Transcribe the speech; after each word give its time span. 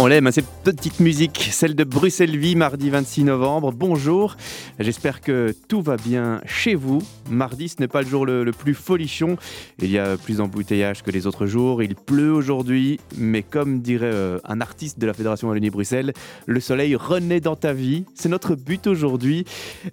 On 0.00 0.08
l'aime, 0.08 0.26
hein, 0.26 0.32
cette 0.32 0.48
petite 0.64 0.98
musique, 0.98 1.50
celle 1.52 1.76
de 1.76 1.84
Bruxelles 1.84 2.36
Vie, 2.36 2.56
mardi 2.56 2.90
26 2.90 3.22
novembre. 3.22 3.70
Bonjour, 3.70 4.36
j'espère 4.80 5.20
que 5.20 5.54
tout 5.68 5.82
va 5.82 5.96
bien 5.96 6.40
chez 6.46 6.74
vous. 6.74 6.98
Mardi, 7.30 7.68
ce 7.68 7.76
n'est 7.78 7.86
pas 7.86 8.02
le 8.02 8.08
jour 8.08 8.26
le, 8.26 8.50
plus 8.50 8.74
folichon. 8.74 9.36
Il 9.78 9.92
y 9.92 9.98
a 10.00 10.16
plus 10.16 10.38
d'embouteillages 10.38 11.04
que 11.04 11.12
les 11.12 11.28
autres 11.28 11.46
jours. 11.46 11.80
Il 11.80 11.94
pleut 11.94 12.32
aujourd'hui, 12.32 12.98
mais 13.16 13.44
comme 13.44 13.82
dirait 13.82 14.10
euh, 14.12 14.40
un 14.44 14.60
artiste 14.60 14.98
de 14.98 15.06
la 15.06 15.14
Fédération 15.14 15.46
Wallonie-Bruxelles, 15.46 16.12
le 16.46 16.60
soleil 16.60 16.96
renaît 16.96 17.40
dans 17.40 17.54
ta 17.54 17.72
vie. 17.72 18.04
C'est 18.16 18.28
notre 18.28 18.56
but 18.56 18.88
aujourd'hui. 18.88 19.44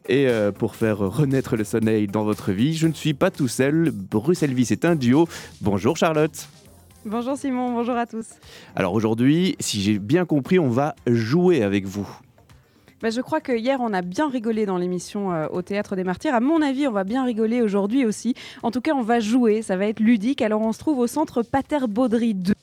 Et 0.09 0.27
euh, 0.27 0.51
pour 0.51 0.75
faire 0.75 0.97
renaître 0.97 1.55
le 1.55 1.63
soleil 1.63 2.07
dans 2.07 2.23
votre 2.23 2.51
vie, 2.51 2.75
je 2.75 2.87
ne 2.87 2.93
suis 2.93 3.13
pas 3.13 3.29
tout 3.29 3.47
seul. 3.47 3.91
Bruxelles 3.91 4.55
Vie, 4.55 4.65
c'est 4.65 4.83
un 4.83 4.95
duo. 4.95 5.27
Bonjour 5.61 5.95
Charlotte. 5.95 6.47
Bonjour 7.03 7.35
Simon, 7.35 7.71
bonjour 7.71 7.95
à 7.95 8.05
tous. 8.05 8.27
Alors 8.75 8.93
aujourd'hui, 8.93 9.55
si 9.59 9.81
j'ai 9.81 9.97
bien 9.97 10.25
compris, 10.25 10.59
on 10.59 10.69
va 10.69 10.93
jouer 11.07 11.63
avec 11.63 11.85
vous. 11.85 12.07
Bah, 13.01 13.09
je 13.09 13.19
crois 13.19 13.41
que 13.41 13.51
hier, 13.51 13.79
on 13.81 13.93
a 13.93 14.03
bien 14.03 14.29
rigolé 14.29 14.67
dans 14.67 14.77
l'émission 14.77 15.33
euh, 15.33 15.47
au 15.51 15.63
Théâtre 15.63 15.95
des 15.95 16.03
Martyrs. 16.03 16.35
À 16.35 16.39
mon 16.39 16.61
avis, 16.61 16.87
on 16.87 16.91
va 16.91 17.03
bien 17.03 17.25
rigoler 17.25 17.63
aujourd'hui 17.63 18.05
aussi. 18.05 18.35
En 18.61 18.69
tout 18.69 18.79
cas, 18.79 18.93
on 18.93 19.01
va 19.01 19.19
jouer, 19.19 19.63
ça 19.63 19.75
va 19.75 19.87
être 19.87 19.99
ludique. 19.99 20.43
Alors, 20.43 20.61
on 20.61 20.71
se 20.71 20.77
trouve 20.77 20.99
au 20.99 21.07
centre 21.07 21.41
Pater 21.41 21.87
Baudry 21.89 22.35
2. 22.35 22.53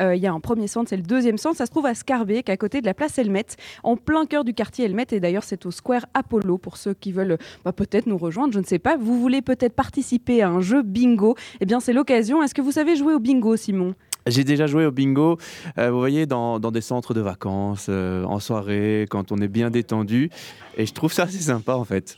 Euh, 0.00 0.16
il 0.16 0.22
y 0.22 0.26
a 0.26 0.32
un 0.32 0.40
premier 0.40 0.66
centre, 0.66 0.88
c'est 0.88 0.96
le 0.96 1.02
deuxième 1.02 1.36
centre. 1.36 1.58
Ça 1.58 1.66
se 1.66 1.70
trouve 1.70 1.84
à 1.84 1.94
Scarbeck, 1.94 2.48
à 2.48 2.56
côté 2.56 2.80
de 2.80 2.86
la 2.86 2.94
place 2.94 3.18
Helmet, 3.18 3.44
en 3.82 3.98
plein 3.98 4.24
cœur 4.24 4.44
du 4.44 4.54
quartier 4.54 4.86
Helmet. 4.86 5.08
Et 5.10 5.20
d'ailleurs, 5.20 5.44
c'est 5.44 5.66
au 5.66 5.70
Square 5.70 6.06
Apollo 6.14 6.56
pour 6.56 6.78
ceux 6.78 6.94
qui 6.94 7.12
veulent 7.12 7.36
bah, 7.66 7.72
peut-être 7.72 8.06
nous 8.06 8.16
rejoindre. 8.16 8.54
Je 8.54 8.60
ne 8.60 8.64
sais 8.64 8.78
pas. 8.78 8.96
Vous 8.96 9.20
voulez 9.20 9.42
peut-être 9.42 9.74
participer 9.74 10.40
à 10.40 10.48
un 10.48 10.62
jeu 10.62 10.80
bingo 10.80 11.36
Eh 11.60 11.66
bien, 11.66 11.80
c'est 11.80 11.92
l'occasion. 11.92 12.42
Est-ce 12.42 12.54
que 12.54 12.62
vous 12.62 12.72
savez 12.72 12.96
jouer 12.96 13.12
au 13.12 13.18
bingo, 13.18 13.56
Simon? 13.56 13.94
J'ai 14.26 14.44
déjà 14.44 14.66
joué 14.66 14.86
au 14.86 14.90
bingo, 14.90 15.38
euh, 15.78 15.90
vous 15.90 15.98
voyez, 15.98 16.26
dans, 16.26 16.58
des 16.58 16.80
centres 16.80 17.14
de 17.14 17.20
vacances, 17.20 17.86
euh, 17.88 18.24
en 18.24 18.38
soirée, 18.38 19.06
quand 19.10 19.32
on 19.32 19.38
est 19.38 19.48
bien 19.48 19.70
détendu. 19.70 20.30
Et 20.76 20.86
je 20.86 20.92
trouve 20.92 21.12
ça 21.12 21.24
assez 21.24 21.38
sympa 21.38 21.74
en 21.74 21.84
fait. 21.84 22.16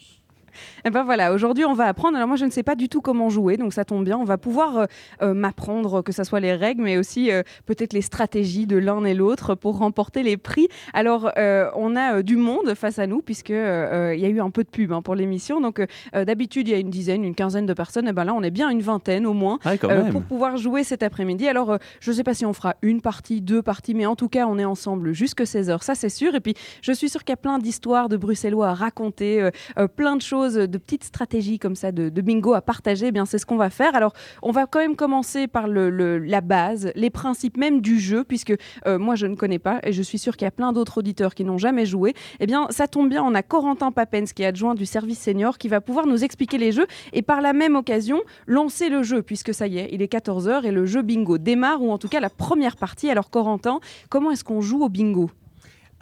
Et 0.85 0.89
eh 0.89 0.91
ben 0.91 1.03
voilà, 1.03 1.33
aujourd'hui 1.33 1.65
on 1.65 1.73
va 1.73 1.87
apprendre. 1.87 2.17
Alors 2.17 2.29
moi 2.29 2.37
je 2.37 2.45
ne 2.45 2.51
sais 2.51 2.63
pas 2.63 2.75
du 2.75 2.91
tout 2.91 3.01
comment 3.01 3.31
jouer, 3.31 3.57
donc 3.57 3.73
ça 3.73 3.87
tombe 3.87 4.05
bien. 4.05 4.19
On 4.19 4.25
va 4.25 4.37
pouvoir 4.37 4.77
euh, 4.77 4.87
euh, 5.23 5.33
m'apprendre 5.33 6.03
que 6.03 6.13
ce 6.13 6.25
soit 6.25 6.41
les 6.41 6.53
règles, 6.53 6.83
mais 6.83 6.99
aussi 6.99 7.31
euh, 7.31 7.43
peut-être 7.65 7.95
les 7.95 8.03
stratégies 8.03 8.67
de 8.67 8.77
l'un 8.77 9.03
et 9.07 9.15
l'autre 9.15 9.55
pour 9.55 9.79
remporter 9.79 10.23
les 10.23 10.37
prix. 10.37 10.69
Alors 10.93 11.33
on 11.75 11.97
a 11.97 12.21
du 12.21 12.37
monde 12.37 12.75
face 12.75 12.99
à 12.99 13.07
nous 13.07 13.23
puisque 13.23 13.49
il 13.49 13.55
y 13.55 14.27
a 14.27 14.29
eu 14.29 14.41
un 14.43 14.51
peu 14.51 14.63
de 14.63 14.69
pub 14.69 14.93
hein, 14.93 15.01
pour 15.01 15.15
l'émission. 15.15 15.63
Donc 15.63 15.83
d'habitude 16.13 16.69
il 16.69 16.73
y 16.73 16.75
a 16.75 16.79
une 16.79 16.91
dizaine, 16.91 17.25
une 17.25 17.35
quinzaine 17.35 17.65
de 17.65 17.73
personnes. 17.73 18.05
Et 18.05 18.11
eh 18.11 18.13
ben 18.13 18.25
là 18.25 18.35
on 18.35 18.43
est 18.43 18.51
bien 18.51 18.69
une 18.69 18.83
vingtaine 18.83 19.25
au 19.25 19.33
moins 19.33 19.61
ah 19.65 19.79
pour 20.13 20.23
pouvoir 20.23 20.59
jouer 20.59 20.85
cet 20.85 21.03
après-midi. 21.03 21.49
Alors 21.49 21.79
je 22.01 22.11
ne 22.11 22.17
sais 22.17 22.25
pas 22.25 22.35
si 22.35 22.45
on 22.45 22.53
fera 22.53 22.77
une 22.83 23.01
partie, 23.01 23.41
deux 23.41 23.63
parties, 23.63 23.95
mais 23.95 24.05
en 24.05 24.17
tout 24.17 24.29
cas 24.29 24.47
on 24.47 24.59
est 24.59 24.67
ensemble 24.67 25.15
jusque 25.15 25.47
16 25.47 25.71
h 25.71 25.83
Ça 25.83 25.95
c'est 25.95 26.11
sûr. 26.11 26.35
Et 26.35 26.41
puis 26.41 26.53
je 26.83 26.93
suis 26.93 27.09
sûre 27.09 27.25
qu'il 27.25 27.33
y 27.33 27.39
a 27.39 27.39
plein 27.39 27.59
d'histoires 27.59 28.11
de 28.11 28.19
Bruxellois 28.19 28.69
à 28.69 28.75
raconter, 28.75 29.49
plein 29.97 30.17
de 30.17 30.23
choses 30.23 30.69
de 30.75 30.79
petites 30.79 31.05
stratégies 31.05 31.59
comme 31.59 31.77
ça 31.77 31.93
de, 31.93 32.09
bingo 32.21 32.53
à 32.55 32.61
partager, 32.61 33.07
eh 33.07 33.13
bien 33.13 33.25
c'est 33.25 33.39
ce 33.39 33.47
qu'on 33.47 33.57
va 33.57 33.71
faire. 33.71 33.95
Alors 33.95 34.13
on 34.43 34.51
va 34.51 34.67
quand 34.67 34.81
même 34.81 34.97
commencer 34.97 35.47
par 35.47 35.69
le, 35.69 36.19
la 36.19 36.41
base, 36.41 36.91
les 36.95 37.11
principes 37.11 37.57
même 37.57 37.81
du 37.81 38.01
jeu, 38.01 38.25
puisque 38.25 38.55
euh, 38.87 38.99
moi 38.99 39.15
je 39.15 39.27
ne 39.27 39.37
connais 39.37 39.59
pas 39.59 39.79
et 39.85 39.93
je 39.93 40.03
suis 40.03 40.19
sûre 40.19 40.37
qu'il 40.37 40.47
y 40.47 40.49
a 40.49 40.53
plein 40.53 40.73
d'autres 40.73 40.99
auditeurs 40.99 41.35
qui 41.35 41.45
n'ont 41.45 41.59
jamais 41.59 41.87
joué. 41.87 42.15
Eh 42.41 42.47
bien 42.47 42.67
ça 42.71 42.89
tombe 42.89 43.09
bien, 43.09 43.23
on 43.23 43.35
a 43.35 43.43
Corentin 43.43 43.93
Papens 43.93 44.33
qui 44.33 44.43
est 44.43 44.47
adjoint 44.47 44.75
du 44.75 44.87
service 44.87 45.21
senior 45.21 45.59
qui 45.59 45.69
va 45.69 45.81
pouvoir 45.81 46.07
nous 46.07 46.25
expliquer 46.25 46.59
les 46.59 46.73
jeux 46.73 46.87
et 47.13 47.23
par 47.23 47.41
la 47.41 47.53
même 47.53 47.77
occasion 47.77 48.21
lancer 48.47 48.89
le 48.89 49.03
jeu, 49.03 49.23
puisque 49.23 49.55
ça 49.55 49.69
y 49.69 49.79
est, 49.79 49.89
il 49.93 50.03
est 50.03 50.13
14h 50.13 50.65
et 50.65 50.73
le 50.73 50.87
jeu 50.87 51.03
bingo 51.03 51.39
démarre, 51.39 51.83
ou 51.83 51.93
en 51.93 51.99
tout 51.99 52.09
cas 52.09 52.21
la 52.21 52.31
première 52.31 52.77
partie. 52.77 53.11
Alors 53.11 53.31
Corentin, 53.31 53.79
comment 54.09 54.33
est-ce 54.33 54.45
qu'on 54.45 54.61
joue 54.61 54.83
au 54.83 54.89
bingo? 54.89 55.31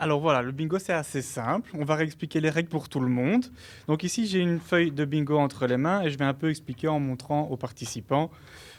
Alors 0.02 0.18
voilà, 0.18 0.42
le 0.42 0.50
bingo 0.50 0.80
c'est 0.80 0.92
assez 0.92 1.22
simple. 1.22 1.70
On 1.78 1.84
va 1.84 1.94
réexpliquer 1.94 2.40
les 2.40 2.50
règles 2.50 2.68
pour 2.68 2.88
tout 2.88 2.98
le 2.98 3.06
monde. 3.06 3.44
Donc 3.86 4.02
ici 4.02 4.26
j'ai 4.26 4.40
une 4.40 4.58
feuille 4.58 4.90
de 4.90 5.04
bingo 5.04 5.38
entre 5.38 5.68
les 5.68 5.76
mains 5.76 6.02
et 6.02 6.10
je 6.10 6.18
vais 6.18 6.24
un 6.24 6.34
peu 6.34 6.50
expliquer 6.50 6.88
en 6.88 6.98
montrant 6.98 7.42
aux 7.42 7.56
participants. 7.56 8.28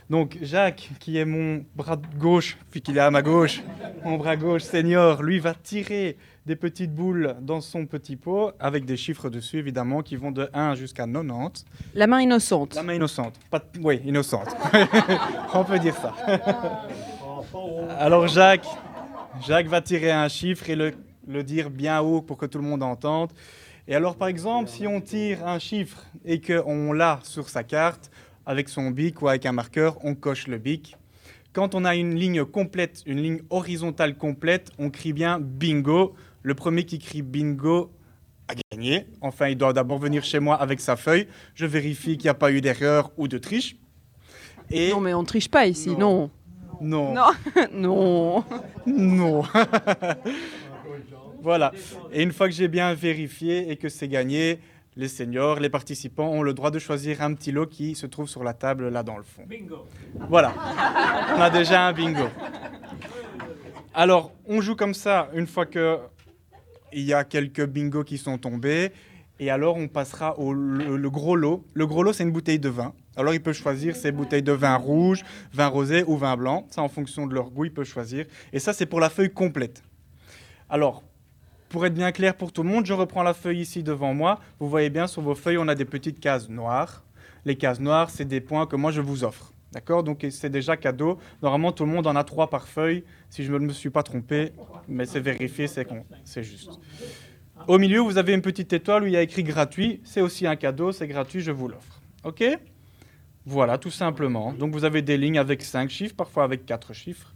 Donc 0.09 0.37
Jacques, 0.41 0.89
qui 0.99 1.17
est 1.17 1.23
mon 1.23 1.63
bras 1.77 1.95
gauche, 2.17 2.57
puis 2.71 2.81
qu'il 2.81 2.97
est 2.97 2.99
à 2.99 3.09
ma 3.09 3.21
gauche, 3.21 3.63
mon 4.03 4.17
bras 4.17 4.35
gauche 4.35 4.63
senior, 4.63 5.23
lui 5.23 5.39
va 5.39 5.53
tirer 5.53 6.17
des 6.45 6.57
petites 6.57 6.93
boules 6.93 7.37
dans 7.39 7.61
son 7.61 7.85
petit 7.85 8.17
pot 8.17 8.51
avec 8.59 8.83
des 8.83 8.97
chiffres 8.97 9.29
dessus 9.29 9.59
évidemment 9.59 10.01
qui 10.01 10.17
vont 10.17 10.31
de 10.31 10.49
1 10.53 10.75
jusqu'à 10.75 11.05
90. 11.05 11.63
La 11.95 12.05
main 12.05 12.19
innocente. 12.19 12.75
La 12.75 12.83
main 12.83 12.95
innocente. 12.95 13.35
Pas 13.49 13.63
Oui, 13.79 14.01
innocente. 14.03 14.53
On 15.53 15.63
peut 15.63 15.79
dire 15.79 15.95
ça. 15.95 16.13
Alors 17.97 18.27
Jacques, 18.27 18.67
Jacques 19.41 19.67
va 19.67 19.81
tirer 19.81 20.11
un 20.11 20.27
chiffre 20.27 20.69
et 20.69 20.75
le 20.75 20.93
le 21.27 21.43
dire 21.43 21.69
bien 21.69 22.01
haut 22.01 22.21
pour 22.21 22.37
que 22.37 22.45
tout 22.45 22.57
le 22.57 22.63
monde 22.63 22.83
entende. 22.83 23.31
Et 23.87 23.95
alors, 23.95 24.15
par 24.15 24.27
exemple, 24.27 24.69
si 24.69 24.87
on 24.87 25.01
tire 25.01 25.45
un 25.45 25.59
chiffre 25.59 26.05
et 26.25 26.39
qu'on 26.39 26.93
l'a 26.93 27.19
sur 27.23 27.49
sa 27.49 27.63
carte, 27.63 28.11
avec 28.45 28.69
son 28.69 28.91
bic 28.91 29.21
ou 29.21 29.27
avec 29.27 29.45
un 29.45 29.51
marqueur, 29.51 29.97
on 30.03 30.15
coche 30.15 30.47
le 30.47 30.57
bic. 30.57 30.97
Quand 31.53 31.75
on 31.75 31.85
a 31.85 31.95
une 31.95 32.15
ligne 32.15 32.45
complète, 32.45 33.03
une 33.05 33.21
ligne 33.21 33.41
horizontale 33.49 34.17
complète, 34.17 34.71
on 34.79 34.89
crie 34.89 35.13
bien 35.13 35.39
bingo. 35.39 36.15
Le 36.41 36.55
premier 36.55 36.83
qui 36.83 36.99
crie 36.99 37.21
bingo 37.21 37.91
a 38.47 38.53
gagné. 38.71 39.07
Enfin, 39.21 39.47
il 39.47 39.57
doit 39.57 39.73
d'abord 39.73 39.99
venir 39.99 40.23
chez 40.23 40.39
moi 40.39 40.55
avec 40.55 40.79
sa 40.79 40.95
feuille. 40.95 41.27
Je 41.55 41.65
vérifie 41.65 42.17
qu'il 42.17 42.25
n'y 42.25 42.29
a 42.29 42.33
pas 42.33 42.51
eu 42.51 42.59
d'erreur 42.59 43.11
ou 43.17 43.27
de 43.27 43.37
triche. 43.37 43.75
Et... 44.71 44.91
Non, 44.91 44.99
mais 44.99 45.13
on 45.13 45.23
triche 45.23 45.49
pas 45.49 45.67
ici, 45.67 45.95
non. 45.95 46.31
Non. 46.81 47.13
Non. 47.13 47.31
non. 47.71 48.43
non. 48.87 49.43
Voilà. 51.43 51.73
Et 52.13 52.23
une 52.23 52.31
fois 52.31 52.47
que 52.47 52.53
j'ai 52.53 52.69
bien 52.69 52.93
vérifié 52.93 53.69
et 53.69 53.75
que 53.75 53.89
c'est 53.89 54.07
gagné, 54.07 54.59
les 54.95 55.09
seniors, 55.09 55.59
les 55.59 55.69
participants 55.69 56.29
ont 56.29 56.41
le 56.41 56.53
droit 56.53 56.71
de 56.71 56.79
choisir 56.79 57.21
un 57.21 57.33
petit 57.33 57.51
lot 57.51 57.67
qui 57.67 57.95
se 57.95 58.05
trouve 58.05 58.29
sur 58.29 58.43
la 58.43 58.53
table 58.53 58.87
là 58.87 59.03
dans 59.03 59.17
le 59.17 59.23
fond. 59.23 59.43
Bingo. 59.45 59.85
Voilà. 60.29 60.53
On 61.35 61.41
a 61.41 61.49
déjà 61.49 61.85
un 61.85 61.93
bingo. 61.93 62.27
Alors, 63.93 64.31
on 64.47 64.61
joue 64.61 64.75
comme 64.75 64.93
ça 64.93 65.29
une 65.33 65.47
fois 65.47 65.65
que 65.65 65.99
il 66.93 67.03
y 67.03 67.13
a 67.13 67.23
quelques 67.23 67.65
bingos 67.65 68.03
qui 68.03 68.17
sont 68.17 68.37
tombés. 68.37 68.91
Et 69.39 69.49
alors, 69.49 69.75
on 69.75 69.87
passera 69.87 70.39
au 70.39 70.53
le, 70.53 71.09
gros 71.09 71.35
lot. 71.35 71.65
Le 71.73 71.85
gros 71.87 72.03
lot, 72.03 72.13
c'est 72.13 72.23
une 72.23 72.31
bouteille 72.31 72.59
de 72.59 72.69
vin. 72.69 72.93
Alors, 73.17 73.33
il 73.33 73.41
peut 73.41 73.51
choisir 73.51 73.95
ses 73.95 74.11
bouteilles 74.11 74.43
de 74.43 74.51
vin 74.51 74.75
rouge, 74.75 75.23
vin 75.51 75.67
rosé 75.67 76.03
ou 76.05 76.15
vin 76.15 76.37
blanc. 76.37 76.67
Ça, 76.69 76.81
en 76.81 76.87
fonction 76.87 77.27
de 77.27 77.33
leur 77.33 77.49
goût, 77.49 77.65
il 77.65 77.73
peut 77.73 77.83
choisir. 77.83 78.25
Et 78.53 78.59
ça, 78.59 78.73
c'est 78.73 78.85
pour 78.85 78.99
la 78.99 79.09
feuille 79.09 79.33
complète. 79.33 79.83
Alors, 80.69 81.03
pour 81.73 81.87
être 81.87 81.95
bien 81.95 82.11
clair 82.11 82.35
pour 82.35 82.51
tout 82.51 82.61
le 82.61 82.69
monde, 82.69 82.85
je 82.85 82.93
reprends 82.93 83.23
la 83.23 83.33
feuille 83.33 83.61
ici 83.61 83.81
devant 83.81 84.13
moi. 84.13 84.39
Vous 84.59 84.69
voyez 84.69 84.91
bien, 84.91 85.07
sur 85.07 85.23
vos 85.23 85.33
feuilles, 85.33 85.57
on 85.57 85.67
a 85.67 85.73
des 85.73 85.85
petites 85.85 86.19
cases 86.19 86.47
noires. 86.47 87.03
Les 87.45 87.55
cases 87.55 87.79
noires, 87.79 88.11
c'est 88.11 88.25
des 88.25 88.41
points 88.41 88.67
que 88.67 88.75
moi, 88.75 88.91
je 88.91 89.01
vous 89.01 89.23
offre. 89.23 89.51
D'accord? 89.71 90.03
Donc 90.03 90.23
c'est 90.29 90.51
déjà 90.51 90.77
cadeau. 90.77 91.17
Normalement, 91.41 91.71
tout 91.71 91.83
le 91.83 91.91
monde 91.91 92.05
en 92.05 92.15
a 92.15 92.23
trois 92.23 92.51
par 92.51 92.67
feuille, 92.67 93.03
si 93.31 93.43
je 93.43 93.51
ne 93.51 93.65
me 93.65 93.73
suis 93.73 93.89
pas 93.89 94.03
trompé. 94.03 94.51
Mais 94.87 95.07
c'est 95.07 95.19
vérifié, 95.19 95.65
c'est 95.65 96.43
juste. 96.43 96.79
Au 97.67 97.79
milieu, 97.79 98.01
vous 98.01 98.19
avez 98.19 98.35
une 98.35 98.43
petite 98.43 98.71
étoile 98.71 99.01
où 99.01 99.07
il 99.07 99.13
y 99.13 99.17
a 99.17 99.23
écrit 99.23 99.41
gratuit. 99.41 99.99
C'est 100.03 100.21
aussi 100.21 100.45
un 100.45 100.55
cadeau, 100.55 100.91
c'est 100.91 101.07
gratuit, 101.07 101.41
je 101.41 101.49
vous 101.49 101.69
l'offre. 101.69 102.01
OK? 102.23 102.43
Voilà, 103.47 103.79
tout 103.79 103.89
simplement. 103.89 104.53
Donc 104.53 104.73
vous 104.73 104.85
avez 104.85 105.01
des 105.01 105.17
lignes 105.17 105.39
avec 105.39 105.63
cinq 105.63 105.89
chiffres, 105.89 106.15
parfois 106.15 106.43
avec 106.43 106.67
quatre 106.67 106.93
chiffres. 106.93 107.33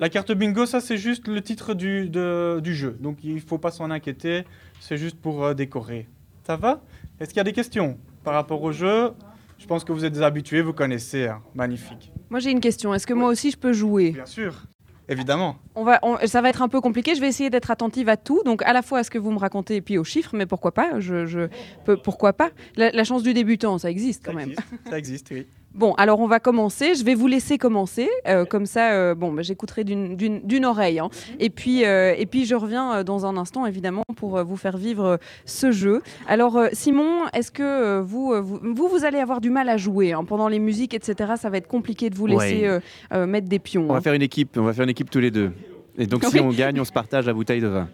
La 0.00 0.08
carte 0.08 0.32
bingo, 0.32 0.66
ça 0.66 0.80
c'est 0.80 0.96
juste 0.96 1.28
le 1.28 1.40
titre 1.40 1.72
du, 1.74 2.08
du 2.08 2.74
jeu. 2.74 2.96
Donc 3.00 3.18
il 3.22 3.36
ne 3.36 3.40
faut 3.40 3.58
pas 3.58 3.70
s'en 3.70 3.90
inquiéter, 3.90 4.44
c'est 4.80 4.96
juste 4.96 5.16
pour 5.20 5.44
euh, 5.44 5.54
décorer. 5.54 6.08
Ça 6.44 6.56
va? 6.56 6.82
Est-ce 7.20 7.30
qu'il 7.30 7.36
y 7.36 7.40
a 7.40 7.44
des 7.44 7.52
questions 7.52 7.98
par 8.24 8.34
rapport 8.34 8.62
au 8.62 8.72
jeu? 8.72 9.12
Je 9.56 9.66
pense 9.66 9.84
que 9.84 9.92
vous 9.92 10.04
êtes 10.04 10.18
habitués, 10.18 10.62
vous 10.62 10.72
connaissez. 10.72 11.28
Hein. 11.28 11.40
Magnifique. 11.54 12.12
Moi 12.28 12.40
j'ai 12.40 12.50
une 12.50 12.60
question. 12.60 12.92
Est-ce 12.92 13.06
que 13.06 13.14
moi 13.14 13.28
aussi 13.28 13.52
je 13.52 13.56
peux 13.56 13.72
jouer? 13.72 14.10
Bien 14.10 14.26
sûr. 14.26 14.64
Évidemment. 15.08 15.56
On 15.74 15.84
va, 15.84 16.00
ça 16.26 16.40
va 16.40 16.48
être 16.48 16.62
un 16.62 16.68
peu 16.68 16.80
compliqué. 16.80 17.14
Je 17.14 17.20
vais 17.20 17.28
essayer 17.28 17.50
d'être 17.50 17.70
attentive 17.70 18.08
à 18.08 18.16
tout, 18.16 18.42
donc 18.44 18.62
à 18.62 18.72
la 18.72 18.82
fois 18.82 19.00
à 19.00 19.04
ce 19.04 19.10
que 19.10 19.18
vous 19.18 19.30
me 19.30 19.38
racontez 19.38 19.76
et 19.76 19.80
puis 19.82 19.98
aux 19.98 20.04
chiffres, 20.04 20.30
mais 20.34 20.46
pourquoi 20.46 20.72
pas? 20.72 20.98
Je, 20.98 21.26
je 21.26 21.48
Pourquoi 22.02 22.32
pas? 22.32 22.50
La, 22.76 23.04
chance 23.04 23.22
du 23.22 23.34
débutant, 23.34 23.78
ça 23.78 23.90
existe 23.90 24.24
quand 24.24 24.32
même. 24.32 24.54
ça 24.88 24.98
existe, 24.98 25.30
oui. 25.30 25.46
Bon, 25.74 25.92
alors 25.94 26.20
on 26.20 26.28
va 26.28 26.38
commencer. 26.38 26.94
Je 26.94 27.04
vais 27.04 27.14
vous 27.14 27.26
laisser 27.26 27.58
commencer. 27.58 28.08
Euh, 28.28 28.44
comme 28.44 28.64
ça, 28.64 28.92
euh, 28.92 29.14
bon, 29.14 29.32
bah, 29.32 29.42
j'écouterai 29.42 29.82
d'une 29.84 30.64
oreille. 30.64 31.00
Hein. 31.00 31.10
Et, 31.40 31.50
puis, 31.50 31.84
euh, 31.84 32.14
et 32.16 32.26
puis, 32.26 32.46
je 32.46 32.54
reviens 32.54 33.02
dans 33.02 33.26
un 33.26 33.36
instant, 33.36 33.66
évidemment, 33.66 34.04
pour 34.16 34.42
vous 34.44 34.56
faire 34.56 34.76
vivre 34.76 35.18
ce 35.44 35.72
jeu. 35.72 36.02
Alors, 36.28 36.60
Simon, 36.72 37.26
est-ce 37.32 37.50
que 37.50 38.00
vous, 38.00 38.34
vous, 38.40 38.88
vous, 38.88 39.04
allez 39.04 39.18
avoir 39.18 39.40
du 39.40 39.50
mal 39.50 39.68
à 39.68 39.76
jouer 39.76 40.12
hein, 40.12 40.24
pendant 40.24 40.48
les 40.48 40.60
musiques, 40.60 40.94
etc. 40.94 41.32
Ça 41.36 41.50
va 41.50 41.56
être 41.56 41.68
compliqué 41.68 42.08
de 42.08 42.14
vous 42.14 42.26
laisser 42.26 42.68
mettre 43.12 43.48
des 43.48 43.58
pions. 43.58 43.84
On 43.88 43.92
va 43.92 43.96
hein. 43.96 44.00
faire 44.00 44.14
une 44.14 44.22
équipe. 44.22 44.56
On 44.56 44.62
va 44.62 44.72
faire 44.72 44.84
une 44.84 44.90
équipe 44.90 45.10
tous 45.10 45.20
les 45.20 45.30
deux. 45.30 45.52
Et 45.98 46.06
donc, 46.06 46.24
si 46.30 46.40
on 46.40 46.50
gagne, 46.50 46.80
on 46.80 46.84
se 46.84 46.92
partage 46.92 47.26
la 47.26 47.32
bouteille 47.32 47.60
de 47.60 47.68
vin. 47.68 47.88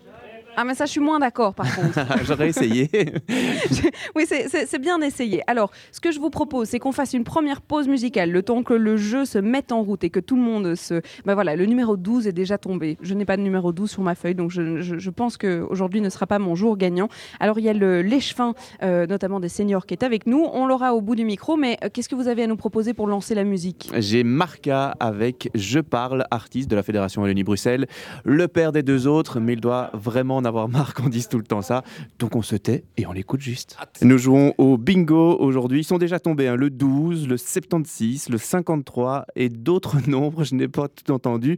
Ah, 0.60 0.64
mais 0.64 0.74
ça, 0.74 0.84
je 0.84 0.90
suis 0.90 1.00
moins 1.00 1.18
d'accord, 1.18 1.54
par 1.54 1.74
contre. 1.74 1.98
J'aurais 2.24 2.50
essayé. 2.50 2.90
oui, 4.14 4.26
c'est 4.26 4.78
bien 4.78 5.00
essayé. 5.00 5.40
Alors, 5.46 5.70
ce 5.90 6.00
que 6.00 6.12
je 6.12 6.20
vous 6.20 6.28
propose, 6.28 6.68
c'est 6.68 6.78
qu'on 6.78 6.92
fasse 6.92 7.14
une 7.14 7.24
première 7.24 7.62
pause 7.62 7.88
musicale, 7.88 8.30
le 8.30 8.42
temps 8.42 8.62
que 8.62 8.74
le 8.74 8.98
jeu 8.98 9.24
se 9.24 9.38
mette 9.38 9.72
en 9.72 9.80
route 9.80 10.04
et 10.04 10.10
que 10.10 10.20
tout 10.20 10.36
le 10.36 10.42
monde 10.42 10.74
se... 10.74 11.00
Ben 11.24 11.32
voilà, 11.32 11.56
le 11.56 11.64
numéro 11.64 11.96
12 11.96 12.26
est 12.26 12.32
déjà 12.32 12.58
tombé. 12.58 12.98
Je 13.00 13.14
n'ai 13.14 13.24
pas 13.24 13.38
de 13.38 13.42
numéro 13.42 13.72
12 13.72 13.90
sur 13.90 14.02
ma 14.02 14.14
feuille, 14.14 14.34
donc 14.34 14.50
je, 14.50 14.82
je, 14.82 15.10
pense 15.10 15.38
qu'aujourd'hui 15.38 16.02
ne 16.02 16.10
sera 16.10 16.26
pas 16.26 16.38
mon 16.38 16.54
jour 16.54 16.76
gagnant. 16.76 17.08
Alors, 17.38 17.58
il 17.58 17.64
y 17.64 17.70
a 17.70 17.72
l'échevin, 17.72 18.52
euh, 18.82 19.06
notamment 19.06 19.40
des 19.40 19.48
seniors, 19.48 19.86
qui 19.86 19.94
est 19.94 20.04
avec 20.04 20.26
nous. 20.26 20.46
On 20.52 20.66
l'aura 20.66 20.92
au 20.92 21.00
bout 21.00 21.14
du 21.14 21.24
micro, 21.24 21.56
mais 21.56 21.78
euh, 21.82 21.88
qu'est-ce 21.90 22.10
que 22.10 22.14
vous 22.14 22.28
avez 22.28 22.42
à 22.42 22.46
nous 22.46 22.58
proposer 22.58 22.92
pour 22.92 23.06
lancer 23.06 23.34
la 23.34 23.44
musique? 23.44 23.90
J'ai 23.96 24.24
Marca 24.24 24.94
avec 25.00 25.48
Je 25.54 25.80
parle, 25.80 26.26
artiste 26.30 26.70
de 26.70 26.76
la 26.76 26.82
Fédération 26.82 27.22
Wallonie-Bruxelles, 27.22 27.86
le 28.24 28.46
père 28.46 28.72
des 28.72 28.82
deux 28.82 29.06
autres, 29.06 29.40
mais 29.40 29.54
il 29.54 29.60
doit 29.62 29.88
vraiment 29.94 30.36
en 30.36 30.44
avoir 30.50 30.68
marre 30.68 30.94
qu'on 30.94 31.08
dise 31.08 31.28
tout 31.28 31.38
le 31.38 31.44
temps 31.44 31.62
ça. 31.62 31.82
Donc 32.18 32.36
on 32.36 32.42
se 32.42 32.56
tait 32.56 32.84
et 32.96 33.06
on 33.06 33.12
l'écoute 33.12 33.40
juste. 33.40 33.76
Nous 34.02 34.18
jouons 34.18 34.52
au 34.58 34.76
bingo 34.76 35.36
aujourd'hui. 35.38 35.80
Ils 35.80 35.84
sont 35.84 35.98
déjà 35.98 36.20
tombés, 36.20 36.48
hein, 36.48 36.56
le 36.56 36.68
12, 36.68 37.28
le 37.28 37.36
76, 37.36 38.28
le 38.28 38.38
53 38.38 39.26
et 39.36 39.48
d'autres 39.48 39.98
nombres, 40.08 40.44
je 40.44 40.54
n'ai 40.54 40.68
pas 40.68 40.88
tout 40.88 41.10
entendu. 41.12 41.56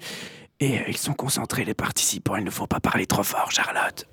Et 0.61 0.79
euh, 0.79 0.83
ils 0.87 0.97
sont 0.97 1.15
concentrés, 1.15 1.65
les 1.65 1.75
participants. 1.75 2.37
Il 2.37 2.45
ne 2.45 2.51
faut 2.51 2.69
pas 2.69 2.79
parler 2.79 3.07
trop 3.07 3.25
fort, 3.25 3.51
Charlotte. 3.51 4.07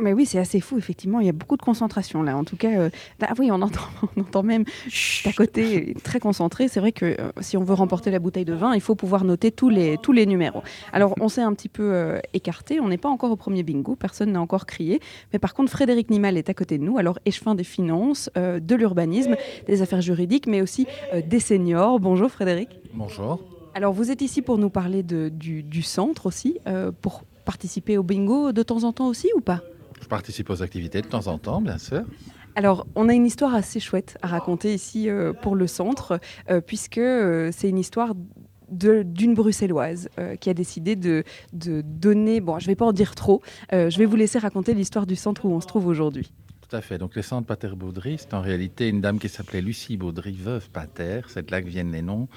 Mais 0.00 0.12
oui, 0.12 0.26
c'est 0.26 0.38
assez 0.38 0.60
fou, 0.60 0.78
effectivement. 0.78 1.20
Il 1.20 1.26
y 1.26 1.28
a 1.28 1.32
beaucoup 1.32 1.56
de 1.56 1.62
concentration 1.62 2.22
là. 2.22 2.36
En 2.36 2.44
tout 2.44 2.56
cas, 2.56 2.70
euh, 2.70 2.90
ah 3.22 3.32
oui, 3.38 3.50
on 3.52 3.60
entend, 3.60 3.80
on 4.16 4.22
entend 4.22 4.42
même 4.42 4.64
à 5.26 5.32
côté, 5.32 5.94
très 6.02 6.20
concentré. 6.20 6.68
C'est 6.68 6.80
vrai 6.80 6.92
que 6.92 7.04
euh, 7.04 7.32
si 7.40 7.56
on 7.56 7.64
veut 7.64 7.74
remporter 7.74 8.10
la 8.10 8.18
bouteille 8.18 8.44
de 8.44 8.54
vin, 8.54 8.74
il 8.74 8.80
faut 8.80 8.94
pouvoir 8.94 9.24
noter 9.24 9.52
tous 9.52 9.68
les, 9.68 9.98
tous 9.98 10.12
les 10.12 10.26
numéros. 10.26 10.62
Alors, 10.92 11.14
on 11.20 11.28
s'est 11.28 11.42
un 11.42 11.52
petit 11.52 11.68
peu 11.68 11.92
euh, 11.92 12.18
écarté. 12.32 12.80
On 12.80 12.88
n'est 12.88 12.98
pas 12.98 13.08
encore 13.08 13.30
au 13.30 13.36
premier 13.36 13.62
bingo. 13.62 13.94
Personne 13.94 14.32
n'a 14.32 14.40
encore 14.40 14.66
crié. 14.66 15.00
Mais 15.32 15.38
par 15.38 15.54
contre, 15.54 15.70
Frédéric 15.70 16.10
Nimal 16.10 16.36
est 16.36 16.48
à 16.48 16.54
côté 16.54 16.78
de 16.78 16.84
nous. 16.84 16.98
Alors, 16.98 17.18
échevin 17.26 17.54
des 17.54 17.64
finances, 17.64 18.30
de 18.36 18.74
l'urbanisme, 18.74 19.36
des 19.66 19.82
affaires 19.82 20.00
juridiques, 20.00 20.46
mais 20.46 20.62
aussi 20.62 20.86
des 21.26 21.40
seniors. 21.40 22.00
Bonjour, 22.00 22.30
Frédéric. 22.30 22.68
Bonjour. 22.94 23.40
Alors, 23.74 23.92
vous 23.92 24.10
êtes 24.10 24.22
ici 24.22 24.42
pour 24.42 24.58
nous 24.58 24.70
parler 24.70 25.02
de, 25.02 25.28
du, 25.28 25.62
du 25.62 25.82
centre 25.82 26.26
aussi, 26.26 26.58
pour 27.00 27.22
participer 27.44 27.98
au 27.98 28.02
bingo 28.02 28.52
de 28.52 28.62
temps 28.62 28.84
en 28.84 28.92
temps 28.92 29.08
aussi 29.08 29.28
ou 29.36 29.40
pas? 29.40 29.60
Je 30.00 30.08
participe 30.08 30.50
aux 30.50 30.62
activités 30.62 31.02
de 31.02 31.06
temps 31.06 31.26
en 31.26 31.38
temps, 31.38 31.60
bien 31.60 31.78
sûr. 31.78 32.02
Alors, 32.56 32.86
on 32.94 33.08
a 33.08 33.14
une 33.14 33.26
histoire 33.26 33.54
assez 33.54 33.80
chouette 33.80 34.18
à 34.22 34.26
raconter 34.26 34.74
ici 34.74 35.08
euh, 35.08 35.32
pour 35.32 35.54
le 35.54 35.66
centre, 35.66 36.20
euh, 36.50 36.60
puisque 36.60 36.98
euh, 36.98 37.50
c'est 37.52 37.68
une 37.68 37.78
histoire 37.78 38.14
d'une 38.70 39.34
bruxelloise 39.34 40.08
qui 40.40 40.48
a 40.48 40.54
décidé 40.54 40.94
de, 40.94 41.24
donner, 41.52 42.40
bon, 42.40 42.60
je 42.60 42.66
ne 42.66 42.70
vais 42.70 42.76
pas 42.76 42.84
en 42.84 42.92
dire 42.92 43.16
trop, 43.16 43.42
je 43.72 43.98
vais 43.98 44.04
vous 44.04 44.14
laisser 44.14 44.38
raconter 44.38 44.74
l'histoire 44.74 45.08
du 45.08 45.16
centre 45.16 45.44
où 45.44 45.52
on 45.52 45.60
se 45.60 45.66
trouve 45.66 45.88
aujourd'hui. 45.88 46.30
Tout 46.68 46.76
à 46.76 46.80
fait. 46.80 46.96
Donc, 46.96 47.16
le 47.16 47.22
centre 47.22 47.48
Pater 47.48 47.74
Baudry, 47.74 48.18
c'est 48.20 48.32
en 48.32 48.40
réalité 48.40 48.88
une 48.88 49.00
dame 49.00 49.18
qui 49.18 49.28
s'appelait 49.28 49.60
Lucie 49.60 49.96
Baudry, 49.96 50.36
veuve 50.40 50.70
Pater, 50.70 51.22
c'est 51.26 51.46
de 51.46 51.50
là 51.50 51.62
que 51.62 51.68
viennent 51.68 51.90
les 51.90 52.02
noms, 52.02 52.28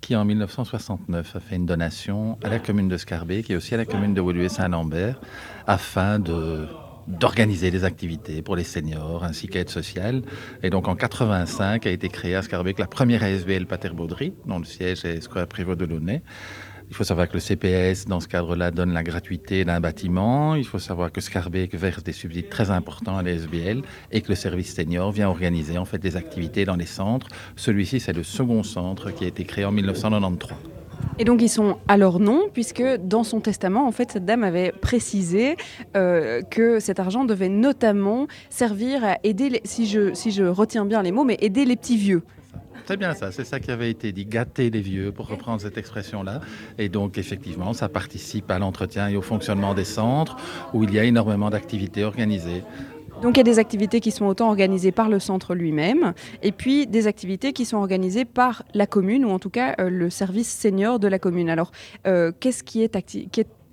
qui 0.00 0.14
en 0.14 0.24
1969 0.24 1.34
a 1.34 1.40
fait 1.40 1.56
une 1.56 1.66
donation 1.66 2.38
à 2.44 2.50
la 2.50 2.60
commune 2.60 2.86
de 2.86 2.96
Scarbeck 2.96 3.50
et 3.50 3.56
aussi 3.56 3.74
à 3.74 3.76
la 3.76 3.84
commune 3.84 4.14
de 4.14 4.20
Woluwe-Saint-Lambert 4.20 5.20
afin 5.66 6.20
de 6.20 6.68
d'organiser 7.18 7.70
des 7.70 7.84
activités 7.84 8.42
pour 8.42 8.56
les 8.56 8.64
seniors 8.64 9.24
ainsi 9.24 9.48
qu'aide 9.48 9.68
sociale. 9.68 10.22
Et 10.62 10.70
donc 10.70 10.88
en 10.88 10.94
85 10.94 11.86
a 11.86 11.90
été 11.90 12.08
créée 12.08 12.34
à 12.34 12.42
Scarbeck 12.42 12.78
la 12.78 12.86
première 12.86 13.22
ASBL 13.22 13.66
Pater-Baudry, 13.66 14.34
dont 14.46 14.58
le 14.58 14.64
siège 14.64 15.04
est 15.04 15.20
Square 15.20 15.46
Prévost 15.46 15.78
de 15.78 15.84
Launay. 15.84 16.22
Il 16.90 16.96
faut 16.96 17.04
savoir 17.04 17.28
que 17.28 17.34
le 17.34 17.40
CPS, 17.40 18.06
dans 18.06 18.18
ce 18.18 18.26
cadre-là, 18.26 18.72
donne 18.72 18.92
la 18.92 19.04
gratuité 19.04 19.64
d'un 19.64 19.78
bâtiment. 19.78 20.56
Il 20.56 20.66
faut 20.66 20.80
savoir 20.80 21.12
que 21.12 21.20
Scarbeck 21.20 21.76
verse 21.76 22.02
des 22.02 22.12
subsides 22.12 22.48
très 22.48 22.72
importants 22.72 23.16
à 23.16 23.22
l'ASBL 23.22 23.82
et 24.10 24.20
que 24.22 24.28
le 24.28 24.34
service 24.34 24.74
senior 24.74 25.12
vient 25.12 25.28
organiser 25.28 25.78
en 25.78 25.84
fait 25.84 25.98
des 25.98 26.16
activités 26.16 26.64
dans 26.64 26.74
les 26.74 26.86
centres. 26.86 27.28
Celui-ci, 27.54 28.00
c'est 28.00 28.12
le 28.12 28.24
second 28.24 28.64
centre 28.64 29.12
qui 29.12 29.24
a 29.24 29.28
été 29.28 29.44
créé 29.44 29.64
en 29.64 29.70
1993. 29.70 30.79
Et 31.18 31.24
donc 31.24 31.42
ils 31.42 31.48
sont 31.48 31.76
à 31.88 31.96
leur 31.96 32.18
nom, 32.18 32.48
puisque 32.52 32.82
dans 32.82 33.24
son 33.24 33.40
testament, 33.40 33.86
en 33.86 33.92
fait, 33.92 34.12
cette 34.12 34.24
dame 34.24 34.42
avait 34.42 34.72
précisé 34.72 35.56
euh, 35.96 36.42
que 36.42 36.80
cet 36.80 36.98
argent 36.98 37.24
devait 37.24 37.48
notamment 37.48 38.26
servir 38.48 39.04
à 39.04 39.18
aider, 39.22 39.60
si, 39.64 39.86
je, 39.86 40.14
si 40.14 40.30
je 40.30 40.44
retiens 40.44 40.84
bien 40.84 41.02
les 41.02 41.12
mots, 41.12 41.24
mais 41.24 41.36
aider 41.40 41.64
les 41.64 41.76
petits 41.76 41.96
vieux. 41.96 42.22
C'est 42.86 42.96
bien 42.96 43.14
ça, 43.14 43.30
c'est 43.30 43.44
ça 43.44 43.60
qui 43.60 43.70
avait 43.70 43.90
été 43.90 44.10
dit, 44.10 44.24
gâter 44.24 44.68
les 44.68 44.80
vieux, 44.80 45.12
pour 45.12 45.28
reprendre 45.28 45.60
cette 45.60 45.78
expression-là. 45.78 46.40
Et 46.76 46.88
donc, 46.88 47.18
effectivement, 47.18 47.72
ça 47.72 47.88
participe 47.88 48.50
à 48.50 48.58
l'entretien 48.58 49.08
et 49.08 49.16
au 49.16 49.22
fonctionnement 49.22 49.74
des 49.74 49.84
centres, 49.84 50.36
où 50.74 50.82
il 50.82 50.92
y 50.92 50.98
a 50.98 51.04
énormément 51.04 51.50
d'activités 51.50 52.02
organisées. 52.02 52.64
Donc 53.22 53.36
il 53.36 53.40
y 53.40 53.40
a 53.40 53.44
des 53.44 53.58
activités 53.58 54.00
qui 54.00 54.12
sont 54.12 54.24
autant 54.24 54.48
organisées 54.48 54.92
par 54.92 55.10
le 55.10 55.18
centre 55.18 55.54
lui-même, 55.54 56.14
et 56.42 56.52
puis 56.52 56.86
des 56.86 57.06
activités 57.06 57.52
qui 57.52 57.66
sont 57.66 57.76
organisées 57.76 58.24
par 58.24 58.62
la 58.72 58.86
commune, 58.86 59.26
ou 59.26 59.30
en 59.30 59.38
tout 59.38 59.50
cas 59.50 59.74
euh, 59.78 59.90
le 59.90 60.08
service 60.08 60.50
senior 60.50 60.98
de 60.98 61.06
la 61.06 61.18
commune. 61.18 61.50
Alors, 61.50 61.70
euh, 62.06 62.32
qu'est-ce 62.40 62.62
qui 62.64 62.82
est, 62.82 62.96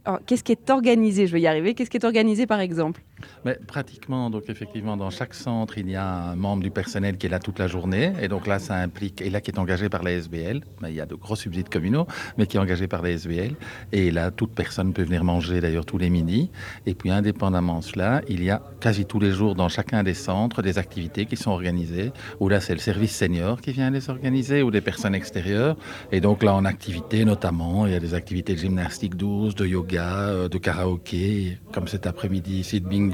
oh, 0.06 0.12
qu'est-ce 0.26 0.44
qui 0.44 0.52
est 0.52 0.70
organisé? 0.70 1.28
Je 1.28 1.34
vais 1.34 1.42
y 1.42 1.48
arriver. 1.48 1.76
Qu'est-ce 1.76 1.90
qui 1.90 1.98
est 1.98 2.06
organisé 2.06 2.46
par 2.46 2.60
exemple? 2.60 3.02
Mais 3.46 3.58
pratiquement, 3.68 4.30
donc 4.30 4.44
effectivement, 4.50 4.98
dans 4.98 5.10
chaque 5.10 5.34
centre, 5.34 5.78
il 5.78 5.90
y 5.90 5.96
a 5.96 6.32
un 6.32 6.36
membre 6.36 6.64
du 6.64 6.72
personnel 6.72 7.18
qui 7.18 7.28
est 7.28 7.30
là 7.30 7.40
toute 7.40 7.60
la 7.60 7.68
journée. 7.68 8.14
Et 8.22 8.28
donc 8.28 8.48
là, 8.48 8.60
ça 8.60 8.76
implique, 8.76 9.22
et 9.22 9.30
là 9.30 9.42
qui 9.42 9.52
est 9.52 9.60
engagé 9.60 9.90
par 9.90 10.04
la 10.04 10.12
SBL, 10.12 10.62
il 10.88 10.94
y 10.94 11.02
a 11.02 11.06
de 11.06 11.16
gros 11.16 11.36
subsides 11.36 11.70
communaux, 11.70 12.08
mais 12.38 12.46
qui 12.48 12.58
est 12.58 12.60
engagé 12.60 12.88
par 12.88 13.02
la 13.02 13.12
SBL. 13.12 13.56
Et 13.92 14.12
là, 14.12 14.32
toute 14.32 14.54
personne 14.54 14.94
peut 14.94 15.04
venir 15.04 15.24
manger 15.24 15.62
d'ailleurs 15.62 15.86
tous 15.86 15.98
les 15.98 16.10
midis. 16.10 16.50
Et 16.86 16.94
puis, 16.94 17.10
indépendamment 17.10 17.80
de 17.80 17.84
cela, 17.84 18.22
il 18.28 18.44
y 18.44 18.50
a 18.50 18.62
quasi 18.80 19.06
tous 19.06 19.20
les 19.20 19.32
jours 19.32 19.56
dans 19.56 19.70
chacun 19.70 20.04
des 20.04 20.14
centres 20.14 20.62
des 20.62 20.78
activités 20.78 21.26
qui 21.26 21.38
sont 21.38 21.52
organisées, 21.52 22.12
où 22.40 22.50
là, 22.50 22.60
c'est 22.60 22.74
le 22.74 22.80
service 22.80 23.16
senior 23.16 23.62
qui 23.62 23.72
vient 23.72 23.90
les 23.90 24.10
organiser, 24.10 24.62
ou 24.62 24.72
des 24.72 24.82
personnes 24.82 25.16
extérieures. 25.16 25.78
Et 26.12 26.22
donc 26.22 26.44
là, 26.44 26.54
en 26.54 26.66
activité 26.66 27.26
notamment, 27.26 27.86
il 27.88 27.94
y 27.94 27.96
a 27.96 28.00
des 28.00 28.14
activités 28.14 28.54
de 28.54 28.60
gymnastique 28.60 29.16
douce, 29.16 29.56
de 29.56 29.66
yoga, 29.66 30.30
euh, 30.30 30.50
de 30.50 30.58
karaoké, 30.58 31.58
comme 31.72 31.88
cet 31.88 32.08
après-midi 32.08 32.60
ici 32.60 32.82
de 32.82 32.88
bingo 32.88 33.07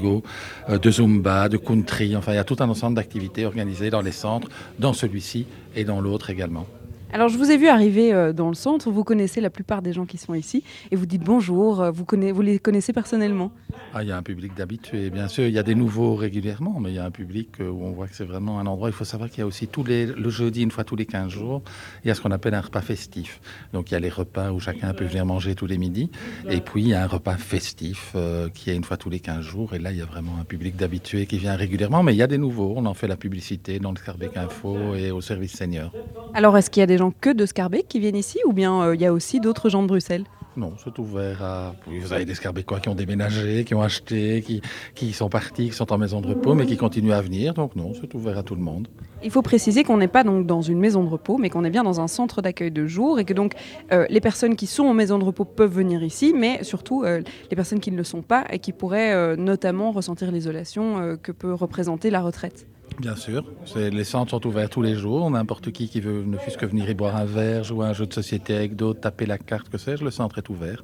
euh, 0.68 0.78
de 0.78 0.90
zumba, 0.90 1.48
de 1.48 1.56
country. 1.56 2.16
Enfin, 2.16 2.32
il 2.32 2.36
y 2.36 2.38
a 2.38 2.44
tout 2.44 2.56
un 2.60 2.68
ensemble 2.68 2.96
d'activités 2.96 3.46
organisées 3.46 3.90
dans 3.90 4.02
les 4.02 4.12
centres, 4.12 4.48
dans 4.78 4.92
celui-ci 4.92 5.46
et 5.74 5.84
dans 5.84 6.00
l'autre 6.00 6.30
également. 6.30 6.66
Alors, 7.14 7.28
je 7.28 7.38
vous 7.38 7.52
ai 7.52 7.56
vu 7.56 7.68
arriver 7.68 8.12
euh, 8.12 8.32
dans 8.32 8.48
le 8.48 8.56
centre. 8.56 8.90
Vous 8.90 9.04
connaissez 9.04 9.40
la 9.40 9.48
plupart 9.48 9.82
des 9.82 9.92
gens 9.92 10.04
qui 10.04 10.18
sont 10.18 10.34
ici 10.34 10.64
et 10.90 10.96
vous 10.96 11.06
dites 11.06 11.22
bonjour. 11.22 11.80
Euh, 11.80 11.92
vous, 11.92 12.04
connaissez, 12.04 12.32
vous 12.32 12.42
les 12.42 12.58
connaissez 12.58 12.92
personnellement 12.92 13.52
ah, 13.94 14.02
Il 14.02 14.08
y 14.08 14.10
a 14.10 14.16
un 14.16 14.22
public 14.24 14.52
d'habitués, 14.56 15.10
bien 15.10 15.28
sûr. 15.28 15.46
Il 15.46 15.54
y 15.54 15.60
a 15.60 15.62
des 15.62 15.76
nouveaux 15.76 16.16
régulièrement, 16.16 16.80
mais 16.80 16.90
il 16.90 16.96
y 16.96 16.98
a 16.98 17.04
un 17.04 17.12
public 17.12 17.60
euh, 17.60 17.70
où 17.70 17.84
on 17.84 17.92
voit 17.92 18.08
que 18.08 18.16
c'est 18.16 18.24
vraiment 18.24 18.58
un 18.58 18.66
endroit. 18.66 18.88
Il 18.88 18.92
faut 18.92 19.04
savoir 19.04 19.30
qu'il 19.30 19.38
y 19.38 19.42
a 19.42 19.46
aussi 19.46 19.68
tous 19.68 19.84
les, 19.84 20.06
le 20.06 20.28
jeudi, 20.28 20.62
une 20.62 20.72
fois 20.72 20.82
tous 20.82 20.96
les 20.96 21.06
15 21.06 21.30
jours, 21.30 21.62
il 22.04 22.08
y 22.08 22.10
a 22.10 22.16
ce 22.16 22.20
qu'on 22.20 22.32
appelle 22.32 22.52
un 22.52 22.60
repas 22.60 22.80
festif. 22.80 23.40
Donc, 23.72 23.92
il 23.92 23.94
y 23.94 23.96
a 23.96 24.00
les 24.00 24.08
repas 24.08 24.50
où 24.50 24.58
chacun 24.58 24.92
peut 24.92 25.04
venir 25.04 25.24
manger 25.24 25.54
tous 25.54 25.66
les 25.66 25.78
midis. 25.78 26.10
Et 26.50 26.60
puis, 26.60 26.82
il 26.82 26.88
y 26.88 26.94
a 26.94 27.04
un 27.04 27.06
repas 27.06 27.36
festif 27.36 28.16
qui 28.54 28.70
est 28.70 28.74
une 28.74 28.82
fois 28.82 28.96
tous 28.96 29.10
les 29.10 29.20
15 29.20 29.40
jours. 29.40 29.74
Et 29.74 29.78
là, 29.78 29.92
il 29.92 29.98
y 29.98 30.02
a 30.02 30.06
vraiment 30.06 30.32
un 30.40 30.44
public 30.44 30.74
d'habitués 30.74 31.26
qui 31.26 31.38
vient 31.38 31.54
régulièrement. 31.54 32.02
Mais 32.02 32.12
il 32.12 32.18
y 32.18 32.22
a 32.22 32.26
des 32.26 32.38
nouveaux. 32.38 32.74
On 32.76 32.86
en 32.86 32.94
fait 32.94 33.06
la 33.06 33.16
publicité 33.16 33.78
dans 33.78 33.92
le 33.92 33.98
Carbec 34.04 34.36
Info 34.36 34.96
et 34.96 35.12
au 35.12 35.20
service 35.20 35.52
senior. 35.52 35.92
Alors, 36.34 36.58
est-ce 36.58 36.70
qu'il 36.70 36.80
y 36.80 36.82
a 36.82 36.86
des 36.86 36.98
gens 36.98 37.03
que 37.10 37.30
de 37.30 37.46
Scarbeck 37.46 37.88
qui 37.88 38.00
viennent 38.00 38.16
ici 38.16 38.38
ou 38.46 38.52
bien 38.52 38.82
euh, 38.82 38.94
il 38.94 39.00
y 39.00 39.06
a 39.06 39.12
aussi 39.12 39.40
d'autres 39.40 39.68
gens 39.68 39.82
de 39.82 39.88
Bruxelles? 39.88 40.24
Non, 40.56 40.74
c'est 40.82 40.96
ouvert 41.00 41.42
à. 41.42 41.74
Vous 41.86 42.12
avez 42.12 42.24
des 42.24 42.34
Scarbeckois 42.34 42.78
qui 42.78 42.88
ont 42.88 42.94
déménagé, 42.94 43.64
qui 43.64 43.74
ont 43.74 43.82
acheté, 43.82 44.40
qui, 44.42 44.62
qui 44.94 45.12
sont 45.12 45.28
partis, 45.28 45.70
qui 45.70 45.74
sont 45.74 45.92
en 45.92 45.98
maison 45.98 46.20
de 46.20 46.28
repos, 46.28 46.54
mais 46.54 46.64
qui 46.64 46.76
continuent 46.76 47.12
à 47.12 47.20
venir. 47.20 47.54
Donc, 47.54 47.74
non, 47.74 47.92
c'est 48.00 48.14
ouvert 48.14 48.38
à 48.38 48.44
tout 48.44 48.54
le 48.54 48.60
monde. 48.60 48.86
Il 49.24 49.32
faut 49.32 49.42
préciser 49.42 49.82
qu'on 49.82 49.96
n'est 49.96 50.06
pas 50.06 50.22
donc 50.22 50.46
dans 50.46 50.62
une 50.62 50.78
maison 50.78 51.02
de 51.02 51.08
repos, 51.08 51.38
mais 51.38 51.50
qu'on 51.50 51.64
est 51.64 51.70
bien 51.70 51.82
dans 51.82 52.00
un 52.00 52.06
centre 52.06 52.40
d'accueil 52.40 52.70
de 52.70 52.86
jour 52.86 53.18
et 53.18 53.24
que 53.24 53.32
donc 53.32 53.54
euh, 53.90 54.06
les 54.08 54.20
personnes 54.20 54.54
qui 54.54 54.68
sont 54.68 54.84
en 54.84 54.94
maison 54.94 55.18
de 55.18 55.24
repos 55.24 55.44
peuvent 55.44 55.74
venir 55.74 56.04
ici, 56.04 56.32
mais 56.36 56.62
surtout 56.62 57.02
euh, 57.02 57.22
les 57.50 57.56
personnes 57.56 57.80
qui 57.80 57.90
ne 57.90 57.96
le 57.96 58.04
sont 58.04 58.22
pas 58.22 58.44
et 58.50 58.60
qui 58.60 58.72
pourraient 58.72 59.36
notamment 59.36 59.90
ressentir 59.90 60.30
l'isolation 60.30 61.16
que 61.20 61.32
peut 61.32 61.52
représenter 61.52 62.10
la 62.10 62.20
retraite. 62.20 62.66
Bien 62.98 63.16
sûr, 63.16 63.44
les 63.74 64.04
centres 64.04 64.30
sont 64.30 64.46
ouverts 64.46 64.70
tous 64.70 64.82
les 64.82 64.94
jours. 64.94 65.28
N'importe 65.30 65.72
qui 65.72 65.88
qui 65.88 66.00
veut 66.00 66.22
ne 66.22 66.36
fût-ce 66.36 66.56
que 66.56 66.66
venir 66.66 66.88
y 66.88 66.94
boire 66.94 67.16
un 67.16 67.24
verre, 67.24 67.64
jouer 67.64 67.86
à 67.86 67.88
un 67.88 67.92
jeu 67.92 68.06
de 68.06 68.12
société 68.12 68.54
avec 68.54 68.76
d'autres, 68.76 69.00
taper 69.00 69.26
la 69.26 69.38
carte, 69.38 69.68
que 69.68 69.78
sais-je, 69.78 70.04
le 70.04 70.10
centre 70.10 70.38
est 70.38 70.48
ouvert. 70.48 70.82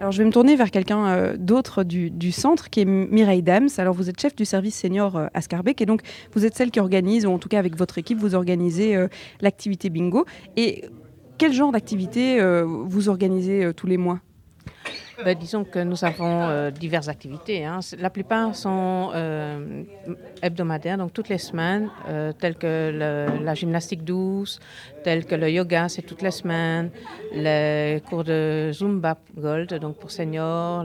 Alors 0.00 0.12
je 0.12 0.18
vais 0.18 0.24
me 0.24 0.32
tourner 0.32 0.56
vers 0.56 0.70
quelqu'un 0.70 1.08
euh, 1.08 1.36
d'autre 1.36 1.84
du, 1.84 2.32
centre 2.32 2.70
qui 2.70 2.80
est 2.80 2.84
Mireille 2.86 3.42
Dams. 3.42 3.68
Alors 3.76 3.94
vous 3.94 4.08
êtes 4.08 4.18
chef 4.18 4.34
du 4.34 4.46
service 4.46 4.74
senior 4.74 5.16
euh, 5.16 5.26
à 5.34 5.42
Scarbeck 5.42 5.82
et 5.82 5.86
donc 5.86 6.00
vous 6.32 6.46
êtes 6.46 6.56
celle 6.56 6.70
qui 6.70 6.80
organise, 6.80 7.26
ou 7.26 7.30
en 7.30 7.38
tout 7.38 7.50
cas 7.50 7.58
avec 7.58 7.76
votre 7.76 7.98
équipe, 7.98 8.16
vous 8.16 8.34
organisez 8.34 8.96
euh, 8.96 9.08
l'activité 9.42 9.90
bingo. 9.90 10.24
Et 10.56 10.84
quel 11.36 11.52
genre 11.52 11.72
d'activité 11.72 12.38
vous 12.64 13.08
organisez 13.08 13.72
tous 13.74 13.86
les 13.86 13.96
mois? 13.96 14.20
Ben, 15.24 15.36
disons 15.38 15.64
que 15.64 15.78
nous 15.80 16.02
avons 16.04 16.48
euh, 16.48 16.70
diverses 16.70 17.08
activités. 17.08 17.64
hein. 17.64 17.80
La 17.98 18.08
plupart 18.10 18.54
sont 18.54 19.10
euh, 19.14 19.82
hebdomadaires, 20.42 20.96
donc 20.96 21.12
toutes 21.12 21.28
les 21.28 21.38
semaines, 21.38 21.90
euh, 22.08 22.32
telles 22.32 22.54
que 22.56 23.36
la 23.42 23.54
gymnastique 23.54 24.02
douce, 24.02 24.58
telles 25.04 25.26
que 25.26 25.34
le 25.34 25.50
yoga, 25.50 25.88
c'est 25.88 26.02
toutes 26.02 26.22
les 26.22 26.30
semaines, 26.30 26.90
les 27.34 28.02
cours 28.08 28.24
de 28.24 28.70
Zumba 28.72 29.18
Gold, 29.36 29.74
donc 29.74 29.96
pour 29.96 30.10
seniors. 30.10 30.84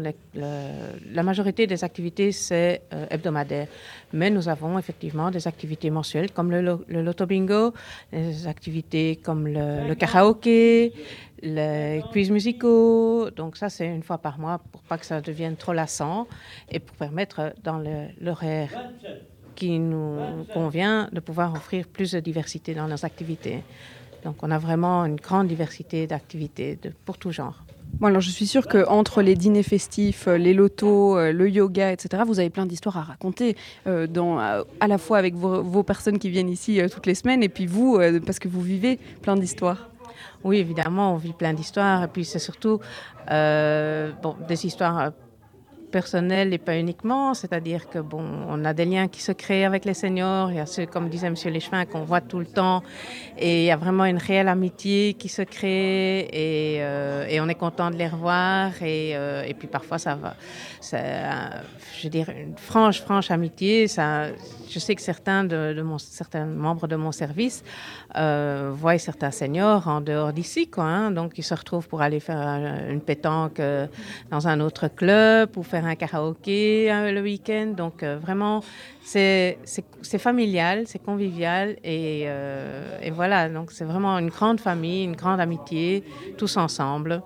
la 1.14 1.24
majorité 1.24 1.66
des 1.68 1.84
activités, 1.84 2.32
c'est 2.32 2.82
hebdomadaire. 3.10 3.68
Mais 4.14 4.30
nous 4.30 4.48
avons 4.50 4.78
effectivement 4.80 5.32
des 5.32 5.48
activités 5.48 5.90
mensuelles 5.90 6.32
comme 6.32 6.52
le, 6.52 6.62
le 6.88 7.02
loto 7.02 7.26
bingo, 7.26 7.74
des 8.12 8.48
activités 8.48 9.18
comme 9.22 9.48
le, 9.48 9.88
le 9.88 9.96
karaoké, 9.96 10.94
les 11.46 12.04
quiz 12.12 12.32
musicaux. 12.32 13.30
Donc 13.32 13.56
ça, 13.56 13.70
c'est 13.70 13.88
une 13.88 14.04
fois 14.04 14.18
par 14.18 14.40
mois 14.40 14.60
pour 14.72 14.82
pas 14.82 14.98
que 14.98 15.06
ça 15.06 15.22
devienne 15.22 15.56
trop 15.56 15.74
lassant 15.74 16.28
et 16.70 16.80
pour 16.80 16.96
permettre 16.98 17.54
dans 17.64 17.78
le- 17.78 18.08
l'horaire 18.20 18.72
qui 19.56 19.80
nous 19.80 20.46
convient 20.54 21.08
de 21.14 21.20
pouvoir 21.20 21.54
offrir 21.54 21.88
plus 21.88 22.12
de 22.12 22.20
diversité 22.20 22.74
dans 22.74 22.88
nos 22.88 23.06
activités. 23.06 23.64
Donc 24.24 24.38
on 24.42 24.52
a 24.52 24.58
vraiment 24.58 25.06
une 25.06 25.16
grande 25.16 25.48
diversité 25.48 26.08
d'activités 26.08 26.78
pour 27.06 27.18
tout 27.18 27.32
genre. 27.32 27.64
Bon, 28.00 28.08
alors 28.08 28.20
je 28.20 28.30
suis 28.30 28.48
sûre 28.48 28.68
qu'entre 28.68 29.22
les 29.22 29.36
dîners 29.36 29.64
festifs, 29.64 30.28
euh, 30.28 30.38
les 30.38 30.54
lotos, 30.54 31.18
euh, 31.18 31.32
le 31.32 31.50
yoga, 31.50 31.94
etc., 31.94 32.24
vous 32.28 32.40
avez 32.40 32.50
plein 32.50 32.66
d'histoires 32.66 32.98
à 32.98 33.04
raconter, 33.04 33.56
euh, 33.88 34.06
dans, 34.06 34.38
à, 34.38 34.66
la 34.88 34.98
fois 34.98 35.18
avec 35.18 35.36
vos, 35.36 35.84
personnes 35.84 36.20
qui 36.20 36.30
viennent 36.30 36.50
ici 36.50 36.82
euh, 36.82 36.90
toutes 36.90 37.06
les 37.06 37.16
semaines, 37.16 37.42
et 37.42 37.48
puis 37.48 37.68
vous, 37.68 37.96
euh, 37.96 38.20
parce 38.20 38.40
que 38.40 38.50
vous 38.50 38.60
vivez 38.60 39.00
plein 39.22 39.38
d'histoires. 39.38 39.95
Oui, 40.44 40.58
évidemment, 40.58 41.14
on 41.14 41.18
vit 41.18 41.34
plein 41.34 41.54
d'histoires. 41.54 42.04
Et 42.04 42.08
puis, 42.08 42.26
c'est 42.26 42.40
surtout 42.40 42.80
euh, 43.32 44.12
des 44.48 44.66
histoires 44.66 45.12
personnelles 46.00 46.52
et 46.58 46.62
pas 46.70 46.76
uniquement. 46.86 47.34
C'est-à-dire 47.40 47.82
que 47.92 48.00
bon, 48.14 48.24
on 48.54 48.60
a 48.66 48.74
des 48.80 48.86
liens 48.94 49.08
qui 49.14 49.22
se 49.28 49.32
créent 49.42 49.66
avec 49.72 49.82
les 49.90 49.94
seniors. 50.04 50.48
Il 50.52 50.58
y 50.58 50.64
a 50.68 50.70
ceux, 50.76 50.86
comme 50.94 51.08
disait 51.16 51.28
M. 51.34 51.36
Léchevin, 51.58 51.84
qu'on 51.92 52.04
voit 52.12 52.22
tout 52.32 52.40
le 52.46 52.50
temps. 52.60 52.80
Et 53.46 53.54
il 53.64 53.68
y 53.72 53.72
a 53.78 53.80
vraiment 53.86 54.06
une 54.14 54.18
réelle 54.30 54.50
amitié 54.58 55.14
qui 55.22 55.30
se 55.38 55.44
crée. 55.56 56.20
Et, 56.44 56.78
euh, 56.82 57.44
on 57.46 57.48
est 57.54 57.60
content 57.66 57.90
de 57.94 57.98
les 58.04 58.10
revoir. 58.16 58.72
Et, 58.82 59.16
euh, 59.16 59.50
et 59.50 59.54
puis, 59.54 59.68
parfois, 59.78 59.98
ça 60.06 60.14
va. 60.24 60.32
Euh, 60.94 61.50
je 61.98 62.04
veux 62.04 62.10
dire, 62.20 62.30
une 62.30 62.58
franche, 62.58 63.00
franche 63.08 63.30
amitié. 63.32 63.88
Ça, 63.88 64.08
je 64.74 64.80
sais 64.86 64.96
que 64.98 65.02
certains, 65.02 65.44
de, 65.54 65.74
de 65.80 65.82
mon, 65.90 65.98
certains 65.98 66.46
membres 66.68 66.88
de 66.94 66.98
mon 67.06 67.12
service 67.24 67.64
euh, 68.18 68.72
voient 68.82 68.98
certains 68.98 69.32
seniors 69.42 69.88
en 69.88 70.02
dehors 70.02 70.34
d'ici, 70.40 70.68
quoi. 70.76 70.84
hein. 70.84 71.12
donc, 71.20 71.30
ils 71.42 71.44
se 71.52 71.54
retrouvent 71.62 71.88
pour 71.88 72.02
aller 72.02 72.20
faire 72.20 72.42
un- 72.56 72.90
une 72.96 73.02
pétanque 73.12 73.62
dans 74.34 74.44
un 74.48 74.58
autre 74.68 74.86
club 75.00 75.50
ou 75.58 75.64
faire 75.64 75.85
un 75.86 75.96
karaoké 75.96 76.92
euh, 76.92 77.12
le 77.12 77.22
week-end. 77.22 77.68
Donc, 77.76 78.04
euh, 78.04 78.18
vraiment, 78.20 78.64
c'est 79.02 79.60
familial, 80.20 80.88
c'est 80.88 81.00
convivial. 81.00 81.78
Et, 81.84 82.26
euh, 82.28 82.98
et 83.02 83.12
voilà, 83.12 83.50
donc 83.50 83.72
c'est 83.72 83.86
vraiment 83.86 84.18
une 84.20 84.30
grande 84.30 84.60
famille, 84.60 85.04
une 85.04 85.16
grande 85.16 85.40
amitié, 85.40 86.06
tous 86.38 86.58
ensemble. 86.58 87.24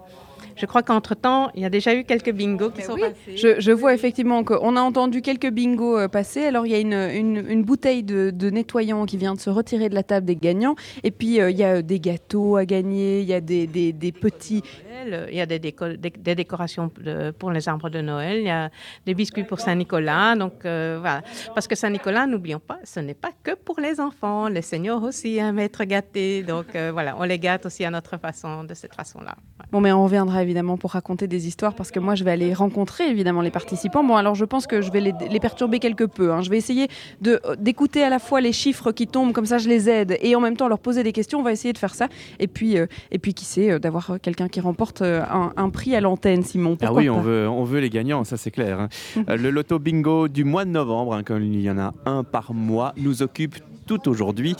Je 0.60 0.66
crois 0.66 0.84
qu'entre-temps, 0.84 1.50
il 1.56 1.62
y 1.62 1.66
a 1.66 1.70
déjà 1.70 1.96
eu 1.96 2.04
quelques 2.04 2.32
bingos 2.34 2.72
qui 2.72 2.82
sont 2.82 2.96
passés. 2.98 3.38
Je, 3.38 3.60
je 3.60 3.72
vois 3.72 3.94
effectivement 3.94 4.44
qu'on 4.44 4.76
a 4.76 4.82
entendu 4.82 5.22
quelques 5.22 5.50
bingos 5.50 5.98
euh, 5.98 6.08
passer. 6.10 6.44
Alors, 6.46 6.66
il 6.66 6.72
y 6.72 6.76
a 6.76 6.80
une, 6.80 6.94
une- 6.94 7.46
une 7.50 7.64
bouteille 7.64 8.04
de, 8.04 8.30
de 8.32 8.50
nettoyant 8.50 9.06
qui 9.06 9.18
vient 9.18 9.34
de 9.36 9.40
se 9.40 9.50
retirer 9.50 9.88
de 9.90 9.96
la 9.96 10.04
table 10.04 10.26
des 10.26 10.36
gagnants. 10.36 10.76
Et 11.04 11.12
puis, 11.12 11.40
euh, 11.40 11.50
il 11.50 11.58
y 11.58 11.64
a 11.64 11.82
des 11.82 12.00
gâteaux 12.00 12.58
à 12.58 12.66
gagner, 12.66 13.22
il 13.22 13.28
y 13.28 13.34
a 13.34 13.42
des, 13.42 13.68
des- 13.68 13.94
des 13.94 14.12
petits. 14.12 14.64
Il 15.06 15.34
y 15.36 15.40
a 15.40 15.46
des, 15.46 15.60
déco- 15.60 15.96
des- 15.96 16.10
des 16.10 16.36
décorations 16.36 16.92
de- 17.00 17.32
pour 17.32 17.52
les 17.52 17.70
arbres 17.70 17.90
de 17.90 18.02
Noël, 18.02 18.40
il 18.40 18.44
y 18.48 18.50
a 18.50 18.70
des 19.06 19.14
biscuits 19.14 19.46
pour 19.46 19.62
Saint-Nicolas. 19.62 20.36
Donc 20.36 20.66
euh, 20.66 20.98
voilà. 21.00 21.22
Parce 21.56 21.68
que 21.68 21.76
Saint-Nicolas, 21.76 22.28
n'oublions 22.28 22.60
pas, 22.60 22.80
ce 22.84 23.00
n'est 23.00 23.14
pas 23.14 23.32
que 23.44 23.56
pour 23.56 23.80
les 23.80 24.02
enfants. 24.02 24.50
Les 24.50 24.62
seniors 24.62 25.02
aussi 25.04 25.38
aiment 25.38 25.60
être 25.60 25.86
gâtés. 25.86 26.44
Donc 26.44 26.76
euh, 26.76 26.90
voilà, 26.92 27.16
on 27.18 27.24
les 27.24 27.40
gâte 27.40 27.66
aussi 27.66 27.86
à 27.86 27.92
notre 27.92 28.18
façon, 28.18 28.66
de 28.66 28.74
cette 28.74 28.94
façon-là. 28.94 29.36
Ouais. 29.60 29.66
Bon, 29.72 29.80
mais 29.80 29.94
on 29.94 30.04
reviendra 30.04 30.42
évidemment 30.50 30.78
pour 30.78 30.92
raconter 30.92 31.28
des 31.28 31.48
histoires 31.48 31.76
parce 31.76 31.92
que 31.92 32.00
moi, 32.00 32.16
je 32.16 32.24
vais 32.24 32.32
aller 32.32 32.56
rencontrer 32.56 33.08
évidemment 33.08 33.42
les 33.42 33.52
participants. 33.52 34.04
Bon, 34.04 34.16
alors 34.16 34.34
je 34.34 34.46
pense 34.46 34.66
que 34.66 34.82
je 34.82 34.92
vais 34.92 35.00
les, 35.00 35.14
les 35.30 35.40
perturber 35.40 35.78
quelque 35.78 36.06
peu. 36.06 36.34
hein. 36.34 36.42
Je 36.42 36.50
vais 36.50 36.58
essayer 36.58 36.88
euh, 37.28 37.38
d'écouter 37.60 38.04
à 38.04 38.10
la 38.10 38.18
fois 38.18 38.42
les 38.42 38.52
chiffres 38.52 38.92
qui 38.92 39.06
tombent, 39.06 39.32
comme 39.32 39.46
ça 39.46 39.60
je 39.60 39.70
les 39.70 39.88
aide, 39.90 40.18
et 40.22 40.36
en 40.36 40.40
même 40.42 40.58
temps 40.58 40.68
leur 40.68 40.80
poser 40.80 41.04
des 41.04 41.12
questions. 41.12 41.38
On 41.40 41.44
va 41.44 41.52
essayer 41.52 41.72
de 41.72 41.78
faire 41.78 41.94
ça. 41.94 42.08
Et 42.40 42.48
puis, 42.48 42.80
euh, 42.80 42.88
et 43.12 43.20
puis 43.20 43.36
qui 43.36 43.46
sait, 43.46 43.70
euh, 43.70 43.80
d'avoir 43.80 44.18
quelqu'un 44.24 44.48
qui 44.48 44.60
remporte 44.60 45.04
un, 45.04 45.54
un 45.56 45.70
prix 45.70 45.96
à 45.96 46.02
l'antenne, 46.02 46.44
Simon. 46.44 46.78
Ah 46.82 46.92
oui, 46.92 47.10
on 47.12 47.22
veut, 47.22 47.48
on 47.48 47.64
veut 47.64 47.80
les 47.80 47.92
gagnants, 47.92 48.24
ça 48.24 48.36
c'est 48.38 48.52
clair. 48.52 48.80
hein. 48.80 48.90
Euh, 49.30 49.38
le 49.38 49.52
loto 49.52 49.78
bingo 49.78 50.28
du 50.28 50.44
mois 50.46 50.66
de 50.66 50.72
novembre, 50.72 51.14
hein, 51.14 51.22
comme 51.24 51.44
il 51.44 51.62
y 51.62 51.70
en 51.70 51.78
a 51.78 51.94
un 52.08 52.24
par 52.24 52.54
mois, 52.56 52.94
nous 52.98 53.22
occupe 53.22 53.56
tout 53.86 54.08
aujourd'hui. 54.08 54.56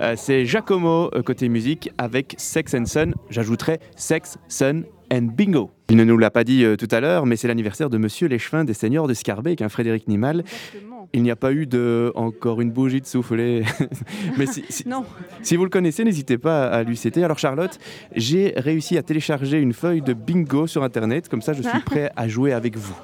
Euh, 0.00 0.14
c'est 0.16 0.44
Giacomo 0.44 1.10
euh, 1.14 1.22
côté 1.22 1.48
musique 1.48 1.90
avec 1.96 2.34
Sex 2.36 2.74
and 2.74 2.84
Sun. 2.86 3.14
J'ajouterai 3.30 3.80
Sex, 3.96 4.36
Sun 4.48 4.84
and 5.14 5.28
Bingo. 5.36 5.70
Il 5.90 5.96
ne 5.96 6.04
nous 6.04 6.16
l'a 6.18 6.30
pas 6.30 6.44
dit 6.44 6.64
euh, 6.64 6.76
tout 6.76 6.88
à 6.90 7.00
l'heure, 7.00 7.26
mais 7.26 7.36
c'est 7.36 7.46
l'anniversaire 7.48 7.90
de 7.90 7.98
Monsieur 7.98 8.26
Léchevin 8.26 8.64
des 8.64 8.74
Seigneurs 8.74 9.06
de 9.06 9.14
Scarbeck, 9.14 9.62
un 9.62 9.68
Frédéric 9.68 10.08
Nimal. 10.08 10.40
Exactement. 10.40 11.08
Il 11.12 11.22
n'y 11.22 11.30
a 11.30 11.36
pas 11.36 11.52
eu 11.52 11.66
de 11.66 12.10
encore 12.14 12.60
une 12.60 12.70
bougie 12.72 13.00
de 13.00 13.06
soufflé. 13.06 13.62
mais 14.38 14.46
si, 14.46 14.64
si- 14.68 14.88
Non, 14.88 15.04
si 15.42 15.56
vous 15.56 15.64
le 15.64 15.70
connaissez, 15.70 16.02
n'hésitez 16.04 16.38
pas 16.38 16.66
à 16.66 16.82
lui 16.82 16.96
citer. 16.96 17.22
Alors 17.22 17.38
Charlotte, 17.38 17.78
j'ai 18.16 18.54
réussi 18.56 18.98
à 18.98 19.02
télécharger 19.02 19.58
une 19.60 19.72
feuille 19.74 20.02
de 20.02 20.12
bingo 20.14 20.66
sur 20.66 20.82
Internet, 20.82 21.28
comme 21.28 21.42
ça 21.42 21.52
je 21.52 21.62
suis 21.62 21.80
prêt 21.86 22.10
à 22.16 22.26
jouer 22.28 22.52
avec 22.52 22.76
vous. 22.76 22.96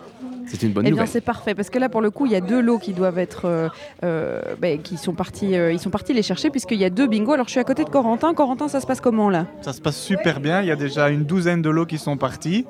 C'est 0.51 0.63
une 0.67 0.73
bonne 0.73 0.85
eh 0.85 0.91
bien 0.91 0.97
nouvelle. 0.97 1.09
c'est 1.09 1.21
parfait 1.21 1.55
parce 1.55 1.71
que 1.71 1.79
là 1.79 1.89
pour 1.89 2.01
le 2.01 2.11
coup 2.11 2.27
il 2.27 2.33
y 2.33 2.37
a 2.37 2.41
deux 2.41 2.61
lots 2.61 2.79
qui 2.79 2.93
doivent 2.93 3.19
être 3.19 3.45
euh, 3.47 3.69
euh, 4.05 4.41
ben, 4.61 4.81
qui 4.83 4.97
sont 4.97 5.13
partis 5.15 5.57
euh, 5.57 5.73
ils 5.73 5.79
sont 5.79 5.91
partis 5.91 6.13
les 6.13 6.23
chercher 6.23 6.51
puisqu'il 6.51 6.79
y 6.79 6.85
a 6.85 6.91
deux 6.91 7.07
bingos 7.07 7.33
alors 7.35 7.47
je 7.47 7.53
suis 7.53 7.61
à 7.61 7.65
côté 7.65 7.85
de 7.85 7.91
Corentin 7.91 8.35
Corentin 8.35 8.69
ça 8.69 8.81
se 8.81 8.87
passe 8.87 9.01
comment 9.01 9.31
là? 9.31 9.47
Ça 9.63 9.73
se 9.73 9.81
passe 9.81 9.97
super 9.97 10.41
bien. 10.41 10.61
Il 10.63 10.67
y 10.67 10.71
a 10.73 10.77
déjà 10.77 11.09
une 11.09 11.25
douzaine 11.25 11.63
de 11.63 11.71
lots 11.71 11.87
qui 11.87 11.99
sont 11.99 12.17
partis. 12.17 12.67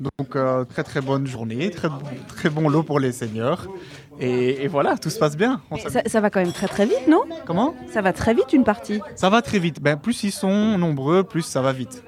Donc, 0.00 0.36
euh, 0.36 0.64
très 0.64 0.82
très 0.84 1.00
bonne 1.00 1.26
journée. 1.26 1.70
Très, 1.70 1.88
bon- 1.88 1.98
très 2.28 2.50
bon 2.50 2.68
lot 2.68 2.82
pour 2.82 2.98
les 3.00 3.12
seniors. 3.12 3.66
Et, 4.20 4.64
et 4.64 4.68
voilà, 4.68 4.96
tout 4.96 5.10
se 5.10 5.18
passe 5.18 5.36
bien. 5.36 5.60
On 5.70 5.76
ça, 5.76 6.02
ça 6.06 6.20
va 6.20 6.30
quand 6.30 6.40
même 6.40 6.52
très 6.52 6.68
très 6.68 6.86
vite 6.86 7.08
non? 7.08 7.22
Comment? 7.46 7.74
Ça 7.92 8.00
va 8.02 8.12
très 8.12 8.34
vite 8.34 8.52
une 8.52 8.64
partie 8.64 9.00
Ça 9.16 9.28
va 9.30 9.42
très 9.42 9.58
vite. 9.58 9.80
Ben, 9.82 9.96
plus 9.96 10.22
ils 10.24 10.30
sont 10.32 10.78
nombreux, 10.78 11.24
plus 11.24 11.42
ça 11.42 11.60
va 11.62 11.72
vite. 11.72 12.04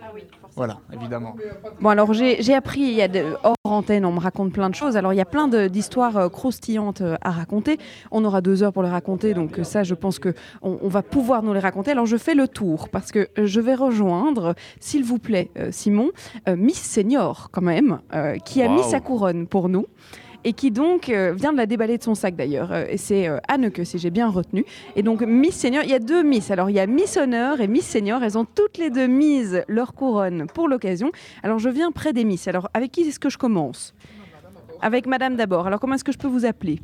Voilà, 0.57 0.79
évidemment. 0.93 1.37
Bon, 1.81 1.91
alors 1.91 2.15
j'ai 2.15 2.43
j'ai 2.43 2.55
appris, 2.55 2.81
il 2.81 2.95
y 2.95 3.03
a 3.03 3.09
de, 3.09 3.37
hors 3.45 3.57
antenne, 3.65 4.07
on 4.07 4.13
me 4.13 4.21
raconte 4.21 4.53
plein 4.53 4.71
de 4.71 4.75
choses. 4.75 4.97
Alors 4.97 5.13
il 5.13 5.17
y 5.17 5.21
a 5.21 5.27
plein 5.27 5.49
d'histoires 5.49 6.17
euh, 6.17 6.29
croustillantes 6.31 7.03
euh, 7.03 7.17
à 7.21 7.31
raconter. 7.31 7.79
On 8.11 8.25
aura 8.25 8.41
deux 8.41 8.63
heures 8.63 8.73
pour 8.73 8.83
les 8.83 8.89
raconter, 8.89 9.35
donc 9.35 9.59
euh, 9.59 9.65
ça, 9.65 9.83
je 9.83 9.95
pense 9.95 10.19
que 10.19 10.35
on, 10.63 10.89
va 10.89 11.03
pouvoir 11.03 11.43
nous 11.43 11.53
les 11.53 11.61
raconter. 11.61 11.91
Alors 11.91 12.07
je 12.07 12.17
fais 12.17 12.35
le 12.35 12.49
tour 12.49 12.89
parce 12.89 13.13
que 13.13 13.29
je 13.37 13.61
vais 13.61 13.75
rejoindre, 13.75 14.55
s'il 14.81 15.05
vous 15.05 15.19
plaît, 15.19 15.51
euh, 15.59 15.69
Simon, 15.73 16.11
euh, 16.49 16.57
Miss 16.57 16.81
Senior 16.81 17.51
quand 17.53 17.63
même, 17.63 18.01
euh, 18.15 18.37
qui 18.39 18.63
a 18.63 18.69
mis 18.69 18.83
sa 18.83 19.01
couronne 19.01 19.47
pour 19.47 19.69
nous. 19.69 19.87
Et 20.49 20.53
qui 20.53 20.71
donc 20.71 21.09
euh, 21.09 21.35
vient 21.35 21.53
de 21.53 21.57
la 21.57 21.67
déballer 21.67 21.99
de 21.99 22.05
son 22.05 22.15
sac 22.15 22.37
d'ailleurs. 22.37 22.71
Euh, 22.71 22.85
et 22.89 22.99
c'est 22.99 23.27
euh, 23.27 23.39
Anneke, 23.49 23.85
si 23.85 23.99
j'ai 23.99 24.11
bien 24.11 24.29
retenu. 24.29 24.65
Et 24.95 25.03
donc 25.03 25.21
Miss 25.23 25.57
Senior, 25.57 25.83
il 25.83 25.91
y 25.91 25.95
a 25.95 25.99
deux 25.99 26.23
Miss. 26.23 26.53
Alors 26.53 26.71
il 26.71 26.77
y 26.77 26.79
a 26.79 26.87
Miss 26.87 27.17
Honneur 27.17 27.61
et 27.61 27.67
Miss 27.67 27.85
Senior. 27.85 28.23
Elles 28.23 28.39
ont 28.39 28.45
toutes 28.45 28.79
les 28.79 28.91
deux 28.91 29.09
mises 29.09 29.65
leur 29.67 29.93
couronne 29.93 30.47
pour 30.55 30.69
l'occasion. 30.69 31.11
Alors 31.43 31.59
je 31.59 31.69
viens 31.69 31.91
près 31.91 32.13
des 32.13 32.23
Miss. 32.25 32.47
Alors 32.47 32.71
avec 32.75 32.93
qui 32.93 33.01
est-ce 33.01 33.19
que 33.19 33.29
je 33.29 33.39
commence? 33.39 33.93
Avec 34.81 35.09
Madame 35.09 35.35
d'abord. 35.35 35.67
Alors 35.67 35.81
comment 35.81 35.97
est-ce 35.97 36.05
que 36.05 36.13
je 36.13 36.19
peux 36.19 36.29
vous 36.29 36.47
appeler? 36.47 36.79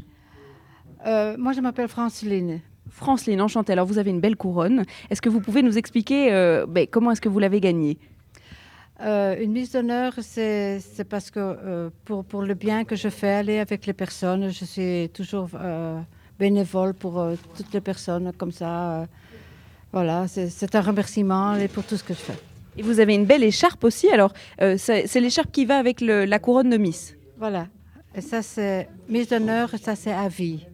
Euh, 1.07 1.37
moi, 1.39 1.53
je 1.53 1.61
m'appelle 1.61 1.89
Franceline. 1.89 2.61
Franceline, 2.91 3.41
enchantée. 3.41 3.73
Alors 3.75 3.87
vous 3.87 3.99
avez 3.99 4.11
une 4.11 4.21
belle 4.21 4.37
couronne. 4.37 4.83
Est-ce 5.09 5.23
que 5.23 5.29
vous 5.29 5.41
pouvez 5.41 5.63
nous 5.63 5.79
expliquer 5.79 6.33
euh, 6.33 6.67
ben, 6.69 6.89
comment 6.91 7.13
est-ce 7.13 7.21
que 7.21 7.29
vous 7.29 7.39
l'avez 7.39 7.61
gagnée? 7.61 7.97
Euh, 9.03 9.37
une 9.41 9.53
mise 9.53 9.73
d'honneur, 9.73 10.13
c'est 10.21 10.81
parce 11.09 11.31
que 11.31 11.41
euh, 11.41 11.91
pour, 12.05 12.25
pour 12.25 12.43
le 12.43 12.55
bien 12.55 12.85
que 12.85 12.95
je 12.95 13.09
fais 13.09 13.31
aller 13.31 13.59
avec 13.59 13.85
les 13.87 13.93
personnes, 13.93 14.51
je 14.51 14.65
suis 14.65 15.09
toujours 15.13 15.49
euh, 15.55 15.99
bénévole 16.39 16.95
pour 16.95 17.15
toutes 17.57 17.73
les 17.75 17.81
personnes 17.81 18.33
comme 18.39 18.53
ça. 18.53 19.07
voilà, 19.93 20.27
c'est 20.29 20.75
un 20.75 20.81
remerciement 20.81 21.55
et 21.57 21.69
pour 21.69 21.83
tout 21.85 21.97
ce 21.97 22.05
que 22.05 22.15
je 22.15 22.19
fais. 22.21 22.39
Et 22.77 22.83
vous 22.83 23.01
avez 23.01 23.15
une 23.15 23.27
belle 23.27 23.43
écharpe 23.43 23.83
aussi. 23.85 24.09
Alors 24.09 24.33
c'est 24.59 25.07
c'est 25.07 25.21
l'écharpe 25.21 25.51
qui 25.53 25.65
va 25.67 25.79
avec 25.79 26.01
le- 26.01 26.25
la 26.25 26.39
couronne 26.39 26.71
de 26.71 26.77
Miss. 26.79 27.15
Voilà. 27.39 27.67
Et 28.15 28.21
ça, 28.21 28.41
c'est 28.43 28.89
mise 29.09 29.29
d'honneur, 29.29 29.71
ça, 29.83 29.97
c'est 29.97 30.13
à 30.13 30.29
vie. 30.29 30.67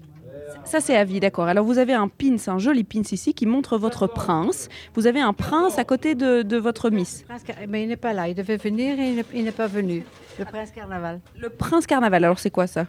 Ça, 0.65 0.81
c'est 0.81 0.97
à 0.97 1.05
vie, 1.05 1.21
d'accord. 1.21 1.47
Alors, 1.47 1.65
vous 1.65 1.79
avez 1.79 1.95
un 1.95 2.09
pins, 2.09 2.37
un 2.47 2.59
joli 2.59 2.85
pins 2.85 3.03
ici 3.11 3.35
qui 3.35 3.47
montre 3.47 3.79
votre 3.79 4.07
prince. 4.07 4.69
Vous 4.95 5.07
avez 5.07 5.21
un 5.21 5.33
prince 5.33 5.79
à 5.79 5.85
côté 5.85 6.15
de, 6.15 6.43
de 6.43 6.57
votre 6.57 6.91
Miss. 6.91 7.25
Mais 7.69 7.83
il 7.85 7.89
n'est 7.89 7.97
pas 7.97 8.13
là. 8.13 8.29
Il 8.29 8.35
devait 8.35 8.57
venir 8.57 8.99
et 8.99 9.25
il 9.35 9.45
n'est- 9.45 9.53
pas 9.53 9.67
venu. 9.67 10.05
Le 10.39 10.45
prince 10.45 10.71
carnaval. 10.71 11.21
Le 11.37 11.49
prince 11.49 11.87
carnaval, 11.87 12.25
alors 12.25 12.39
c'est 12.39 12.51
quoi 12.51 12.67
ça? 12.67 12.87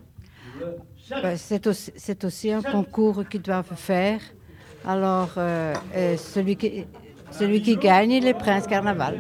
Ben, 1.24 1.38
c'est 1.38 2.24
aussi, 2.24 2.52
un 2.52 2.62
concours 2.62 3.24
qu'ils 3.30 3.42
doivent 3.42 3.76
faire. 3.76 4.20
Alors, 4.86 5.32
euh, 5.38 5.74
et 5.96 6.18
celui, 6.18 6.56
qui, 6.56 6.86
celui 7.32 7.62
qui 7.62 7.76
gagne, 7.78 8.12
il 8.12 8.28
est 8.28 8.34
prince 8.34 8.68
carnaval. 8.68 9.20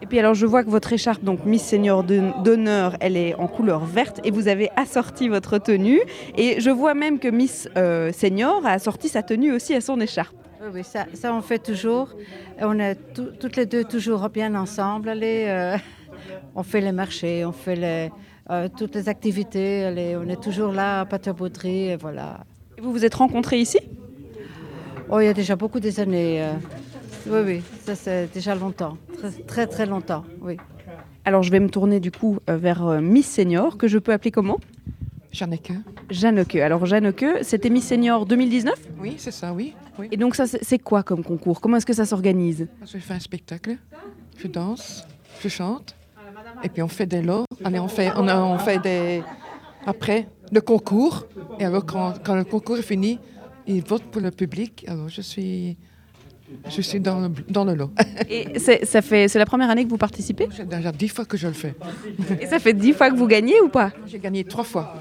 Et 0.00 0.06
puis 0.06 0.18
alors 0.18 0.34
je 0.34 0.46
vois 0.46 0.62
que 0.62 0.70
votre 0.70 0.92
écharpe, 0.92 1.24
donc 1.24 1.44
Miss 1.44 1.62
Senior 1.62 2.04
d'honneur, 2.04 2.96
elle 3.00 3.16
est 3.16 3.34
en 3.34 3.48
couleur 3.48 3.84
verte 3.84 4.20
et 4.24 4.30
vous 4.30 4.48
avez 4.48 4.70
assorti 4.76 5.28
votre 5.28 5.58
tenue. 5.58 6.00
Et 6.36 6.60
je 6.60 6.70
vois 6.70 6.94
même 6.94 7.18
que 7.18 7.28
Miss 7.28 7.68
euh, 7.76 8.12
Senior 8.12 8.64
a 8.64 8.72
assorti 8.72 9.08
sa 9.08 9.22
tenue 9.22 9.52
aussi 9.52 9.74
à 9.74 9.80
son 9.80 10.00
écharpe. 10.00 10.36
Oui, 10.62 10.68
oui 10.74 10.84
ça, 10.84 11.06
ça, 11.14 11.34
on 11.34 11.42
fait 11.42 11.58
toujours. 11.58 12.10
On 12.60 12.78
est 12.78 12.96
toutes 13.14 13.56
les 13.56 13.66
deux 13.66 13.84
toujours 13.84 14.28
bien 14.28 14.54
ensemble. 14.54 15.08
Allez, 15.08 15.46
euh, 15.48 15.76
on 16.54 16.62
fait 16.62 16.80
les 16.80 16.92
marchés, 16.92 17.44
on 17.44 17.52
fait 17.52 17.76
les, 17.76 18.10
euh, 18.50 18.68
toutes 18.76 18.94
les 18.94 19.08
activités. 19.08 19.84
Allez, 19.84 20.16
on 20.16 20.28
est 20.28 20.40
toujours 20.40 20.72
là 20.72 21.00
à 21.00 21.04
Paterbaudry 21.06 21.88
et 21.88 21.96
voilà. 21.96 22.40
Et 22.76 22.80
vous 22.80 22.92
vous 22.92 23.04
êtes 23.04 23.14
rencontrés 23.14 23.58
ici? 23.58 23.78
Oh, 25.10 25.20
il 25.20 25.24
y 25.24 25.28
a 25.28 25.34
déjà 25.34 25.56
beaucoup 25.56 25.80
des 25.80 26.00
années. 26.00 26.46
Oui, 27.30 27.40
oui, 27.44 27.62
ça 27.84 27.94
c'est 27.94 28.32
déjà 28.32 28.54
longtemps, 28.54 28.96
très, 29.18 29.30
très 29.30 29.66
très 29.66 29.86
longtemps, 29.86 30.24
oui. 30.40 30.56
Alors 31.24 31.42
je 31.42 31.50
vais 31.50 31.60
me 31.60 31.68
tourner 31.68 32.00
du 32.00 32.10
coup 32.10 32.38
euh, 32.48 32.56
vers 32.56 32.86
euh, 32.86 33.00
Miss 33.00 33.26
Senior, 33.26 33.76
que 33.76 33.86
je 33.86 33.98
peux 33.98 34.12
appeler 34.12 34.30
comment? 34.30 34.58
Jeanneke. 35.30 35.72
Jeanneke. 36.08 36.56
Alors 36.56 36.86
Jeanneke, 36.86 37.26
c'était 37.42 37.68
Miss 37.68 37.86
Senior 37.86 38.24
2019 38.24 38.74
Oui, 38.98 39.14
c'est 39.18 39.30
ça, 39.30 39.52
oui, 39.52 39.74
oui. 39.98 40.08
Et 40.10 40.16
donc 40.16 40.34
ça, 40.34 40.46
c'est 40.46 40.78
quoi 40.78 41.02
comme 41.02 41.22
concours? 41.22 41.60
Comment 41.60 41.76
est-ce 41.76 41.84
que 41.86 41.92
ça 41.92 42.06
s'organise? 42.06 42.66
Je 42.86 42.96
fais 42.98 43.12
un 43.14 43.20
spectacle, 43.20 43.76
je 44.38 44.46
danse, 44.48 45.06
je 45.42 45.48
chante, 45.48 45.94
et 46.62 46.70
puis 46.70 46.80
on 46.82 46.88
fait 46.88 47.06
des 47.06 47.20
lots. 47.20 47.44
Allez, 47.62 47.78
on 47.78 47.88
fait, 47.88 48.10
on, 48.16 48.26
a, 48.26 48.38
on 48.40 48.58
fait 48.58 48.78
des... 48.78 49.22
Après, 49.86 50.28
le 50.50 50.62
concours, 50.62 51.26
et 51.60 51.64
alors 51.66 51.84
quand, 51.84 52.14
quand 52.24 52.34
le 52.36 52.44
concours 52.44 52.78
est 52.78 52.82
fini, 52.82 53.18
ils 53.66 53.82
votent 53.84 54.04
pour 54.10 54.22
le 54.22 54.30
public. 54.30 54.86
Alors 54.88 55.10
je 55.10 55.20
suis 55.20 55.76
je 56.68 56.80
suis 56.80 57.00
dans 57.00 57.20
le, 57.20 57.28
dans 57.48 57.64
le 57.64 57.74
lot. 57.74 57.90
Et 58.30 58.58
ça 58.58 59.02
fait, 59.02 59.28
c'est 59.28 59.38
la 59.38 59.46
première 59.46 59.70
année 59.70 59.84
que 59.84 59.90
vous 59.90 59.98
participez? 59.98 60.48
C'est 60.54 60.68
déjà 60.68 60.92
dix 60.92 61.08
fois 61.08 61.24
que 61.24 61.36
je 61.36 61.46
le 61.46 61.52
fais. 61.52 61.74
Et 62.40 62.46
ça 62.46 62.58
fait 62.58 62.74
dix 62.74 62.92
fois 62.92 63.10
que 63.10 63.16
vous 63.16 63.26
gagnez 63.26 63.60
ou 63.60 63.68
pas? 63.68 63.92
J'ai 64.06 64.18
gagné 64.18 64.44
trois 64.44 64.64
fois. 64.64 64.94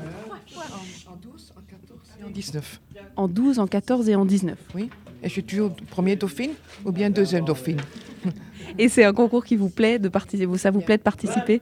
En, 1.09 1.15
12, 1.17 1.53
en 1.55 1.61
14 1.61 1.99
et 2.19 2.23
en 2.23 2.29
19. 2.29 2.81
En 3.15 3.27
12, 3.27 3.59
en 3.59 3.67
14 3.67 4.09
et 4.09 4.15
en 4.15 4.25
19 4.25 4.57
Oui. 4.75 4.89
Et 5.23 5.27
je 5.27 5.33
suis 5.33 5.43
toujours 5.43 5.71
premier 5.89 6.15
dauphine 6.15 6.51
ou 6.85 6.91
bien 6.91 7.09
deuxième 7.09 7.45
dauphine. 7.45 7.81
Et 8.77 8.89
c'est 8.89 9.05
un 9.05 9.13
concours 9.13 9.45
qui 9.45 9.55
vous 9.55 9.69
plaît 9.69 9.97
de 9.97 10.09
participer 10.09 10.57
Ça 10.57 10.71
vous 10.71 10.81
plaît 10.81 10.97
de 10.97 11.01
participer? 11.01 11.61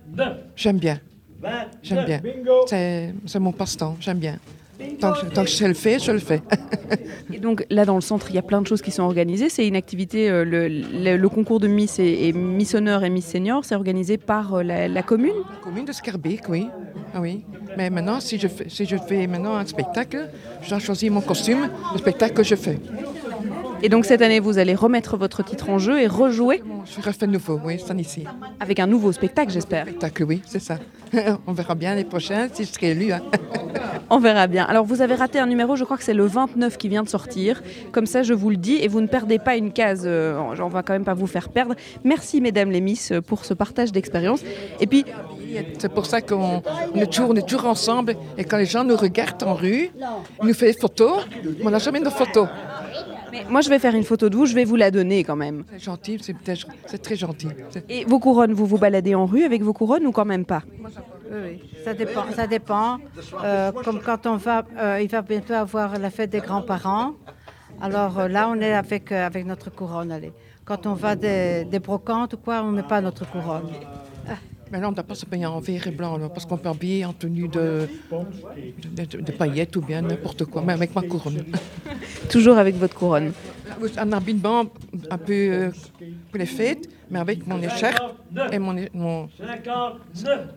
J'aime 0.55 0.77
bien. 0.77 0.99
J'aime 1.83 2.05
bien. 2.05 2.21
C'est 2.67 3.39
mon 3.39 3.51
passe-temps. 3.51 3.95
J'aime 3.99 4.17
bien. 4.19 4.39
Tant 4.99 5.13
que, 5.13 5.49
je 5.49 5.65
le 5.65 5.73
fais, 5.73 5.99
je 5.99 6.11
le 6.11 6.19
fais. 6.19 6.41
et 7.33 7.39
donc 7.39 7.65
là, 7.69 7.85
dans 7.85 7.95
le 7.95 8.01
centre, 8.01 8.27
il 8.29 8.35
y 8.35 8.39
a 8.39 8.41
plein 8.41 8.61
de 8.61 8.67
choses 8.67 8.81
qui 8.81 8.91
sont 8.91 9.03
organisées. 9.03 9.49
C'est 9.49 9.67
une 9.67 9.75
activité, 9.75 10.29
euh, 10.29 10.43
le, 10.45 11.29
concours 11.29 11.59
de 11.59 11.67
Miss 11.67 11.99
et, 11.99 12.33
Miss 12.33 12.73
Honneur 12.75 13.03
et 13.03 13.09
Miss 13.09 13.25
Senior, 13.25 13.63
c'est 13.65 13.75
organisé 13.75 14.17
par 14.17 14.55
euh, 14.55 14.63
la, 14.63 15.03
commune 15.03 15.33
La 15.49 15.57
commune 15.61 15.85
de 15.85 15.91
Scarbeck, 15.91 16.49
oui. 16.49 16.67
Ah, 17.13 17.21
oui. 17.21 17.45
Mais 17.77 17.89
maintenant, 17.89 18.19
si 18.19 18.37
je, 18.37 18.47
fais, 18.47 18.69
si 18.69 18.85
je 18.85 18.97
fais 18.97 19.27
maintenant 19.27 19.55
un 19.55 19.65
spectacle, 19.65 20.29
je 20.61 20.69
dois 20.69 20.79
choisir 20.79 21.11
mon 21.11 21.21
costume, 21.21 21.69
le 21.93 21.97
spectacle 21.97 22.33
que 22.33 22.43
je 22.43 22.55
fais. 22.55 22.79
Et 23.81 23.89
donc 23.89 24.05
cette 24.05 24.21
année, 24.21 24.39
vous 24.39 24.57
allez 24.57 24.73
remettre 24.73 25.17
votre 25.17 25.43
titre 25.43 25.69
en 25.69 25.77
jeu 25.77 26.01
et 26.01 26.07
rejouer 26.07 26.63
Je 26.85 27.01
refais 27.01 27.27
nouveau, 27.27 27.59
oui, 27.63 27.77
c'est 27.85 27.99
ici. 27.99 28.23
Avec 28.59 28.79
un 28.79 28.87
nouveau 28.87 29.11
spectacle, 29.11 29.51
j'espère. 29.51 29.83
Spectacle, 29.83 30.23
oui, 30.23 30.41
c'est 30.45 30.59
ça. 30.59 30.79
On 31.47 31.53
verra 31.53 31.75
bien 31.75 31.95
les 31.95 32.03
prochains 32.03 32.47
si 32.51 32.63
je 32.63 32.71
serai 32.71 32.91
élu. 32.91 33.11
Hein. 33.11 33.21
On 34.09 34.19
verra 34.19 34.47
bien. 34.47 34.65
Alors 34.65 34.85
vous 34.85 35.01
avez 35.01 35.15
raté 35.15 35.39
un 35.39 35.47
numéro, 35.47 35.75
je 35.75 35.83
crois 35.83 35.97
que 35.97 36.03
c'est 36.03 36.13
le 36.13 36.25
29 36.25 36.77
qui 36.77 36.89
vient 36.89 37.03
de 37.03 37.09
sortir. 37.09 37.63
Comme 37.91 38.05
ça, 38.05 38.23
je 38.23 38.33
vous 38.33 38.49
le 38.49 38.57
dis, 38.57 38.75
et 38.75 38.87
vous 38.87 39.01
ne 39.01 39.07
perdez 39.07 39.39
pas 39.39 39.55
une 39.55 39.71
case. 39.71 40.03
Euh, 40.05 40.37
on 40.59 40.67
va 40.67 40.83
quand 40.83 40.93
même 40.93 41.05
pas 41.05 41.13
vous 41.13 41.27
faire 41.27 41.49
perdre. 41.49 41.75
Merci, 42.03 42.41
mesdames 42.41 42.71
les 42.71 42.81
Miss, 42.81 43.13
pour 43.27 43.45
ce 43.45 43.53
partage 43.53 43.91
d'expérience. 43.91 44.41
Et 44.79 44.87
puis. 44.87 45.05
C'est 45.77 45.93
pour 45.93 46.05
ça 46.05 46.21
qu'on 46.21 46.61
toujours, 47.09 47.37
est 47.37 47.47
toujours 47.47 47.65
ensemble. 47.67 48.15
Et 48.37 48.43
quand 48.43 48.57
les 48.57 48.65
gens 48.65 48.83
nous 48.83 48.97
regardent 48.97 49.43
en 49.43 49.53
rue, 49.53 49.89
ils 50.41 50.47
nous 50.47 50.53
font 50.53 50.65
des 50.65 50.73
photos. 50.73 51.25
On 51.63 51.69
n'a 51.69 51.79
jamais 51.79 52.01
de 52.01 52.09
photos. 52.09 52.49
Mais 53.35 53.45
moi, 53.49 53.61
je 53.61 53.69
vais 53.69 53.79
faire 53.79 53.95
une 53.95 54.03
photo 54.03 54.29
de 54.29 54.35
vous, 54.35 54.45
je 54.45 54.55
vais 54.55 54.63
vous 54.63 54.75
la 54.77 54.91
donner 54.91 55.23
quand 55.23 55.35
même. 55.35 55.63
C'est 55.71 55.83
gentil, 55.83 56.17
c'est 56.21 57.01
très 57.01 57.15
gentil. 57.15 57.49
Et 57.89 58.05
vos 58.05 58.19
couronnes, 58.19 58.53
vous 58.53 58.65
vous 58.65 58.77
baladez 58.77 59.13
en 59.15 59.25
rue 59.25 59.43
avec 59.43 59.61
vos 59.61 59.73
couronnes 59.73 60.05
ou 60.07 60.11
quand 60.11 60.25
même 60.25 60.45
pas? 60.45 60.63
Oui, 61.31 61.61
ça 61.83 61.93
dépend. 61.93 62.25
Ça 62.35 62.47
dépend. 62.47 62.97
Euh, 63.43 63.71
comme 63.83 63.99
quand 63.99 64.25
on 64.25 64.37
va, 64.37 64.63
euh, 64.77 65.01
il 65.01 65.09
va 65.09 65.21
bientôt 65.21 65.53
avoir 65.53 65.97
la 65.99 66.09
fête 66.09 66.29
des 66.29 66.39
grands-parents. 66.39 67.13
Alors 67.81 68.19
euh, 68.19 68.27
là, 68.27 68.47
on 68.49 68.59
est 68.61 68.73
avec, 68.73 69.11
avec 69.11 69.45
notre 69.45 69.69
couronne. 69.69 70.11
Allez. 70.11 70.31
Quand 70.63 70.85
on 70.85 70.93
va 70.93 71.15
des, 71.15 71.65
des 71.65 71.79
brocantes 71.79 72.33
ou 72.33 72.37
quoi, 72.37 72.61
on 72.63 72.71
ne 72.71 72.77
met 72.77 72.87
pas 72.87 73.01
notre 73.01 73.29
couronne. 73.29 73.69
Mais 74.71 74.79
là, 74.79 74.87
on 74.87 74.91
ne 74.91 74.95
doit 74.95 75.03
pas 75.03 75.15
se 75.15 75.25
payer 75.25 75.45
en 75.45 75.59
vert 75.59 75.87
et 75.87 75.91
blanc, 75.91 76.19
parce 76.29 76.45
qu'on 76.45 76.57
peut 76.57 76.69
habiller 76.69 77.05
en 77.05 77.13
tenue 77.13 77.47
de, 77.47 77.87
de, 78.95 79.31
paillettes 79.31 79.75
ou 79.75 79.81
bien 79.81 80.01
n'importe 80.01 80.45
quoi, 80.45 80.63
mais 80.65 80.73
avec 80.73 80.95
ma 80.95 81.03
couronne. 81.03 81.43
Toujours 82.29 82.57
avec 82.57 82.75
votre 82.75 82.95
couronne. 82.95 83.31
Un 83.97 84.11
habillement 84.11 84.65
un 85.09 85.17
peu 85.17 85.71
pour 86.31 86.39
les 86.39 86.45
fêtes, 86.45 86.89
mais 87.09 87.19
avec 87.19 87.45
mon 87.47 87.61
écharpe 87.61 88.15
et 88.51 88.59
mon, 88.59 88.75
mon... 88.93 89.29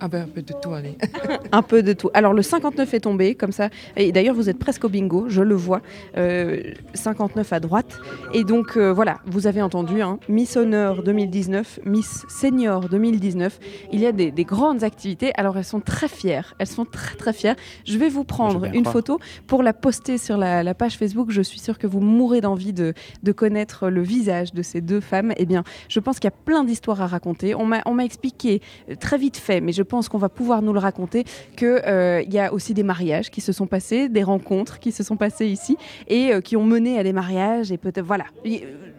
Ah 0.00 0.08
ben, 0.08 0.22
un 0.22 0.28
peu 0.28 0.42
de 0.42 0.52
tout, 0.52 0.72
allez. 0.72 0.96
un 1.52 1.62
peu 1.62 1.82
de 1.82 1.92
tout. 1.92 2.10
Alors 2.14 2.32
le 2.32 2.42
59 2.42 2.94
est 2.94 3.00
tombé, 3.00 3.34
comme 3.34 3.52
ça. 3.52 3.68
Et 3.96 4.12
d'ailleurs, 4.12 4.34
vous 4.34 4.48
êtes 4.48 4.58
presque 4.58 4.84
au 4.84 4.88
bingo, 4.88 5.26
je 5.28 5.42
le 5.42 5.54
vois. 5.54 5.80
59 6.14 7.52
euh, 7.52 7.56
à 7.56 7.60
droite. 7.60 8.00
Et 8.32 8.44
donc, 8.44 8.76
euh, 8.76 8.92
voilà, 8.92 9.18
vous 9.26 9.46
avez 9.46 9.62
entendu, 9.62 10.02
hein, 10.02 10.18
Miss 10.28 10.56
Honneur 10.56 11.02
2019, 11.02 11.80
Miss 11.84 12.24
Senior 12.28 12.88
2019. 12.88 13.58
Il 13.92 14.00
y 14.00 14.06
a 14.06 14.12
des, 14.12 14.32
grandes 14.44 14.84
activités. 14.84 15.32
Alors, 15.36 15.58
elles 15.58 15.64
sont 15.64 15.80
très 15.80 16.08
fières. 16.08 16.54
Elles 16.58 16.66
sont 16.66 16.84
très, 16.84 17.16
très 17.16 17.32
fières. 17.32 17.56
Je 17.84 17.98
vais 17.98 18.08
vous 18.08 18.24
prendre 18.24 18.64
une 18.64 18.84
photo 18.84 19.18
pour 19.46 19.62
la 19.62 19.72
poster 19.72 20.18
sur 20.18 20.36
la, 20.36 20.74
page 20.74 20.96
Facebook. 20.96 21.30
Je 21.30 21.42
suis 21.42 21.58
sûre 21.58 21.78
que 21.78 21.86
vous 21.86 22.00
mourrez 22.00 22.40
d'envie 22.40 22.72
de, 22.72 22.94
de 23.22 23.32
connaître 23.32 23.88
le 23.88 24.02
visage 24.02 24.52
de 24.52 24.62
ces 24.62 24.80
deux 24.80 25.00
femmes. 25.00 25.32
Eh 25.36 25.46
bien, 25.46 25.64
je 25.88 26.00
pense 26.00 26.18
qu'il 26.18 26.28
y 26.28 26.32
a 26.32 26.36
plein 26.48 26.64
d'histoires 26.64 27.02
à 27.02 27.06
raconter. 27.06 27.54
On 27.54 27.66
m'a 27.66 28.04
expliqué 28.06 28.62
euh, 28.88 28.94
très 28.98 29.18
vite 29.18 29.36
fait, 29.36 29.60
mais 29.60 29.72
je 29.72 29.82
pense 29.82 30.08
qu'on 30.08 30.16
va 30.16 30.30
pouvoir 30.30 30.62
nous 30.62 30.72
le 30.72 30.78
raconter, 30.78 31.24
qu'il 31.58 31.82
euh, 31.86 32.22
y 32.22 32.38
a 32.38 32.54
aussi 32.54 32.72
des 32.72 32.82
mariages 32.82 33.30
qui 33.30 33.42
se 33.42 33.52
sont 33.52 33.66
passés, 33.66 34.08
des 34.08 34.22
rencontres 34.22 34.78
qui 34.78 34.90
se 34.90 35.02
sont 35.02 35.18
passées 35.18 35.46
ici 35.46 35.76
et 36.06 36.32
euh, 36.32 36.40
qui 36.40 36.56
ont 36.56 36.64
mené 36.64 36.98
à 36.98 37.02
des 37.02 37.12
mariages. 37.12 37.70
Et 37.70 37.76
peut-être, 37.76 38.06
voilà. 38.06 38.24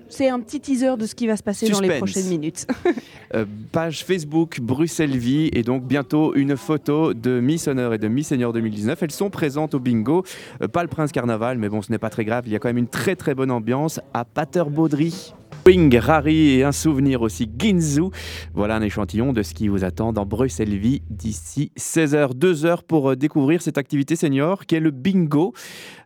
C'est 0.09 0.29
un 0.29 0.39
petit 0.41 0.59
teaser 0.59 0.95
de 0.95 1.07
ce 1.07 1.15
qui 1.15 1.25
va 1.25 1.37
se 1.37 1.41
passer 1.41 1.67
dans 1.69 1.79
les 1.79 1.97
prochaines 1.97 2.27
minutes. 2.27 2.67
page 3.71 4.05
Facebook 4.05 4.59
Bruxelles 4.61 5.17
Vie 5.17 5.49
et 5.51 5.63
donc 5.63 5.83
bientôt 5.85 6.35
une 6.35 6.55
photo 6.55 7.15
de 7.15 7.39
Miss 7.39 7.67
Honneur 7.67 7.95
et 7.95 7.97
de 7.97 8.07
Miss 8.07 8.27
Seigneur 8.27 8.53
2019. 8.53 9.01
Elles 9.01 9.11
sont 9.11 9.31
présentes 9.31 9.73
au 9.73 9.79
bingo. 9.79 10.23
pas 10.71 10.83
le 10.83 10.87
Prince 10.87 11.11
Carnaval, 11.11 11.57
mais 11.57 11.69
bon, 11.69 11.81
ce 11.81 11.91
n'est 11.91 11.97
pas 11.97 12.11
très 12.11 12.25
grave. 12.25 12.43
Il 12.45 12.53
y 12.53 12.55
a 12.55 12.59
quand 12.59 12.69
même 12.69 12.77
une 12.77 12.87
très 12.87 13.15
très 13.15 13.33
bonne 13.33 13.49
ambiance 13.49 13.99
à 14.13 14.23
Paterbaudry. 14.23 15.33
Wing, 15.65 15.95
Rari 15.97 16.57
et 16.57 16.63
un 16.63 16.71
souvenir 16.71 17.21
aussi 17.21 17.47
Ginzu. 17.57 18.05
Voilà 18.55 18.75
un 18.75 18.81
échantillon 18.81 19.33
de 19.33 19.43
ce 19.43 19.53
qui 19.53 19.67
vous 19.67 19.83
attend 19.83 20.13
dans 20.13 20.25
Bruxelles 20.25 20.75
Vie 20.75 21.03
d'ici 21.11 21.71
16h. 21.77 22.33
2 22.33 22.65
heures 22.65 22.83
pour 22.83 23.11
euh, 23.11 23.15
découvrir 23.15 23.61
cette 23.61 23.77
activité 23.77 24.15
senior 24.15 24.65
qui 24.65 24.75
est 24.75 24.79
le 24.79 24.89
bingo. 24.89 25.53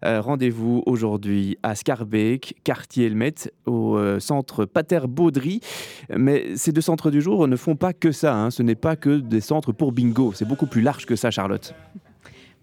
Euh, 0.04 0.20
rendez-vous 0.20 0.84
aujourd'hui 0.86 1.58
à 1.64 1.76
Scarbeck, 1.76 2.56
quartier 2.66 3.06
Elmet, 3.06 3.36
au 3.66 3.96
euh, 3.98 4.20
centre 4.20 4.66
Pater 4.66 5.08
Baudry. 5.08 5.62
Mais 6.14 6.58
ces 6.58 6.74
deux 6.74 6.82
centres 6.82 7.10
du 7.10 7.22
jour 7.22 7.48
ne 7.48 7.56
font 7.56 7.78
pas 7.78 7.94
que 7.94 8.12
ça. 8.12 8.36
Hein. 8.36 8.52
Ce 8.52 8.64
n'est 8.64 8.76
pas 8.76 8.98
que 8.98 9.18
des 9.18 9.42
centres 9.42 9.72
pour 9.72 9.94
bingo. 9.94 10.34
C'est 10.36 10.48
beaucoup 10.48 10.68
plus 10.68 10.82
large 10.82 11.06
que 11.06 11.16
ça, 11.16 11.32
Charlotte. 11.32 11.74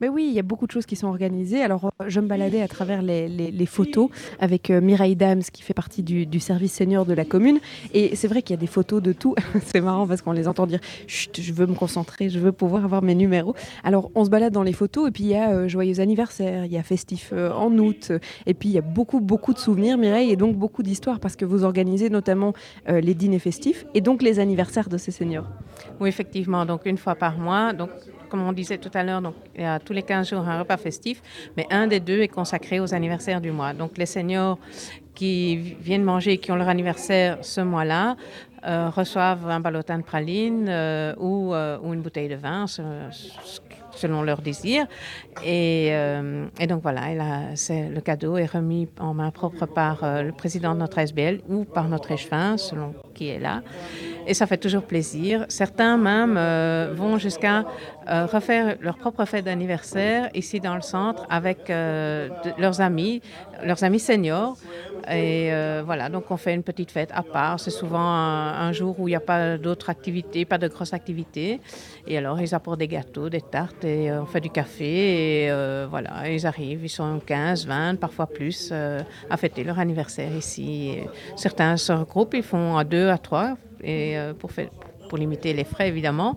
Mais 0.01 0.09
oui, 0.09 0.27
il 0.29 0.35
y 0.35 0.39
a 0.39 0.43
beaucoup 0.43 0.67
de 0.67 0.73
choses 0.73 0.87
qui 0.87 0.97
sont 0.97 1.09
organisées. 1.09 1.63
Alors, 1.63 1.93
euh, 2.01 2.05
je 2.09 2.21
me 2.21 2.27
baladais 2.27 2.63
à 2.63 2.69
travers 2.69 3.03
les, 3.03 3.67
photos 3.67 4.09
avec 4.39 4.71
euh, 4.71 4.81
Mireille 4.81 5.15
Dams, 5.15 5.43
qui 5.43 5.63
fait 5.63 5.75
partie 5.75 6.03
du, 6.03 6.41
service 6.41 6.73
senior 6.73 7.05
de 7.05 7.13
la 7.13 7.27
commune. 7.27 7.59
Et 7.93 8.17
c'est 8.17 8.29
vrai 8.29 8.41
qu'il 8.41 8.55
y 8.55 8.59
a 8.59 8.61
des 8.61 8.67
photos 8.67 9.03
de 9.03 9.13
tout. 9.13 9.35
c'est 9.67 9.83
marrant 9.83 10.07
parce 10.07 10.23
qu'on 10.23 10.33
les 10.33 10.49
entend 10.49 10.67
dire 10.67 10.81
Chut, 11.07 11.39
je 11.41 11.53
veux 11.53 11.67
me 11.67 11.75
concentrer, 11.75 12.31
je 12.31 12.39
veux 12.39 12.53
pouvoir 12.53 12.85
avoir 12.85 13.03
mes 13.03 13.15
numéros. 13.15 13.55
Alors, 13.85 14.11
on 14.15 14.25
se 14.25 14.31
balade 14.31 14.55
dans 14.55 14.63
les 14.63 14.73
photos 14.73 15.09
et 15.09 15.11
puis 15.11 15.25
il 15.25 15.31
y 15.31 15.37
a 15.37 15.51
euh, 15.51 15.69
Joyeux 15.69 16.01
anniversaire, 16.01 16.65
il 16.65 16.73
y 16.73 16.79
a 16.79 16.83
Festif 16.83 17.33
en 17.33 17.71
août. 17.77 18.11
Et 18.47 18.55
puis, 18.55 18.71
il 18.71 18.73
y 18.73 18.79
a 18.79 18.83
beaucoup, 18.83 19.21
beaucoup 19.21 19.53
de 19.53 19.59
souvenirs, 19.59 19.99
Mireille, 19.99 20.31
et 20.31 20.37
donc 20.37 20.57
beaucoup 20.57 20.83
d'histoires 20.83 21.21
parce 21.21 21.37
que 21.37 21.45
vous 21.45 21.65
organisez 21.65 22.09
notamment 22.09 22.55
les 22.89 23.15
dîners 23.15 23.39
festifs 23.39 23.85
et 23.95 24.01
donc 24.01 24.23
les 24.23 24.39
anniversaires 24.39 24.89
de 24.89 24.97
ces 24.97 25.11
seniors. 25.11 25.47
Oui, 26.01 26.09
effectivement. 26.09 26.65
Donc, 26.65 26.87
une 26.87 26.97
fois 26.97 27.15
par 27.15 27.39
mois. 27.39 27.73
Donc, 27.73 27.91
comme 28.31 28.43
on 28.47 28.53
disait 28.53 28.79
tout 28.79 28.91
à 28.95 29.03
l'heure, 29.03 29.21
donc 29.21 29.35
il 29.55 29.63
y 29.63 29.65
a 29.65 29.79
tous 29.79 29.93
les 29.93 30.03
15 30.03 30.31
jours 30.31 30.49
un 30.49 30.61
repas 30.61 30.77
festif, 30.77 31.23
mais 31.57 31.67
un 31.71 31.87
des 31.87 32.01
deux 32.01 32.21
est 32.21 32.29
consacré 32.29 32.81
aux 32.81 32.95
anniversaires 32.95 33.41
du 33.41 33.51
mois. 33.51 33.73
Donc 33.75 33.99
les 33.99 34.07
seniors 34.07 34.59
qui 35.15 35.57
viennent 35.57 36.05
manger, 36.05 36.39
qui 36.39 36.51
ont 36.53 36.57
leur 36.57 36.69
anniversaire 36.69 37.39
ce 37.43 37.61
mois-là, 37.61 38.17
euh, 38.67 38.91
reçoivent 38.91 39.49
un 39.49 39.61
ballotin 39.61 39.99
de 39.99 40.03
praline 40.03 40.67
euh, 40.69 41.15
euh, 41.19 41.79
ou, 41.83 41.93
une 41.95 42.03
bouteille 42.03 42.29
de 42.29 42.35
vin, 42.37 42.67
selon 44.01 44.23
leur 44.23 44.41
désir. 44.43 44.87
Et, 45.45 45.89
et 46.59 46.67
donc 46.67 46.83
voilà, 46.83 47.03
le 47.11 48.01
cadeau 48.01 48.37
est 48.37 48.47
remis 48.47 48.89
en 48.99 49.15
main 49.15 49.31
propre 49.31 49.67
par 49.67 50.01
le 50.03 50.33
président 50.33 50.75
de 50.75 50.81
notre 50.81 50.99
SBL 50.99 51.41
ou 51.49 51.65
par 51.65 51.89
notre 51.89 52.11
échevin, 52.13 52.57
selon 52.57 52.95
qui 53.15 53.29
est 53.29 53.39
là. 53.39 53.63
et 54.27 54.35
ça 54.35 54.47
fait 54.47 54.57
toujours 54.57 54.85
plaisir. 54.85 55.45
Certains 55.49 55.97
même 55.97 56.37
euh, 56.39 56.93
vont 56.95 57.19
jusqu'à 57.19 57.65
euh, 58.09 58.27
refaire 58.27 58.77
leur 58.81 58.97
propre 58.97 59.25
fête 59.25 59.45
d'anniversaire 59.45 60.31
ici 60.35 60.61
dans 60.61 60.75
le 60.75 60.81
centre 60.81 61.27
avec 61.29 61.71
euh, 61.71 62.29
leurs 62.59 62.81
amis, 62.81 63.21
leurs 63.65 63.83
amis 63.85 64.01
seniors. 64.01 64.57
Et 65.09 65.53
euh, 65.53 65.83
voilà, 65.85 66.09
donc 66.09 66.31
on 66.31 66.37
fait 66.37 66.55
une 66.55 66.63
petite 66.63 66.91
fête 66.91 67.11
à 67.13 67.23
part. 67.23 67.59
C'est 67.61 67.71
souvent 67.71 68.01
un, 68.01 68.73
jour 68.73 68.99
où 69.01 69.09
il 69.09 69.13
n'y 69.13 69.17
a 69.17 69.21
pas 69.21 69.59
d'autres 69.59 69.91
activités, 69.91 70.45
pas 70.45 70.59
de 70.59 70.69
grosses 70.69 70.93
activités. 70.93 71.61
Et 72.07 72.19
alors 72.19 72.41
ils 72.41 72.55
apportent 72.55 72.79
des 72.79 72.89
gâteaux, 72.89 73.29
des 73.29 73.41
tartes 73.41 73.85
et 73.85 74.11
euh, 74.11 74.23
on 74.23 74.27
fait 74.27 74.41
du 74.41 74.51
café. 74.51 75.45
Et 75.45 75.51
euh, 75.51 75.87
voilà, 75.89 76.29
ils 76.31 76.47
arrivent, 76.47 76.85
ils 76.85 76.89
sont 76.89 77.21
15, 77.25 77.67
20, 77.67 77.97
parfois 77.97 78.27
plus, 78.27 78.73
à 78.73 79.37
fêter 79.37 79.65
leur 79.65 79.79
anniversaire 79.79 80.35
ici. 80.37 80.99
Certains 81.37 81.77
se 81.77 81.93
regroupent, 81.93 82.35
ils 82.35 82.43
font 82.43 82.77
à 82.77 82.85
deux, 82.85 83.09
à 83.09 83.19
trois, 83.19 83.57
et, 83.83 84.17
pour, 84.39 84.51
pour 85.09 85.19
limiter 85.19 85.53
les 85.53 85.65
frais 85.65 85.89
évidemment. 85.89 86.37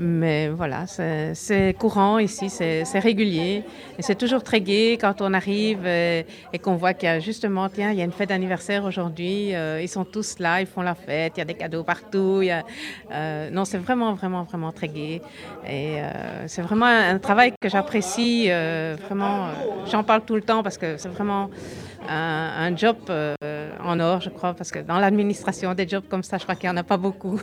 Mais 0.00 0.48
voilà, 0.48 0.86
c'est 0.86 1.74
courant 1.76 2.18
ici, 2.18 2.48
c'est 2.50 2.98
régulier. 3.00 3.64
Et 3.98 4.02
c'est 4.02 4.14
toujours 4.14 4.44
très 4.44 4.60
gai 4.60 4.96
quand 5.00 5.20
on 5.20 5.34
arrive 5.34 5.84
et, 5.86 6.24
qu'on 6.62 6.76
voit 6.76 6.94
qu'il 6.94 7.08
y 7.08 7.10
a 7.10 7.18
justement, 7.18 7.68
tiens, 7.68 7.90
il 7.90 7.98
y 7.98 8.00
a 8.00 8.04
une 8.04 8.12
fête 8.12 8.28
d'anniversaire 8.28 8.84
aujourd'hui. 8.84 9.54
euh, 9.56 9.82
ils 9.82 9.88
sont 9.88 10.04
tous 10.04 10.38
là, 10.38 10.60
ils 10.60 10.68
font 10.68 10.82
la 10.82 10.94
fête, 10.94 11.32
il 11.36 11.38
y 11.38 11.42
a 11.42 11.44
des 11.44 11.54
cadeaux 11.54 11.82
partout. 11.82 12.42
euh, 13.10 13.50
non, 13.50 13.64
c'est 13.64 13.78
vraiment, 13.78 14.14
vraiment, 14.14 14.44
vraiment 14.44 14.70
très 14.70 14.86
gai. 14.86 15.20
Et 15.66 16.00
euh, 16.00 16.46
c'est 16.46 16.62
vraiment 16.62 16.86
un, 16.86 17.18
travail 17.18 17.52
que 17.60 17.68
j'apprécie. 17.68 18.48
vraiment, 19.06 19.48
j'en 19.90 20.04
parle 20.04 20.22
tout 20.22 20.36
le 20.36 20.42
temps 20.42 20.62
parce 20.62 20.78
que 20.78 20.96
c'est 20.96 21.08
vraiment 21.08 21.50
un, 22.08 22.76
job 22.76 22.96
en 23.82 24.00
or, 24.00 24.20
je 24.20 24.30
crois, 24.30 24.54
parce 24.54 24.70
que 24.70 24.78
dans 24.78 24.98
l'administration, 24.98 25.74
des 25.74 25.88
jobs 25.88 26.04
comme 26.08 26.22
ça, 26.22 26.38
je 26.38 26.44
crois 26.44 26.54
qu'il 26.54 26.68
n'y 26.68 26.74
en 26.74 26.78
a 26.78 26.84
pas 26.84 26.96
beaucoup. 26.96 27.40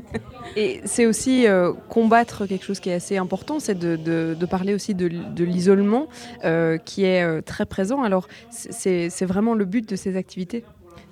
Et 0.56 0.80
c'est 0.84 1.06
aussi 1.06 1.46
euh, 1.46 1.72
combattre 1.88 2.46
quelque 2.46 2.64
chose 2.64 2.80
qui 2.80 2.90
est 2.90 2.94
assez 2.94 3.16
important, 3.16 3.60
c'est 3.60 3.78
de, 3.78 4.46
parler 4.46 4.74
aussi 4.74 4.94
de, 4.94 5.06
l'isolement 5.44 6.08
euh, 6.44 6.78
qui 6.78 7.04
est 7.04 7.22
euh, 7.22 7.40
très 7.40 7.66
présent. 7.66 8.02
Alors 8.02 8.28
c'est 8.50 9.24
vraiment 9.24 9.54
le 9.54 9.64
but 9.64 9.88
de 9.88 9.96
ces 9.96 10.16
activités. 10.16 10.64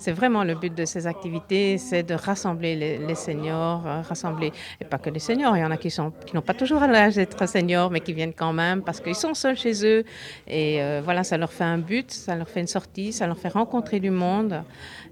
C'est 0.03 0.11
vraiment 0.11 0.43
le 0.43 0.57
but 0.57 0.75
de 0.75 0.85
ces 0.85 1.07
activités, 1.07 1.79
c'est 1.79 2.03
de 2.03 2.15
rassembler 2.15 2.75
les, 2.99 3.15
seniors, 3.15 3.87
euh, 3.87 4.01
rassembler, 4.01 4.51
et 4.81 4.85
pas 4.85 4.99
que 4.99 5.11
les 5.11 5.21
seniors, 5.21 5.57
il 5.57 5.61
y 5.61 5.65
en 5.65 5.71
a 5.71 5.77
qui 5.77 5.95
n'ont 6.35 6.43
pas 6.43 6.55
toujours 6.55 6.81
l'âge 6.81 7.15
d'être 7.15 7.49
seniors, 7.49 7.89
mais 7.89 8.01
qui 8.01 8.13
viennent 8.13 8.33
quand 8.33 8.53
même 8.53 8.83
parce 8.83 9.01
qu'ils 9.01 9.15
sont 9.15 9.33
seuls 9.35 9.57
chez 9.57 9.87
eux. 9.87 10.03
Et 10.49 10.83
euh, 10.83 11.03
voilà, 11.05 11.23
ça 11.23 11.39
leur 11.39 11.53
fait 11.53 11.63
un 11.63 11.79
but, 11.79 12.11
ça 12.11 12.35
leur 12.35 12.49
fait 12.49 12.59
une 12.59 12.67
sortie, 12.67 13.13
ça 13.13 13.29
leur 13.29 13.39
fait 13.39 13.51
rencontrer 13.51 14.01
du 14.01 14.11
monde. 14.11 14.65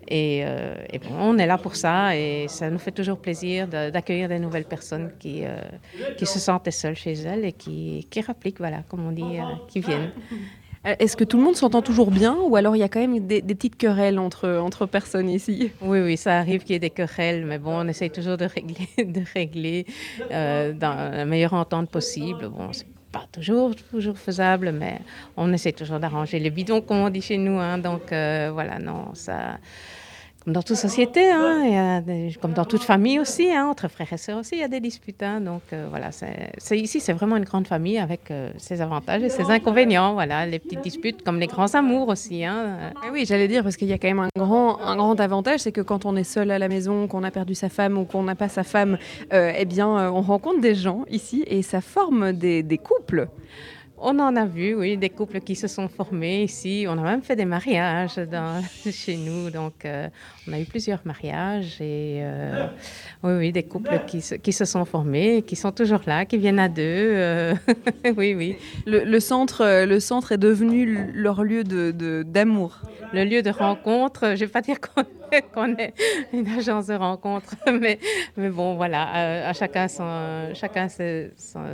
Et, 0.09 0.43
euh, 0.45 0.75
bon, 1.05 1.15
on 1.21 1.39
est 1.39 1.47
là 1.47 1.57
pour 1.57 1.77
ça 1.77 2.17
et 2.17 2.47
ça 2.49 2.69
nous 2.69 2.81
fait 2.81 2.91
toujours 2.91 3.19
plaisir 3.19 3.69
d'accueillir 3.69 4.29
des 4.29 4.41
nouvelles 4.41 4.65
personnes 4.65 5.13
qui, 5.21 5.45
se 6.19 6.39
sentaient 6.41 6.73
seules 6.73 6.97
chez 6.97 7.13
elles 7.13 7.45
et 7.45 7.53
qui, 7.53 8.09
qui 8.11 8.25
voilà, 8.59 8.83
comme 8.89 9.07
on 9.07 9.13
dit, 9.13 9.39
qui 9.69 9.79
viennent. 9.79 10.11
Euh, 10.87 10.95
Est-ce 10.99 11.17
que 11.17 11.25
tout 11.25 11.37
le 11.37 11.43
monde 11.43 11.57
s'entend 11.57 11.83
toujours 11.83 12.11
bien 12.11 12.37
ou 12.43 12.57
alors 12.57 12.75
il 12.75 12.79
y 12.79 12.83
a 12.83 12.89
quand 12.89 13.01
même 13.01 13.27
des, 13.27 13.43
petites 13.43 13.77
querelles 13.77 14.19
entre, 14.19 14.49
entre 14.49 14.87
personnes 14.87 15.29
ici? 15.29 15.73
Oui, 15.83 16.01
oui, 16.01 16.17
ça 16.17 16.39
arrive 16.39 16.63
qu'il 16.63 16.73
y 16.73 16.77
ait 16.77 16.79
des 16.79 16.91
querelles, 16.91 17.45
mais 17.45 17.59
bon, 17.59 17.73
on 17.85 17.89
essaye 17.89 18.11
toujours 18.11 18.37
de 18.39 18.47
régler, 18.47 18.89
de 18.99 19.21
régler 19.35 19.85
euh, 20.31 20.73
dans 20.73 20.95
la 20.95 21.25
meilleure 21.27 21.55
entente 21.55 21.91
possible. 21.91 22.49
Bon, 22.49 22.73
c'est 22.73 22.87
pas 23.13 23.27
toujours, 23.31 23.75
toujours 23.91 24.17
faisable, 24.17 24.73
mais 24.73 25.01
on 25.37 25.53
essaie 25.53 25.73
toujours 25.73 25.99
d'arranger 25.99 26.39
les 26.39 26.51
bidons, 26.51 26.81
comme 26.81 26.99
on 26.99 27.11
dit 27.11 27.21
chez 27.21 27.37
nous. 27.39 27.59
hein. 27.59 27.77
donc 27.79 28.13
euh, 28.13 28.51
voilà, 28.53 28.79
non, 28.79 29.15
ça. 29.15 29.59
Comme 30.45 30.55
dans 30.55 30.63
toute 30.63 30.77
société, 30.77 31.31
hein, 31.31 32.03
comme 32.41 32.55
dans 32.55 32.65
toute 32.65 32.83
famille 32.83 33.21
aussi, 33.21 33.53
hein, 33.53 33.67
entre 33.67 33.89
frères 33.89 34.11
et 34.11 34.17
sœurs 34.17 34.39
aussi, 34.39 34.55
il 34.55 34.61
y 34.61 34.65
a 34.65 34.69
des 34.69 34.81
disputes. 34.81 35.23
hein. 35.23 35.39
donc 35.43 35.61
euh, 35.75 35.87
voilà, 35.91 36.09
ici, 36.71 36.99
c'est 36.99 37.13
vraiment 37.13 37.37
une 37.37 37.45
grande 37.45 37.69
famille 37.69 37.99
avec 37.99 38.31
euh, 38.31 38.51
ses 38.57 38.81
avantages 38.81 39.23
et 39.23 39.29
ses 39.29 39.51
inconvénients. 39.51 40.15
Voilà, 40.15 40.47
les 40.47 40.59
petites 40.59 40.81
disputes, 40.81 41.23
comme 41.23 41.39
les 41.41 41.47
grands 41.47 41.75
amours 41.75 42.09
aussi. 42.09 42.43
hein. 42.47 42.93
Eh 43.07 43.11
Oui, 43.11 43.27
j'allais 43.27 43.49
dire 43.49 43.63
parce 43.63 43.77
qu'il 43.77 43.89
y 43.89 43.93
a 43.93 43.99
quand 43.99 44.09
même 44.09 44.21
un 44.21 44.29
grand, 44.35 44.81
un 44.81 44.97
grand 44.97 45.21
avantage, 45.21 45.61
c'est 45.61 45.73
que 45.73 45.83
quand 45.83 46.07
on 46.07 46.17
est 46.17 46.25
seul 46.25 46.51
à 46.51 46.59
la 46.59 46.69
maison, 46.69 47.07
qu'on 47.07 47.23
a 47.23 47.31
perdu 47.31 47.55
sa 47.55 47.69
femme 47.69 47.99
ou 47.99 48.05
qu'on 48.07 48.23
n'a 48.23 48.35
pas 48.35 48.49
sa 48.49 48.63
femme, 48.63 48.97
euh, 49.35 49.53
eh 49.55 49.67
bien 49.67 49.89
euh, 49.99 50.09
on 50.11 50.23
rencontre 50.23 50.63
des 50.63 50.75
gens 50.75 51.05
ici 51.11 51.45
et 51.49 51.61
ça 51.61 51.83
forme 51.83 52.33
des 52.33 52.81
couples. 52.83 53.29
On 54.03 54.19
en 54.19 54.35
a 54.35 54.47
vu, 54.47 54.75
oui, 54.75 54.97
des 54.97 55.11
couples 55.11 55.41
qui 55.41 55.55
se 55.55 55.69
sont 55.69 55.87
formés 55.87 56.43
ici. 56.45 56.87
On 56.89 56.93
a 56.93 57.03
même 57.03 57.21
fait 57.21 57.37
des 57.37 57.45
mariages 57.45 58.17
dans- 58.17 58.63
chez 58.91 59.17
nous. 59.17 59.51
Donc, 59.51 59.85
euh, 59.85 60.09
on 60.49 60.55
a 60.55 60.59
eu 60.61 60.65
plusieurs 60.65 61.01
mariages 61.05 61.77
et 61.83 62.21
euh, 62.23 62.67
oui, 63.23 63.33
oui, 63.37 63.53
des 63.53 63.63
couples 63.63 64.01
qui 64.07 64.23
se, 64.23 64.37
qui 64.37 64.53
se 64.55 64.65
sont 64.65 64.87
formés, 64.87 65.43
qui 65.43 65.55
sont 65.55 65.71
toujours 65.71 66.01
là, 66.07 66.25
qui 66.25 66.39
viennent 66.39 66.59
à 66.59 66.69
deux. 66.71 66.83
euh, 66.83 67.55
oui, 68.17 68.35
oui. 68.35 68.57
Le, 68.87 69.05
le 69.05 69.21
centre, 69.21 69.85
le 69.85 70.01
centre 70.01 70.33
est 70.33 70.39
devenu 70.39 71.11
leur 71.13 71.43
lieu 71.45 71.63
de- 71.63 71.91
de- 71.91 72.23
d'amour. 72.27 72.81
Le 73.13 73.25
lieu 73.25 73.43
de 73.43 73.51
rencontre, 73.51 74.21
je 74.29 74.31
ne 74.31 74.37
vais 74.37 74.47
pas 74.49 74.63
dire 74.63 74.79
qu'on 74.81 75.05
qu'on 75.55 75.77
est 75.77 75.95
une 76.33 76.47
agence 76.49 76.87
de 76.87 76.95
rencontre, 76.95 77.55
mais, 77.81 77.99
mais 78.37 78.51
bon, 78.51 78.75
voilà, 78.77 79.49
à 79.49 79.53
chacun, 79.53 79.89
son, 79.89 80.51
chacun, 80.55 80.89
ses, 80.89 81.31
son- 81.37 81.65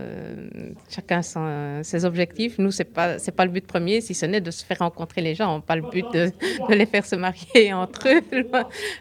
chacun 0.88 1.22
son- 1.22 1.80
ses 1.82 2.04
objectifs. 2.04 2.58
Nous, 2.58 2.70
ce 2.70 2.78
n'est 2.82 2.88
pas, 2.88 3.16
pas 3.36 3.44
le 3.44 3.50
but 3.50 3.66
premier, 3.66 4.00
si 4.00 4.14
ce 4.14 4.26
n'est 4.26 4.40
de 4.40 4.50
se 4.50 4.64
faire 4.64 4.78
rencontrer 4.80 5.20
les 5.22 5.34
gens, 5.34 5.60
pas 5.60 5.76
le 5.76 5.82
but 5.82 6.04
de, 6.12 6.30
de 6.68 6.74
les 6.74 6.86
faire 6.86 7.04
se 7.04 7.16
marier 7.16 7.72
entre 7.72 8.08
eux. 8.08 8.22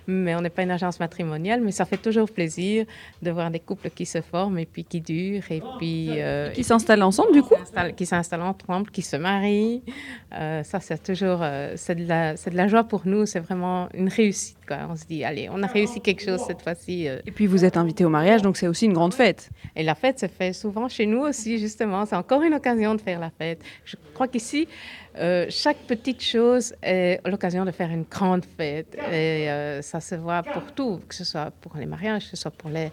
Mais 0.07 0.35
on 0.35 0.41
n'est 0.41 0.49
pas 0.49 0.63
une 0.63 0.71
agence 0.71 0.99
matrimoniale, 0.99 1.61
mais 1.61 1.71
ça 1.71 1.85
fait 1.85 1.97
toujours 1.97 2.29
plaisir 2.29 2.85
de 3.21 3.31
voir 3.31 3.51
des 3.51 3.59
couples 3.59 3.89
qui 3.89 4.05
se 4.05 4.21
forment 4.21 4.59
et 4.59 4.65
puis 4.65 4.83
qui 4.83 5.01
durent, 5.01 5.51
et 5.51 5.61
puis... 5.77 6.21
euh, 6.21 6.49
Qui 6.51 6.63
s'installent 6.63 7.03
ensemble 7.03 7.33
du 7.33 7.41
coup? 7.41 7.55
qui 7.95 8.05
s'installent 8.05 8.41
ensemble, 8.41 8.89
qui 8.91 9.01
se 9.01 9.15
marient. 9.15 9.83
Euh, 10.33 10.63
ça, 10.63 10.79
c'est 10.79 11.01
toujours, 11.01 11.39
euh, 11.41 11.73
c'est 11.75 11.95
de, 11.95 12.07
la- 12.07 12.35
c'est 12.37 12.49
de 12.49 12.57
la 12.57 12.67
joie 12.67 12.83
pour 12.83 13.01
nous. 13.05 13.25
C'est 13.25 13.39
vraiment 13.39 13.87
une 13.93 14.09
réussite. 14.09 14.44
Quoi. 14.67 14.77
On 14.89 14.95
se 14.95 15.05
dit, 15.05 15.23
allez, 15.23 15.49
on 15.51 15.61
a 15.63 15.67
réussi 15.67 16.01
quelque 16.01 16.23
chose 16.23 16.41
cette 16.45 16.61
fois-ci. 16.61 17.07
euh. 17.07 17.19
Et 17.25 17.31
puis 17.31 17.47
vous 17.47 17.65
êtes 17.65 17.77
invité 17.77 18.05
au 18.05 18.09
mariage, 18.09 18.41
donc 18.41 18.57
c'est 18.57 18.67
aussi 18.67 18.85
une 18.85 18.93
grande 18.93 19.13
fête. 19.13 19.49
Et 19.75 19.83
la 19.83 19.95
fête 19.95 20.19
se 20.19 20.27
fait 20.27 20.53
souvent 20.53 20.87
chez 20.87 21.05
nous 21.05 21.19
aussi, 21.19 21.57
justement. 21.59 22.05
C'est 22.05 22.15
encore 22.15 22.41
une 22.41 22.53
occasion 22.53 22.95
de 22.95 23.01
faire 23.01 23.19
la 23.19 23.29
fête. 23.29 23.59
Je 23.85 23.95
crois 24.13 24.27
qu'ici, 24.27 24.67
euh, 25.17 25.45
chaque 25.49 25.77
petite 25.87 26.21
chose 26.21 26.73
est 26.81 27.19
l'occasion 27.25 27.65
de 27.65 27.71
faire 27.71 27.89
une 27.89 28.03
grande 28.03 28.45
fête. 28.57 28.95
Et 29.11 29.49
euh, 29.49 29.81
ça 29.81 29.99
se 29.99 30.15
voit 30.15 30.43
pour 30.43 30.71
tout, 30.73 30.99
que 31.07 31.15
ce 31.15 31.23
soit 31.23 31.51
pour 31.61 31.75
les 31.77 31.85
mariages, 31.85 32.23
que 32.25 32.29
ce 32.31 32.37
soit 32.37 32.51
pour 32.51 32.69
les, 32.69 32.91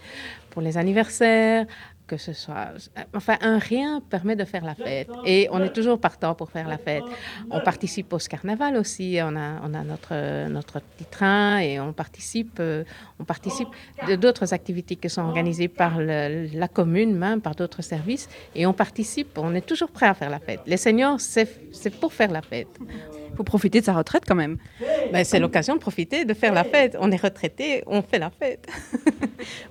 pour 0.50 0.62
les 0.62 0.76
anniversaires, 0.76 1.66
que 2.12 2.18
ce 2.18 2.34
soit... 2.34 2.68
Enfin, 3.14 3.36
un 3.40 3.58
rien 3.58 4.02
permet 4.14 4.36
de 4.36 4.44
faire 4.44 4.64
la 4.72 4.74
fête. 4.74 5.08
Et 5.24 5.40
on 5.50 5.60
est 5.62 5.74
toujours 5.78 5.98
partant 6.08 6.34
pour 6.34 6.48
faire 6.56 6.68
la 6.68 6.76
fête. 6.86 7.04
On 7.50 7.60
participe 7.60 8.12
au 8.12 8.18
carnaval 8.18 8.76
aussi. 8.82 9.08
On 9.28 9.34
a, 9.46 9.48
on 9.66 9.72
a 9.80 9.82
notre, 9.92 10.14
notre 10.58 10.76
petit 10.80 11.08
train 11.16 11.58
et 11.66 11.80
on 11.80 11.92
participe, 12.04 12.56
euh, 12.60 12.84
on 13.20 13.24
participe 13.24 13.68
de 14.08 14.14
d'autres 14.16 14.52
activités 14.58 14.96
qui 14.96 15.08
sont 15.08 15.22
organisées 15.30 15.68
par 15.82 15.92
le- 15.98 16.48
la 16.62 16.68
commune, 16.68 17.12
même 17.16 17.40
par 17.40 17.54
d'autres 17.54 17.82
services. 17.94 18.28
Et 18.54 18.66
on 18.66 18.74
participe, 18.84 19.38
on 19.38 19.54
est 19.54 19.66
toujours 19.72 19.90
prêt 19.96 20.06
à 20.06 20.14
faire 20.20 20.30
la 20.36 20.38
fête. 20.46 20.60
Les 20.66 20.76
seniors, 20.86 21.18
c'est 21.32 21.48
c'est 21.80 21.94
pour 22.00 22.12
faire 22.12 22.30
la 22.38 22.42
fête. 22.42 22.74
Il 23.32 23.36
faut 23.36 23.44
profiter 23.44 23.80
de 23.80 23.84
sa 23.86 23.94
retraite 23.94 24.24
quand 24.26 24.34
même. 24.34 24.58
Ben, 25.12 25.24
c'est 25.24 25.38
l'occasion 25.38 25.74
de 25.74 25.80
profiter, 25.80 26.24
de 26.24 26.34
faire 26.34 26.52
la 26.52 26.64
fête. 26.64 26.96
On 27.00 27.10
est 27.10 27.20
retraité, 27.20 27.82
on 27.86 28.02
fait 28.02 28.18
la 28.18 28.30
fête. 28.30 28.66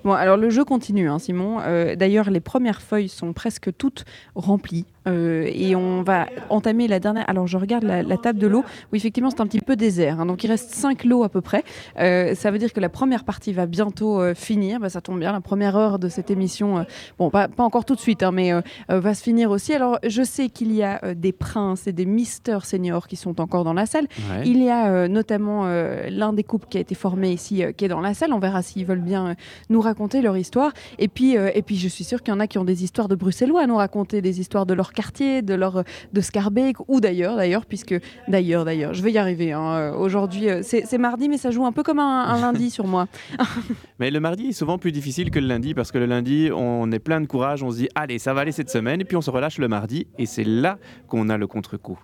Bon, 0.04 0.12
alors 0.12 0.36
le 0.36 0.50
jeu 0.50 0.64
continue, 0.64 1.08
hein, 1.08 1.18
Simon. 1.18 1.60
Euh, 1.60 1.96
D'ailleurs, 1.96 2.28
les 2.28 2.40
premières 2.40 2.82
feuilles 2.82 3.08
sont 3.08 3.32
presque 3.32 3.74
toutes 3.78 4.04
remplies. 4.34 4.84
Euh, 5.06 5.50
et 5.52 5.74
on 5.76 6.02
va 6.02 6.26
entamer 6.50 6.88
la 6.88 7.00
dernière. 7.00 7.28
Alors, 7.28 7.46
je 7.46 7.56
regarde 7.56 7.84
la, 7.84 8.02
la 8.02 8.16
table 8.16 8.38
de 8.38 8.46
l'eau. 8.46 8.64
Oui, 8.92 8.98
effectivement, 8.98 9.30
c'est 9.30 9.40
un 9.40 9.46
petit 9.46 9.60
peu 9.60 9.76
désert. 9.76 10.20
hein, 10.20 10.26
donc, 10.26 10.44
il 10.44 10.48
reste 10.48 10.70
5 10.70 11.04
lots 11.04 11.24
à 11.24 11.28
peu 11.28 11.40
près. 11.40 11.64
Euh, 11.98 12.34
ça 12.34 12.50
veut 12.50 12.58
dire 12.58 12.72
que 12.72 12.80
la 12.80 12.88
première 12.88 13.24
partie 13.24 13.52
va 13.52 13.66
bientôt 13.66 14.20
euh, 14.20 14.34
finir. 14.34 14.80
Bah, 14.80 14.88
ça 14.88 15.00
tombe 15.00 15.18
bien, 15.18 15.32
la 15.32 15.40
première 15.40 15.76
heure 15.76 15.98
de 15.98 16.08
cette 16.08 16.30
émission. 16.30 16.84
bon, 17.18 17.30
pas, 17.30 17.48
pas 17.48 17.64
encore 17.64 17.84
tout 17.84 17.94
de 17.94 18.00
suite, 18.00 18.22
hein, 18.22 18.32
mais 18.32 18.52
va 18.88 19.14
se 19.14 19.22
finir 19.22 19.50
aussi. 19.50 19.74
Alors, 19.74 19.98
je 20.06 20.22
sais 20.22 20.48
qu'il 20.48 20.72
y 20.72 20.82
a 20.82 21.14
des 21.14 21.32
princes 21.32 21.86
et 21.86 21.92
des 21.92 22.06
misters 22.06 22.64
seniors 22.64 23.06
qui 23.06 23.16
sont 23.16 23.40
encore 23.40 23.64
dans 23.64 23.72
la 23.74 23.86
salle. 23.86 24.06
Ouais. 24.30 24.46
Il 24.46 24.62
y 24.62 24.70
a 24.70 25.08
notamment 25.08 25.66
l'un 26.08 26.32
des 26.32 26.44
couples 26.44 26.66
qui 26.68 26.78
a 26.78 26.80
été 26.80 26.94
formé 26.94 27.32
ici, 27.32 27.62
qui 27.76 27.84
est 27.84 27.88
dans 27.88 28.00
la 28.00 28.14
salle. 28.14 28.32
On 28.32 28.38
verra 28.38 28.62
s'ils 28.62 28.84
veulent 28.86 29.00
bien 29.00 29.34
nous 29.70 29.80
raconter 29.80 30.22
leur 30.22 30.36
histoire. 30.36 30.72
Et 30.98 31.08
puis, 31.08 31.32
et 31.34 31.62
puis, 31.62 31.76
je 31.76 31.88
suis 31.88 32.04
sûre 32.04 32.22
qu'il 32.22 32.32
y 32.32 32.36
en 32.36 32.40
a 32.40 32.46
qui 32.46 32.58
ont 32.58 32.64
des 32.64 32.84
histoires 32.84 33.08
de 33.08 33.14
Bruxellois 33.14 33.62
à 33.62 33.66
nous 33.66 33.76
raconter, 33.76 34.22
des 34.22 34.40
histoires 34.40 34.66
de 34.66 34.74
leur 34.74 34.91
quartier, 34.92 35.42
de 35.42 35.54
leur 35.54 35.84
de 36.12 36.20
Scarbeck 36.20 36.76
ou 36.88 37.00
d'ailleurs, 37.00 37.36
d'ailleurs, 37.36 37.66
puisque 37.66 37.94
d'ailleurs, 38.28 38.64
d'ailleurs, 38.64 38.94
je 38.94 39.02
vais 39.02 39.12
y 39.12 39.18
arriver. 39.18 39.52
hein, 39.52 39.74
euh, 39.76 39.94
Aujourd'hui, 39.94 40.48
euh, 40.48 40.60
c'est 40.62 40.98
mardi, 40.98 41.28
mais 41.28 41.38
ça 41.38 41.50
joue 41.50 41.64
un 41.66 41.72
peu 41.72 41.82
comme 41.82 41.98
un, 41.98 42.24
un 42.24 42.40
lundi 42.40 42.70
sur 42.70 42.86
moi. 42.86 43.06
Mais 43.98 44.10
le 44.10 44.18
mardi 44.20 44.48
est 44.48 44.52
souvent 44.52 44.78
plus 44.78 44.90
difficile 44.92 45.30
que 45.30 45.38
le 45.38 45.46
lundi 45.46 45.74
parce 45.74 45.92
que 45.92 45.98
le 45.98 46.06
lundi, 46.06 46.50
on 46.54 46.90
est 46.90 46.98
plein 46.98 47.20
de 47.20 47.26
courage, 47.26 47.62
on 47.62 47.70
se 47.70 47.76
dit 47.76 47.88
allez, 47.94 48.18
ça 48.18 48.34
va 48.34 48.40
aller 48.40 48.50
cette 48.52 48.70
semaine, 48.70 49.00
et 49.00 49.04
puis 49.04 49.16
on 49.16 49.20
se 49.20 49.30
relâche 49.30 49.58
le 49.58 49.68
mardi, 49.68 50.06
et 50.18 50.26
c'est 50.26 50.44
là 50.44 50.78
qu'on 51.06 51.28
a 51.28 51.36
le 51.38 51.46
contre-coup. 51.46 51.98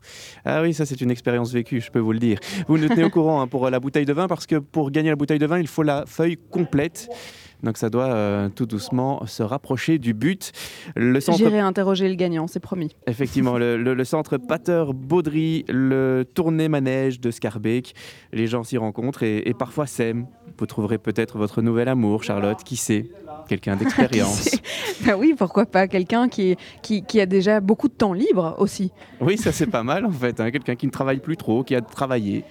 Ah 0.44 0.62
oui, 0.62 0.74
ça 0.74 0.87
c'est 0.87 1.01
une 1.01 1.11
expérience 1.11 1.53
vécue, 1.53 1.81
je 1.81 1.90
peux 1.90 1.98
vous 1.98 2.12
le 2.12 2.18
dire. 2.20 2.38
Vous 2.68 2.79
nous 2.79 2.88
tenez 2.88 3.05
au 3.05 3.11
courant 3.11 3.40
hein, 3.40 3.46
pour 3.48 3.68
la 3.68 3.81
bouteille 3.81 4.05
de 4.07 4.12
vin 4.12 4.29
parce 4.29 4.46
que 4.46 4.57
pour 4.57 4.90
gagner 4.90 5.11
la 5.11 5.16
bouteille 5.16 5.38
de 5.40 5.46
vin, 5.46 5.59
il 5.59 5.66
faut 5.66 5.83
la 5.83 6.05
feuille 6.07 6.37
complète. 6.51 7.09
Donc 7.62 7.77
ça 7.77 7.90
doit 7.90 8.07
euh, 8.12 8.49
tout 8.49 8.66
doucement 8.66 9.27
se 9.27 9.42
rapprocher 9.42 9.99
du 9.99 10.14
but. 10.14 10.53
Le 10.94 11.18
centre, 11.21 11.38
J'irai 11.38 11.59
interroger 11.59 12.09
le 12.09 12.14
gagnant, 12.14 12.47
c'est 12.47 12.61
promis. 12.61 12.94
effectivement, 13.07 13.59
le, 13.59 13.77
le- 13.77 13.94
le 13.94 14.05
centre 14.05 14.37
Pater 14.37 14.85
Baudry, 14.94 15.64
le 15.68 16.25
tournée 16.35 16.68
manège 16.68 17.21
de 17.21 17.31
Scarbeck. 17.31 17.94
Les 18.33 18.47
gens 18.47 18.62
s'y 18.62 18.79
rencontrent 18.79 19.23
et, 19.25 19.42
et 19.49 19.55
parfois 19.55 19.87
s'aiment. 19.87 20.27
Vous 20.59 20.66
trouverez 20.66 20.99
peut-être 20.99 21.37
votre 21.38 21.62
nouvel 21.62 21.88
amour, 21.88 22.23
Charlotte, 22.25 22.62
qui 22.64 22.77
sait? 22.77 23.11
Quelqu'un 23.48 23.76
d'expérience. 23.76 24.50
Ben 25.04 25.14
oui, 25.16 25.34
pourquoi 25.38 25.64
pas 25.64 25.87
quelqu'un 25.87 26.28
qui, 26.28 26.56
qui, 26.82 27.02
qui 27.04 27.20
a 27.20 27.26
déjà 27.26 27.61
beaucoup 27.61 27.88
de 27.88 27.92
temps 27.94 28.12
libre 28.12 28.56
aussi. 28.58 28.90
Oui, 29.20 29.38
ça 29.38 29.52
c'est 29.52 29.66
pas 29.68 29.82
mal 29.84 30.04
en 30.04 30.11
fait. 30.11 30.38
hein. 30.40 30.50
Quelqu'un 30.50 30.74
qui 30.74 30.87
ne 30.87 30.90
travaille 30.90 31.20
plus 31.20 31.37
trop, 31.37 31.62
qui 31.62 31.74
a 31.74 31.80
travaillé. 31.80 32.44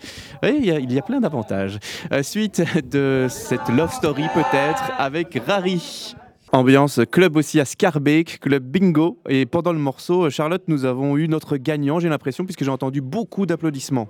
Il 0.44 0.66
y 0.66 0.72
a, 0.72 0.80
il 0.80 0.92
y 0.92 0.98
a 0.98 1.02
plein 1.02 1.20
d'avantages. 1.20 1.78
Euh, 2.12 2.24
suite 2.24 2.64
de 2.90 3.28
cette 3.30 3.68
love 3.70 3.92
story 3.94 4.24
peut-être 4.34 4.92
avec 4.98 5.40
Rari. 5.46 6.16
Ambiance 6.54 7.02
club 7.12 7.36
aussi 7.36 7.60
à 7.60 7.66
Scarbeck, 7.66 8.40
club 8.40 8.64
bingo. 8.64 9.20
Et 9.28 9.46
pendant 9.46 9.74
le 9.74 9.80
morceau, 9.80 10.30
Charlotte, 10.30 10.64
nous 10.68 10.86
avons 10.86 11.18
eu 11.18 11.28
notre 11.28 11.58
gagnant, 11.58 12.00
j'ai 12.00 12.08
l'impression, 12.08 12.46
puisque 12.46 12.64
j'ai 12.64 12.72
entendu 12.72 13.02
beaucoup 13.02 13.46
d'applaudissements. 13.46 14.08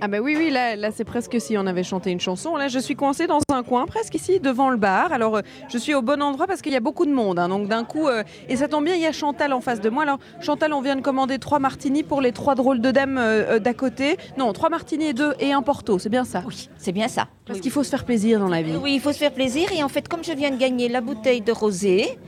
Ah 0.00 0.06
ben 0.06 0.20
oui, 0.20 0.36
oui, 0.38 0.50
là, 0.50 0.76
là 0.76 0.90
c'est 0.92 1.02
presque 1.02 1.40
si 1.40 1.58
on 1.58 1.66
avait 1.66 1.82
chanté 1.82 2.12
une 2.12 2.20
chanson. 2.20 2.54
Là, 2.56 2.68
je 2.68 2.78
suis 2.78 2.94
coincée 2.94 3.26
dans 3.26 3.40
un 3.52 3.64
coin, 3.64 3.84
presque 3.86 4.14
ici, 4.14 4.38
devant 4.38 4.70
le 4.70 4.76
bar. 4.76 5.12
Alors, 5.12 5.38
euh, 5.38 5.42
je 5.68 5.76
suis 5.76 5.92
au 5.92 6.02
bon 6.02 6.22
endroit 6.22 6.46
parce 6.46 6.62
qu'il 6.62 6.72
y 6.72 6.76
a 6.76 6.80
beaucoup 6.80 7.04
de 7.04 7.12
monde. 7.12 7.40
hein. 7.40 7.48
donc, 7.48 7.66
d'un 7.66 7.82
coup, 7.82 8.06
euh, 8.06 8.22
et 8.48 8.54
ça 8.54 8.68
tombe 8.68 8.84
bien, 8.84 8.94
il 8.94 9.00
y 9.00 9.06
a 9.06 9.12
Chantal 9.12 9.52
en 9.52 9.60
face 9.60 9.80
de 9.80 9.90
moi. 9.90 10.04
Alors, 10.04 10.18
Chantal, 10.40 10.72
on 10.72 10.82
vient 10.82 10.94
de 10.94 11.00
commander 11.00 11.40
trois 11.40 11.58
martinis 11.58 12.04
pour 12.04 12.20
les 12.20 12.30
trois 12.30 12.54
drôles 12.54 12.80
de 12.80 12.92
dames 12.92 13.18
euh, 13.18 13.58
d'à 13.58 13.74
côté. 13.74 14.18
Non, 14.36 14.52
trois 14.52 14.68
martinis 14.68 15.06
et 15.06 15.14
deux 15.14 15.34
et 15.40 15.52
un 15.52 15.62
porto, 15.62 15.98
c'est 15.98 16.10
bien 16.10 16.24
ça? 16.24 16.44
Oui, 16.46 16.68
c'est 16.78 16.92
bien 16.92 17.08
ça. 17.08 17.26
Parce 17.44 17.58
qu'il 17.58 17.72
faut 17.72 17.82
se 17.82 17.90
faire 17.90 18.04
plaisir 18.04 18.38
dans 18.38 18.48
la 18.48 18.62
vie. 18.62 18.76
Oui, 18.80 18.92
il 18.94 19.00
faut 19.00 19.12
se 19.12 19.18
faire 19.18 19.32
plaisir. 19.32 19.72
Et 19.72 19.82
en 19.82 19.88
fait, 19.88 20.06
comme 20.06 20.22
je 20.22 20.32
viens 20.32 20.50
de 20.50 20.58
gagner 20.58 20.88
la 20.88 21.00
bouteille 21.00 21.40
de 21.40 21.50
rosé, 21.50 22.18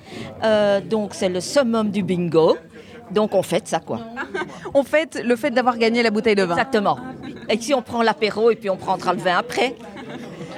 euh, 0.43 0.81
donc 0.81 1.15
c'est 1.15 1.29
le 1.29 1.41
summum 1.41 1.91
du 1.91 2.03
bingo. 2.03 2.57
Donc 3.11 3.35
on 3.35 3.43
fête 3.43 3.67
ça, 3.69 3.81
quoi. 3.81 4.01
On 4.75 4.85
fête 4.85 5.21
le 5.25 5.35
fait 5.35 5.51
d'avoir 5.51 5.77
gagné 5.79 6.03
la 6.03 6.11
bouteille 6.11 6.37
de 6.37 6.45
vin. 6.45 6.55
Exactement. 6.55 6.97
Et 7.49 7.61
si 7.61 7.75
on 7.75 7.83
prend 7.83 8.03
l'apéro 8.03 8.51
et 8.53 8.57
puis 8.57 8.71
on 8.71 8.77
prendra 8.77 9.13
le 9.13 9.19
vin 9.19 9.37
après? 9.39 9.75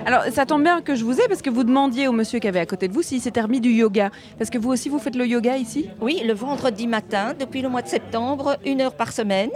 Alors, 0.05 0.25
ça 0.33 0.45
tombe 0.45 0.63
bien 0.63 0.83
que 0.83 0.95
je 0.95 1.05
vous 1.05 1.19
ai 1.19 1.29
parce 1.29 1.41
que 1.41 1.49
vous 1.49 1.65
demandiez 1.65 2.09
au 2.09 2.13
monsieur 2.13 2.41
qui 2.41 2.49
avait 2.49 2.61
à 2.61 2.67
côté 2.67 2.89
de 2.89 2.93
vous 2.93 3.03
s'il 3.03 3.21
s'était 3.21 3.41
remis 3.41 3.61
du 3.61 3.71
yoga. 3.71 4.11
Parce 4.37 4.51
que 4.51 4.59
vous 4.59 4.71
aussi, 4.71 4.89
vous 4.89 4.99
faites 4.99 5.17
le 5.17 5.27
yoga 5.27 5.57
ici? 5.57 5.89
Oui, 6.01 6.23
le 6.27 6.35
vendredi 6.35 6.87
matin, 6.87 7.35
depuis 7.39 7.63
le 7.63 7.69
mois 7.69 7.83
de 7.83 7.89
septembre, 7.89 8.57
une 8.67 8.81
heure 8.81 8.95
par 8.95 9.13
semaine. 9.13 9.51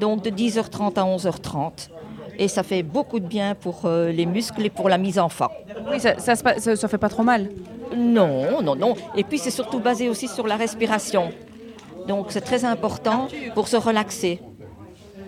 Donc 0.00 0.22
de 0.22 0.30
10h30 0.30 0.98
à 0.98 1.04
11h30. 1.04 1.90
Et 2.38 2.48
ça 2.48 2.62
fait 2.62 2.82
beaucoup 2.82 3.20
de 3.20 3.26
bien 3.26 3.54
pour 3.54 3.82
euh, 3.84 4.10
les 4.10 4.24
muscles 4.24 4.64
et 4.64 4.70
pour 4.70 4.88
la 4.88 4.96
mise 4.96 5.18
en 5.18 5.28
forme. 5.28 5.52
Oui, 5.90 6.00
ça, 6.00 6.18
ça, 6.18 6.36
ça 6.76 6.88
fait 6.88 6.98
pas 6.98 7.10
trop 7.10 7.22
mal. 7.22 7.50
Non, 7.94 8.62
non, 8.62 8.74
non. 8.74 8.94
Et 9.16 9.24
puis 9.24 9.38
c'est 9.38 9.50
surtout 9.50 9.80
basé 9.80 10.08
aussi 10.08 10.28
sur 10.28 10.46
la 10.46 10.56
respiration. 10.56 11.30
Donc 12.08 12.26
c'est 12.30 12.40
très 12.40 12.64
important 12.64 13.28
pour 13.54 13.68
se 13.68 13.76
relaxer. 13.76 14.40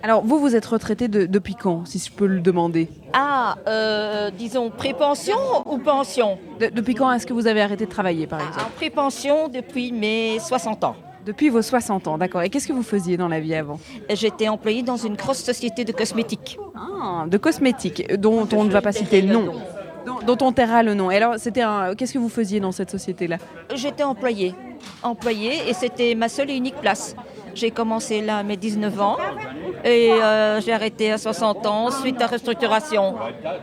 Alors, 0.03 0.23
vous, 0.23 0.39
vous 0.39 0.55
êtes 0.55 0.67
retraité 0.67 1.09
de- 1.09 1.25
depuis 1.25 1.55
quand, 1.55 1.87
si 1.87 1.99
je 1.99 2.13
peux 2.13 2.27
le 2.27 2.41
demander? 2.41 2.89
Ah, 3.15 3.55
euh, 3.67 4.31
disons 4.31 4.69
prépension 4.71 5.37
ou 5.65 5.79
pension? 5.79 6.37
De- 6.61 6.67
Depuis 6.67 6.95
quand 6.95 7.11
est-ce 7.13 7.27
que 7.27 7.33
vous 7.33 7.47
avez 7.47 7.63
arrêté 7.63 7.87
de 7.87 7.91
travailler, 7.91 8.27
par 8.27 8.41
exemple? 8.41 8.67
En 8.67 8.71
prépension 8.77 9.49
depuis 9.49 9.93
mes 9.93 10.39
60 10.41 10.85
ans. 10.85 10.95
Depuis 11.25 11.49
vos 11.49 11.63
60 11.63 12.07
ans, 12.07 12.19
d'accord. 12.19 12.43
Et 12.43 12.51
qu'est-ce 12.51 12.69
que 12.69 12.75
vous 12.75 12.83
faisiez 12.83 13.17
dans 13.17 13.29
la 13.29 13.41
vie 13.41 13.55
avant? 13.55 13.81
J'étais 14.11 14.49
employée 14.49 14.83
dans 14.83 14.99
une 14.99 15.15
grosse 15.15 15.43
société 15.43 15.87
de 15.87 15.93
cosmétiques. 15.93 16.59
Ah, 16.77 17.25
de 17.27 17.39
cosmétiques, 17.39 18.13
dont 18.19 18.47
on 18.55 18.65
ne 18.65 18.71
va 18.71 18.83
pas 18.83 18.93
citer 18.93 19.23
le 19.23 19.33
nom. 19.33 19.53
Dont, 20.05 20.35
dont 20.37 20.47
on 20.47 20.53
taira 20.53 20.83
le 20.83 20.93
nom. 20.93 21.11
Et 21.11 21.17
alors, 21.17 21.37
c'était 21.39 21.63
un... 21.63 21.95
qu'est-ce 21.95 22.13
que 22.13 22.19
vous 22.19 22.29
faisiez 22.29 22.61
dans 22.61 22.73
cette 22.73 22.91
société-là? 22.91 23.39
J'étais 23.75 24.03
employée. 24.03 24.55
Employée 25.03 25.69
et 25.69 25.75
c'était 25.75 26.15
ma 26.15 26.29
seule 26.29 26.51
et 26.51 26.55
unique 26.57 26.77
place. 26.77 27.15
J'ai 27.55 27.71
commencé 27.71 28.21
là 28.21 28.39
à 28.39 28.43
mes 28.43 28.57
19 28.57 29.01
ans 29.01 29.17
et 29.85 30.11
euh, 30.11 30.61
j'ai 30.61 30.73
arrêté 30.73 31.13
à 31.13 31.19
60 31.19 31.67
ans 31.67 31.91
suite 31.91 32.21
à 32.21 32.27
restructuration. 32.27 33.15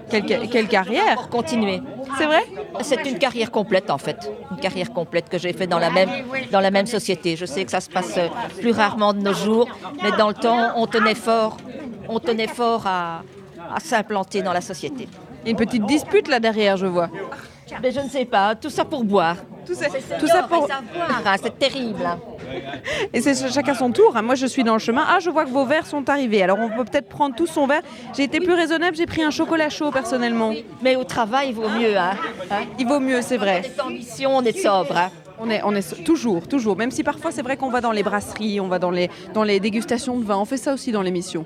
quelle, 0.09 0.27
ca- 0.27 0.47
quelle 0.47 0.67
carrière? 0.67 1.15
Pour 1.15 1.29
continuer. 1.29 1.81
C'est 2.17 2.25
vrai? 2.25 2.41
C'est 2.83 3.05
une 3.05 3.17
carrière 3.17 3.51
complète 3.51 3.89
en 3.89 3.97
fait, 3.97 4.31
une 4.51 4.57
carrière 4.57 4.91
complète 4.93 5.27
que 5.29 5.37
j'ai 5.37 5.51
fait 5.51 5.67
dans 5.67 5.79
la 5.79 5.89
même 5.89 6.09
dans 6.51 6.59
la 6.61 6.71
même 6.71 6.85
société. 6.85 7.35
Je 7.35 7.45
sais 7.45 7.65
que 7.65 7.71
ça 7.71 7.81
se 7.81 7.89
passe 7.89 8.17
euh, 8.17 8.27
plus 8.59 8.71
rarement 8.71 9.13
de 9.13 9.19
nos 9.19 9.33
jours, 9.33 9.67
mais 10.03 10.11
dans 10.17 10.27
le 10.29 10.33
temps, 10.35 10.71
on 10.77 10.87
tenait 10.87 11.15
fort, 11.15 11.57
on 12.07 12.19
tenait 12.19 12.47
fort 12.47 12.83
à, 12.85 13.23
à 13.75 13.79
s'implanter 13.79 14.41
dans 14.41 14.53
la 14.53 14.61
société. 14.61 15.07
Il 15.43 15.47
y 15.47 15.49
a 15.49 15.51
une 15.51 15.57
petite 15.57 15.85
dispute 15.85 16.27
là 16.27 16.39
derrière, 16.39 16.77
je 16.77 16.85
vois. 16.85 17.09
Mais 17.81 17.91
je 17.91 17.99
ne 17.99 18.09
sais 18.09 18.25
pas, 18.25 18.55
tout 18.55 18.69
ça 18.69 18.85
pour 18.85 19.03
boire. 19.03 19.37
Tout 19.65 19.75
ça, 19.75 19.85
tout 20.19 20.27
ça 20.27 20.43
pour... 20.43 20.67
savoir, 20.67 21.21
hein, 21.25 21.35
c'est 21.41 21.57
terrible. 21.57 22.03
Et 23.13 23.21
c'est 23.21 23.49
chacun 23.51 23.73
son 23.75 23.91
tour. 23.91 24.17
hein. 24.17 24.21
Moi, 24.23 24.35
je 24.35 24.47
suis 24.47 24.63
dans 24.63 24.73
le 24.73 24.79
chemin. 24.79 25.05
Ah, 25.07 25.19
je 25.19 25.29
vois 25.29 25.45
que 25.45 25.51
vos 25.51 25.65
verres 25.65 25.85
sont 25.85 26.09
arrivés. 26.09 26.41
Alors, 26.41 26.57
on 26.59 26.69
peut 26.69 26.83
peut-être 26.83 27.07
prendre 27.07 27.35
tous 27.35 27.47
son 27.47 27.67
verre. 27.67 27.83
J'ai 28.15 28.23
été 28.23 28.39
plus 28.39 28.53
raisonnable. 28.53 28.95
J'ai 28.97 29.05
pris 29.05 29.21
un 29.23 29.29
chocolat 29.29 29.69
chaud 29.69 29.91
personnellement. 29.91 30.51
Mais 30.81 30.95
au 30.95 31.03
travail, 31.03 31.49
il 31.49 31.55
vaut 31.55 31.69
mieux. 31.69 31.95
Hein. 31.97 32.11
Hein? 32.49 32.63
Il 32.79 32.87
vaut 32.87 32.99
mieux, 32.99 33.21
c'est 33.21 33.37
On 33.37 33.41
vrai. 33.41 33.61
est 33.65 33.79
en 33.79 33.89
mission, 33.89 34.31
on 34.35 34.43
est 34.43 34.57
sobre. 34.57 34.95
On 35.39 35.49
est, 35.49 35.61
on 35.63 35.73
est 35.75 36.03
toujours, 36.03 36.47
toujours. 36.47 36.75
Même 36.75 36.91
si 36.91 37.03
parfois, 37.03 37.31
c'est 37.31 37.41
vrai 37.43 37.55
qu'on 37.57 37.69
va 37.69 37.81
dans 37.81 37.91
les 37.91 38.03
brasseries, 38.03 38.59
on 38.59 38.67
va 38.67 38.79
dans 38.79 38.91
les, 38.91 39.09
dans 39.33 39.43
les 39.43 39.59
dégustations 39.59 40.17
de 40.17 40.23
vin. 40.25 40.37
On 40.37 40.45
fait 40.45 40.57
ça 40.57 40.73
aussi 40.73 40.91
dans 40.91 41.01
l'émission. 41.03 41.45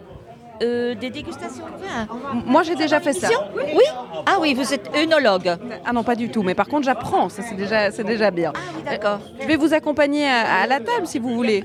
Euh, 0.62 0.96
des 0.96 1.10
dégustations 1.10 1.66
de 1.66 1.84
vin. 1.84 2.08
Moi, 2.46 2.64
j'ai 2.64 2.76
déjà 2.76 3.00
fait 3.00 3.14
ça. 3.14 3.28
Oui 3.56 3.84
Ah 4.26 4.38
oui, 4.40 4.54
vous 4.54 4.74
êtes 4.74 4.90
œnologue. 4.96 5.58
Ah 5.86 5.92
non, 5.94 6.04
pas 6.04 6.16
du 6.16 6.30
tout. 6.30 6.44
Mais 6.44 6.56
par 6.56 6.68
contre, 6.68 6.84
j'apprends. 6.86 7.30
Ça, 7.30 7.42
c'est 7.42 7.56
déjà, 7.56 7.92
c'est 7.92 8.04
déjà 8.04 8.32
bien. 8.32 8.54
D'accord. 8.86 9.20
Je 9.42 9.48
vais 9.48 9.58
vous 9.58 9.74
accompagner 9.74 10.28
à, 10.28 10.62
à 10.64 10.68
la 10.68 10.80
table 10.80 11.06
si 11.06 11.20
vous 11.20 11.34
voulez. 11.34 11.64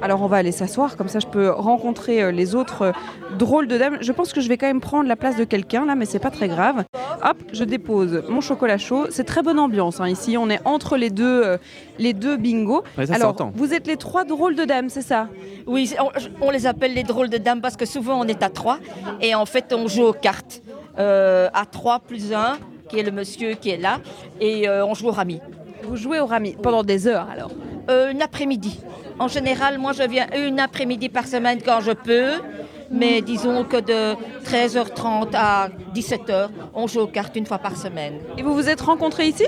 Alors 0.00 0.22
on 0.22 0.26
va 0.26 0.36
aller 0.36 0.52
s'asseoir, 0.52 0.96
comme 0.96 1.08
ça 1.08 1.18
je 1.18 1.26
peux 1.26 1.50
rencontrer 1.50 2.22
euh, 2.22 2.30
les 2.30 2.54
autres 2.54 2.82
euh, 2.82 2.92
drôles 3.36 3.66
de 3.66 3.76
dames. 3.76 3.98
Je 4.00 4.12
pense 4.12 4.32
que 4.32 4.40
je 4.40 4.48
vais 4.48 4.56
quand 4.56 4.66
même 4.68 4.80
prendre 4.80 5.08
la 5.08 5.16
place 5.16 5.36
de 5.36 5.42
quelqu'un 5.44 5.86
là, 5.86 5.96
mais 5.96 6.04
c'est 6.04 6.20
pas 6.20 6.30
très 6.30 6.46
grave. 6.46 6.84
Hop, 7.24 7.36
je 7.52 7.64
dépose 7.64 8.22
mon 8.28 8.40
chocolat 8.40 8.78
chaud. 8.78 9.06
C'est 9.10 9.24
très 9.24 9.42
bonne 9.42 9.58
ambiance 9.58 10.00
hein, 10.00 10.08
ici. 10.08 10.36
On 10.38 10.50
est 10.50 10.60
entre 10.64 10.96
les 10.96 11.10
deux, 11.10 11.42
euh, 11.44 11.58
les 11.98 12.12
deux 12.12 12.36
bingos. 12.36 12.82
Ouais, 12.96 13.06
ça 13.06 13.14
Alors 13.14 13.28
s'entend. 13.30 13.52
vous 13.54 13.72
êtes 13.74 13.86
les 13.86 13.96
trois 13.96 14.24
drôles 14.24 14.54
de 14.56 14.64
dames, 14.64 14.88
c'est 14.88 15.02
ça? 15.02 15.28
Oui, 15.66 15.94
on 16.40 16.50
les 16.50 16.66
appelle 16.66 16.94
les 16.94 17.02
drôles 17.02 17.28
de 17.28 17.38
dames 17.38 17.60
parce 17.60 17.76
que 17.76 17.86
souvent 17.86 18.20
on 18.20 18.24
est 18.24 18.42
à 18.42 18.50
trois 18.50 18.78
et 19.20 19.34
en 19.34 19.46
fait 19.46 19.72
on 19.72 19.86
joue 19.88 20.04
aux 20.04 20.12
cartes. 20.12 20.62
Euh, 20.98 21.48
à 21.54 21.64
trois 21.64 22.00
plus 22.00 22.32
un, 22.32 22.58
qui 22.88 22.98
est 22.98 23.04
le 23.04 23.12
monsieur 23.12 23.52
qui 23.52 23.70
est 23.70 23.76
là, 23.76 24.00
et 24.40 24.68
euh, 24.68 24.84
on 24.84 24.94
joue 24.94 25.06
au 25.06 25.12
rami. 25.12 25.40
Vous 25.84 25.94
jouez 25.96 26.18
au 26.18 26.26
rami 26.26 26.56
pendant 26.60 26.82
des 26.82 27.06
heures 27.06 27.28
alors? 27.32 27.52
Euh, 27.88 28.10
une 28.10 28.20
après-midi. 28.20 28.80
En 29.20 29.28
général, 29.28 29.78
moi 29.78 29.92
je 29.92 30.02
viens 30.02 30.26
une 30.36 30.58
après-midi 30.58 31.08
par 31.08 31.26
semaine 31.28 31.60
quand 31.64 31.80
je 31.80 31.92
peux, 31.92 32.32
mais 32.90 33.20
disons 33.22 33.62
que 33.62 33.76
de 33.76 34.16
13h30 34.44 35.28
à 35.34 35.68
17h, 35.94 36.48
on 36.74 36.86
joue 36.88 37.00
aux 37.00 37.06
cartes 37.06 37.36
une 37.36 37.46
fois 37.46 37.58
par 37.58 37.76
semaine. 37.76 38.14
Et 38.36 38.42
vous 38.42 38.54
vous 38.54 38.68
êtes 38.68 38.80
rencontrés 38.80 39.28
ici? 39.28 39.44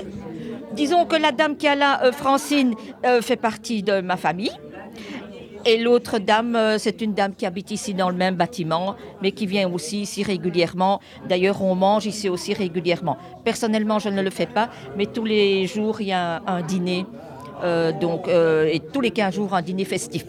Disons 0.73 1.05
que 1.05 1.17
la 1.17 1.31
dame 1.31 1.57
qui 1.57 1.65
est 1.67 1.75
là, 1.75 2.03
euh, 2.03 2.11
Francine, 2.11 2.75
euh, 3.05 3.21
fait 3.21 3.35
partie 3.35 3.83
de 3.83 3.99
ma 4.01 4.15
famille. 4.15 4.51
Et 5.65 5.77
l'autre 5.77 6.17
dame, 6.17 6.55
euh, 6.55 6.77
c'est 6.79 7.01
une 7.01 7.13
dame 7.13 7.35
qui 7.35 7.45
habite 7.45 7.71
ici 7.71 7.93
dans 7.93 8.09
le 8.09 8.15
même 8.15 8.35
bâtiment, 8.35 8.95
mais 9.21 9.31
qui 9.31 9.45
vient 9.45 9.69
aussi 9.69 10.01
ici 10.01 10.23
régulièrement. 10.23 11.01
D'ailleurs, 11.27 11.61
on 11.61 11.75
mange 11.75 12.05
ici 12.05 12.29
aussi 12.29 12.53
régulièrement. 12.53 13.17
Personnellement, 13.43 13.99
je 13.99 14.09
ne 14.09 14.21
le 14.21 14.29
fais 14.29 14.47
pas, 14.47 14.69
mais 14.97 15.05
tous 15.05 15.25
les 15.25 15.67
jours, 15.67 15.99
il 16.01 16.07
y 16.07 16.13
a 16.13 16.41
un, 16.47 16.61
dîner. 16.61 17.05
donc, 18.01 18.27
et 18.27 18.79
tous 18.91 19.01
les 19.01 19.11
15 19.11 19.35
jours, 19.35 19.53
un 19.53 19.61
dîner 19.61 19.85
festif 19.85 20.25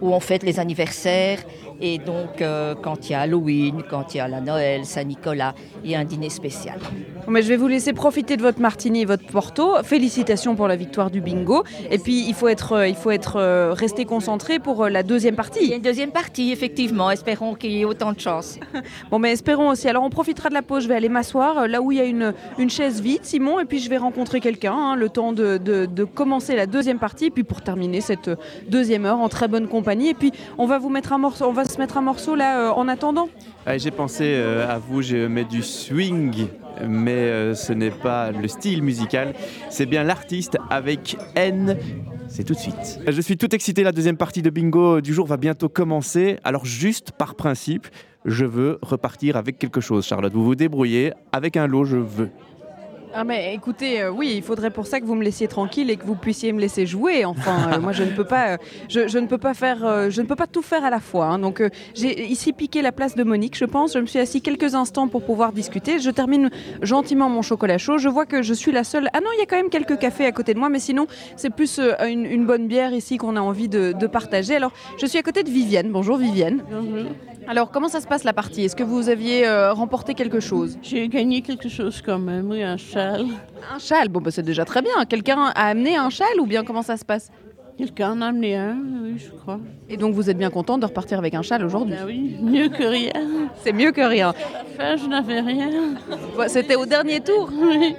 où 0.00 0.14
on 0.14 0.20
fête 0.20 0.42
les 0.42 0.58
anniversaires. 0.58 1.40
Et 1.80 1.98
donc, 1.98 2.42
euh, 2.42 2.74
quand 2.80 3.08
il 3.08 3.12
y 3.12 3.14
a 3.14 3.20
Halloween, 3.20 3.82
quand 3.88 4.14
il 4.14 4.18
y 4.18 4.20
a 4.20 4.28
la 4.28 4.40
Noël, 4.40 4.84
Saint-Nicolas, 4.84 5.54
il 5.84 5.90
y 5.90 5.94
a 5.94 5.98
un 6.00 6.04
dîner 6.04 6.28
spécial. 6.30 6.78
Bon, 7.26 7.32
mais 7.32 7.42
je 7.42 7.48
vais 7.48 7.56
vous 7.56 7.68
laisser 7.68 7.92
profiter 7.92 8.36
de 8.36 8.42
votre 8.42 8.60
martini 8.60 9.02
et 9.02 9.04
votre 9.04 9.26
porto. 9.26 9.74
Félicitations 9.82 10.56
pour 10.56 10.68
la 10.68 10.76
victoire 10.76 11.10
du 11.10 11.20
bingo. 11.20 11.64
Et 11.90 11.98
puis 11.98 12.24
il 12.28 12.34
faut 12.34 12.48
être, 12.48 12.72
euh, 12.72 12.88
il 12.88 12.94
faut 12.96 13.10
être 13.10 13.36
euh, 13.36 13.72
resté 13.72 14.04
concentré 14.04 14.58
pour 14.58 14.84
euh, 14.84 14.88
la 14.90 15.02
deuxième 15.02 15.34
Il 15.34 15.36
y 15.36 15.40
a 15.40 15.42
partie. 15.42 15.66
une 15.74 15.82
deuxième 15.82 16.10
partie, 16.10 16.52
effectivement. 16.52 17.10
Espérons 17.10 17.54
qu'il 17.54 17.70
y 17.72 17.80
ait 17.80 17.84
autant 17.84 18.12
de 18.12 18.20
chance. 18.20 18.58
Bon, 19.10 19.18
mais 19.18 19.32
espérons 19.32 19.70
aussi. 19.70 19.88
Alors 19.88 20.04
on 20.04 20.10
profitera 20.10 20.48
de 20.50 20.54
la 20.54 20.62
pause. 20.62 20.84
Je 20.84 20.88
vais 20.88 20.94
aller 20.94 21.08
m'asseoir 21.08 21.66
là 21.66 21.80
où 21.80 21.92
il 21.92 21.98
y 21.98 22.00
a 22.00 22.04
une, 22.04 22.34
une 22.58 22.70
chaise 22.70 23.00
vide, 23.00 23.20
Simon, 23.24 23.58
et 23.60 23.64
puis 23.64 23.78
je 23.80 23.88
vais 23.90 23.96
rencontrer 23.98 24.40
quelqu'un. 24.40 24.72
hein, 24.74 24.96
le 24.96 25.08
temps 25.08 25.32
de, 25.32 25.56
de- 25.58 25.86
de 25.86 26.04
commencer 26.04 26.54
la 26.56 26.66
deuxième 26.66 26.98
partie, 26.98 27.26
et 27.26 27.30
puis 27.30 27.44
pour 27.44 27.60
terminer 27.62 28.00
cette 28.00 28.30
deuxième 28.68 29.06
heure 29.06 29.18
en 29.18 29.28
très 29.28 29.48
bonne 29.48 29.66
compagnie. 29.68 30.08
Et 30.10 30.14
puis 30.14 30.32
on 30.58 30.66
va 30.66 30.78
vous 30.78 30.88
mettre 30.90 31.12
un 31.12 31.18
morceau, 31.18 31.46
on 31.46 31.52
va 31.52 31.64
se 31.70 31.78
mettre 31.78 31.96
un 31.96 32.02
morceau 32.02 32.34
là 32.34 32.68
euh, 32.68 32.72
en 32.72 32.88
attendant. 32.88 33.28
Ah, 33.64 33.78
J'ai 33.78 33.90
pensé 33.90 34.24
euh, 34.26 34.68
à 34.68 34.78
vous, 34.78 35.00
je 35.00 35.26
mets 35.26 35.44
du 35.44 35.62
swing, 35.62 36.48
mais 36.86 37.12
euh, 37.12 37.54
ce 37.54 37.72
n'est 37.72 37.90
pas 37.90 38.32
le 38.32 38.48
style 38.48 38.82
musical, 38.82 39.34
c'est 39.70 39.86
bien 39.86 40.02
l'artiste 40.02 40.58
avec 40.68 41.16
N. 41.34 41.78
C'est 42.28 42.44
tout 42.44 42.54
de 42.54 42.58
suite. 42.58 43.00
Je 43.06 43.20
suis 43.20 43.36
tout 43.36 43.52
excité, 43.54 43.82
la 43.82 43.92
deuxième 43.92 44.16
partie 44.16 44.42
de 44.42 44.50
bingo 44.50 45.00
du 45.00 45.14
jour 45.14 45.26
va 45.26 45.36
bientôt 45.36 45.68
commencer. 45.68 46.38
Alors 46.44 46.64
juste 46.64 47.12
par 47.12 47.34
principe, 47.34 47.88
je 48.24 48.44
veux 48.44 48.78
repartir 48.82 49.36
avec 49.36 49.58
quelque 49.58 49.80
chose, 49.80 50.06
Charlotte. 50.06 50.32
Vous 50.32 50.44
vous 50.44 50.54
débrouillez, 50.54 51.12
avec 51.32 51.56
un 51.56 51.66
lot, 51.66 51.84
je 51.84 51.96
veux. 51.96 52.30
Ah 53.12 53.24
mais 53.24 53.54
écoutez, 53.54 54.02
euh, 54.02 54.10
oui, 54.10 54.34
il 54.36 54.42
faudrait 54.42 54.70
pour 54.70 54.86
ça 54.86 55.00
que 55.00 55.04
vous 55.04 55.16
me 55.16 55.24
laissiez 55.24 55.48
tranquille 55.48 55.90
et 55.90 55.96
que 55.96 56.04
vous 56.06 56.14
puissiez 56.14 56.52
me 56.52 56.60
laisser 56.60 56.86
jouer. 56.86 57.24
Enfin, 57.24 57.72
euh, 57.72 57.80
moi 57.80 57.90
je 57.90 58.04
ne 58.04 58.10
peux 58.10 58.24
pas, 58.24 58.50
euh, 58.50 58.56
je, 58.88 59.08
je 59.08 59.18
ne 59.18 59.26
peux 59.26 59.36
pas 59.38 59.52
faire, 59.52 60.10
je 60.10 60.22
ne 60.22 60.26
peux 60.28 60.36
pas 60.36 60.46
tout 60.46 60.62
faire 60.62 60.84
à 60.84 60.90
la 60.90 61.00
fois. 61.00 61.26
hein. 61.26 61.38
Donc 61.40 61.60
j'ai 61.94 62.26
ici 62.26 62.52
piqué 62.52 62.82
la 62.82 62.92
place 62.92 63.16
de 63.16 63.24
Monique, 63.24 63.56
je 63.56 63.64
pense. 63.64 63.94
Je 63.94 63.98
me 63.98 64.06
suis 64.06 64.20
assis 64.20 64.40
quelques 64.42 64.76
instants 64.76 65.08
pour 65.08 65.22
pouvoir 65.22 65.52
discuter. 65.52 65.98
Je 65.98 66.10
termine 66.10 66.50
gentiment 66.82 67.28
mon 67.28 67.42
chocolat 67.42 67.78
chaud. 67.78 67.98
Je 67.98 68.08
vois 68.08 68.26
que 68.26 68.42
je 68.42 68.54
suis 68.54 68.70
la 68.70 68.84
seule. 68.84 69.08
Ah 69.12 69.20
non, 69.20 69.30
il 69.36 69.40
y 69.40 69.42
a 69.42 69.46
quand 69.46 69.56
même 69.56 69.70
quelques 69.70 69.98
cafés 69.98 70.26
à 70.26 70.32
côté 70.32 70.54
de 70.54 70.60
moi, 70.60 70.68
mais 70.68 70.78
sinon 70.78 71.08
c'est 71.34 71.50
plus 71.50 71.80
une, 72.06 72.24
une 72.24 72.46
bonne 72.46 72.68
bière 72.68 72.92
ici 72.92 73.16
qu'on 73.16 73.34
a 73.34 73.40
envie 73.40 73.68
de, 73.68 73.92
de 73.92 74.06
partager. 74.06 74.54
Alors 74.54 74.72
je 75.00 75.06
suis 75.06 75.18
à 75.18 75.22
côté 75.22 75.42
de 75.42 75.50
Vivienne. 75.50 75.90
Bonjour 75.90 76.16
Vivienne. 76.16 76.62
Alors 77.48 77.72
comment 77.72 77.88
ça 77.88 78.00
se 78.00 78.06
passe 78.06 78.22
la 78.22 78.32
partie? 78.32 78.62
Est-ce 78.64 78.76
que 78.76 78.84
vous 78.84 79.08
aviez 79.08 79.48
remporté 79.70 80.14
quelque 80.14 80.38
chose? 80.38 80.78
J'ai 80.82 81.08
gagné 81.08 81.42
quelque 81.42 81.68
chose 81.68 82.00
quand 82.04 82.20
même, 82.20 82.48
oui, 82.50 82.62
un 82.62 82.76
châle. 83.00 83.26
Un 83.74 83.78
châle, 83.78 84.08
bon 84.08 84.20
bah 84.20 84.30
c'est 84.30 84.42
déjà 84.42 84.64
très 84.64 84.82
bien. 84.82 85.04
Quelqu'un 85.08 85.44
a 85.54 85.68
amené 85.68 85.96
un 85.96 86.10
châle 86.10 86.40
ou 86.40 86.46
bien 86.46 86.64
comment 86.64 86.82
ça 86.82 86.96
se 86.96 87.04
passe? 87.04 87.30
Quelqu'un 87.78 88.12
en 88.12 88.20
a 88.20 88.26
amené 88.26 88.56
un, 88.56 88.76
oui, 89.02 89.14
je 89.18 89.30
crois. 89.30 89.58
Et 89.88 89.96
donc 89.96 90.14
vous 90.14 90.28
êtes 90.28 90.36
bien 90.36 90.50
content 90.50 90.76
de 90.76 90.84
repartir 90.84 91.18
avec 91.18 91.34
un 91.34 91.42
châle 91.42 91.64
aujourd'hui? 91.64 91.94
Ben 91.94 92.04
oui, 92.06 92.36
mieux 92.42 92.68
que 92.68 92.84
rien. 92.84 93.12
C'est 93.62 93.72
mieux 93.72 93.90
que 93.92 94.02
rien. 94.02 94.34
Enfin, 94.74 94.96
je 94.96 95.06
n'avais 95.06 95.40
rien. 95.40 95.70
C'était 96.48 96.76
au 96.76 96.84
dernier 96.84 97.20
tour. 97.20 97.50
Oui. 97.52 97.94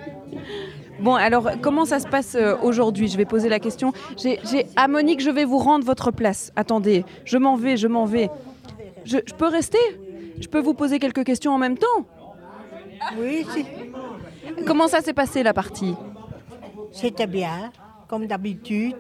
Bon 1.00 1.16
alors 1.16 1.50
comment 1.62 1.86
ça 1.86 2.00
se 2.00 2.08
passe 2.08 2.36
euh, 2.36 2.56
aujourd'hui? 2.62 3.08
Je 3.08 3.18
vais 3.18 3.26
poser 3.26 3.50
la 3.50 3.60
question. 3.60 3.92
J'ai, 4.18 4.40
j'ai... 4.50 4.68
Ah 4.76 4.88
Monique, 4.88 5.20
je 5.20 5.32
vais 5.32 5.46
vous 5.46 5.58
rendre 5.58 5.84
votre 5.84 6.12
place. 6.12 6.52
Attendez, 6.56 7.04
je 7.26 7.38
m'en 7.40 7.56
vais, 7.56 7.76
je 7.76 7.88
m'en 7.88 8.06
vais. 8.06 8.30
Je, 9.04 9.18
je 9.26 9.34
peux 9.34 9.48
rester? 9.48 9.80
Je 10.40 10.48
peux 10.48 10.60
vous 10.60 10.76
poser 10.76 11.00
quelques 11.00 11.24
questions 11.24 11.54
en 11.54 11.58
même 11.58 11.78
temps? 11.78 12.06
Oui, 13.20 13.46
si- 13.52 13.66
Comment 14.66 14.88
ça 14.88 15.02
s'est 15.02 15.14
passé 15.14 15.44
la 15.44 15.54
partie? 15.54 15.96
C'était 16.92 17.28
bien, 17.28 17.72
comme 18.08 18.28
d'habitude. 18.28 18.96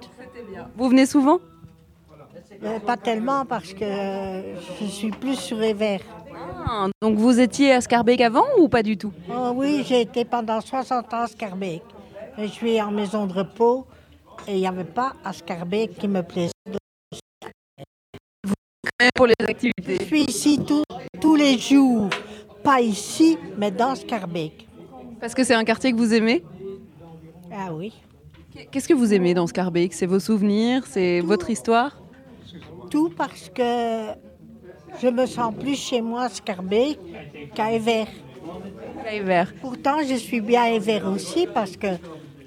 Vous 0.75 0.89
venez 0.89 1.05
souvent? 1.05 1.39
Euh, 2.63 2.79
pas 2.79 2.97
tellement 2.97 3.45
parce 3.45 3.73
que 3.73 3.85
je 4.79 4.85
suis 4.85 5.11
plus 5.11 5.35
sur 5.35 5.57
les 5.57 5.73
verts. 5.73 6.01
Ah, 6.67 6.87
Donc 7.01 7.17
vous 7.17 7.39
étiez 7.39 7.73
à 7.73 7.81
Scarbeck 7.81 8.21
avant 8.21 8.45
ou 8.57 8.67
pas 8.69 8.83
du 8.83 8.97
tout? 8.97 9.11
Oh 9.29 9.51
oui, 9.55 9.83
j'ai 9.87 10.01
été 10.01 10.25
pendant 10.25 10.61
60 10.61 11.13
ans 11.13 11.21
à 11.21 11.27
Scarbeck. 11.27 11.81
Je 12.37 12.45
suis 12.45 12.81
en 12.81 12.91
maison 12.91 13.25
de 13.25 13.33
repos 13.33 13.85
et 14.47 14.53
il 14.55 14.59
n'y 14.61 14.67
avait 14.67 14.83
pas 14.83 15.13
à 15.23 15.33
Scarbeck 15.33 15.97
qui 15.97 16.07
me 16.07 16.21
plaisait. 16.21 16.51
Pour 19.15 19.27
les 19.27 19.33
activités. 19.47 19.97
Je 19.99 20.05
suis 20.05 20.23
ici 20.23 20.59
tous- 20.65 20.83
tous 21.19 21.35
les 21.35 21.57
jours, 21.57 22.09
pas 22.63 22.81
ici, 22.81 23.37
mais 23.57 23.71
dans 23.71 23.95
Scarbeck. 23.95 24.67
Parce 25.21 25.35
que 25.35 25.43
c'est 25.43 25.53
un 25.53 25.63
quartier 25.63 25.91
que 25.91 25.97
vous 25.97 26.13
aimez 26.13 26.43
Ah 27.53 27.73
oui. 27.73 27.93
Qu'est-ce 28.71 28.87
que 28.87 28.93
vous 28.93 29.13
aimez 29.13 29.33
dans 29.33 29.47
Scarbeck? 29.47 29.93
C'est 29.93 30.07
vos 30.07 30.19
souvenirs? 30.19 30.83
C'est 30.87 31.21
votre 31.21 31.49
histoire? 31.49 32.01
Tout 32.89 33.09
parce 33.15 33.49
que 33.49 34.07
je 35.01 35.07
me 35.07 35.25
sens 35.25 35.53
plus 35.55 35.75
chez 35.75 36.01
moi 36.01 36.23
à 36.23 36.29
Scarbeck 36.29 36.99
qu'à 37.53 37.77
vert. 37.77 38.07
Pourtant, 39.61 39.97
je 40.07 40.15
suis 40.15 40.41
bien 40.41 40.63
à 40.63 40.69
Evert 40.71 41.07
aussi 41.07 41.47
parce 41.53 41.77
que 41.77 41.87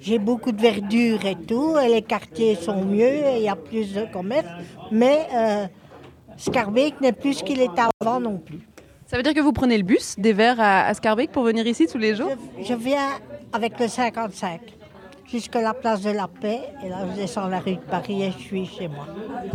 j'ai 0.01 0.19
beaucoup 0.19 0.53
de 0.53 0.61
verdure 0.61 1.25
et 1.25 1.37
tout, 1.37 1.79
et 1.79 1.89
les 1.89 2.03
quartiers 2.03 2.57
sont 2.57 2.85
mieux, 2.85 3.25
et 3.25 3.37
il 3.39 3.43
y 3.45 3.49
a 3.49 3.57
plus 3.57 3.95
de 3.95 4.05
commerce, 4.13 4.47
mais 4.91 5.27
euh, 5.35 5.67
Scarbeck 6.37 7.01
n'est 7.01 7.13
plus 7.13 7.35
ce 7.35 7.45
qu'il 7.45 7.61
était 7.61 7.83
avant 8.01 8.21
non 8.21 8.39
plus. 8.39 8.69
Ça 9.07 9.17
veut 9.17 9.23
dire 9.23 9.35
que 9.35 9.40
vous 9.40 9.53
prenez 9.53 9.77
le 9.77 9.83
bus 9.85 10.17
des 10.19 10.33
Verts 10.33 10.61
à, 10.61 10.87
à 10.87 10.95
Scarbeck 10.95 11.31
pour 11.31 11.45
venir 11.45 11.67
ici 11.67 11.87
tous 11.87 11.99
les 11.99 12.14
jours? 12.14 12.31
Je, 12.59 12.64
je 12.64 12.75
viens 12.75 13.09
avec 13.53 13.79
le 13.79 13.87
55 13.87 14.61
jusqu'à 15.31 15.61
la 15.61 15.75
place 15.75 16.03
de 16.03 16.11
la 16.11 16.29
Paix, 16.29 16.61
et 16.85 16.88
là 16.88 17.07
je 17.11 17.21
descends 17.21 17.49
la 17.49 17.59
rue 17.59 17.75
de 17.77 17.81
Paris 17.81 18.23
et 18.23 18.31
je 18.31 18.38
suis 18.38 18.67
chez 18.67 18.88
moi. 18.88 19.07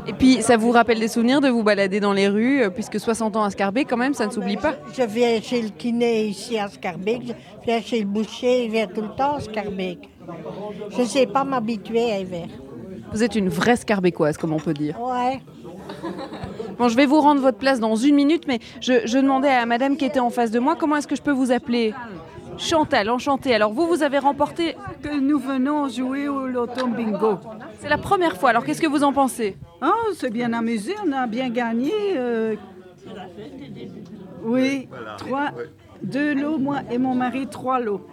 Et 0.07 0.13
puis 0.13 0.41
ça 0.41 0.57
vous 0.57 0.71
rappelle 0.71 0.99
des 0.99 1.07
souvenirs 1.07 1.41
de 1.41 1.47
vous 1.49 1.63
balader 1.63 1.99
dans 1.99 2.13
les 2.13 2.27
rues, 2.27 2.63
euh, 2.63 2.69
puisque 2.69 2.99
60 2.99 3.35
ans 3.35 3.43
à 3.43 3.49
Scarbeck 3.49 3.88
quand 3.89 3.97
même, 3.97 4.13
ça 4.13 4.25
ne 4.27 4.31
s'oublie 4.31 4.57
pas? 4.57 4.75
Je 4.95 5.03
viens 5.03 5.39
chez 5.41 5.62
le 5.62 5.69
kiné 5.69 6.25
ici 6.27 6.57
à 6.59 6.67
Scarbeck, 6.67 7.21
je 7.27 7.65
viens 7.65 7.81
chez 7.81 7.99
le 7.99 8.05
boucher, 8.05 8.65
je 8.67 8.71
viens 8.71 8.88
tout 8.88 9.01
le 9.01 9.15
temps 9.15 9.35
à 9.35 9.39
Scarbeck. 9.41 10.09
Je 10.91 11.01
ne 11.01 11.05
sais 11.07 11.25
pas 11.27 11.43
m'habituer 11.43 12.12
à 12.12 12.19
Evert. 12.19 12.47
Vous 13.12 13.23
êtes 13.23 13.35
une 13.35 13.49
vraie 13.49 13.75
Scarbeckoise, 13.75 14.38
comme 14.38 14.53
on 14.53 14.59
peut 14.59 14.73
dire. 14.73 14.99
Ouais. 15.01 15.39
Bon, 16.78 16.88
je 16.88 16.95
vais 16.95 17.06
vous 17.06 17.19
rendre 17.19 17.41
votre 17.41 17.58
place 17.58 17.80
dans 17.80 17.95
une 17.95 18.15
minute, 18.15 18.45
mais 18.47 18.60
je, 18.82 19.06
je 19.06 19.17
demandais 19.17 19.49
à 19.49 19.65
madame 19.65 19.97
qui 19.97 20.06
était 20.06 20.19
en 20.19 20.30
face 20.30 20.52
de 20.52 20.60
moi, 20.60 20.75
comment 20.75 20.95
est-ce 20.95 21.08
que 21.08 21.15
je 21.15 21.21
peux 21.21 21.32
vous 21.32 21.52
appeler 21.52 21.93
Chantal, 22.58 23.10
enchantée. 23.10 23.56
Alors 23.56 23.71
vous, 23.73 23.88
vous 23.88 24.04
avez 24.04 24.17
remporté... 24.19 24.75
que 25.02 25.17
nous 25.19 25.39
venons 25.39 25.88
jouer 25.88 26.28
au 26.28 26.45
loto 26.45 26.88
bingo. 26.88 27.38
C'est 27.80 27.88
la 27.89 27.97
première 27.97 28.36
fois, 28.38 28.49
alors 28.49 28.65
qu'est-ce 28.65 28.82
que 28.82 28.88
vous 28.88 29.04
en 29.04 29.13
pensez 29.13 29.56
Ah, 29.82 29.91
on 30.10 30.13
s'est 30.13 30.30
bien 30.30 30.52
amusé, 30.54 30.93
on 31.08 31.12
a 31.13 31.25
bien 31.25 31.49
gagné. 31.49 31.93
euh, 32.17 32.56
Oui, 34.43 34.88
trois, 35.17 35.52
deux 36.01 36.33
lots, 36.33 36.57
moi 36.57 36.79
et 36.91 36.97
mon 36.97 37.15
mari, 37.15 37.47
trois 37.47 37.79
lots. 37.79 38.05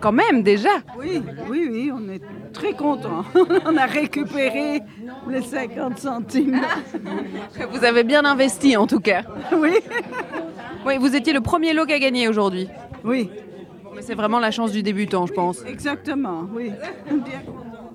Quand 0.00 0.12
même, 0.12 0.42
déjà 0.42 0.70
Oui, 0.98 1.22
oui, 1.48 1.68
oui, 1.70 1.92
on 1.94 2.08
est 2.10 2.20
très 2.52 2.72
contents. 2.72 3.24
on 3.66 3.76
a 3.76 3.86
récupéré 3.86 4.80
les 5.28 5.42
50 5.42 5.98
centimes. 5.98 6.60
Vous 7.72 7.84
avez 7.84 8.02
bien 8.04 8.24
investi 8.24 8.76
en 8.76 8.86
tout 8.86 9.00
cas. 9.00 9.22
Oui, 9.56 9.74
Oui, 10.86 10.96
vous 10.98 11.14
étiez 11.16 11.32
le 11.32 11.40
premier 11.40 11.72
lot 11.74 11.84
qui 11.86 11.92
a 11.92 11.98
gagné 11.98 12.28
aujourd'hui. 12.28 12.68
oui, 13.04 13.30
Mais 13.94 14.02
c'est 14.02 14.14
vraiment 14.14 14.38
la 14.40 14.50
chance 14.50 14.72
du 14.72 14.82
débutant, 14.82 15.26
je 15.26 15.32
pense. 15.32 15.62
exactement, 15.66 16.44
oui. 16.54 16.70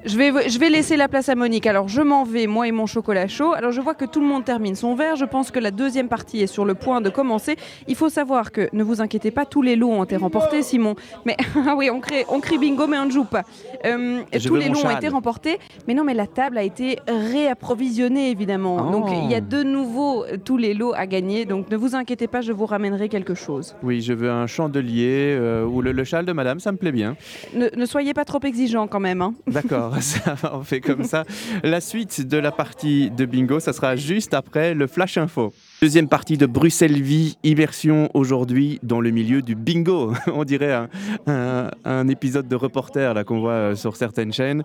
Je 0.06 0.18
vais, 0.18 0.50
je 0.50 0.60
vais 0.60 0.70
laisser 0.70 0.98
la 0.98 1.08
place 1.08 1.30
à 1.30 1.36
Monique. 1.36 1.66
Alors 1.66 1.88
je 1.88 2.02
m'en 2.02 2.24
vais, 2.26 2.46
moi 2.46 2.68
et 2.68 2.72
mon 2.74 2.86
chocolat 2.86 3.28
chaud. 3.30 3.54
Alors 3.54 3.72
je 3.72 3.80
vois 3.80 3.94
que 3.94 4.04
tout 4.04 4.20
le 4.20 4.26
monde 4.28 4.44
termine 4.44 4.76
son 4.76 4.96
verre. 4.96 5.16
Je 5.16 5.24
pense 5.24 5.50
que 5.50 5.60
la 5.60 5.72
deuxième 5.72 6.10
partie 6.10 6.42
est 6.42 6.48
sur 6.48 6.66
le 6.66 6.74
point 6.76 7.00
de 7.00 7.10
commencer. 7.10 7.56
Il 7.88 7.96
faut 7.96 8.10
savoir 8.10 8.52
que, 8.52 8.68
ne 8.74 8.84
vous 8.84 9.02
inquiétez 9.02 9.32
pas, 9.32 9.46
tous 9.46 9.62
les 9.62 9.76
lots 9.78 9.92
ont 9.92 10.04
été 10.04 10.18
remportés, 10.18 10.62
Simon. 10.62 10.96
Mais 11.26 11.38
ah 11.68 11.76
oui, 11.78 11.90
on, 11.90 12.02
crée, 12.02 12.26
on 12.30 12.42
crie 12.42 12.58
bingo, 12.58 12.86
mais 12.86 12.98
on 13.00 13.06
ne 13.06 13.12
joue 13.12 13.24
pas. 13.24 13.44
Euh, 13.86 14.22
tous 14.46 14.56
les 14.56 14.68
lots 14.70 14.80
ont 14.86 14.90
été 14.98 15.08
remportés. 15.08 15.58
Mais 15.88 15.94
non, 15.94 16.04
mais 16.04 16.14
la 16.14 16.28
table 16.28 16.58
a 16.58 16.64
été 16.64 17.00
réapprovisionnée, 17.08 18.30
évidemment. 18.30 18.88
Oh. 18.90 18.92
Donc 18.92 19.10
il 19.12 19.32
y 19.32 19.36
a 19.36 19.42
de 19.42 19.64
nouveau 19.64 20.26
euh, 20.26 20.38
tous 20.44 20.58
les 20.58 20.74
lots 20.74 20.94
à 20.96 21.08
gagner. 21.08 21.46
Donc 21.46 21.70
ne 21.70 21.78
vous 21.78 21.96
inquiétez 21.96 22.28
pas, 22.28 22.42
je 22.42 22.52
vous 22.52 22.66
ramènerai 22.66 23.08
quelque 23.10 23.36
chose. 23.36 23.76
Oui, 23.84 24.02
je 24.02 24.14
veux 24.14 24.30
un 24.32 24.48
chandelier 24.48 25.36
euh, 25.40 25.66
ou 25.66 25.82
le, 25.82 25.92
le 25.94 26.04
châle 26.04 26.26
de 26.26 26.34
madame, 26.34 26.60
ça 26.60 26.72
me 26.72 26.78
plaît 26.78 26.92
bien. 26.92 27.16
Ne, 27.54 27.68
ne 27.76 27.86
soyez 27.86 28.14
pas 28.14 28.26
trop 28.26 28.40
exigeants 28.44 28.88
quand 28.88 29.00
même. 29.00 29.22
hein. 29.22 29.34
D'accord, 29.48 29.93
ça 30.02 30.36
on 30.54 30.62
fait 30.64 30.82
comme 30.82 31.04
ça. 31.04 31.24
La 31.64 31.82
suite 31.82 32.28
de 32.28 32.38
la 32.38 32.52
partie 32.52 33.10
de 33.12 33.26
bingo, 33.26 33.60
ça 33.60 33.74
sera 33.74 33.96
juste 33.96 34.34
après 34.34 34.74
le 34.74 34.88
flash 34.88 35.18
info. 35.18 35.54
Deuxième 35.82 36.08
partie 36.08 36.38
de 36.38 36.46
Bruxelles 36.46 37.02
Vie, 37.02 37.38
immersion 37.44 38.10
aujourd'hui 38.14 38.80
dans 38.84 39.02
le 39.02 39.10
milieu 39.12 39.42
du 39.42 39.56
bingo. 39.56 40.14
On 40.34 40.44
dirait 40.44 40.74
un, 40.74 40.90
un- 41.28 41.72
un 41.86 42.08
épisode 42.08 42.48
de 42.48 42.56
reporter 42.56 43.14
là 43.14 43.24
qu'on 43.24 43.40
voit 43.40 43.52
euh, 43.52 43.76
sur 43.76 43.96
certaines 43.96 44.32
chaînes. 44.34 44.64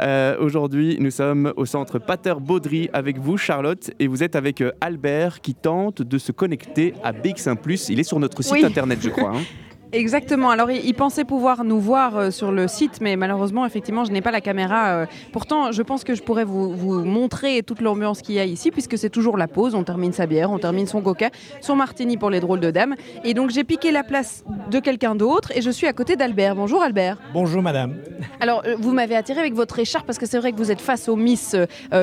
Euh, 0.00 0.36
aujourd'hui, 0.40 0.96
nous 1.00 1.10
sommes 1.10 1.52
au 1.56 1.66
centre 1.66 1.98
Pater 1.98 2.34
Baudry 2.40 2.88
avec 2.92 3.18
vous, 3.18 3.36
Charlotte, 3.36 3.90
et 3.98 4.06
vous 4.06 4.22
êtes 4.22 4.36
avec 4.36 4.60
euh, 4.60 4.72
Albert 4.80 5.40
qui 5.40 5.54
tente 5.54 6.02
de 6.02 6.18
se 6.18 6.32
connecter 6.32 6.94
à 7.04 7.12
BX1⁇ 7.12 7.56
Il 7.90 8.00
est 8.00 8.04
sur 8.04 8.18
notre 8.18 8.42
site 8.42 8.52
Oui. 8.52 8.64
internet, 8.64 8.98
je 9.02 9.10
crois. 9.10 9.32
hein. 9.36 9.40
Exactement. 9.96 10.50
Alors, 10.50 10.70
il, 10.70 10.84
il 10.84 10.94
pensait 10.94 11.24
pouvoir 11.24 11.64
nous 11.64 11.80
voir 11.80 12.16
euh, 12.16 12.30
sur 12.30 12.52
le 12.52 12.68
site, 12.68 13.00
mais 13.00 13.16
malheureusement, 13.16 13.64
effectivement, 13.64 14.04
je 14.04 14.12
n'ai 14.12 14.20
pas 14.20 14.30
la 14.30 14.40
caméra. 14.40 14.88
euh. 14.88 15.06
Pourtant, 15.32 15.72
je 15.72 15.82
pense 15.82 16.04
que 16.04 16.14
je 16.14 16.22
pourrais 16.22 16.44
vous, 16.44 16.70
vous 16.74 17.02
montrer 17.04 17.62
toute 17.62 17.80
l'ambiance 17.80 18.20
qu'il 18.22 18.34
y 18.34 18.40
a 18.40 18.44
ici, 18.44 18.70
puisque 18.70 18.98
c'est 18.98 19.10
toujours 19.10 19.36
la 19.36 19.48
pause. 19.48 19.74
On 19.74 19.84
termine 19.84 20.12
sa 20.12 20.26
bière, 20.26 20.50
on 20.50 20.58
termine 20.58 20.86
son 20.86 21.00
coca, 21.00 21.30
son 21.60 21.76
martini 21.76 22.16
pour 22.16 22.30
les 22.30 22.40
drôles 22.40 22.60
de 22.60 22.70
dames. 22.70 22.94
Et 23.24 23.32
donc, 23.34 23.50
j'ai 23.50 23.64
piqué 23.64 23.90
la 23.90 24.02
place 24.04 24.44
de 24.70 24.78
quelqu'un 24.80 25.14
d'autre 25.14 25.50
et 25.56 25.62
je 25.62 25.70
suis 25.70 25.86
à 25.86 25.92
côté 25.92 26.16
d'Albert. 26.16 26.54
Bonjour, 26.54 26.82
Albert. 26.82 27.16
Bonjour 27.32 27.62
madame. 27.62 27.94
Alors, 28.40 28.62
euh, 28.66 28.76
vous 28.78 28.92
m'avez 28.92 29.16
attiré 29.16 29.40
avec 29.40 29.54
votre 29.54 29.78
écharpe 29.78 30.06
parce 30.06 30.18
que 30.18 30.26
c'est 30.26 30.38
vrai 30.38 30.52
que 30.52 30.58
vous 30.58 30.70
êtes 30.70 30.80
face 30.80 31.08
aux 31.08 31.16
Miss, 31.16 31.56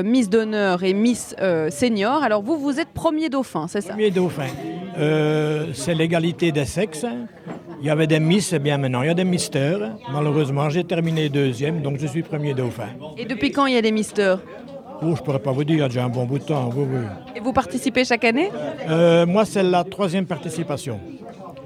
Miss 0.04 0.30
d'honneur 0.30 0.84
et 0.84 0.94
Miss 0.94 1.36
senior. 1.70 2.24
Alors, 2.24 2.42
vous, 2.42 2.58
vous 2.58 2.80
êtes 2.80 2.90
premier 2.90 3.30
dauphin, 3.30 3.68
c'est 3.68 3.82
ça? 3.82 3.94
Premier 3.94 4.12
dauphin. 4.12 4.48
C'est 5.74 5.94
l'égalité 5.94 6.52
des 6.52 6.66
sexes. 6.66 7.06
Il 7.84 7.88
y 7.88 7.90
avait 7.90 8.08
des 8.08 8.22
Miss, 8.22 8.54
et 8.54 8.60
bien 8.60 8.78
maintenant 8.78 9.02
il 9.02 9.08
y 9.08 9.10
a 9.10 9.14
des 9.14 9.26
Misters. 9.26 9.98
Malheureusement, 10.10 10.70
j'ai 10.70 10.86
terminé 10.86 11.28
deuxième, 11.28 11.82
donc 11.82 11.98
je 12.00 12.08
suis 12.08 12.24
premier 12.24 12.54
dauphin. 12.54 12.88
Et 13.18 13.26
depuis 13.26 13.52
quand 13.52 13.66
il 13.66 13.74
y 13.74 13.78
a 13.78 13.82
des 13.82 13.92
misters? 13.92 14.40
Oh, 15.02 15.14
je 15.18 15.22
pourrais 15.22 15.40
pas 15.40 15.52
vous 15.52 15.66
dire, 15.66 15.76
il 15.76 15.80
y 15.80 15.84
a 15.84 15.90
déjà 15.90 16.06
un 16.06 16.10
bon 16.10 16.24
bout 16.24 16.40
de 16.40 16.46
temps. 16.46 16.70
oui, 16.74 16.86
oui. 16.90 17.00
Et 17.36 17.42
vous 17.42 17.52
participez 17.52 18.06
chaque 18.06 18.24
année? 18.24 18.50
Euh, 18.90 19.26
moi, 19.26 19.44
c'est 19.44 19.64
la 19.64 19.84
troisième 19.84 20.26
participation. 20.26 20.98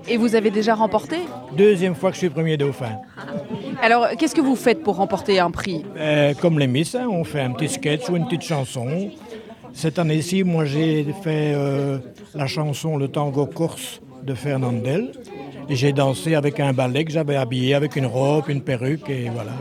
Et 0.07 0.17
vous 0.17 0.33
avez 0.33 0.49
déjà 0.49 0.73
remporté? 0.73 1.17
Deuxième 1.55 1.93
fois 1.93 2.09
que 2.09 2.15
je 2.15 2.21
suis 2.21 2.29
premier 2.31 2.57
dauphin. 2.57 2.97
Alors, 3.83 4.07
qu'est-ce 4.17 4.33
que 4.33 4.41
vous 4.41 4.55
faites 4.55 4.81
pour 4.81 4.95
remporter 4.95 5.39
un 5.39 5.51
prix? 5.51 5.85
Euh, 5.97 6.33
comme 6.33 6.57
les 6.57 6.65
Miss, 6.65 6.95
hein, 6.95 7.07
on 7.11 7.25
fait 7.25 7.41
un 7.41 7.51
petit 7.51 7.69
sketch 7.69 8.09
ou 8.09 8.15
une 8.15 8.25
petite 8.25 8.41
chanson. 8.41 9.11
Cette 9.71 9.99
année-ci, 9.99 10.43
moi, 10.43 10.65
j'ai 10.65 11.05
fait 11.21 11.53
euh, 11.53 11.99
la 12.33 12.47
chanson 12.47 12.97
Le 12.97 13.07
tango 13.07 13.45
corse 13.45 14.01
de 14.23 14.33
Fernandel. 14.33 15.11
J'ai 15.69 15.91
dansé 15.91 16.35
avec 16.35 16.59
un 16.59 16.71
ballet 16.73 17.03
que 17.05 17.11
j'avais 17.11 17.35
habillé 17.35 17.73
avec 17.75 17.95
une 17.95 18.05
robe, 18.05 18.45
une 18.49 18.61
perruque 18.61 19.09
et 19.09 19.29
voilà. 19.33 19.51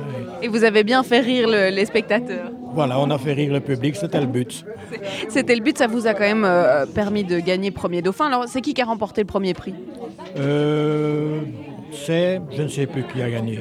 Et 0.42 0.48
vous 0.48 0.62
avez 0.64 0.84
bien 0.84 1.02
fait 1.02 1.20
rire 1.20 1.48
le- 1.48 1.70
les 1.74 1.84
spectateurs. 1.84 2.50
Voilà, 2.74 3.00
on 3.00 3.11
a 3.11 3.18
fait 3.18 3.32
rire 3.32 3.52
le 3.52 3.61
public, 3.61 3.96
c'était 3.96 4.20
le 4.20 4.26
but. 4.26 4.64
C'était 5.28 5.54
le 5.57 5.62
but, 5.62 5.76
ça 5.78 5.86
vous 5.86 6.07
a 6.07 6.14
quand 6.14 6.20
même 6.24 6.44
euh, 6.44 6.86
permis 6.86 7.24
de 7.24 7.38
gagner 7.40 7.70
premier 7.70 8.02
dauphin. 8.02 8.26
Alors, 8.26 8.44
c'est 8.46 8.61
qui 8.61 8.74
qui 8.74 8.82
a 8.82 8.84
remporté 8.84 9.22
le 9.22 9.26
premier 9.26 9.54
prix? 9.54 9.74
Euh, 10.38 11.40
c'est, 11.92 12.40
je 12.57 12.62
ne 12.62 12.68
sais 12.68 12.86
plus 12.86 13.02
qui 13.04 13.22
a 13.22 13.30
gagné. 13.30 13.61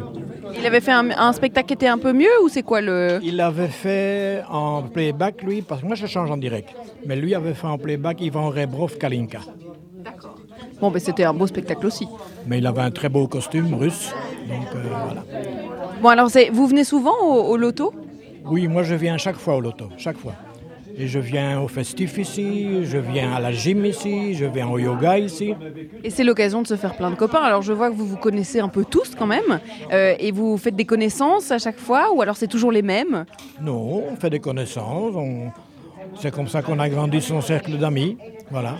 Il 0.57 0.65
avait 0.65 0.81
fait 0.81 0.91
un, 0.91 1.09
un 1.11 1.33
spectacle 1.33 1.67
qui 1.67 1.73
était 1.73 1.87
un 1.87 1.97
peu 1.97 2.13
mieux 2.13 2.29
ou 2.43 2.49
c'est 2.49 2.63
quoi 2.63 2.81
le... 2.81 3.19
Il 3.23 3.37
l'avait 3.37 3.67
fait 3.69 4.41
en 4.49 4.83
playback, 4.83 5.41
lui, 5.43 5.61
parce 5.61 5.81
que 5.81 5.85
moi 5.87 5.95
je 5.95 6.05
change 6.07 6.29
en 6.29 6.37
direct. 6.37 6.69
Mais 7.05 7.15
lui 7.15 7.33
avait 7.35 7.53
fait 7.53 7.67
en 7.67 7.77
playback 7.77 8.21
Ivan 8.21 8.49
Rebrov 8.49 8.97
Kalinka. 8.97 9.39
Bon, 10.81 10.91
ben, 10.91 10.99
c'était 10.99 11.23
un 11.23 11.33
beau 11.33 11.47
spectacle 11.47 11.85
aussi. 11.87 12.07
Mais 12.45 12.57
il 12.59 12.67
avait 12.67 12.81
un 12.81 12.91
très 12.91 13.09
beau 13.09 13.27
costume 13.27 13.73
russe. 13.75 14.11
Donc 14.47 14.67
euh, 14.75 14.79
voilà. 15.05 15.23
Bon, 16.01 16.09
alors, 16.09 16.29
vous 16.51 16.67
venez 16.67 16.83
souvent 16.83 17.15
au, 17.23 17.43
au 17.53 17.57
loto? 17.57 17.93
Oui, 18.45 18.67
moi 18.67 18.83
je 18.83 18.93
viens 18.95 19.17
chaque 19.17 19.37
fois 19.37 19.55
au 19.55 19.61
loto, 19.61 19.85
chaque 19.97 20.17
fois. 20.17 20.33
Et 20.97 21.07
je 21.07 21.19
viens 21.19 21.59
au 21.59 21.67
festif 21.67 22.17
ici, 22.17 22.85
je 22.85 22.97
viens 22.97 23.33
à 23.33 23.39
la 23.41 23.51
gym 23.51 23.83
ici, 23.85 24.33
je 24.33 24.45
viens 24.45 24.69
au 24.69 24.77
yoga 24.77 25.17
ici. 25.17 25.53
Et 26.05 26.09
c'est 26.09 26.23
l'occasion 26.23 26.61
de 26.61 26.67
se 26.67 26.75
faire 26.77 26.95
plein 26.95 27.09
de 27.09 27.15
copains. 27.15 27.41
Alors, 27.41 27.61
je 27.63 27.73
vois 27.73 27.89
que 27.89 27.95
vous 27.95 28.05
vous 28.05 28.15
connaissez 28.15 28.61
un 28.61 28.69
peu 28.69 28.85
tous 28.85 29.13
quand 29.17 29.25
même. 29.27 29.59
Euh, 29.91 30.15
et 30.19 30.31
vous 30.31 30.57
faites 30.57 30.75
des 30.75 30.85
connaissances 30.85 31.51
à 31.51 31.57
chaque 31.57 31.79
fois 31.79 32.13
ou 32.13 32.21
alors 32.21 32.37
c'est 32.37 32.47
toujours 32.47 32.71
les 32.71 32.81
mêmes? 32.81 33.25
Non, 33.61 34.03
on 34.11 34.15
fait 34.15 34.29
des 34.29 34.39
connaissances. 34.39 35.13
on- 35.15 35.51
C'est 36.17 36.31
comme 36.31 36.47
ça 36.47 36.61
qu'on 36.61 36.79
a 36.79 36.87
grandi 36.87 37.19
son 37.19 37.41
cercle 37.41 37.77
d'amis. 37.77 38.15
Voilà. 38.49 38.77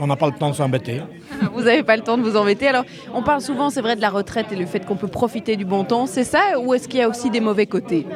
On 0.00 0.06
n'a 0.06 0.16
pas 0.16 0.26
le 0.26 0.32
temps 0.32 0.50
de 0.50 0.54
s'embêter. 0.54 1.00
Vous 1.54 1.62
n'avez 1.62 1.82
pas 1.82 1.96
le 1.96 2.02
temps 2.02 2.16
de 2.18 2.22
vous 2.22 2.36
embêter. 2.36 2.68
Alors, 2.68 2.84
on 3.14 3.22
parle 3.22 3.40
souvent, 3.40 3.70
c'est 3.70 3.80
vrai, 3.82 3.96
de 3.96 4.00
la 4.00 4.10
retraite 4.10 4.46
et 4.52 4.56
le 4.56 4.66
fait 4.66 4.84
qu'on 4.84 4.96
peut 4.96 5.08
profiter 5.08 5.56
du 5.56 5.64
bon 5.64 5.84
temps. 5.84 6.06
C'est 6.06 6.24
ça 6.24 6.58
ou 6.60 6.74
est-ce 6.74 6.88
qu'il 6.88 7.00
y 7.00 7.02
a 7.02 7.08
aussi 7.08 7.30
des 7.30 7.40
mauvais 7.40 7.66
côtés? 7.66 8.06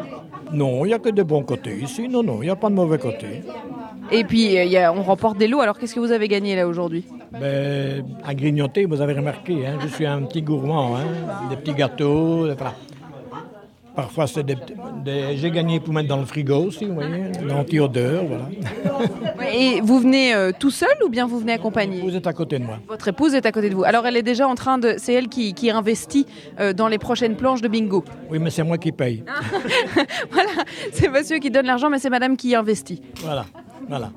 Non, 0.52 0.84
il 0.84 0.88
n'y 0.88 0.94
a 0.94 0.98
que 0.98 1.08
des 1.08 1.24
bons 1.24 1.42
côtés 1.42 1.76
ici. 1.82 2.08
Non, 2.08 2.22
non, 2.22 2.38
il 2.42 2.46
n'y 2.46 2.50
a 2.50 2.56
pas 2.56 2.68
de 2.70 2.74
mauvais 2.74 2.98
côtés. 2.98 3.42
Et 4.12 4.22
puis, 4.24 4.56
euh, 4.56 4.64
il 4.64 4.70
y 4.70 4.76
a- 4.78 4.92
on 4.92 5.02
remporte 5.02 5.36
des 5.38 5.48
lots. 5.48 5.60
Alors, 5.60 5.76
qu'est-ce 5.78 5.94
que 5.94 6.00
vous 6.00 6.12
avez 6.12 6.28
gagné 6.28 6.54
là 6.54 6.68
aujourd'hui? 6.68 7.04
Ben, 7.32 8.04
à 8.24 8.34
grignoter, 8.34 8.84
vous 8.86 9.00
avez 9.00 9.14
remarqué, 9.14 9.66
hein, 9.66 9.78
je 9.80 9.88
suis 9.88 10.06
un 10.06 10.22
petit 10.22 10.42
gourmand. 10.42 10.96
hein, 10.96 11.00
des 11.50 11.56
petits 11.56 11.74
gâteaux. 11.74 12.44
voilà. 12.54 12.74
Parfois, 13.96 14.26
c'est 14.26 14.44
des, 14.44 14.56
j'ai 15.36 15.50
gagné 15.50 15.80
pour 15.80 15.94
mettre 15.94 16.08
dans 16.08 16.18
le 16.18 16.26
frigo 16.26 16.66
aussi, 16.66 16.84
vous 16.84 16.94
voyez, 16.94 17.32
l'anti-odeur, 17.42 18.24
voilà. 18.26 18.48
Et 19.54 19.80
vous 19.80 19.98
venez 19.98 20.34
euh, 20.34 20.52
tout 20.58 20.70
seul 20.70 20.94
ou 21.02 21.08
bien 21.08 21.26
vous 21.26 21.38
venez 21.38 21.54
accompagné? 21.54 22.02
Vous 22.02 22.14
êtes 22.14 22.26
à 22.26 22.34
côté 22.34 22.58
de 22.58 22.64
moi. 22.64 22.78
Votre 22.88 23.08
épouse 23.08 23.34
est 23.34 23.46
à 23.46 23.52
côté 23.52 23.70
de 23.70 23.74
vous. 23.74 23.84
Alors, 23.84 24.06
elle 24.06 24.18
est 24.18 24.22
déjà 24.22 24.46
en 24.46 24.54
train 24.54 24.76
de. 24.76 24.96
C'est 24.98 25.14
elle 25.14 25.28
qui, 25.28 25.54
qui 25.54 25.70
investit 25.70 26.26
euh, 26.60 26.74
dans 26.74 26.88
les 26.88 26.98
prochaines 26.98 27.36
planches 27.36 27.62
de 27.62 27.68
bingo. 27.68 28.04
Oui, 28.30 28.38
mais 28.38 28.50
c'est 28.50 28.64
moi 28.64 28.76
qui 28.76 28.92
paye. 28.92 29.24
voilà, 30.30 30.50
c'est 30.92 31.08
monsieur 31.08 31.38
qui 31.38 31.50
donne 31.50 31.66
l'argent, 31.66 31.88
mais 31.88 31.98
c'est 31.98 32.10
madame 32.10 32.36
qui 32.36 32.54
investit. 32.54 33.00
Voilà, 33.22 33.46
voilà. 33.88 34.10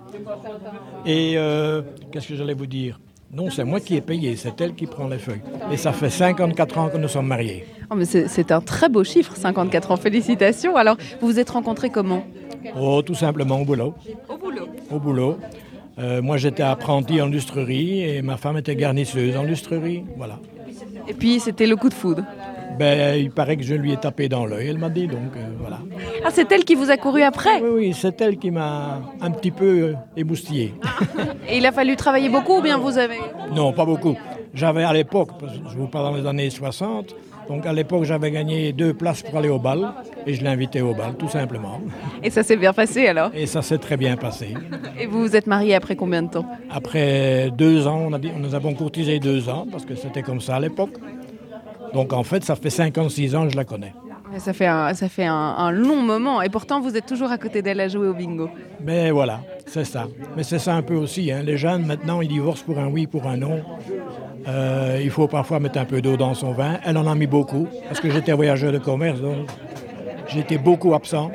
Et 1.06 1.36
euh, 1.38 1.82
qu'est-ce 2.12 2.28
que 2.28 2.36
j'allais 2.36 2.54
vous 2.54 2.68
dire? 2.68 3.00
Non, 3.32 3.50
c'est 3.52 3.64
moi 3.64 3.80
qui 3.80 3.96
ai 3.96 4.02
payé, 4.02 4.36
c'est 4.36 4.60
elle 4.60 4.74
qui 4.74 4.88
prend 4.88 5.08
les 5.08 5.20
feuilles. 5.20 5.42
Et 5.72 5.78
ça 5.78 5.92
fait 5.92 6.10
54 6.10 6.78
ans 6.80 6.90
que 6.90 6.98
nous 6.98 7.08
sommes 7.08 7.28
mariés. 7.28 7.66
Oh, 7.92 7.96
mais 7.96 8.06
c'est 8.06 8.28
c'est 8.28 8.52
un 8.52 8.62
très 8.62 8.90
beau 8.90 9.04
chiffre, 9.04 9.36
54 9.36 9.92
ans. 9.92 9.98
Félicitations. 9.98 10.76
Alors, 10.76 10.98
vous 11.22 11.28
vous 11.28 11.40
êtes 11.40 11.50
rencontrés 11.50 11.90
comment? 11.92 12.24
Oh, 12.80 13.02
tout 13.04 13.16
simplement 13.16 13.62
au 13.62 13.66
boulot. 13.66 13.94
Au 14.28 14.38
boulot. 14.38 14.68
Au 14.92 15.00
boulot. 15.00 15.38
Euh, 16.00 16.22
moi, 16.22 16.38
j'étais 16.38 16.64
apprenti 16.64 17.22
en 17.22 17.28
lustrerie 17.28 18.02
et 18.02 18.22
ma 18.22 18.38
femme 18.38 18.58
était 18.58 18.76
garnisseuse 18.76 19.36
en 19.38 19.44
lustrerie. 19.44 20.06
Voilà. 20.18 20.40
Et 21.08 21.14
puis, 21.14 21.40
c'était 21.40 21.68
le 21.68 21.76
coup 21.76 21.90
de 21.90 21.94
foudre. 21.94 22.24
Ben, 22.80 23.20
il 23.20 23.30
paraît 23.32 23.58
que 23.58 23.64
je 23.64 23.76
lui 23.76 23.92
ai 23.92 23.98
tapé 23.98 24.30
dans 24.30 24.46
l'œil, 24.46 24.70
elle 24.70 24.78
m'a 24.78 24.90
dit, 24.90 25.08
donc 25.08 25.36
euh, 25.36 25.50
voilà. 25.60 25.80
Ah, 26.24 26.30
c'est 26.32 26.52
elle 26.52 26.66
qui 26.66 26.76
vous 26.76 26.90
a 26.90 26.98
couru 26.98 27.22
après 27.24 27.62
Oui, 27.62 27.70
oui, 27.74 27.94
c'est 27.98 28.20
elle 28.22 28.38
qui 28.38 28.52
m'a 28.52 29.02
un 29.22 29.32
petit 29.32 29.52
peu 29.52 29.96
émoustillé. 30.18 30.74
Et 31.50 31.58
il 31.58 31.66
a 31.66 31.72
fallu 31.72 31.96
travailler 31.96 32.30
beaucoup 32.30 32.58
ou 32.58 32.62
bien 32.62 32.78
vous 32.78 32.98
avez... 32.98 33.20
Non, 33.54 33.72
pas 33.74 33.86
beaucoup. 33.86 34.16
J'avais 34.54 34.84
à 34.84 34.94
l'époque, 34.94 35.30
je 35.72 35.78
vous 35.78 35.88
parle 35.88 36.06
dans 36.12 36.18
les 36.18 36.28
années 36.28 36.50
60, 36.50 37.16
donc 37.48 37.66
à 37.68 37.74
l'époque 37.74 38.04
j'avais 38.04 38.32
gagné 38.32 38.74
deux 38.74 38.94
places 38.96 39.22
pour 39.22 39.38
aller 39.38 39.50
au 39.50 39.60
bal 39.60 39.94
et 40.26 40.34
je 40.34 40.42
l'ai 40.42 40.50
invité 40.50 40.82
au 40.82 40.94
bal, 40.96 41.16
tout 41.18 41.30
simplement. 41.30 41.80
Et 42.24 42.32
ça 42.32 42.42
s'est 42.42 42.58
bien 42.58 42.74
passé 42.74 43.08
alors 43.08 43.30
Et 43.36 43.46
ça 43.46 43.62
s'est 43.62 43.78
très 43.78 43.96
bien 43.96 44.18
passé. 44.18 44.56
Et 45.00 45.06
vous 45.06 45.22
vous 45.22 45.36
êtes 45.36 45.46
mariés 45.48 45.76
après 45.76 45.96
combien 45.96 46.24
de 46.24 46.30
temps 46.30 46.46
Après 46.72 47.52
deux 47.52 47.86
ans, 47.88 48.02
on 48.08 48.14
a 48.14 48.20
dit, 48.20 48.32
nous 48.36 48.56
avons 48.56 48.74
courtisé 48.74 49.20
deux 49.20 49.50
ans 49.50 49.68
parce 49.72 49.86
que 49.86 49.96
c'était 49.96 50.24
comme 50.24 50.42
ça 50.42 50.56
à 50.56 50.60
l'époque. 50.60 50.98
Donc 51.94 52.12
en 52.12 52.24
fait, 52.24 52.44
ça 52.44 52.56
fait 52.56 52.70
56 52.70 53.36
ans 53.36 53.44
que 53.46 53.52
je 53.52 53.58
la 53.58 53.66
connais. 53.66 53.94
Ça 54.38 54.54
fait, 54.54 54.68
un, 54.68 54.94
ça 54.94 55.10
fait 55.10 55.26
un, 55.26 55.34
un 55.34 55.72
long 55.72 56.02
moment 56.02 56.42
et 56.42 56.50
pourtant 56.50 56.80
vous 56.80 56.96
êtes 56.96 57.06
toujours 57.06 57.32
à 57.32 57.38
côté 57.38 57.62
d'elle 57.62 57.80
à 57.80 57.88
jouer 57.88 58.08
au 58.08 58.14
bingo. 58.14 58.50
Mais 58.84 59.12
voilà, 59.12 59.42
c'est 59.66 59.84
ça. 59.84 60.08
Mais 60.38 60.44
c'est 60.44 60.60
ça 60.60 60.76
un 60.76 60.82
peu 60.84 60.96
aussi. 60.96 61.32
hein. 61.32 61.42
Les 61.44 61.58
jeunes, 61.58 61.86
maintenant, 61.86 62.22
ils 62.22 62.28
divorcent 62.30 62.64
pour 62.64 62.78
un 62.80 62.88
oui, 62.88 63.08
pour 63.08 63.26
un 63.28 63.38
non. 63.38 63.62
Euh, 64.48 65.00
il 65.04 65.10
faut 65.10 65.28
parfois 65.28 65.60
mettre 65.60 65.80
un 65.80 65.86
peu 65.86 66.02
d'eau 66.02 66.16
dans 66.16 66.34
son 66.36 66.52
vin. 66.54 66.80
Elle 66.86 66.98
en 66.98 67.08
a 67.08 67.16
mis 67.16 67.28
beaucoup, 67.28 67.68
parce 67.88 68.00
que 68.00 68.10
j'étais 68.10 68.32
voyageur 68.32 68.72
de 68.72 68.78
commerce, 68.78 69.20
donc 69.20 69.48
j'étais 70.28 70.58
beaucoup 70.58 70.94
absent. 70.94 71.32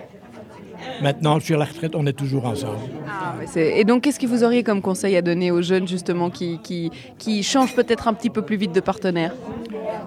Maintenant, 1.03 1.41
sur 1.41 1.59
la 1.59 1.65
retraite, 1.65 1.95
on 1.97 2.07
est 2.07 2.13
toujours 2.13 2.47
ensemble. 2.47 2.79
Ah, 3.09 3.35
mais 3.39 3.79
Et 3.81 3.85
donc 3.85 4.03
qu'est-ce 4.03 4.21
que 4.21 4.27
vous 4.27 4.45
auriez 4.45 4.63
comme 4.63 4.81
conseil 4.81 5.17
à 5.17 5.23
donner 5.23 5.51
aux 5.51 5.63
jeunes 5.63 5.89
justement 5.89 6.31
qui, 6.31 6.59
qui, 6.63 6.91
qui 7.19 7.43
changent 7.43 7.75
peut-être 7.75 8.07
un 8.07 8.15
petit 8.15 8.31
peu 8.31 8.43
plus 8.43 8.57
vite 8.57 8.73
de 8.73 8.81
partenaire? 8.81 9.35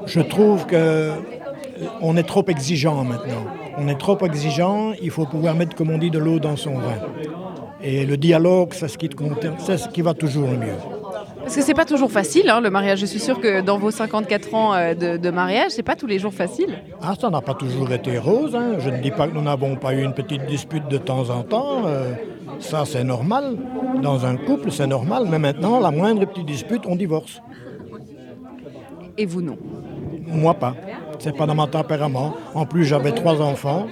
Je 0.05 0.21
trouve 0.21 0.65
que 0.65 1.11
on 2.01 2.15
est 2.17 2.23
trop 2.23 2.43
exigeant 2.47 3.03
maintenant. 3.03 3.43
On 3.78 3.88
est 3.88 3.97
trop 3.99 4.17
exigeant, 4.25 4.93
il 5.01 5.11
faut 5.11 5.25
pouvoir 5.25 5.55
mettre, 5.55 5.75
comme 5.75 5.89
on 5.91 5.97
dit, 5.97 6.09
de 6.11 6.19
l'eau 6.19 6.39
dans 6.39 6.55
son 6.55 6.73
vin. 6.75 6.97
Et 7.84 8.05
le 8.05 8.17
dialogue, 8.17 8.69
c'est 8.73 8.88
ce 8.88 8.97
qui, 8.97 9.09
c'est 9.59 9.78
ce 9.78 9.88
qui 9.89 10.01
va 10.01 10.13
toujours 10.15 10.49
le 10.49 10.57
mieux. 10.57 10.78
Parce 11.41 11.55
que 11.55 11.61
c'est 11.61 11.75
pas 11.75 11.86
toujours 11.86 12.11
facile 12.11 12.49
hein, 12.49 12.59
le 12.59 12.69
mariage. 12.69 12.99
Je 12.99 13.05
suis 13.05 13.19
sûre 13.19 13.39
que 13.39 13.61
dans 13.61 13.78
vos 13.78 13.91
54 13.91 14.53
ans 14.55 14.73
euh, 14.73 14.93
de, 14.95 15.15
de 15.17 15.30
mariage, 15.30 15.71
c'est 15.71 15.84
pas 15.84 15.95
tous 15.95 16.07
les 16.07 16.19
jours 16.19 16.34
facile. 16.34 16.80
Ah, 17.01 17.13
ça 17.19 17.30
n'a 17.30 17.39
pas 17.41 17.53
toujours 17.53 17.91
été 17.91 18.17
rose. 18.17 18.55
hein. 18.55 18.78
Je 18.80 18.89
ne 18.89 18.97
dis 18.97 19.11
pas 19.11 19.28
que 19.28 19.34
nous 19.34 19.41
n'avons 19.43 19.75
pas 19.75 19.93
eu 19.93 20.03
une 20.03 20.13
petite 20.13 20.45
dispute 20.47 20.88
de 20.89 20.97
temps 20.97 21.30
en 21.30 21.43
temps. 21.43 21.84
euh, 21.86 22.13
ça, 22.59 22.84
c'est 22.86 23.03
normal. 23.03 23.55
Dans 24.01 24.25
un 24.25 24.36
couple, 24.36 24.71
c'est 24.71 24.88
normal. 24.88 25.25
Mais 25.30 25.39
maintenant, 25.39 25.80
la 25.80 25.91
moindre 25.91 26.25
petite 26.25 26.47
dispute, 26.47 26.82
on 26.88 26.95
divorce. 26.95 27.39
Et 29.17 29.25
vous 29.25 29.41
non 29.41 29.57
Moi, 30.28 30.53
pas. 30.55 30.75
C'est 31.20 31.36
pas 31.36 31.45
dans 31.45 31.55
mon 31.55 31.68
tempérament. 31.68 32.36
En 32.53 32.65
plus, 32.65 32.86
j'avais 32.86 33.11
trois 33.11 33.41
enfants. 33.41 33.88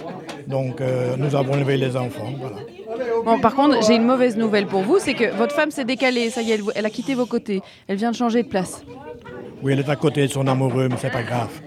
Donc, 0.47 0.79
euh, 0.79 1.15
nous 1.17 1.35
avons 1.35 1.55
élevé 1.55 1.77
les 1.77 1.97
enfants. 1.97 2.31
Par 3.41 3.55
contre, 3.55 3.85
j'ai 3.85 3.95
une 3.95 4.05
mauvaise 4.05 4.37
nouvelle 4.37 4.67
pour 4.67 4.81
vous, 4.81 4.99
c'est 4.99 5.15
que 5.15 5.35
votre 5.35 5.55
femme 5.55 5.71
s'est 5.71 5.85
décalée. 5.85 6.29
Ça 6.29 6.41
y 6.41 6.51
est, 6.51 6.59
elle 6.75 6.85
a 6.85 6.89
quitté 6.89 7.15
vos 7.15 7.25
côtés. 7.25 7.61
Elle 7.87 7.97
vient 7.97 8.11
de 8.11 8.15
changer 8.15 8.43
de 8.43 8.47
place. 8.47 8.83
Oui, 9.61 9.73
elle 9.73 9.79
est 9.79 9.89
à 9.89 9.95
côté 9.95 10.21
de 10.27 10.31
son 10.31 10.45
amoureux, 10.47 10.87
mais 10.89 10.97
c'est 10.97 11.11
pas 11.11 11.23
grave. 11.23 11.49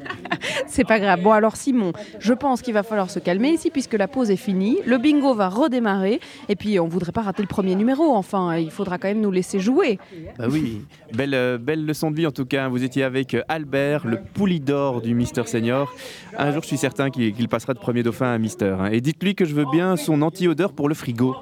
C'est 0.66 0.84
pas 0.84 1.00
grave. 1.00 1.22
Bon, 1.22 1.32
alors 1.32 1.56
Simon, 1.56 1.92
je 2.20 2.32
pense 2.34 2.60
qu'il 2.62 2.74
va 2.74 2.82
falloir 2.82 3.10
se 3.10 3.18
calmer 3.18 3.48
ici 3.48 3.70
puisque 3.70 3.94
la 3.94 4.06
pause 4.06 4.30
est 4.30 4.36
finie. 4.36 4.78
Le 4.86 4.98
bingo 4.98 5.34
va 5.34 5.48
redémarrer. 5.48 6.20
Et 6.48 6.54
puis, 6.54 6.78
on 6.78 6.86
voudrait 6.86 7.10
pas 7.12 7.22
rater 7.22 7.42
le 7.42 7.48
premier 7.48 7.74
numéro. 7.74 8.14
Enfin, 8.14 8.56
il 8.58 8.70
faudra 8.70 8.98
quand 8.98 9.08
même 9.08 9.20
nous 9.22 9.30
laisser 9.30 9.58
jouer. 9.58 9.98
Bah 10.38 10.44
oui, 10.48 10.82
belle, 11.14 11.34
euh, 11.34 11.58
belle 11.58 11.84
leçon 11.86 12.10
de 12.10 12.16
vie 12.16 12.26
en 12.26 12.30
tout 12.30 12.44
cas. 12.44 12.68
Vous 12.68 12.84
étiez 12.84 13.02
avec 13.02 13.34
euh, 13.34 13.42
Albert, 13.48 14.06
le 14.06 14.18
poulidor 14.34 15.00
du 15.00 15.14
Mister 15.14 15.42
Senior. 15.46 15.92
Un 16.36 16.52
jour, 16.52 16.62
je 16.62 16.68
suis 16.68 16.76
certain 16.78 17.10
qu'il 17.10 17.48
passera 17.48 17.72
de 17.74 17.78
premier 17.80 18.02
dauphin 18.02 18.32
à 18.32 18.38
Mister. 18.38 18.76
hein. 18.78 18.90
Et 18.92 19.00
dites-lui 19.00 19.34
que 19.34 19.46
je 19.46 19.54
veux 19.54 19.66
bien 19.72 19.96
son 19.96 20.20
anti-odeur 20.22 20.72
pour 20.72 20.88
le 20.88 20.94
frigo. 20.94 21.34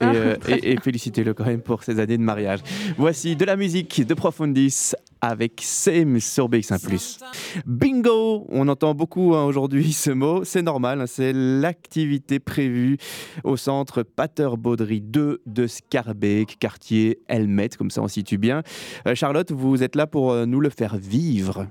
Et, 0.00 0.04
euh, 0.04 0.36
et- 0.48 0.72
et 0.72 0.76
félicitez-le 0.80 1.34
quand 1.34 1.44
même 1.46 1.60
pour 1.60 1.82
ses 1.84 2.00
années 2.00 2.18
de 2.18 2.22
mariage. 2.22 2.60
Voici 2.98 3.36
de 3.36 3.44
la 3.44 3.56
musique 3.56 4.04
de 4.06 4.14
Profundis 4.14 4.92
avec 5.20 5.60
Same 5.62 6.20
sur 6.20 6.48
BX1+. 6.48 7.20
Bingo 7.64 8.46
On 8.50 8.68
entend 8.68 8.94
beaucoup 8.94 9.34
hein, 9.34 9.44
aujourd'hui 9.44 9.92
ce 9.92 10.10
mot. 10.10 10.44
C'est 10.44 10.62
normal, 10.62 11.00
hein, 11.00 11.06
c'est 11.06 11.32
l'activité 11.32 12.38
prévue 12.40 12.96
au 13.44 13.56
centre 13.56 14.02
Pater 14.02 14.50
Baudry 14.58 15.00
2 15.00 15.40
de 15.46 15.66
Scarbeck, 15.66 16.56
quartier 16.58 17.20
Helmet, 17.28 17.70
comme 17.78 17.90
ça 17.90 18.02
on 18.02 18.08
situe 18.08 18.38
bien. 18.38 18.62
Euh, 19.06 19.14
Charlotte, 19.14 19.52
vous 19.52 19.82
êtes 19.82 19.96
là 19.96 20.06
pour 20.06 20.32
euh, 20.32 20.44
nous 20.46 20.60
le 20.60 20.70
faire 20.70 20.96
vivre. 20.96 21.66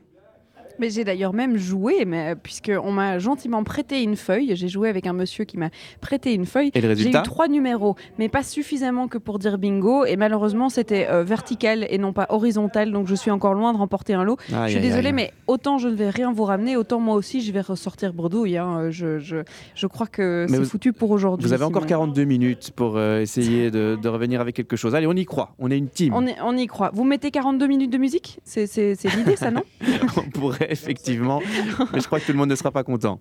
Mais 0.80 0.90
j'ai 0.90 1.04
d'ailleurs 1.04 1.34
même 1.34 1.56
joué, 1.58 2.04
mais 2.06 2.36
puisqu'on 2.36 2.92
m'a 2.92 3.20
gentiment 3.20 3.64
prêté 3.64 4.02
une 4.02 4.16
feuille. 4.16 4.56
J'ai 4.56 4.68
joué 4.68 4.90
avec 4.90 5.06
un 5.08 5.14
monsieur 5.14 5.46
qui 5.46 5.58
m'a 5.58 5.70
prêté 6.02 6.34
une 6.34 6.46
feuille. 6.46 6.72
Et 6.74 6.82
le 6.82 6.88
J'ai 6.90 6.94
résultat 6.96 7.20
eu 7.20 7.24
trois 7.24 7.48
numéros, 7.48 7.96
mais 8.18 8.28
pas 8.30 8.42
suffisamment 8.44 9.08
que 9.08 9.18
pour 9.18 9.38
dire 9.40 9.58
bingo. 9.58 10.06
Et 10.06 10.16
malheureusement, 10.16 10.70
c'était 10.70 11.08
euh, 11.10 11.24
vertical 11.24 11.86
et 11.90 11.98
non 11.98 12.12
pas 12.14 12.26
horizontal. 12.30 12.92
Donc 12.92 13.08
je 13.08 13.16
suis 13.16 13.30
encore 13.32 13.54
loin 13.54 13.72
de 13.74 13.78
remporter 13.78 14.14
un 14.14 14.24
lot. 14.24 14.38
Je 14.50 14.68
suis 14.70 14.80
désolée, 14.80 15.12
mais 15.12 15.32
autant 15.48 15.78
je 15.78 15.88
ne 15.90 15.96
vais 15.96 16.10
rien 16.10 16.32
vous 16.34 16.44
ramener, 16.44 16.76
autant 16.76 17.00
moi 17.00 17.16
aussi 17.16 17.42
je 17.42 17.52
vais 17.52 17.62
ressortir 17.62 18.14
bredouille. 18.14 18.58
hein. 18.58 18.90
Je, 18.90 19.20
je, 19.20 19.38
je 19.76 19.88
crois 19.88 20.08
que 20.08 20.48
c'est 20.50 20.64
foutu 20.66 20.92
pour 20.94 21.12
aujourd'hui. 21.12 21.48
Vous 21.48 21.54
avez 21.54 21.64
encore 21.66 21.84
Simon. 21.84 22.06
42 22.06 22.24
minutes 22.24 22.72
pour 22.76 22.98
euh, 22.98 23.22
essayer 23.22 23.70
de, 23.72 23.98
de 24.02 24.10
revenir 24.10 24.42
avec 24.42 24.56
quelque 24.56 24.76
chose. 24.76 24.96
Allez, 24.96 25.08
on 25.08 25.14
y 25.14 25.26
croit. 25.26 25.54
On 25.60 25.70
est 25.70 25.78
une 25.78 25.90
team. 25.90 26.14
On, 26.16 26.26
est- 26.26 26.38
on 26.44 26.58
y 26.58 26.66
croit. 26.68 26.90
Vous 26.94 27.04
mettez 27.04 27.30
42 27.32 27.68
minutes 27.68 27.92
de 27.92 27.98
musique? 27.98 28.40
C'est 28.44 28.66
l'idée, 29.16 29.36
ça, 29.36 29.52
non? 29.52 29.62
On 30.18 30.30
pourrait 30.32 30.63
effectivement, 30.72 31.42
mais 31.94 32.00
je 32.00 32.06
crois 32.08 32.20
que 32.20 32.26
tout 32.26 32.32
le 32.32 32.38
monde 32.38 32.50
ne 32.50 32.56
sera 32.56 32.72
pas 32.72 32.84
content. 32.84 33.20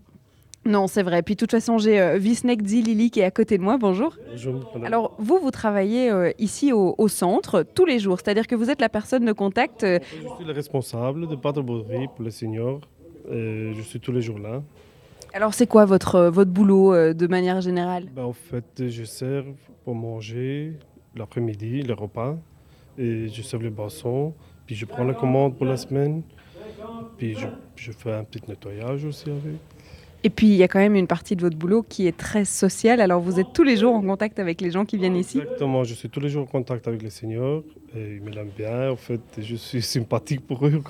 Non, 0.64 0.86
c'est 0.86 1.02
vrai. 1.02 1.22
Puis 1.22 1.34
de 1.34 1.40
toute 1.40 1.50
façon, 1.50 1.78
j'ai 1.78 2.00
euh, 2.00 2.18
Visnek 2.18 2.62
Lili 2.62 3.10
qui 3.10 3.18
est 3.18 3.24
à 3.24 3.32
côté 3.32 3.58
de 3.58 3.62
moi. 3.64 3.78
Bonjour. 3.78 4.16
Bonjour. 4.30 4.72
Alors, 4.84 5.12
vous, 5.18 5.40
vous 5.42 5.50
travaillez 5.50 6.08
euh, 6.08 6.30
ici 6.38 6.72
au, 6.72 6.94
au 6.98 7.08
centre 7.08 7.64
tous 7.74 7.84
les 7.84 7.98
jours, 7.98 8.18
c'est-à-dire 8.22 8.46
que 8.46 8.54
vous 8.54 8.70
êtes 8.70 8.80
la 8.80 8.88
personne 8.88 9.24
de 9.24 9.32
contact. 9.32 9.82
euh, 9.82 9.98
Je 10.12 10.28
suis 10.36 10.44
le 10.46 10.52
responsable 10.52 11.26
de 11.26 11.34
Paterbourderie 11.34 12.06
pour 12.14 12.24
les 12.24 12.30
seniors. 12.30 12.80
Et 13.30 13.72
je 13.76 13.80
suis 13.82 13.98
tous 13.98 14.12
les 14.12 14.20
jours 14.22 14.38
là. 14.38 14.62
Alors, 15.34 15.52
c'est 15.54 15.66
quoi 15.66 15.84
votre, 15.84 16.14
euh, 16.14 16.30
votre 16.30 16.50
boulot 16.52 16.94
euh, 16.94 17.12
de 17.12 17.26
manière 17.26 17.60
générale? 17.60 18.04
Ben, 18.14 18.22
en 18.24 18.32
fait, 18.32 18.88
je 18.88 19.02
sers 19.02 19.42
pour 19.84 19.94
manger 19.96 20.74
l'après-midi, 21.16 21.82
les 21.82 21.92
repas. 21.92 22.36
Et 22.98 23.26
je 23.28 23.42
sers 23.42 23.58
les 23.58 23.70
boissons. 23.70 24.32
Puis 24.66 24.76
je 24.76 24.84
prends 24.86 25.02
la 25.04 25.14
commande 25.14 25.56
pour 25.56 25.66
la 25.66 25.76
semaine. 25.76 26.22
Puis 27.18 27.34
je, 27.36 27.46
je 27.76 27.92
fais 27.92 28.12
un 28.12 28.24
petit 28.24 28.40
nettoyage 28.48 29.04
aussi 29.04 29.30
avec. 29.30 29.54
Et 30.24 30.30
puis, 30.30 30.46
il 30.46 30.54
y 30.54 30.62
a 30.62 30.68
quand 30.68 30.78
même 30.78 30.94
une 30.94 31.08
partie 31.08 31.34
de 31.34 31.40
votre 31.40 31.56
boulot 31.56 31.82
qui 31.82 32.06
est 32.06 32.16
très 32.16 32.44
sociale. 32.44 33.00
Alors, 33.00 33.20
vous 33.20 33.40
êtes 33.40 33.52
tous 33.52 33.64
les 33.64 33.76
jours 33.76 33.92
en 33.92 34.00
contact 34.00 34.38
avec 34.38 34.60
les 34.60 34.70
gens 34.70 34.84
qui 34.84 34.96
viennent 34.96 35.16
ici? 35.16 35.38
Exactement, 35.40 35.82
je 35.82 35.94
suis 35.94 36.08
tous 36.08 36.20
les 36.20 36.28
jours 36.28 36.44
en 36.44 36.46
contact 36.46 36.86
avec 36.86 37.02
les 37.02 37.10
seniors. 37.10 37.64
Et 37.96 38.14
ils 38.16 38.22
me 38.22 38.30
l'aiment 38.30 38.52
bien. 38.56 38.92
En 38.92 38.96
fait, 38.96 39.20
je 39.38 39.56
suis 39.56 39.82
sympathique 39.82 40.46
pour 40.46 40.64
eux. 40.64 40.80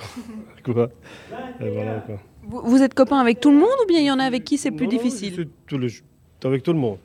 Quoi. 0.62 0.90
Et 1.62 1.70
voilà, 1.70 2.00
quoi. 2.00 2.16
Vous, 2.42 2.60
vous 2.62 2.82
êtes 2.82 2.92
copain 2.92 3.20
avec 3.20 3.40
tout 3.40 3.50
le 3.50 3.56
monde 3.56 3.70
ou 3.82 3.86
bien 3.86 4.00
il 4.00 4.04
y 4.06 4.10
en 4.10 4.18
a 4.18 4.24
avec 4.24 4.44
qui 4.44 4.58
c'est 4.58 4.70
plus 4.70 4.84
Non, 4.86 4.90
difficile? 4.90 5.30
je 5.30 5.34
suis 5.42 5.50
tous 5.66 5.78
les 5.78 5.88
jours- 5.88 6.06
Avec 6.44 6.62
tout 6.62 6.72
le 6.74 6.78
monde. 6.78 6.98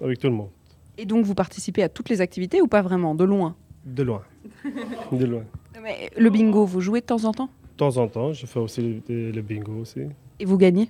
Avec 0.00 0.20
tout 0.20 0.28
le 0.28 0.34
monde. 0.34 0.50
Et 0.98 1.04
donc, 1.04 1.24
vous 1.24 1.34
participez 1.34 1.82
à 1.82 1.88
toutes 1.88 2.10
les 2.10 2.20
activités 2.20 2.62
ou 2.62 2.68
pas 2.68 2.82
vraiment? 2.82 3.16
De 3.16 3.24
loin? 3.24 3.56
De 3.84 4.04
loin. 4.04 4.22
De 5.10 5.24
loin. 5.24 5.42
Mais 5.82 6.10
Le 6.16 6.30
bingo, 6.30 6.64
vous 6.64 6.80
jouez 6.80 7.00
de 7.00 7.06
temps 7.06 7.24
en 7.24 7.32
temps? 7.32 7.48
Temps 7.76 7.96
en 7.96 8.08
temps, 8.08 8.32
je 8.32 8.46
fais 8.46 8.58
aussi 8.60 9.02
le, 9.08 9.30
le 9.30 9.42
bingo 9.42 9.80
aussi. 9.80 10.00
Et 10.40 10.44
vous 10.44 10.58
gagnez? 10.58 10.88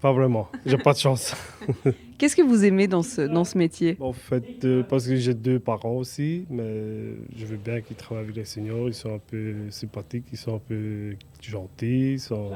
Pas 0.00 0.12
vraiment, 0.12 0.48
j'ai 0.64 0.78
pas 0.78 0.94
de 0.94 0.98
chance. 0.98 1.34
Qu'est-ce 2.18 2.36
que 2.36 2.42
vous 2.42 2.64
aimez 2.64 2.86
dans 2.86 3.02
ce, 3.02 3.22
dans 3.22 3.44
ce 3.44 3.56
métier? 3.58 3.96
En 4.00 4.12
fait, 4.12 4.44
euh, 4.64 4.82
parce 4.82 5.06
que 5.06 5.16
j'ai 5.16 5.34
deux 5.34 5.58
parents 5.58 5.92
aussi, 5.92 6.46
mais 6.50 7.14
je 7.36 7.46
veux 7.46 7.56
bien 7.56 7.80
qu'ils 7.80 7.96
travaillent 7.96 8.24
avec 8.24 8.36
les 8.36 8.44
seniors, 8.44 8.88
ils 8.88 8.94
sont 8.94 9.14
un 9.14 9.18
peu 9.18 9.54
sympathiques, 9.70 10.24
ils 10.32 10.38
sont 10.38 10.56
un 10.56 10.58
peu 10.58 11.14
gentils, 11.42 12.12
ils 12.14 12.20
sont... 12.20 12.50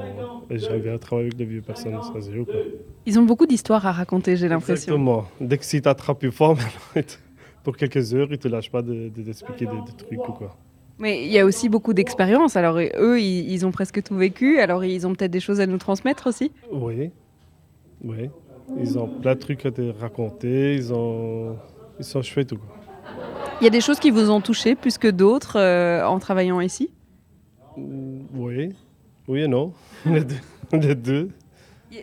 et 0.51 0.59
j'aime 0.59 0.81
bien 0.81 0.97
travailler 0.99 1.29
avec 1.29 1.39
les 1.39 1.45
vieux 1.47 1.61
personnes, 1.63 2.01
c'est 2.03 2.31
eux, 2.35 2.45
quoi. 2.45 2.61
Ils 3.07 3.19
ont 3.19 3.25
beaucoup 3.25 3.47
d'histoires 3.47 3.85
à 3.87 3.93
raconter, 3.93 4.37
j'ai 4.37 4.49
l'impression. 4.49 4.95
Exactement. 4.95 5.27
Dès 5.41 5.59
que 5.59 5.65
si 5.65 5.83
t'attrapes 5.83 6.19
plus 6.21 6.33
fort, 6.41 6.57
pour 7.63 7.77
quelques 7.77 8.15
heures, 8.15 8.29
ils 8.31 8.39
te 8.39 8.49
lâchent 8.49 8.71
pas 8.71 8.83
de, 8.83 9.11
de- 9.11 9.23
des 9.23 9.35
trucs 9.97 10.29
ou 10.29 10.33
quoi. 10.33 10.57
Mais 10.99 11.25
il 11.25 11.33
y 11.33 11.39
a 11.39 11.45
aussi 11.45 11.69
beaucoup 11.69 11.93
d'expérience. 11.93 12.57
Alors, 12.57 12.79
eux, 12.79 13.21
ils, 13.21 13.51
ils 13.51 13.67
ont 13.67 13.73
presque 13.73 14.03
tout 14.03 14.15
vécu. 14.15 14.61
Alors, 14.61 14.85
ils 14.85 15.07
ont 15.07 15.15
peut-être 15.15 15.31
des 15.31 15.41
choses 15.41 15.61
à 15.61 15.67
nous 15.67 15.79
transmettre 15.79 16.29
aussi. 16.29 16.53
Oui, 16.73 17.11
oui. 18.05 18.31
Ils 18.79 18.99
ont 18.99 19.09
plein 19.09 19.35
de 19.35 19.41
trucs 19.41 19.67
à 19.67 19.71
te 19.71 19.83
raconter, 20.01 20.75
ils, 20.75 20.93
ont... 20.93 21.57
ils 21.99 22.05
sont 22.05 22.23
chouettes 22.23 22.53
ou 22.53 22.57
quoi. 22.57 22.77
Il 23.61 23.65
y 23.65 23.67
a 23.67 23.71
des 23.71 23.81
choses 23.81 24.01
qui 24.01 24.11
vous 24.11 24.31
ont 24.31 24.41
touché 24.41 24.75
plus 24.75 24.99
que 24.99 25.09
d'autres 25.09 25.59
euh, 25.59 26.05
en 26.05 26.19
travaillant 26.19 26.61
ici? 26.61 26.91
Oui, 27.77 28.71
oui 29.29 29.43
et 29.43 29.49
non. 29.49 29.73
Les 30.07 30.25
deux. 30.25 30.41
Les 30.73 30.95
deux. 30.95 31.29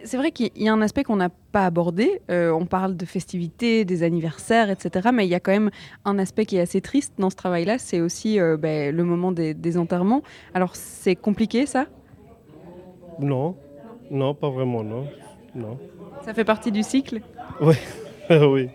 C'est 0.04 0.18
vrai 0.18 0.32
qu'il 0.32 0.52
y 0.56 0.68
a 0.68 0.74
un 0.74 0.82
aspect 0.82 1.04
qu'on 1.04 1.18
n'a 1.18 1.30
pas 1.30 1.66
abordé. 1.66 2.22
Euh, 2.30 2.52
on 2.52 2.66
parle 2.66 2.96
de 2.96 3.06
festivités, 3.06 3.86
des 3.86 4.04
anniversaires, 4.04 4.70
etc. 4.70 5.10
Mais 5.14 5.26
il 5.26 5.30
y 5.30 5.36
a 5.36 5.39
quand 5.39 5.52
même 5.52 5.72
un 6.06 6.18
aspect 6.20 6.46
qui 6.46 6.58
est 6.58 6.62
assez 6.62 6.82
triste 6.82 7.14
dans 7.18 7.30
ce 7.30 7.36
travail-là. 7.36 7.78
C'est 7.78 8.02
aussi 8.02 8.39
euh, 8.39 8.58
ben, 8.58 8.96
le 8.96 9.04
moment 9.04 9.32
des, 9.32 9.54
des 9.54 9.78
enterrements. 9.78 10.22
Alors, 10.54 10.76
c'est 10.76 11.16
compliqué, 11.16 11.66
ça? 11.66 11.86
Non, 13.20 13.56
non, 14.10 14.34
pas 14.34 14.50
vraiment, 14.50 14.84
non. 14.84 15.06
non. 15.56 15.78
Ça 16.24 16.34
fait 16.34 16.46
partie 16.46 16.72
du 16.72 16.84
cycle? 16.84 17.22
Oui, 17.60 17.76
oui. 18.30 18.70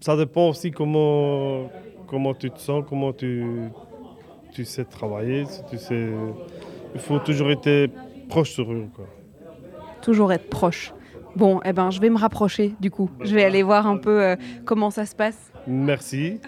Ça 0.00 0.16
dépend 0.16 0.48
aussi 0.48 0.70
comment, 0.70 1.70
comment 2.06 2.34
tu 2.34 2.50
te 2.50 2.58
sens, 2.58 2.84
comment 2.88 3.12
tu, 3.12 3.44
tu 4.52 4.64
sais 4.64 4.84
travailler. 4.84 5.44
Si 5.46 5.62
tu 5.70 5.78
sais... 5.78 6.08
Il 6.94 7.00
faut 7.00 7.18
toujours 7.18 7.50
être 7.50 7.90
proche 8.28 8.50
sur 8.50 8.72
eux. 8.72 8.86
Quoi. 8.94 9.06
Toujours 10.02 10.32
être 10.32 10.48
proche. 10.48 10.92
Bon, 11.34 11.60
eh 11.66 11.72
ben, 11.74 11.90
je 11.90 12.00
vais 12.00 12.08
me 12.08 12.16
rapprocher, 12.16 12.74
du 12.80 12.90
coup. 12.90 13.10
Je 13.20 13.34
vais 13.34 13.44
aller 13.44 13.62
voir 13.62 13.86
un 13.86 13.98
peu 13.98 14.22
euh, 14.22 14.36
comment 14.64 14.90
ça 14.90 15.04
se 15.04 15.14
passe. 15.14 15.52
Merci. 15.66 16.40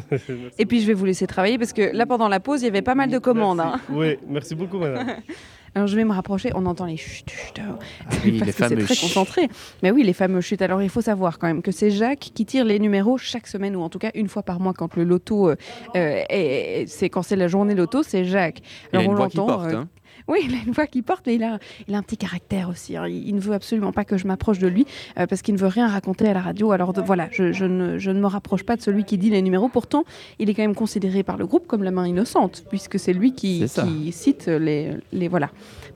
Et 0.58 0.66
puis, 0.66 0.80
je 0.82 0.86
vais 0.86 0.92
vous 0.92 1.04
laisser 1.04 1.26
travailler 1.26 1.58
parce 1.58 1.72
que 1.72 1.94
là, 1.96 2.06
pendant 2.06 2.28
la 2.28 2.38
pause, 2.40 2.62
il 2.62 2.66
y 2.66 2.68
avait 2.68 2.82
pas 2.82 2.94
mal 2.94 3.10
de 3.10 3.18
commandes. 3.18 3.58
hein. 3.60 3.80
Oui, 3.90 4.18
merci 4.28 4.54
beaucoup, 4.54 4.78
madame. 4.78 5.16
Alors, 5.74 5.88
je 5.88 5.96
vais 5.96 6.04
me 6.04 6.12
rapprocher. 6.12 6.50
On 6.54 6.64
entend 6.64 6.86
les 6.86 6.96
chut, 6.96 7.28
chut. 7.28 7.60
oui, 7.60 7.64
parce 8.08 8.24
les 8.24 8.38
que 8.38 8.44
c'est 8.46 8.52
fameux 8.52 8.84
très 8.84 8.94
chut. 8.94 9.02
concentré. 9.08 9.48
Mais 9.82 9.90
oui, 9.90 10.04
les 10.04 10.12
fameux 10.12 10.40
chutes. 10.40 10.62
Alors, 10.62 10.80
il 10.82 10.88
faut 10.90 11.00
savoir 11.02 11.38
quand 11.38 11.48
même 11.48 11.60
que 11.62 11.72
c'est 11.72 11.90
Jacques 11.90 12.30
qui 12.34 12.46
tire 12.46 12.64
les 12.64 12.78
numéros 12.78 13.18
chaque 13.18 13.46
semaine 13.46 13.74
ou 13.76 13.82
en 13.82 13.88
tout 13.88 13.98
cas 13.98 14.10
une 14.14 14.28
fois 14.28 14.42
par 14.42 14.60
mois 14.60 14.72
quand 14.74 14.94
le 14.96 15.04
loto, 15.04 15.48
euh, 15.50 15.56
euh, 15.96 16.22
est- 16.30 16.84
c'est 16.86 17.10
quand 17.10 17.22
c'est 17.22 17.36
la 17.36 17.48
journée 17.48 17.74
loto, 17.74 18.02
c'est 18.02 18.24
Jacques. 18.24 18.60
Il 18.92 18.96
a 18.96 19.00
Alors, 19.00 19.12
une 19.12 19.18
on 19.18 19.22
l'entend, 19.22 19.64
euh, 19.64 19.74
hein. 19.74 19.88
Oui, 20.32 20.38
il 20.44 20.54
a 20.54 20.58
une 20.66 20.72
voix 20.72 20.88
qui 20.88 21.02
porte, 21.02 21.24
mais 21.26 21.36
il 21.36 21.44
a, 21.44 21.60
il 21.86 21.94
a 21.94 21.98
un 21.98 22.02
petit 22.02 22.16
caractère 22.16 22.68
aussi. 22.68 22.96
hein. 22.96 23.06
Il, 23.06 23.28
il 23.28 23.34
ne 23.36 23.40
veut 23.40 23.54
absolument 23.54 23.92
pas 23.92 24.04
que 24.04 24.16
je 24.18 24.26
m'approche 24.26 24.58
de 24.58 24.66
lui 24.66 24.84
euh, 25.20 25.26
parce 25.28 25.40
qu'il 25.40 25.54
ne 25.54 25.58
veut 25.60 25.68
rien 25.68 25.86
raconter 25.86 26.26
à 26.28 26.32
la 26.34 26.40
radio. 26.40 26.72
Alors 26.72 26.92
de- 26.92 27.00
voilà, 27.00 27.28
je, 27.30 27.52
je 27.52 27.64
ne, 27.64 27.96
je 27.98 28.10
ne 28.10 28.18
me 28.20 28.26
rapproche 28.26 28.64
pas 28.64 28.74
de 28.74 28.82
celui 28.82 29.04
qui 29.04 29.18
dit 29.18 29.30
les 29.30 29.40
numéros. 29.40 29.68
Pourtant, 29.68 30.02
il 30.40 30.50
est 30.50 30.54
quand 30.54 30.62
même 30.62 30.74
considéré 30.74 31.22
par 31.22 31.36
le 31.36 31.46
groupe 31.46 31.68
comme 31.68 31.84
la 31.84 31.92
main 31.92 32.06
innocente 32.08 32.64
puisque 32.68 32.98
c'est 32.98 33.12
lui 33.12 33.34
qui, 33.34 33.68
cite 34.10 34.46
les, 34.48 34.94
les 35.12 35.28
voilà. 35.28 35.50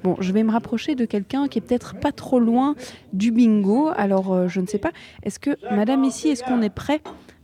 Bon, 0.04 0.16
je 0.20 0.32
vais 0.32 0.44
me 0.44 0.52
rapprocher 0.52 0.94
de 0.94 1.04
quelqu'un 1.06 1.48
qui 1.48 1.58
est 1.58 1.62
peut-être 1.62 1.98
pas 1.98 2.12
trop 2.12 2.38
loin 2.38 2.76
du 3.12 3.32
bingo. 3.32 3.90
Alors 3.96 4.32
euh, 4.32 4.46
je 4.46 4.60
ne 4.60 4.66
sais 4.68 4.78
pas. 4.78 4.92
Est-ce 5.24 5.40
que 5.40 5.50
Madame 5.74 6.04
ici, 6.04 6.28
est-ce 6.28 6.44
qu'on 6.44 6.62
est 6.62 6.70
prêt 6.74 7.00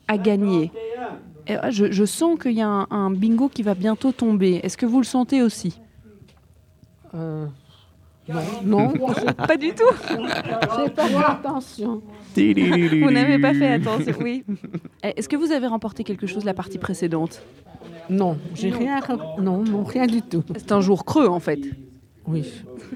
à 0.06 0.18
gagner? 0.18 0.70
Euh, 1.50 1.70
je, 1.70 1.90
je 1.90 2.04
sens 2.04 2.38
qu'il 2.38 2.52
y 2.52 2.62
a 2.62 2.68
un, 2.68 2.86
un 2.90 3.10
bingo 3.10 3.48
qui 3.48 3.62
va 3.64 3.74
bientôt 3.74 4.12
tomber. 4.12 4.60
Est-ce 4.62 4.76
que 4.76 4.86
vous 4.86 4.98
le 4.98 5.04
sentez 5.04 5.42
aussi? 5.42 5.80
Euh, 7.14 7.46
non, 8.28 8.92
non. 8.92 8.92
Pas 9.46 9.56
du 9.56 9.70
tout. 9.70 9.84
J'ai 10.08 10.90
pas 10.90 11.08
fait 11.08 11.24
attention. 11.24 12.02
Vous 12.34 13.10
n'avez 13.10 13.38
pas 13.38 13.54
fait 13.54 13.74
attention, 13.74 14.14
oui. 14.20 14.44
Eh, 15.02 15.12
Est-ce 15.16 15.28
que 15.28 15.36
vous 15.36 15.52
avez 15.52 15.66
remporté 15.66 16.04
quelque 16.04 16.26
chose 16.26 16.44
la 16.44 16.54
partie 16.54 16.78
précédente? 16.78 17.42
Non, 18.10 18.36
j'ai 18.54 18.70
rien. 18.70 19.00
Non, 19.40 19.62
non, 19.64 19.84
rien 19.84 20.06
du 20.06 20.22
tout. 20.22 20.42
C'est 20.56 20.72
un 20.72 20.80
jour 20.80 21.04
creux 21.04 21.28
en 21.28 21.40
fait. 21.40 21.60
Oui. 22.26 22.44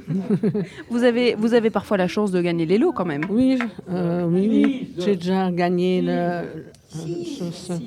Vous 0.91 1.05
avez, 1.05 1.35
vous 1.35 1.55
avez 1.55 1.71
parfois 1.71 1.97
la 1.97 2.09
chance 2.09 2.31
de 2.31 2.41
gagner 2.41 2.67
les 2.67 2.79
lots 2.79 2.93
quand 2.93 3.05
même. 3.05 3.23
Oui, 3.29 3.59
euh, 3.91 4.25
oui, 4.25 4.49
oui. 4.49 4.91
J'ai 4.99 5.17
déjà 5.17 5.51
gagné 5.51 6.03
le, 6.03 6.43
chose, 6.93 7.71
euh, 7.71 7.79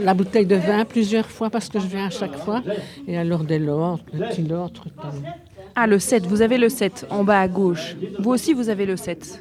la 0.00 0.14
bouteille 0.14 0.46
de 0.46 0.56
vin 0.56 0.84
plusieurs 0.84 1.26
fois 1.30 1.50
parce 1.50 1.68
que 1.68 1.78
je 1.78 1.86
viens 1.86 2.06
à 2.06 2.10
chaque 2.10 2.36
fois. 2.36 2.62
Et 3.06 3.16
alors 3.16 3.44
des 3.44 3.58
petits 3.58 4.42
lots, 4.42 4.68
trucs 4.68 4.94
comme- 4.96 5.22
Ah, 5.76 5.86
le 5.86 5.98
7, 5.98 6.26
vous 6.26 6.40
avez 6.42 6.56
le 6.58 6.68
7 6.68 7.06
en 7.10 7.24
bas 7.24 7.40
à 7.40 7.48
gauche. 7.48 7.96
Vous 8.20 8.30
aussi, 8.30 8.52
vous 8.52 8.68
avez 8.68 8.86
le 8.86 8.96
7. 8.96 9.40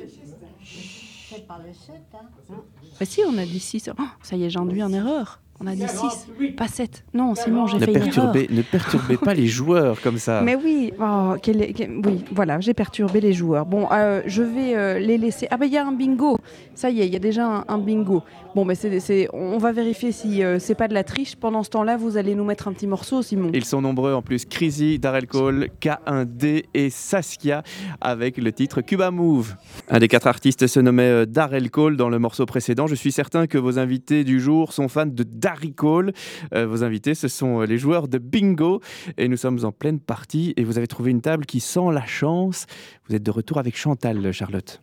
C'est 1.29 1.47
pas 1.47 1.59
le 1.65 1.73
7, 1.73 1.95
hein. 2.15 2.55
Bah 2.99 3.05
si, 3.05 3.21
on 3.27 3.37
a 3.37 3.45
dit 3.45 3.59
6. 3.59 3.89
ça 4.21 4.35
y 4.35 4.43
est, 4.43 4.49
j'ai 4.49 4.59
induit 4.59 4.81
en 4.83 4.91
erreur. 4.93 5.39
On 5.64 5.68
a 5.68 5.76
dit 5.76 5.84
6, 5.88 6.53
pas 6.57 6.68
7. 6.68 7.05
Non, 7.14 7.36
Simon, 7.36 7.68
j'ai 7.68 7.78
Ne 7.78 7.86
fait 7.86 7.91
une 7.91 7.97
erreur. 7.97 8.03
perturbez, 8.32 8.47
ne 8.51 8.61
perturbez 8.61 9.16
pas 9.18 9.34
les 9.34 9.47
joueurs 9.47 10.01
comme 10.01 10.18
ça. 10.18 10.41
Mais 10.41 10.55
oui, 10.55 10.91
oh, 10.99 11.36
quel 11.41 11.61
est- 11.61 11.74
quel- 11.74 11.91
oui, 12.05 12.24
voilà, 12.32 12.59
j'ai 12.59 12.74
perturbé 12.74 13.22
les 13.22 13.32
joueurs. 13.32 13.66
Bon, 13.66 13.88
euh, 13.91 14.22
je 14.26 14.43
vais 14.43 14.76
euh, 14.76 14.99
les 14.99 15.18
laisser. 15.18 15.47
Ah 15.51 15.57
ben 15.57 15.66
il 15.66 15.72
y 15.72 15.78
a 15.78 15.86
un 15.88 15.93
bingo. 15.93 16.38
Ça 16.76 16.89
y 16.89 16.99
est, 17.01 17.07
il 17.07 17.14
y 17.14 17.16
a 17.16 17.20
déjà 17.20 17.45
un, 17.47 17.66
un 17.70 17.78
bingo. 17.78 18.24
Bon, 18.55 18.66
mais 18.66 18.76
c'est, 18.76 18.99
c'est- 18.99 19.30
on 19.32 19.57
va 19.57 19.72
vérifier 19.72 20.11
si 20.11 20.43
euh, 20.43 20.59
c'est 20.59 20.76
pas 20.76 20.88
de 20.89 20.93
la 20.93 21.03
triche. 21.05 21.36
Pendant 21.38 21.64
ce 21.64 21.70
temps-là, 21.70 21.95
vous 21.95 22.18
allez 22.18 22.36
nous 22.36 22.43
mettre 22.43 22.68
un 22.68 22.74
petit 22.74 22.88
morceau, 22.88 23.22
Simon. 23.22 23.49
Ils 23.53 23.64
sont 23.66 23.82
nombreux 23.82 24.14
en 24.14 24.22
plus. 24.22 24.45
Crazy, 24.45 24.99
Darrell 24.99 25.28
Cole, 25.28 25.70
K1D 25.82 26.66
et 26.74 26.89
Saskia 26.89 27.64
avec 28.01 28.38
le 28.38 28.51
titre 28.51 28.82
Cuba 28.82 29.11
Move. 29.11 29.55
Un 29.89 29.99
des 29.99 30.07
quatre 30.09 30.28
artistes 30.28 30.68
se 30.68 30.80
nommait 30.82 31.03
euh, 31.03 31.26
Darrell 31.26 31.72
Cole 31.72 31.95
dans 31.95 32.09
le 32.09 32.20
morceau 32.20 32.45
précédent. 32.45 32.86
Je 32.88 32.95
suis 32.95 33.11
certain 33.14 33.47
que 33.47 33.57
vos 33.57 33.80
invités 33.80 34.24
du 34.26 34.39
jour 34.41 34.74
sont 34.74 34.89
fans 34.89 35.05
de 35.05 35.24
Darry 35.24 35.52
Cole. 35.75 36.13
Euh, 36.53 36.65
vos 36.65 36.83
invités, 36.83 37.15
ce 37.15 37.27
sont 37.27 37.61
les 37.61 37.77
joueurs 37.77 38.07
de 38.07 38.17
bingo 38.17 38.81
et 39.17 39.27
nous 39.27 39.37
sommes 39.37 39.63
en 39.63 39.71
pleine 39.71 39.99
partie 39.99 40.53
et 40.57 40.63
vous 40.63 40.77
avez 40.77 40.87
trouvé 40.87 41.11
une 41.11 41.21
table 41.21 41.45
qui 41.45 41.59
sent 41.59 41.91
la 41.91 42.05
chance. 42.05 42.65
Vous 43.07 43.15
êtes 43.15 43.23
de 43.23 43.31
retour 43.31 43.57
avec 43.57 43.77
Chantal, 43.77 44.31
Charlotte. 44.31 44.81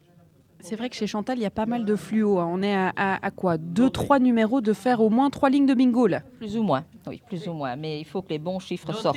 C'est 0.62 0.76
vrai 0.76 0.88
que 0.90 0.96
chez 0.96 1.06
Chantal, 1.06 1.38
il 1.38 1.42
y 1.42 1.46
a 1.46 1.50
pas 1.50 1.66
mal 1.66 1.84
de 1.84 1.96
fluo. 1.96 2.38
hein. 2.38 2.48
On 2.52 2.62
est 2.62 2.74
à, 2.74 2.92
à- 2.96 3.26
à 3.26 3.30
quoi? 3.30 3.56
Deux, 3.58 3.90
trois 3.90 4.18
numéros 4.18 4.61
de 4.61 4.72
faire 4.72 5.00
au 5.00 5.08
moins 5.11 5.30
trois 5.30 5.50
lignes 5.50 5.66
de 5.66 5.74
bingo 5.74 6.06
là? 6.06 6.20
Plus 6.38 6.56
ou 6.56 6.62
moins, 6.62 6.84
oui, 7.06 7.20
plus 7.26 7.48
ou 7.48 7.52
moins. 7.52 7.76
Mais 7.76 7.98
il 8.00 8.04
faut 8.04 8.22
que 8.22 8.28
les 8.30 8.38
bons 8.38 8.58
chiffres 8.58 8.92
sortent. 8.92 9.16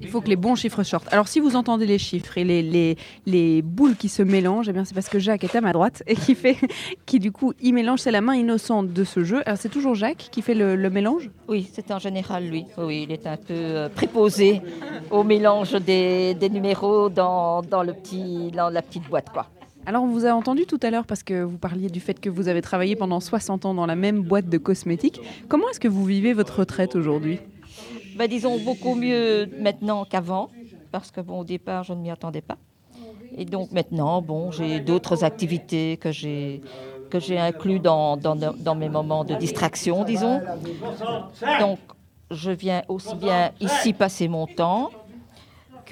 Il 0.00 0.08
faut 0.08 0.20
que 0.20 0.28
les 0.28 0.36
bons 0.36 0.54
chiffres 0.56 0.82
sortent. 0.82 1.06
Alors, 1.12 1.28
si 1.28 1.38
vous 1.38 1.54
entendez 1.54 1.86
les 1.86 1.98
chiffres 1.98 2.36
et 2.36 2.42
les, 2.44 2.60
les, 2.62 2.96
les 3.24 3.62
boules 3.62 3.94
qui 3.96 4.08
se 4.08 4.22
mélangent, 4.22 4.68
eh 4.68 4.72
bien, 4.72 4.84
c'est 4.84 4.94
parce 4.94 5.08
que 5.08 5.18
Jacques 5.20 5.44
est 5.44 5.54
à 5.54 5.60
ma 5.60 5.72
droite 5.72 6.02
et 6.08 6.16
qui 6.16 6.34
fait, 6.34 6.56
qui 7.06 7.18
du 7.20 7.30
coup, 7.32 7.52
il 7.60 7.72
mélange. 7.72 8.00
C'est 8.00 8.10
la 8.10 8.20
main 8.20 8.34
innocente 8.34 8.92
de 8.92 9.04
ce 9.04 9.22
jeu. 9.24 9.42
Alors, 9.46 9.58
c'est 9.58 9.68
toujours 9.68 9.94
Jacques 9.94 10.28
qui 10.32 10.42
fait 10.42 10.54
le, 10.54 10.74
le 10.76 10.90
mélange? 10.90 11.30
Oui, 11.48 11.68
c'est 11.72 11.90
en 11.92 11.98
général 12.00 12.44
lui. 12.48 12.64
Oui, 12.78 13.06
il 13.08 13.12
est 13.12 13.26
un 13.28 13.36
peu 13.36 13.54
euh, 13.54 13.88
préposé 13.88 14.60
au 15.10 15.22
mélange 15.22 15.72
des, 15.72 16.34
des 16.34 16.48
numéros 16.50 17.08
dans, 17.08 17.62
dans, 17.62 17.82
le 17.84 17.92
petit, 17.92 18.50
dans 18.50 18.70
la 18.70 18.82
petite 18.82 19.08
boîte, 19.08 19.30
quoi. 19.32 19.46
Alors, 19.84 20.04
on 20.04 20.08
vous 20.08 20.26
a 20.26 20.30
entendu 20.30 20.64
tout 20.64 20.78
à 20.82 20.90
l'heure 20.90 21.06
parce 21.06 21.24
que 21.24 21.42
vous 21.42 21.58
parliez 21.58 21.88
du 21.88 21.98
fait 21.98 22.20
que 22.20 22.30
vous 22.30 22.46
avez 22.48 22.62
travaillé 22.62 22.94
pendant 22.94 23.18
60 23.18 23.64
ans 23.64 23.74
dans 23.74 23.86
la 23.86 23.96
même 23.96 24.22
boîte 24.22 24.48
de 24.48 24.58
cosmétiques. 24.58 25.20
Comment 25.48 25.68
est-ce 25.70 25.80
que 25.80 25.88
vous 25.88 26.04
vivez 26.04 26.32
votre 26.34 26.60
retraite 26.60 26.94
aujourd'hui? 26.94 27.40
Ben, 28.16 28.28
disons 28.28 28.58
beaucoup 28.60 28.94
mieux 28.94 29.48
maintenant 29.58 30.04
qu'avant, 30.04 30.50
parce 30.92 31.10
que 31.10 31.20
bon, 31.20 31.40
au 31.40 31.44
départ, 31.44 31.82
je 31.82 31.94
ne 31.94 32.00
m'y 32.00 32.10
attendais 32.10 32.42
pas. 32.42 32.58
Et 33.36 33.44
donc 33.44 33.72
maintenant, 33.72 34.22
bon, 34.22 34.50
j'ai 34.52 34.78
d'autres 34.78 35.24
activités 35.24 35.96
que 35.96 36.12
j'ai 36.12 36.60
que 37.10 37.18
j'ai 37.20 37.38
inclus 37.38 37.78
dans, 37.78 38.16
dans, 38.16 38.36
dans 38.36 38.74
mes 38.74 38.88
moments 38.88 39.24
de 39.24 39.34
distraction, 39.34 40.02
disons. 40.02 40.40
Donc, 41.60 41.78
je 42.30 42.50
viens 42.50 42.82
aussi 42.88 43.14
bien 43.16 43.50
ici 43.60 43.92
passer 43.92 44.28
mon 44.28 44.46
temps 44.46 44.90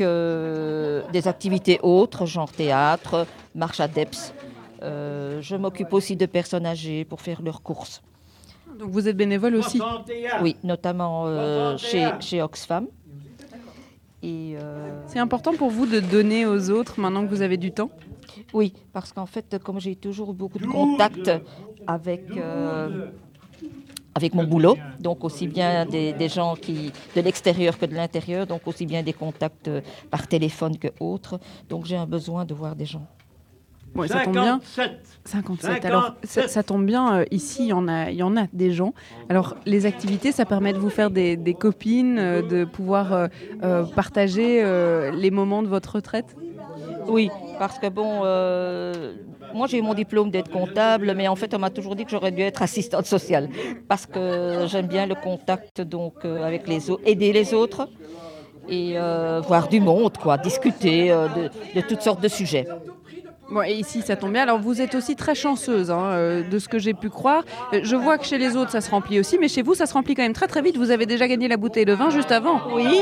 des 0.01 1.29
activités 1.29 1.79
autres, 1.83 2.27
genre 2.27 2.51
théâtre, 2.51 3.27
marche 3.55 3.81
adepts. 3.81 4.35
Euh, 4.83 5.41
je 5.43 5.57
m'occupe 5.57 5.93
aussi 5.93 6.17
de 6.17 6.27
personnes 6.27 6.67
âgées 6.67 7.05
pour 7.05 7.21
faire 7.21 7.43
leurs 7.43 7.63
courses. 7.63 8.03
Donc, 8.79 8.91
vous 8.91 9.09
êtes 9.09 9.17
bénévole 9.17 9.57
aussi 9.57 9.81
Oui, 10.43 10.57
notamment 10.65 11.25
euh, 11.27 11.77
chez, 11.77 12.09
chez 12.21 12.41
Oxfam. 12.41 12.87
Euh, 14.25 15.03
C'est 15.07 15.19
important 15.19 15.55
pour 15.55 15.71
vous 15.71 15.87
de 15.87 16.01
donner 16.01 16.47
aux 16.47 16.71
autres 16.71 17.01
maintenant 17.01 17.25
que 17.25 17.31
vous 17.31 17.43
avez 17.43 17.57
du 17.57 17.73
temps? 17.73 17.91
Oui, 18.53 18.75
parce 18.93 19.13
qu'en 19.13 19.27
fait, 19.27 19.59
comme 19.63 19.81
j'ai 19.81 19.97
toujours 19.97 20.35
beaucoup 20.35 20.59
de 20.59 20.67
contacts 20.67 21.31
avec, 21.87 22.25
euh, 22.37 23.07
avec 24.15 24.35
mon 24.35 24.45
boulot, 24.45 24.77
donc 24.99 25.25
aussi 25.25 25.47
bien 25.47 25.87
des, 25.87 26.13
des 26.13 26.29
gens 26.29 26.57
qui, 26.57 26.93
de 27.15 27.21
l'extérieur 27.21 27.79
que 27.79 27.87
de 27.87 27.95
l'intérieur, 27.95 28.47
donc 28.47 28.67
aussi 28.67 28.87
bien 28.87 29.03
des 29.03 29.13
contacts 29.13 29.69
euh, 29.69 29.81
par 30.11 30.27
téléphone 30.27 30.77
que 30.79 30.89
autres, 30.99 31.39
donc 31.69 31.87
j'ai 31.87 31.97
un 31.97 32.07
besoin 32.07 32.45
de 32.45 32.55
voir 32.55 32.75
des 32.75 32.87
gens. 32.87 33.07
Ouais, 33.95 34.09
ça 34.09 34.21
tombe 34.21 34.35
bien. 34.35 34.61
57. 35.25 35.85
Alors, 35.85 36.15
ça, 36.23 36.49
ça 36.49 36.63
tombe 36.63 36.87
bien, 36.87 37.19
euh, 37.19 37.25
ici, 37.31 37.65
il 37.65 37.69
y, 37.69 37.73
en 37.73 37.89
a, 37.89 38.11
il 38.11 38.17
y 38.17 38.23
en 38.23 38.37
a 38.37 38.47
des 38.53 38.73
gens. 38.73 38.95
Alors, 39.29 39.57
les 39.67 39.85
activités, 39.87 40.33
ça 40.33 40.45
permet 40.45 40.73
de 40.73 40.79
vous 40.79 40.91
faire 40.91 41.11
des, 41.11 41.37
des 41.37 41.55
copines, 41.55 42.19
euh, 42.19 42.43
de 42.43 42.65
pouvoir 42.65 43.13
euh, 43.13 43.85
partager 43.97 44.63
euh, 44.63 45.11
les 45.11 45.31
moments 45.31 45.63
de 45.63 45.69
votre 45.69 45.97
retraite? 45.97 46.37
Oui, 47.07 47.31
parce 47.59 47.79
que 47.79 47.89
bon, 47.89 48.21
euh, 48.25 49.15
moi 49.55 49.67
j'ai 49.67 49.79
eu 49.79 49.83
mon 49.83 49.95
diplôme 49.95 50.31
d'être 50.31 50.51
comptable, 50.51 51.15
mais 51.17 51.29
en 51.29 51.37
fait 51.37 51.55
on 51.55 51.59
m'a 51.59 51.71
toujours 51.71 51.97
dit 51.97 52.05
que 52.05 52.11
j'aurais 52.11 52.33
dû 52.33 52.43
être 52.43 52.63
assistante 52.63 53.07
sociale, 53.07 53.49
parce 53.89 54.07
que 54.07 54.67
j'aime 54.67 54.87
bien 54.87 55.07
le 55.07 55.15
contact 55.15 55.81
donc 55.81 56.25
euh, 56.25 56.45
avec 56.45 56.69
les 56.69 56.91
autres, 56.91 57.03
aider 57.07 57.33
les 57.33 57.55
autres 57.55 57.89
et 58.69 58.93
euh, 58.97 59.41
voir 59.41 59.69
du 59.69 59.81
monde, 59.81 60.17
quoi, 60.17 60.39
discuter 60.39 61.09
de 61.75 61.81
toutes 61.81 62.03
sortes 62.03 62.23
de 62.23 62.29
sujets. 62.29 62.67
Bon, 63.51 63.63
et 63.63 63.73
ici, 63.73 64.03
ça 64.03 64.15
tombe 64.15 64.33
bien. 64.33 64.43
Alors, 64.43 64.61
vous 64.61 64.81
êtes 64.81 64.95
aussi 64.95 65.17
très 65.17 65.35
chanceuse, 65.35 65.91
hein, 65.91 66.11
euh, 66.13 66.49
de 66.49 66.59
ce 66.61 66.69
que 66.69 66.79
j'ai 66.79 66.95
pu 66.95 67.11
croire. 67.11 67.43
Euh, 67.73 67.81
Je 67.83 67.97
vois 67.97 68.17
que 68.17 68.25
chez 68.25 68.39
les 68.39 68.57
autres, 68.57 68.71
ça 68.71 68.81
se 68.81 68.89
remplit 68.91 69.19
aussi, 69.19 69.39
mais 69.41 69.49
chez 69.49 69.63
vous, 69.63 69.75
ça 69.75 69.87
se 69.87 69.93
remplit 69.95 70.15
quand 70.15 70.23
même 70.23 70.33
très 70.35 70.47
très 70.47 70.63
vite. 70.63 70.77
Vous 70.77 70.93
avez 70.93 71.05
déjà 71.05 71.27
gagné 71.27 71.49
la 71.49 71.57
bouteille 71.57 71.85
de 71.85 71.93
vin 71.93 72.11
juste 72.11 72.31
avant. 72.31 72.61
Oui, 72.73 73.01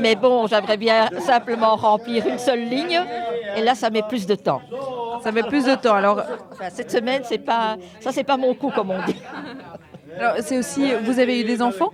mais 0.00 0.16
bon, 0.16 0.46
j'aimerais 0.46 0.78
bien 0.78 1.10
simplement 1.20 1.76
remplir 1.76 2.26
une 2.26 2.38
seule 2.38 2.60
ligne, 2.64 2.98
et 3.56 3.60
là 3.62 3.74
ça 3.74 3.90
met 3.90 4.02
plus 4.02 4.26
de 4.26 4.34
temps. 4.36 4.62
Ça 5.22 5.32
met 5.32 5.42
plus 5.42 5.64
de 5.66 5.74
temps. 5.74 5.94
Alors, 5.94 6.22
Enfin, 6.52 6.70
cette 6.70 6.90
semaine, 6.90 7.20
c'est 7.24 7.38
pas, 7.44 7.76
ça 8.00 8.10
c'est 8.10 8.24
pas 8.24 8.38
mon 8.38 8.54
coup 8.54 8.70
comme 8.74 8.90
on 8.90 9.02
dit. 9.04 9.16
alors 10.18 10.34
c'est 10.40 10.56
aussi, 10.58 10.92
vous 11.04 11.18
avez 11.18 11.40
eu 11.40 11.44
des 11.44 11.60
enfants? 11.60 11.90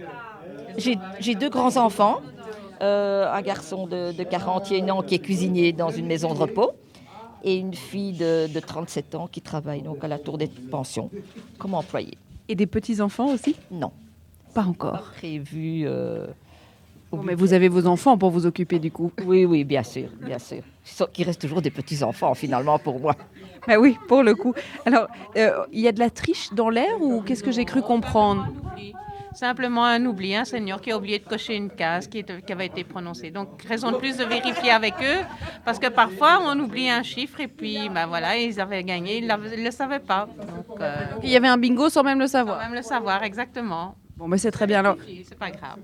J'ai 0.77 1.35
deux 1.35 1.49
grands 1.49 1.77
enfants, 1.77 2.21
euh, 2.83 3.27
un 3.33 3.41
garçon 3.43 3.87
de, 3.87 4.13
de 4.13 4.23
41 4.23 4.91
ans 4.91 5.03
qui 5.03 5.15
est 5.17 5.19
cuisinier 5.19 5.73
dans 5.73 5.91
une 5.91 6.07
maison 6.07 6.33
de 6.35 6.39
repos 6.39 6.73
et 7.43 7.57
une 7.57 7.75
fille 7.75 8.13
de, 8.13 8.47
de 8.53 8.61
37 8.61 9.15
ans 9.15 9.29
qui 9.31 9.41
travaille 9.41 9.83
donc 9.83 10.03
à 10.05 10.09
la 10.09 10.19
tour 10.19 10.39
des 10.39 10.49
pensions 10.49 11.11
comme 11.59 11.75
employée. 11.75 12.17
Et 12.49 12.55
des 12.55 12.67
petits-enfants 12.67 13.33
aussi? 13.33 13.57
Non. 13.71 13.93
Pas 14.55 14.65
encore. 14.65 15.13
Prévu. 15.17 15.83
euh, 15.87 16.27
Bon, 17.13 17.23
mais 17.23 17.35
vous 17.37 17.53
avez 17.53 17.69
vos 17.69 17.87
enfants 17.87 18.19
pour 18.19 18.31
vous 18.31 18.47
occuper 18.47 18.79
du 18.81 18.91
coup. 18.91 19.13
Oui, 19.25 19.45
oui, 19.45 19.63
bien 19.65 19.85
sûr, 19.85 20.09
bien 20.21 20.39
sûr. 20.41 20.63
Qui 21.13 21.23
restent 21.23 21.41
toujours 21.41 21.63
des 21.63 21.71
petits-enfants 21.71 22.35
finalement 22.35 22.79
pour 22.79 22.99
moi. 23.01 23.15
Bah 23.67 23.79
oui, 23.81 23.97
pour 24.07 24.23
le 24.23 24.35
coup. 24.37 24.55
Alors, 24.85 25.09
euh, 25.37 25.51
il 25.73 25.81
y 25.81 25.89
a 25.89 25.93
de 25.93 25.99
la 25.99 26.09
triche 26.11 26.53
dans 26.53 26.69
l'air 26.69 27.01
ou 27.01 27.21
qu'est-ce 27.23 27.43
que 27.43 27.51
j'ai 27.51 27.65
cru 27.65 27.83
comprendre? 27.83 28.47
Simplement 29.37 29.85
un 29.85 30.05
oubli, 30.07 30.35
un 30.35 30.47
senior 30.47 30.81
qui 30.81 30.91
a 30.91 30.97
oublié 30.97 31.19
de 31.19 31.25
cocher 31.25 31.55
une 31.57 31.69
case 31.71 32.07
qui, 32.09 32.19
est- 32.21 32.45
qui 32.45 32.53
avait 32.53 32.67
été 32.67 32.85
prononcée. 32.85 33.31
Donc, 33.31 33.63
raison 33.69 33.93
de 33.93 33.97
plus 33.99 34.17
de 34.17 34.25
vérifier 34.25 34.71
avec 34.71 34.95
eux, 35.03 35.21
parce 35.65 35.79
que 35.79 35.89
parfois 35.89 36.41
on 36.43 36.59
oublie 36.59 36.89
un 36.89 37.03
chiffre 37.03 37.39
et 37.41 37.47
puis, 37.49 37.91
ben 37.91 38.07
voilà, 38.07 38.39
ils 38.39 38.59
avaient 38.61 38.83
gagné, 38.83 39.19
ils 39.19 39.27
ne 39.27 39.65
le 39.65 39.71
savaient 39.71 40.01
pas. 40.01 40.27
Donc, 40.39 40.81
euh, 40.81 40.95
Il 41.23 41.29
y 41.29 41.37
avait 41.37 41.49
un 41.49 41.59
bingo 41.59 41.91
sans 41.91 42.03
même 42.03 42.19
le 42.19 42.27
savoir. 42.27 42.59
même 42.61 42.73
le 42.75 42.81
savoir, 42.83 43.23
exactement. 43.25 43.95
Bon, 44.17 44.27
mais 44.27 44.39
c'est 44.39 44.51
très 44.51 44.67
bien. 44.67 44.79
Alors, 44.79 44.97
C'est 45.29 45.39
pas 45.39 45.51
grave. 45.51 45.77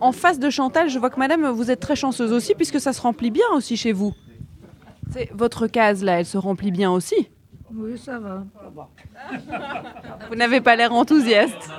en 0.00 0.10
face 0.10 0.40
de 0.40 0.50
Chantal, 0.50 0.88
je 0.90 0.98
vois 0.98 1.08
que 1.10 1.20
madame, 1.20 1.46
vous 1.46 1.70
êtes 1.70 1.78
très 1.78 1.94
chanceuse 1.94 2.32
aussi, 2.32 2.56
puisque 2.56 2.80
ça 2.80 2.92
se 2.92 3.00
remplit 3.00 3.30
bien 3.30 3.46
aussi 3.54 3.76
chez 3.76 3.92
vous. 3.92 4.12
C'est 5.12 5.30
votre 5.32 5.68
case 5.68 6.02
là, 6.02 6.18
elle 6.18 6.26
se 6.26 6.36
remplit 6.38 6.72
bien 6.72 6.90
aussi. 6.90 7.28
Oui, 7.74 7.98
ça 7.98 8.18
va. 8.18 8.44
Vous 10.28 10.34
n'avez 10.36 10.60
pas 10.60 10.76
l'air 10.76 10.92
enthousiaste. 10.92 11.70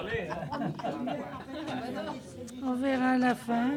On 2.70 2.74
verra 2.76 3.12
à 3.12 3.18
la 3.18 3.34
fin. 3.34 3.70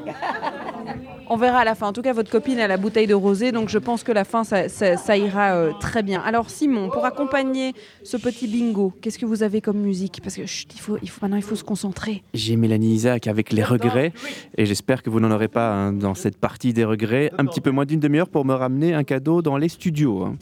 On 1.28 1.36
verra 1.36 1.58
à 1.60 1.64
la 1.64 1.76
fin. 1.76 1.86
En 1.86 1.92
tout 1.92 2.02
cas, 2.02 2.12
votre 2.12 2.30
copine 2.30 2.58
a 2.58 2.66
la 2.66 2.76
bouteille 2.76 3.06
de 3.06 3.14
rosé, 3.14 3.52
donc 3.52 3.68
je 3.68 3.78
pense 3.78 4.02
que 4.02 4.10
la 4.10 4.24
fin, 4.24 4.42
ça, 4.42 4.68
ça- 4.68 4.96
ça 4.96 5.16
ira 5.16 5.52
euh, 5.54 5.72
très 5.78 6.02
bien. 6.02 6.20
Alors, 6.20 6.50
Simon, 6.50 6.88
pour 6.90 7.04
accompagner 7.04 7.72
ce 8.02 8.16
petit 8.16 8.48
bingo, 8.48 8.92
qu'est-ce 9.00 9.18
que 9.18 9.26
vous 9.26 9.44
avez 9.44 9.60
comme 9.60 9.78
musique? 9.78 10.20
Parce 10.24 10.34
que 10.34 10.44
chut, 10.46 10.74
il 10.74 10.80
faut, 10.80 10.98
il 11.02 11.08
faut, 11.08 11.20
maintenant, 11.22 11.36
il 11.36 11.42
faut 11.44 11.54
se 11.54 11.62
concentrer. 11.62 12.24
J'ai 12.34 12.56
Mélanie 12.56 12.92
Isaac 12.94 13.28
avec 13.28 13.52
les 13.52 13.62
regrets 13.62 14.12
et 14.58 14.66
j'espère 14.66 15.04
que 15.04 15.10
vous 15.10 15.20
n'en 15.20 15.30
aurez 15.30 15.48
pas 15.48 15.70
hein, 15.72 15.92
dans 15.92 16.14
cette 16.16 16.38
partie 16.38 16.72
des 16.72 16.84
regrets. 16.84 17.30
Un 17.38 17.44
petit 17.46 17.60
peu 17.60 17.70
moins 17.70 17.84
d'une 17.86 18.00
demi-heure 18.00 18.28
pour 18.28 18.44
me 18.44 18.54
ramener 18.54 18.92
un 18.94 19.04
cadeau 19.04 19.40
dans 19.40 19.56
les 19.56 19.68
studios. 19.68 20.24
hein. 20.24 20.34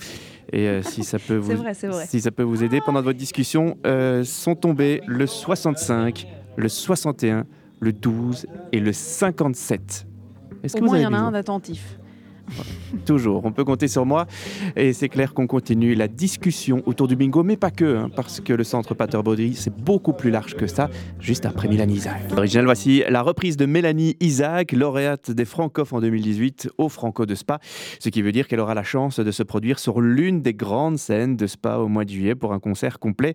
Et 0.52 0.66
euh, 0.66 0.82
si 0.82 1.04
ça 1.04 1.18
peut 1.18 1.36
vous, 1.36 1.56
vrai, 1.56 1.74
si 2.06 2.20
ça 2.20 2.30
peut 2.30 2.42
vous 2.42 2.64
aider 2.64 2.80
pendant 2.80 3.02
votre 3.02 3.18
discussion, 3.18 3.76
euh, 3.86 4.24
sont 4.24 4.54
tombés 4.54 5.02
le 5.06 5.26
65, 5.26 6.26
le 6.56 6.68
61, 6.68 7.44
le 7.80 7.92
12 7.92 8.46
et 8.72 8.80
le 8.80 8.92
57. 8.92 10.06
Est-ce 10.62 10.76
Au 10.76 10.78
que 10.78 10.84
vous 10.84 10.90
moins, 10.90 10.98
il 10.98 11.02
y 11.02 11.06
en 11.06 11.12
a 11.12 11.18
un 11.18 11.32
d'attentif. 11.32 11.97
Toujours, 13.06 13.44
on 13.44 13.52
peut 13.52 13.64
compter 13.64 13.88
sur 13.88 14.06
moi. 14.06 14.26
Et 14.76 14.92
c'est 14.92 15.08
clair 15.08 15.34
qu'on 15.34 15.46
continue 15.46 15.94
la 15.94 16.08
discussion 16.08 16.82
autour 16.86 17.08
du 17.08 17.16
bingo, 17.16 17.42
mais 17.42 17.56
pas 17.56 17.70
que, 17.70 17.96
hein, 17.96 18.10
parce 18.14 18.40
que 18.40 18.52
le 18.52 18.64
centre 18.64 18.94
Pater 18.94 19.22
Baudry, 19.22 19.54
c'est 19.54 19.74
beaucoup 19.74 20.12
plus 20.12 20.30
large 20.30 20.54
que 20.54 20.66
ça, 20.66 20.90
juste 21.20 21.46
après 21.46 21.68
Mélanie 21.68 21.94
Isaac. 21.94 22.22
Original, 22.36 22.64
voici 22.64 23.02
la 23.08 23.22
reprise 23.22 23.56
de 23.56 23.66
Mélanie 23.66 24.16
Isaac, 24.20 24.72
lauréate 24.72 25.30
des 25.30 25.44
Francoff 25.44 25.92
en 25.92 26.00
2018 26.00 26.70
au 26.78 26.88
Franco 26.88 27.26
de 27.26 27.34
Spa, 27.34 27.58
ce 27.98 28.08
qui 28.08 28.22
veut 28.22 28.32
dire 28.32 28.48
qu'elle 28.48 28.60
aura 28.60 28.74
la 28.74 28.82
chance 28.82 29.20
de 29.20 29.30
se 29.30 29.42
produire 29.42 29.78
sur 29.78 30.00
l'une 30.00 30.42
des 30.42 30.54
grandes 30.54 30.98
scènes 30.98 31.36
de 31.36 31.46
Spa 31.46 31.76
au 31.76 31.88
mois 31.88 32.04
de 32.04 32.10
juillet 32.10 32.34
pour 32.34 32.52
un 32.52 32.58
concert 32.58 32.98
complet. 32.98 33.34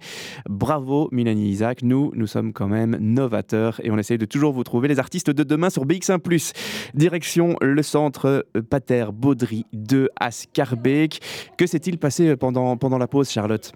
Bravo 0.49 1.09
Mélanie 1.11 1.49
Isaac, 1.49 1.83
nous, 1.83 2.11
nous 2.15 2.27
sommes 2.27 2.53
quand 2.53 2.67
même 2.67 2.97
novateurs 2.99 3.79
et 3.83 3.91
on 3.91 3.97
essaye 3.97 4.17
de 4.17 4.25
toujours 4.25 4.53
vous 4.53 4.63
trouver 4.63 4.87
les 4.87 4.99
artistes 4.99 5.29
de 5.29 5.43
demain 5.43 5.69
sur 5.69 5.85
BX1+. 5.85 6.53
Direction 6.93 7.55
le 7.61 7.83
centre 7.83 8.45
euh, 8.55 8.61
Baudry 9.11 9.65
2 9.73 10.09
à 10.19 10.31
Scarbeck. 10.31 11.19
Que 11.57 11.65
s'est-il 11.67 11.97
passé 11.97 12.35
pendant, 12.35 12.77
pendant 12.77 12.97
la 12.97 13.07
pause, 13.07 13.29
Charlotte? 13.29 13.71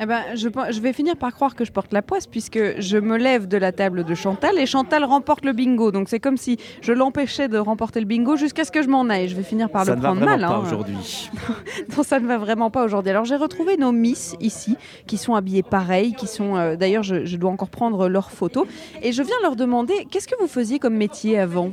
Eh 0.00 0.06
ben, 0.06 0.22
je, 0.34 0.80
vais 0.80 0.92
finir 0.92 1.16
par 1.16 1.32
croire 1.32 1.54
que 1.54 1.64
je 1.64 1.70
porte 1.70 1.92
la 1.92 2.02
poisse 2.02 2.26
puisque 2.26 2.58
je 2.80 2.98
me 2.98 3.16
lève 3.16 3.46
de 3.46 3.56
la 3.56 3.70
table 3.70 4.02
de 4.02 4.12
Chantal 4.16 4.58
et 4.58 4.66
Chantal 4.66 5.04
remporte 5.04 5.44
le 5.44 5.52
bingo. 5.52 5.92
Donc 5.92 6.08
c'est 6.08 6.18
comme 6.18 6.36
si 6.36 6.58
je 6.82 6.92
l'empêchais 6.92 7.46
de 7.46 7.58
remporter 7.58 8.00
le 8.00 8.06
bingo 8.06 8.34
jusqu'à 8.36 8.64
ce 8.64 8.72
que 8.72 8.82
je 8.82 8.88
m'en 8.88 9.08
aille. 9.08 9.28
Je 9.28 9.36
vais 9.36 9.44
finir 9.44 9.70
par 9.70 9.84
Ça 9.84 9.92
le 9.92 9.98
ne 9.98 10.02
va 10.02 10.08
prendre 10.08 10.24
vraiment 10.26 10.40
mal. 10.42 10.50
pas 10.50 10.56
hein. 10.56 10.62
aujourd'hui. 10.66 11.30
non, 11.96 12.02
ça 12.02 12.18
ne 12.18 12.26
va 12.26 12.38
vraiment 12.38 12.72
pas 12.72 12.84
aujourd'hui. 12.84 13.10
Alors 13.10 13.24
j'ai 13.24 13.36
retrouvé 13.36 13.76
nos 13.76 13.92
Miss 13.92 14.34
ici, 14.40 14.76
qui 15.06 15.16
sont 15.16 15.36
habillées 15.36 15.62
pareil, 15.62 16.14
qui 16.14 16.26
sont. 16.26 16.56
euh, 16.56 16.74
D'ailleurs, 16.74 17.04
je, 17.04 17.24
je 17.24 17.36
dois 17.36 17.52
encore 17.52 17.70
prendre 17.70 18.08
leurs 18.08 18.32
photos. 18.32 18.66
Et 19.00 19.12
je 19.12 19.22
viens 19.22 19.36
leur 19.42 19.54
demander 19.54 20.08
qu'est-ce 20.10 20.26
que 20.26 20.34
vous 20.40 20.48
faisiez 20.48 20.80
comme 20.80 20.96
métier 20.96 21.38
avant? 21.38 21.70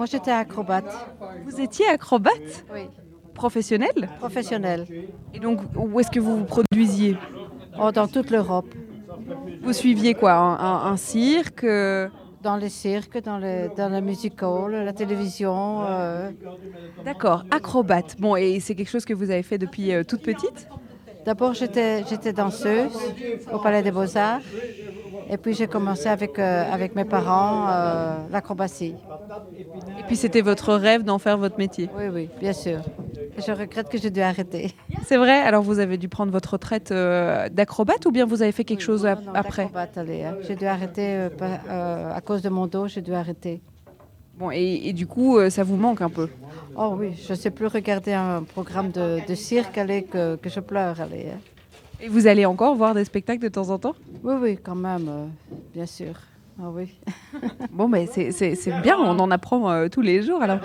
Moi, 0.00 0.06
j'étais 0.06 0.30
acrobate. 0.30 0.90
Vous 1.44 1.60
étiez 1.60 1.86
acrobate 1.86 2.64
Oui. 2.72 2.88
Professionnel 3.34 4.08
Professionnelle. 4.18 4.86
Et 5.34 5.38
donc, 5.40 5.60
où 5.76 6.00
est-ce 6.00 6.10
que 6.10 6.18
vous 6.18 6.38
vous 6.38 6.44
produisiez 6.46 7.18
Oh, 7.78 7.92
dans 7.92 8.08
toute 8.08 8.30
l'Europe. 8.30 8.72
Vous 9.62 9.74
suiviez 9.74 10.14
quoi 10.14 10.32
Un, 10.32 10.54
un- 10.58 10.92
un 10.92 10.96
cirque 10.96 11.64
euh, 11.64 12.08
Dans 12.42 12.56
les 12.56 12.70
cirques, 12.70 13.22
dans, 13.22 13.36
les, 13.36 13.68
dans 13.76 13.90
la 13.90 14.00
music 14.00 14.42
hall, 14.42 14.72
la 14.72 14.94
télévision. 14.94 15.82
euh. 15.86 16.30
D'accord, 17.04 17.44
acrobate. 17.50 18.16
Bon, 18.18 18.36
et 18.36 18.58
c'est 18.58 18.74
quelque 18.74 18.88
chose 18.88 19.04
que 19.04 19.12
vous 19.12 19.30
avez 19.30 19.42
fait 19.42 19.58
depuis 19.58 19.92
euh, 19.92 20.02
toute 20.02 20.22
petite? 20.22 20.66
D'abord, 21.24 21.54
j'étais 21.54 22.32
danseuse 22.32 22.92
au 23.52 23.58
Palais 23.58 23.82
des 23.82 23.90
Beaux-Arts. 23.90 24.40
Et 25.28 25.36
puis, 25.36 25.54
j'ai 25.54 25.68
commencé 25.68 26.08
avec, 26.08 26.38
euh, 26.38 26.64
avec 26.72 26.96
mes 26.96 27.04
parents 27.04 27.68
euh, 27.68 28.16
l'acrobatie. 28.32 28.94
Et 29.98 30.02
puis 30.06 30.16
c'était 30.16 30.40
votre 30.40 30.74
rêve 30.74 31.04
d'en 31.04 31.18
faire 31.18 31.38
votre 31.38 31.56
métier 31.56 31.88
Oui, 31.96 32.04
oui, 32.12 32.28
bien 32.40 32.52
sûr. 32.52 32.80
Je 33.38 33.52
regrette 33.52 33.88
que 33.88 33.96
j'ai 33.98 34.10
dû 34.10 34.20
arrêter. 34.20 34.74
C'est 35.04 35.16
vrai? 35.16 35.38
Alors 35.38 35.62
vous 35.62 35.78
avez 35.78 35.98
dû 35.98 36.08
prendre 36.08 36.32
votre 36.32 36.54
retraite 36.54 36.90
euh, 36.90 37.48
d'acrobate 37.48 38.04
ou 38.06 38.10
bien 38.10 38.24
vous 38.26 38.42
avez 38.42 38.50
fait 38.52 38.64
quelque 38.64 38.82
chose 38.82 39.04
Non, 39.04 39.32
après? 39.34 39.64
d'acrobate, 39.64 39.98
allez, 39.98 40.24
hein. 40.24 40.36
J'ai 40.46 40.56
dû 40.56 40.66
arrêter 40.66 41.28
euh, 41.40 42.12
à 42.12 42.20
cause 42.20 42.42
de 42.42 42.48
mon 42.48 42.66
dos, 42.66 42.88
j'ai 42.88 43.02
dû 43.02 43.14
arrêter. 43.14 43.62
Bon, 44.40 44.50
et, 44.50 44.88
et 44.88 44.92
du 44.94 45.06
coup, 45.06 45.36
euh, 45.36 45.50
ça 45.50 45.64
vous 45.64 45.76
manque 45.76 46.00
un 46.00 46.08
peu 46.08 46.26
Oh 46.74 46.94
oui, 46.98 47.12
je 47.26 47.34
ne 47.34 47.36
sais 47.36 47.50
plus 47.50 47.66
regarder 47.66 48.14
un 48.14 48.42
programme 48.42 48.90
de, 48.90 49.20
de 49.28 49.34
cirque 49.34 49.76
allez, 49.76 50.02
que, 50.02 50.36
que 50.36 50.48
je 50.48 50.60
pleure. 50.60 50.98
Allez, 50.98 51.26
hein. 51.34 51.38
Et 52.00 52.08
vous 52.08 52.26
allez 52.26 52.46
encore 52.46 52.74
voir 52.74 52.94
des 52.94 53.04
spectacles 53.04 53.42
de 53.42 53.48
temps 53.48 53.68
en 53.68 53.78
temps? 53.78 53.94
Oui, 54.24 54.34
oui, 54.40 54.58
quand 54.62 54.74
même, 54.74 55.06
euh, 55.08 55.26
bien 55.74 55.84
sûr. 55.84 56.14
Ah 56.62 56.68
oui. 56.72 56.94
Bon, 57.72 57.88
mais 57.88 58.06
c'est- 58.06 58.82
bien, 58.82 58.96
on 58.98 59.18
en 59.18 59.30
apprend 59.30 59.70
euh, 59.70 59.88
tous 59.88 60.00
les 60.02 60.22
jours. 60.22 60.42
Alors, 60.42 60.58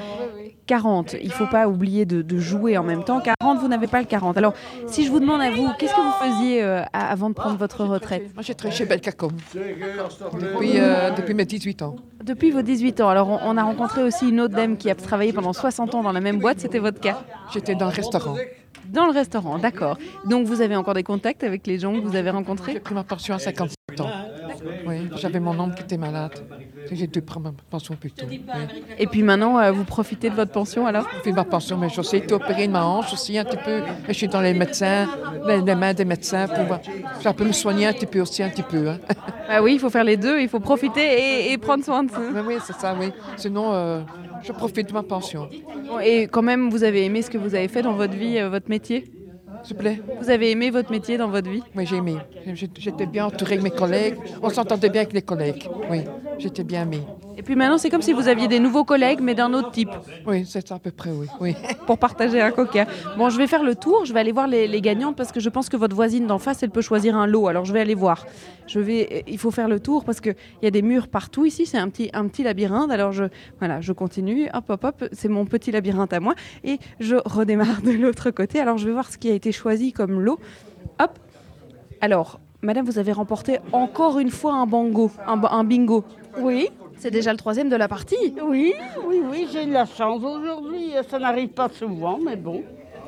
40, 0.67 1.15
il 1.21 1.31
faut 1.31 1.45
pas 1.47 1.67
oublier 1.67 2.05
de, 2.05 2.21
de 2.21 2.37
jouer 2.37 2.77
en 2.77 2.83
même 2.83 3.03
temps. 3.03 3.21
40, 3.21 3.59
vous 3.59 3.67
n'avez 3.67 3.87
pas 3.87 3.99
le 3.99 4.05
40. 4.07 4.35
Alors, 4.37 4.53
si 4.87 5.05
je 5.05 5.11
vous 5.11 5.19
demande 5.19 5.41
à 5.41 5.51
vous, 5.51 5.67
qu'est-ce 5.77 5.93
que 5.93 6.01
vous 6.01 6.33
faisiez 6.33 6.63
euh, 6.63 6.81
avant 6.91 7.29
de 7.29 7.35
prendre 7.35 7.57
votre 7.57 7.85
retraite? 7.85 8.33
Moi, 8.33 8.43
j'ai 8.43 8.55
travaillé 8.55 8.77
chez 8.77 8.85
Belcacom 8.85 9.31
depuis, 9.53 10.79
euh, 10.79 11.11
depuis 11.11 11.33
mes 11.33 11.45
18 11.45 11.81
ans. 11.83 11.95
Depuis 12.23 12.51
vos 12.51 12.61
18 12.63 12.99
ans. 13.01 13.09
Alors, 13.09 13.29
on, 13.29 13.39
on 13.43 13.55
a 13.57 13.63
rencontré 13.63 14.03
aussi 14.03 14.27
une 14.29 14.41
autre 14.41 14.55
dame 14.55 14.77
qui 14.77 14.89
a 14.89 14.95
travaillé 14.95 15.31
pendant 15.31 15.53
60 15.53 15.95
ans 15.95 16.01
dans 16.03 16.11
la 16.11 16.21
même 16.21 16.39
boîte. 16.39 16.59
C'était 16.59 16.79
votre 16.79 16.99
cas? 16.99 17.19
J'étais 17.53 17.75
dans 17.75 17.85
le 17.87 17.93
restaurant. 17.93 18.35
Dans 18.89 19.05
le 19.05 19.11
restaurant, 19.13 19.57
d'accord. 19.57 19.97
Donc, 20.25 20.45
vous 20.45 20.61
avez 20.61 20.75
encore 20.75 20.93
des 20.93 21.03
contacts 21.03 21.43
avec 21.43 21.65
les 21.67 21.79
gens 21.79 21.93
que 21.93 21.99
vous 22.05 22.15
avez 22.15 22.29
rencontrés? 22.31 22.73
J'ai 22.73 22.79
pris 22.79 22.93
ma 22.95 23.03
pension 23.03 23.33
à 23.33 23.39
57 23.39 24.01
ans. 24.01 24.09
Oui, 24.85 25.09
j'avais 25.15 25.39
mon 25.39 25.57
oncle 25.59 25.75
qui 25.75 25.83
était 25.83 25.97
malade. 25.97 26.31
J'ai 26.91 27.07
dû 27.07 27.21
prendre 27.21 27.47
ma 27.51 27.53
pension 27.69 27.95
plus 27.95 28.11
tôt. 28.11 28.27
oui. 28.29 28.37
Et 28.99 29.07
puis 29.07 29.23
maintenant, 29.23 29.57
euh, 29.59 29.71
vous 29.71 29.83
profitez 29.85 30.29
de 30.29 30.35
votre 30.35 30.51
pension 30.51 30.85
alors 30.85 31.07
J'ai 31.15 31.31
fait 31.31 31.31
ma 31.31 31.43
pension, 31.43 31.77
mais 31.77 31.89
j'ai 31.89 31.99
aussi 31.99 32.17
été 32.17 32.33
opérée 32.33 32.67
de 32.67 32.71
ma 32.71 32.85
hanche 32.85 33.11
aussi 33.11 33.37
un 33.37 33.43
petit 33.43 33.57
peu. 33.57 33.79
Et 34.07 34.09
je 34.09 34.13
suis 34.13 34.27
dans 34.27 34.41
les 34.41 34.53
médecins, 34.53 35.07
les, 35.47 35.61
les 35.61 35.75
mains 35.75 35.93
des 35.93 36.05
médecins 36.05 36.47
pour 36.47 36.77
ça 37.21 37.33
peut 37.33 37.43
me 37.45 37.51
soigner 37.53 37.87
un 37.87 37.93
petit 37.93 38.05
peu 38.05 38.21
aussi, 38.21 38.43
un 38.43 38.49
petit 38.49 38.63
peu. 38.63 38.89
hein. 38.89 38.99
Ah 39.49 39.61
oui, 39.61 39.73
il 39.75 39.79
faut 39.79 39.89
faire 39.91 40.03
les 40.03 40.17
deux, 40.17 40.39
il 40.39 40.47
faut 40.49 40.59
profiter 40.59 41.01
et, 41.49 41.51
et 41.51 41.57
prendre 41.59 41.83
soin 41.83 42.03
de 42.03 42.09
ça. 42.11 42.19
Mais 42.33 42.41
oui, 42.41 42.55
c'est 42.65 42.73
ça, 42.75 42.95
oui. 42.99 43.11
Sinon, 43.37 43.73
euh, 43.73 44.01
je 44.41 44.51
profite 44.51 44.87
de 44.89 44.93
ma 44.93 45.03
pension. 45.03 45.47
Et 46.03 46.23
quand 46.23 46.41
même, 46.41 46.69
vous 46.69 46.83
avez 46.83 47.05
aimé 47.05 47.21
ce 47.21 47.29
que 47.29 47.37
vous 47.37 47.53
avez 47.53 47.67
fait 47.67 47.81
dans 47.83 47.93
votre 47.93 48.15
vie, 48.15 48.39
euh, 48.39 48.49
votre 48.49 48.69
métier? 48.69 49.05
S'il 49.65 49.75
vous 49.75 49.81
plaît. 49.81 49.99
Vous 50.21 50.29
avez 50.29 50.51
aimé 50.51 50.69
votre 50.69 50.91
métier 50.91 51.17
dans 51.17 51.27
votre 51.27 51.49
vie? 51.49 51.63
Oui, 51.75 51.87
j'ai 51.87 51.95
aimé. 51.95 52.17
J'étais 52.53 53.07
bien 53.07 53.25
entourée 53.25 53.53
avec 53.53 53.63
mes 53.63 53.71
collègues. 53.71 54.17
On 54.43 54.49
s'entendait 54.49 54.89
bien 54.89 55.01
avec 55.01 55.13
les 55.13 55.23
collègues. 55.23 55.67
Oui, 55.89 56.03
j'étais 56.37 56.63
bien 56.63 56.83
aimée. 56.83 57.01
Et 57.37 57.43
puis 57.43 57.55
maintenant, 57.55 57.77
c'est 57.77 57.89
comme 57.89 58.01
si 58.01 58.13
vous 58.13 58.27
aviez 58.29 58.47
des 58.47 58.59
nouveaux 58.59 58.85
collègues, 58.85 59.19
mais 59.21 59.35
d'un 59.35 59.53
autre 59.53 59.71
type. 59.71 59.89
Oui, 60.25 60.45
c'est 60.45 60.71
à 60.71 60.79
peu 60.79 60.91
près, 60.91 61.11
oui. 61.11 61.27
oui. 61.41 61.53
Pour 61.85 61.97
partager 61.97 62.41
un 62.41 62.51
coca. 62.51 62.85
Bon, 63.17 63.29
je 63.29 63.37
vais 63.37 63.45
faire 63.47 63.61
le 63.63 63.75
tour, 63.75 64.05
je 64.05 64.13
vais 64.13 64.19
aller 64.21 64.31
voir 64.31 64.47
les, 64.47 64.67
les 64.67 64.81
gagnantes 64.81 65.15
parce 65.17 65.31
que 65.33 65.39
je 65.41 65.49
pense 65.49 65.67
que 65.67 65.75
votre 65.77 65.95
voisine 65.95 66.27
d'en 66.27 66.39
face, 66.39 66.63
elle 66.63 66.69
peut 66.69 66.81
choisir 66.81 67.15
un 67.17 67.27
lot. 67.27 67.47
Alors 67.47 67.65
je 67.65 67.73
vais 67.73 67.81
aller 67.81 67.93
voir. 67.95 68.25
Je 68.67 68.79
vais, 68.79 69.07
euh, 69.11 69.21
il 69.27 69.37
faut 69.37 69.51
faire 69.51 69.67
le 69.67 69.79
tour 69.81 70.05
parce 70.05 70.21
qu'il 70.21 70.35
y 70.63 70.67
a 70.67 70.71
des 70.71 70.81
murs 70.81 71.07
partout 71.09 71.45
ici, 71.45 71.65
c'est 71.65 71.77
un 71.77 71.89
petit, 71.89 72.09
un 72.13 72.27
petit 72.27 72.41
labyrinthe. 72.43 72.89
Alors 72.89 73.11
je, 73.11 73.25
voilà, 73.59 73.81
je 73.81 73.91
continue, 73.91 74.47
hop, 74.53 74.69
hop, 74.69 74.83
hop, 74.85 75.03
c'est 75.11 75.27
mon 75.27 75.45
petit 75.45 75.71
labyrinthe 75.71 76.13
à 76.13 76.19
moi. 76.21 76.35
Et 76.63 76.79
je 77.01 77.17
redémarre 77.25 77.81
de 77.83 77.91
l'autre 77.91 78.31
côté. 78.31 78.59
Alors 78.61 78.77
je 78.77 78.85
vais 78.87 78.93
voir 78.93 79.11
ce 79.11 79.17
qui 79.17 79.29
a 79.29 79.33
été 79.33 79.51
choisi 79.51 79.91
comme 79.91 80.21
lot. 80.21 80.39
Hop. 81.01 81.11
Alors, 82.01 82.39
madame, 82.61 82.85
vous 82.85 82.97
avez 82.97 83.11
remporté 83.11 83.59
encore 83.73 84.19
une 84.19 84.31
fois 84.31 84.53
un 84.53 84.65
bango, 84.65 85.11
un, 85.27 85.35
ba- 85.37 85.49
un 85.51 85.63
bingo. 85.65 86.03
Oui. 86.39 86.69
C'est 86.97 87.11
déjà 87.11 87.31
le 87.31 87.37
troisième 87.37 87.69
de 87.69 87.75
la 87.75 87.87
partie. 87.87 88.33
Oui, 88.43 88.73
oui, 89.05 89.21
oui, 89.29 89.47
j'ai 89.51 89.65
de 89.65 89.71
la 89.73 89.85
chance 89.85 90.23
aujourd'hui. 90.23 90.91
Ça 91.09 91.19
n'arrive 91.19 91.49
pas 91.49 91.69
souvent, 91.69 92.17
mais 92.23 92.35
bon. 92.35 92.63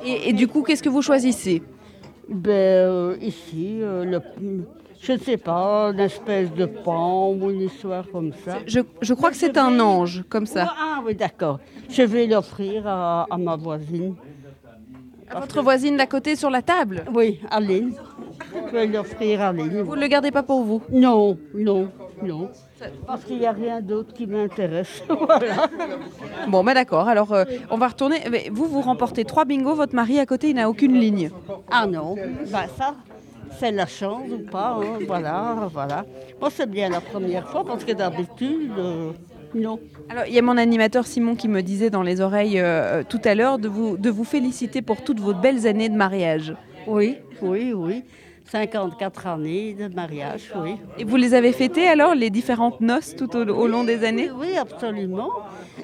Et, 0.06 0.30
et 0.30 0.34
du 0.34 0.48
coup, 0.48 0.62
qu'est-ce 0.62 0.84
que 0.84 0.90
vous 0.90 1.02
choisissez 1.02 1.64
Ben, 2.30 2.52
euh, 2.52 3.18
ici, 3.22 3.80
euh, 3.82 4.04
le, 4.06 4.22
je 5.02 5.14
ne 5.14 5.18
sais 5.18 5.38
pas, 5.38 5.92
une 5.94 6.00
espèce 6.02 6.54
de 6.54 6.66
pan 6.66 7.32
ou 7.34 7.50
une 7.50 7.62
histoire 7.62 8.06
comme 8.12 8.34
ça. 8.46 8.58
je, 8.68 8.82
je 9.02 9.14
crois 9.14 9.32
que 9.32 9.38
c'est 9.38 9.58
un 9.58 9.80
ange, 9.80 10.24
comme 10.30 10.46
ça. 10.46 10.74
Ah 10.78 11.02
oui, 11.06 11.16
d'accord. 11.16 11.60
Je 11.90 12.04
vais 12.04 12.28
l'offrir 12.28 12.86
à, 12.86 13.26
à 13.30 13.38
ma 13.38 13.56
voisine. 13.56 14.16
À 15.30 15.40
votre 15.42 15.62
voisine 15.62 15.98
d'à 15.98 16.06
côté 16.08 16.36
sur 16.36 16.50
la 16.50 16.62
table 16.62 17.04
Oui, 17.14 17.40
Aline. 17.50 17.94
Je 18.68 18.72
vais 18.72 18.88
l'offrir 18.88 19.42
à 19.42 19.48
Aline. 19.48 19.82
Vous 19.82 19.96
ne 19.96 20.02
le 20.02 20.08
gardez 20.08 20.32
pas 20.32 20.44
pour 20.44 20.64
vous 20.64 20.82
Non, 20.92 21.38
non, 21.54 21.90
non. 22.22 22.50
Parce 23.06 23.24
qu'il 23.24 23.40
n'y 23.40 23.46
a 23.46 23.52
rien 23.52 23.82
d'autre 23.82 24.14
qui 24.14 24.28
m'intéresse. 24.28 25.04
voilà. 25.10 25.68
Bon, 26.48 26.64
bah 26.64 26.74
d'accord. 26.74 27.08
Alors, 27.08 27.34
euh, 27.34 27.44
on 27.72 27.78
va 27.78 27.88
retourner. 27.88 28.18
Mais 28.30 28.50
vous, 28.52 28.66
vous 28.68 28.82
remportez 28.82 29.26
trois 29.26 29.46
bingos. 29.46 29.76
Votre 29.76 29.96
mari 29.96 30.20
à 30.20 30.26
côté, 30.26 30.50
il 30.50 30.56
n'a 30.56 30.70
aucune 30.70 30.94
ligne. 31.00 31.32
Ah 31.72 31.88
non, 31.88 32.16
ben 32.16 32.68
ça, 32.78 32.96
c'est 33.60 33.72
la 33.72 33.86
chance 33.88 34.30
ou 34.32 34.50
pas. 34.50 34.78
hein, 34.82 35.00
Voilà, 35.08 35.56
voilà. 35.74 36.06
Moi, 36.40 36.50
c'est 36.52 36.70
bien 36.70 36.90
la 36.90 37.02
première 37.02 37.48
fois 37.50 37.64
parce 37.66 37.84
que 37.84 37.94
d'habitude, 37.94 38.72
euh, 38.78 39.12
non. 39.56 39.80
Alors, 40.10 40.26
il 40.28 40.34
y 40.34 40.40
a 40.40 40.42
mon 40.42 40.58
animateur 40.58 41.06
Simon 41.08 41.36
qui 41.36 41.48
me 41.48 41.62
disait 41.62 41.90
dans 41.90 42.04
les 42.04 42.22
oreilles 42.22 42.60
euh, 42.60 43.04
tout 43.08 43.22
à 43.26 43.34
l'heure 43.34 43.58
de 43.58 43.68
vous, 43.68 43.98
de 43.98 44.10
vous 44.10 44.24
féliciter 44.24 44.82
pour 44.82 45.04
toutes 45.04 45.20
vos 45.20 45.34
belles 45.34 45.66
années 45.68 45.90
de 45.90 45.96
mariage. 45.96 46.54
Oui, 46.86 47.18
oui, 47.42 47.74
oui. 47.74 48.04
54 48.50 49.28
années 49.28 49.74
de 49.74 49.93
mariage, 49.93 50.52
oui. 50.64 50.76
Et 50.98 51.04
vous 51.04 51.16
les 51.18 51.34
avez 51.34 51.52
fêtées 51.52 51.88
alors, 51.88 52.16
les 52.16 52.30
différentes 52.30 52.80
noces 52.82 53.16
tout 53.16 53.36
au, 53.36 53.41
au 53.45 53.68
long 53.68 53.84
des 53.84 54.04
années? 54.06 54.30
Oui, 54.39 54.56
absolument. 54.58 55.30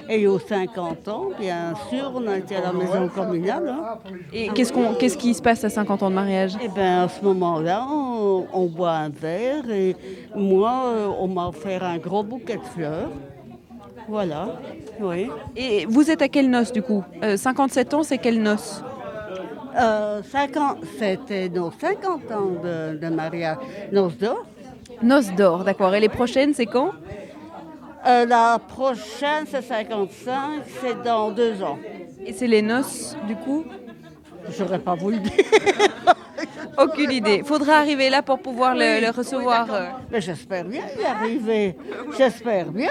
Et 0.08 0.26
aux 0.26 0.38
50 0.38 1.08
ans, 1.08 1.28
bien 1.38 1.74
sûr, 1.88 2.12
on 2.14 2.26
a 2.26 2.36
été 2.38 2.56
à 2.56 2.60
la 2.62 2.72
maison 2.72 3.08
communale. 3.08 3.68
hein. 3.68 3.98
Et 4.32 4.48
qu'est-ce, 4.48 4.72
qu'on, 4.72 4.94
qu'est-ce 4.94 5.16
qui 5.16 5.34
se 5.34 5.42
passe 5.42 5.62
à 5.64 5.70
50 5.70 6.02
ans 6.02 6.10
de 6.10 6.14
mariage? 6.14 6.52
Eh 6.62 6.68
bien, 6.68 7.04
à 7.04 7.08
ce 7.08 7.22
moment-là, 7.24 7.86
on, 7.90 8.46
on 8.52 8.66
boit 8.66 8.92
un 8.92 9.08
verre 9.08 9.70
et 9.70 9.96
moi, 10.34 10.84
euh, 10.86 11.08
on 11.20 11.28
m'a 11.28 11.48
offert 11.48 11.84
un 11.84 11.98
gros 11.98 12.22
bouquet 12.22 12.56
de 12.56 12.62
fleurs. 12.74 13.10
Voilà, 14.08 14.60
oui. 15.00 15.30
Et 15.56 15.86
vous 15.86 16.10
êtes 16.10 16.20
à 16.20 16.28
quelle 16.28 16.50
noce 16.50 16.72
du 16.72 16.82
coup? 16.82 17.02
Euh, 17.22 17.36
57 17.38 17.94
ans, 17.94 18.02
c'est 18.02 18.18
quelle 18.18 18.42
noce? 18.42 18.82
Euh, 19.76 20.22
50, 20.22 20.78
c'était 20.98 21.48
nos 21.48 21.70
50 21.70 22.30
ans 22.32 22.50
de, 22.62 22.96
de 22.96 23.08
mariage. 23.08 23.56
Noces 23.92 24.16
d'or. 24.18 24.44
Noces 25.02 25.32
d'or, 25.34 25.64
d'accord. 25.64 25.94
Et 25.94 26.00
les 26.00 26.08
prochaines, 26.08 26.54
c'est 26.54 26.66
quand? 26.66 26.90
Euh, 28.06 28.26
la 28.26 28.58
prochaine, 28.58 29.46
c'est 29.50 29.62
55, 29.62 30.62
c'est 30.80 31.02
dans 31.02 31.30
deux 31.30 31.62
ans. 31.62 31.78
Et 32.24 32.32
c'est 32.32 32.46
les 32.46 32.62
noces, 32.62 33.16
du 33.26 33.34
coup? 33.34 33.64
Je 34.50 34.62
n'aurais 34.62 34.78
pas 34.78 34.94
vous 34.94 35.10
le 35.10 35.18
dire. 35.18 35.32
Aucune 36.78 37.12
idée. 37.12 37.42
Faudra 37.44 37.74
arriver 37.76 38.10
là 38.10 38.20
pour 38.22 38.40
pouvoir 38.40 38.74
le, 38.74 39.00
le 39.00 39.10
recevoir. 39.10 39.66
Mais 40.10 40.20
j'espère 40.20 40.64
bien 40.64 40.82
y 41.00 41.04
arriver. 41.04 41.76
J'espère 42.18 42.66
bien. 42.70 42.90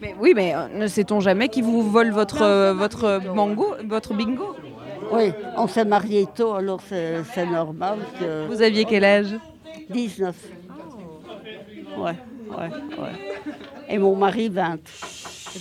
Mais 0.00 0.14
oui, 0.18 0.32
mais 0.34 0.54
euh, 0.54 0.68
ne 0.74 0.86
sait-on 0.86 1.20
jamais 1.20 1.48
qui 1.48 1.60
vous 1.60 1.82
vole 1.82 2.10
votre, 2.10 2.42
euh, 2.42 2.72
votre 2.72 3.20
bango, 3.34 3.74
votre 3.84 4.14
bingo? 4.14 4.56
Oui, 5.12 5.32
on 5.56 5.66
s'est 5.66 5.84
mariés 5.84 6.26
tôt, 6.34 6.52
alors 6.54 6.80
c'est 6.88 7.46
normal 7.46 7.98
que... 8.18 8.46
Vous 8.46 8.62
aviez 8.62 8.84
quel 8.84 9.04
âge? 9.04 9.34
19. 9.90 10.36
Ouais, 11.98 12.14
ouais, 12.50 12.70
ouais. 12.98 13.38
Et 13.88 13.98
mon 13.98 14.14
mari, 14.14 14.48
20. 14.48 14.78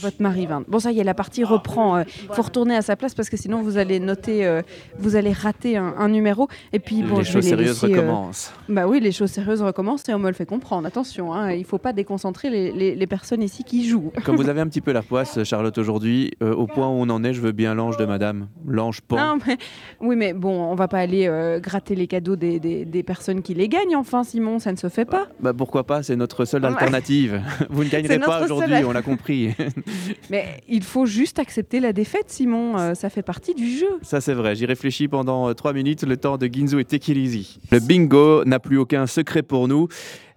Votre 0.02 0.22
mari 0.22 0.46
20. 0.46 0.66
Bon, 0.68 0.80
ça 0.80 0.92
y 0.92 1.00
est, 1.00 1.04
la 1.04 1.14
partie 1.14 1.44
reprend. 1.44 2.00
Il 2.00 2.06
faut 2.34 2.42
retourner 2.42 2.76
à 2.76 2.82
sa 2.82 2.96
place 2.96 3.14
parce 3.16 3.30
que 3.30 3.38
sinon 3.38 3.62
vous 3.62 3.78
allez 3.78 4.00
noter, 4.00 4.46
euh, 4.46 4.62
vous 4.98 5.16
allez 5.16 5.32
rater 5.34 5.78
un, 5.78 5.94
un 5.98 6.08
numéro. 6.10 6.48
Et 6.74 6.80
puis 6.80 7.02
bon, 7.04 7.18
les 7.20 7.24
je 7.24 7.32
choses 7.32 7.44
les 7.46 7.50
sérieuses 7.50 7.82
laisser, 7.84 7.94
euh, 7.96 8.02
recommencent. 8.02 8.54
Bah 8.70 8.88
oui, 8.88 9.00
les 9.00 9.12
choses 9.12 9.32
sérieuses 9.32 9.62
recommencent 9.62 10.08
et 10.10 10.14
on 10.14 10.20
me 10.20 10.28
le 10.28 10.34
fait 10.34 10.46
comprendre. 10.46 10.88
Attention, 10.88 11.34
hein, 11.34 11.52
il 11.52 11.66
faut 11.66 11.78
pas 11.78 11.94
déconcentrer 11.94 12.50
les, 12.50 12.72
les- 12.72 12.96
les 12.96 13.08
personnes 13.08 13.42
ici 13.44 13.64
qui 13.64 13.88
jouent. 13.88 14.12
Comme 14.24 14.36
vous 14.36 14.50
avez 14.50 14.62
un 14.62 14.68
petit 14.68 14.82
peu 14.82 14.92
la 14.92 15.02
poisse, 15.02 15.44
Charlotte, 15.44 15.78
aujourd'hui, 15.78 16.32
euh, 16.44 16.54
au 16.54 16.68
point 16.68 16.88
où 16.88 16.92
on 16.92 17.10
en 17.10 17.24
est, 17.24 17.34
je 17.34 17.42
veux 17.42 17.52
bien 17.52 17.74
l'ange 17.74 17.98
de 17.98 18.06
madame. 18.06 18.48
L'ange 18.68 19.02
pan. 19.02 19.18
Non, 19.18 19.38
mais- 19.48 19.58
oui, 20.02 20.16
mais 20.16 20.34
bon, 20.34 20.52
on 20.72 20.76
va 20.76 20.88
pas 20.88 21.00
aller 21.00 21.28
euh, 21.28 21.60
gratter 21.60 21.96
les 21.96 22.08
cadeaux 22.08 22.36
des, 22.36 22.60
des- 22.60 22.86
des 22.86 23.04
personnes 23.04 23.42
qui 23.42 23.54
les 23.54 23.68
gagnent. 23.68 23.96
Enfin, 23.96 24.24
Simon, 24.24 24.60
ça 24.60 24.72
ne 24.72 24.78
se 24.78 24.90
fait 24.90 25.06
pas. 25.06 25.28
Bah 25.40 25.54
pourquoi 25.54 25.84
pas, 25.86 26.04
c'est 26.04 26.16
notre 26.16 26.46
seule 26.46 26.66
alternative. 26.66 27.42
Vous 27.70 27.84
ne 27.84 27.90
gagnerez 27.90 28.20
pas 28.20 28.44
aujourd'hui, 28.44 28.76
seule- 28.76 28.86
on 28.86 28.92
l'a 28.92 29.02
compris. 29.02 29.54
Mais 30.30 30.62
il 30.68 30.84
faut 30.84 31.06
juste 31.06 31.40
accepter 31.40 31.80
la 31.80 31.94
défaite, 31.94 32.26
Simon. 32.28 32.78
euh, 32.78 32.94
ça 32.94 33.10
fait 33.10 33.22
partie 33.22 33.54
du 33.54 33.70
jeu. 33.70 34.00
Ça 34.02 34.22
c'est 34.22 34.34
vrai, 34.34 34.56
j'y 34.56 34.66
réfléchis 34.66 35.08
pendant 35.08 35.50
euh, 35.50 35.54
trois 35.54 35.74
minutes, 35.74 36.04
le 36.04 36.18
temps 36.18 36.38
de 36.38 36.48
Ginzo 36.48 36.80
et 36.80 36.86
Tekilizi. 36.86 37.60
Le 37.72 37.80
bingo 37.80 38.44
n'a 38.46 38.60
plus 38.60 38.78
aucun 38.78 39.08
secret 39.08 39.44
pour 39.44 39.68
nous, 39.68 39.88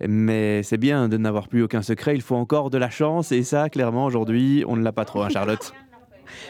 mais 0.07 0.63
c'est 0.63 0.79
bien 0.79 1.09
de 1.09 1.17
n'avoir 1.17 1.49
plus 1.49 1.63
aucun 1.63 1.83
secret, 1.83 2.15
il 2.15 2.23
faut 2.23 2.37
encore 2.37 2.71
de 2.71 2.79
la 2.79 2.91
chance, 2.91 3.33
et 3.33 3.43
ça, 3.43 3.69
clairement, 3.69 4.07
aujourd'hui, 4.07 4.65
on 4.67 4.77
ne 4.77 4.83
l'a 4.83 4.93
pas 4.93 5.05
trop, 5.05 5.23
hein, 5.23 5.29
Charlotte 5.29 5.73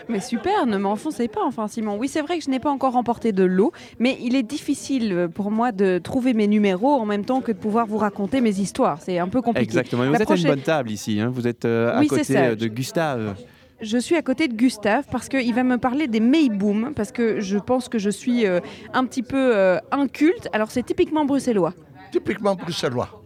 Mais 0.09 0.21
super, 0.21 0.67
ne 0.67 0.77
m'enfoncez 0.79 1.29
pas, 1.29 1.41
enfin, 1.45 1.69
Simon. 1.69 1.97
Oui, 1.99 2.09
c'est 2.09 2.21
vrai 2.23 2.39
que 2.39 2.45
je 2.45 2.51
n'ai 2.51 2.61
pas 2.61 2.71
encore 2.71 2.93
remporté 2.93 3.33
de 3.33 3.45
lot, 3.45 3.73
mais 3.99 4.17
il 4.21 4.35
est 4.37 4.43
difficile 4.43 5.13
euh, 5.13 5.29
pour 5.29 5.51
moi 5.51 5.73
de 5.73 5.99
trouver 5.99 6.35
mes 6.35 6.47
numéros 6.47 6.93
en 6.93 7.07
même 7.07 7.25
temps 7.25 7.41
que 7.41 7.53
de 7.53 7.59
pouvoir 7.59 7.87
vous 7.87 7.99
raconter 7.99 8.41
mes 8.41 8.59
histoires. 8.61 9.01
C'est 9.03 9.19
un 9.19 9.29
peu 9.29 9.43
compliqué. 9.43 9.65
Exactement, 9.65 10.05
et 10.05 10.09
vous 10.09 10.15
êtes 10.15 10.31
à 10.31 10.37
une 10.37 10.43
bonne 10.47 10.61
table 10.61 10.91
ici, 10.91 11.21
hein, 11.21 11.31
vous 11.33 11.47
êtes 11.47 11.65
euh, 11.65 11.97
à 11.97 12.01
Oui, 12.01 12.07
côté 12.09 12.25
ça. 12.25 12.45
euh, 12.45 12.55
de 12.57 12.67
Gustave. 12.67 13.35
Je 13.81 13.99
suis 13.99 14.15
à 14.15 14.23
côté 14.23 14.47
de 14.47 14.55
Gustave 14.55 15.05
parce 15.11 15.29
qu'il 15.29 15.53
va 15.55 15.65
me 15.65 15.77
parler 15.77 16.07
des 16.07 16.21
Mayboom, 16.21 16.93
parce 16.95 17.11
que 17.11 17.41
je 17.41 17.59
pense 17.59 17.89
que 17.89 17.99
je 17.99 18.11
suis 18.11 18.47
euh, 18.47 18.61
un 18.95 19.05
petit 19.07 19.25
peu 19.25 19.57
euh, 19.57 19.79
inculte. 19.91 20.49
Alors, 20.53 20.71
c'est 20.71 20.85
typiquement 20.85 21.25
bruxellois. 21.25 21.75
Typiquement 22.13 22.55
bruxellois. 22.55 23.23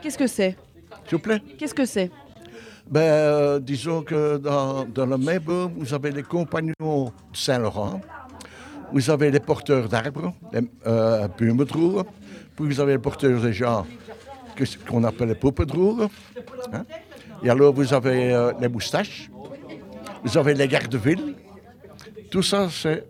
Qu'est-ce 0.00 0.16
que 0.18 0.28
c'est? 0.28 0.56
S'il 1.06 1.16
vous 1.16 1.22
plaît 1.22 1.42
Qu'est-ce 1.58 1.74
que 1.74 1.84
c'est? 1.84 2.10
Ben, 2.90 3.00
euh, 3.00 3.60
Disons 3.60 4.02
que 4.02 4.36
dans, 4.38 4.84
dans 4.84 5.06
le 5.06 5.16
Mayboom, 5.18 5.72
vous 5.76 5.94
avez 5.94 6.10
les 6.10 6.22
compagnons 6.22 6.72
de 7.32 7.36
Saint-Laurent, 7.36 8.00
vous 8.92 9.10
avez 9.10 9.30
les 9.30 9.40
porteurs 9.40 9.88
d'arbres, 9.88 10.32
les 10.52 10.60
euh, 10.86 11.28
puis 11.36 11.50
vous 11.50 12.80
avez 12.80 12.92
les 12.92 12.98
porteurs 12.98 13.40
de 13.40 13.52
gens 13.52 13.86
qu'on 14.88 15.04
appelle 15.04 15.28
les 15.28 15.34
poppendroeren. 15.36 16.08
hein. 16.72 16.84
Et 17.42 17.50
alors 17.50 17.72
vous 17.72 17.92
avez 17.94 18.32
euh, 18.32 18.52
les 18.60 18.68
moustaches, 18.68 19.30
vous 20.24 20.36
avez 20.36 20.54
les 20.54 20.66
gardes 20.66 20.88
de 20.88 20.98
ville. 20.98 21.34
Tout 22.30 22.42
ça, 22.42 22.68
c'est 22.70 23.06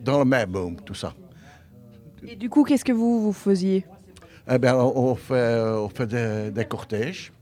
dans 0.00 0.18
le 0.18 0.24
Mayboom, 0.26 0.76
tout 0.84 0.94
ça. 0.94 1.14
Et 2.26 2.36
du 2.36 2.48
coup, 2.50 2.62
qu'est-ce 2.64 2.84
que 2.84 2.92
vous, 2.92 3.22
vous 3.22 3.32
faisiez? 3.32 3.84
Eh 4.50 4.58
bien, 4.58 4.76
on 4.76 5.10
on 5.10 5.14
fait, 5.14 5.34
euh, 5.34 5.78
on 5.80 5.88
fait 5.88 6.06
des, 6.06 6.50
des 6.50 6.64
cortèges. 6.66 7.32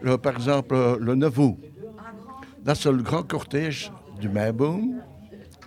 Le- 0.00 0.18
par 0.18 0.34
exemple, 0.34 0.74
le 1.00 1.14
9 1.14 1.38
août. 1.38 1.56
Là, 2.64 2.74
c'est 2.74 2.90
le 2.92 3.02
grand 3.02 3.22
cortège 3.22 3.90
du 4.20 4.28
Mayboom, 4.28 5.00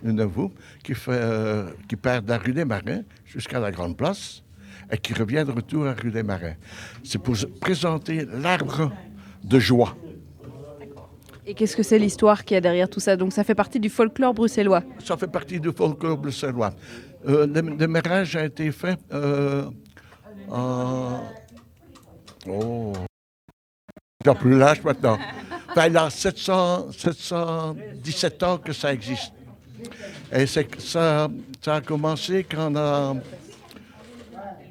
le 0.03 0.11
9 0.11 0.37
août, 0.37 0.51
qui, 0.83 0.93
fait, 0.93 1.11
euh, 1.13 1.69
qui 1.89 1.95
part 1.95 2.21
de 2.21 2.29
la 2.29 2.37
rue 2.37 2.53
des 2.53 2.65
Marins 2.65 3.01
jusqu'à 3.25 3.59
la 3.59 3.71
Grande 3.71 3.97
Place 3.97 4.43
et 4.91 4.97
qui 4.97 5.13
revient 5.13 5.43
de 5.45 5.51
retour 5.51 5.83
à 5.83 5.87
la 5.87 5.93
rue 5.93 6.11
des 6.11 6.23
Marins. 6.23 6.55
C'est 7.03 7.17
pour 7.21 7.35
présenter 7.59 8.25
l'arbre 8.25 8.91
de 9.43 9.59
joie. 9.59 9.95
Et 11.47 11.53
qu'est-ce 11.53 11.75
que 11.77 11.83
c'est 11.83 11.99
l'histoire 11.99 12.43
qu'il 12.43 12.55
y 12.55 12.57
a 12.57 12.61
derrière 12.61 12.89
tout 12.89 12.99
ça? 12.99 13.15
Donc, 13.15 13.31
ça 13.33 13.43
fait 13.43 13.53
partie 13.55 13.79
du 13.79 13.89
folklore 13.89 14.33
bruxellois. 14.33 14.81
Ça 15.03 15.15
fait 15.15 15.27
partie 15.27 15.59
du 15.59 15.71
folklore 15.71 16.17
bruxellois. 16.17 16.73
Euh, 17.27 17.45
le 17.45 17.61
le 17.61 17.75
démarrage 17.75 18.35
a 18.35 18.45
été 18.45 18.71
fait 18.71 18.97
euh, 19.13 19.65
en... 20.49 21.19
Oh... 22.47 22.93
A 24.28 24.36
plus 24.36 24.57
l'âge 24.57 24.84
maintenant. 24.84 25.17
Il 25.78 25.97
a 25.97 26.09
700, 26.09 26.91
717 26.91 28.43
ans 28.43 28.57
que 28.57 28.73
ça 28.73 28.93
existe. 28.93 29.34
Et 30.32 30.45
ça, 30.47 30.61
ça 31.61 31.76
a 31.76 31.82
commencé 31.82 32.43
quand 32.43 32.71
on 32.71 32.76
a, 32.76 33.15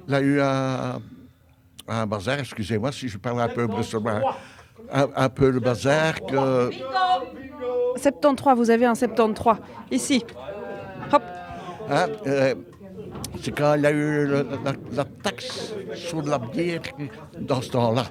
il 0.09 0.13
y 0.13 0.17
a 0.17 0.21
eu 0.21 0.41
un, 0.41 1.01
un 1.87 2.07
bazar, 2.07 2.39
excusez-moi 2.41 2.91
si 2.91 3.09
je 3.09 3.19
parle 3.19 3.41
un 3.41 3.49
peu 3.49 3.69
un, 4.93 5.09
un 5.15 5.29
peu 5.29 5.51
le 5.51 5.61
bazar 5.61 6.15
que... 6.21 6.71
73, 7.97 8.57
vous 8.57 8.71
avez 8.71 8.87
un 8.87 8.95
73. 8.95 9.57
Ici. 9.91 10.25
Hop. 11.13 11.23
Hein, 11.89 12.07
euh, 12.27 12.55
c'est 13.43 13.53
quand 13.53 13.75
il 13.75 13.83
y 13.83 13.87
a 13.87 13.91
eu 13.91 14.27
la, 14.27 15.05
taxe 15.23 15.75
sur 15.95 16.23
la 16.23 16.39
bière 16.39 16.83
dans 17.39 17.61
ce 17.61 17.71
temps-là. 17.71 18.05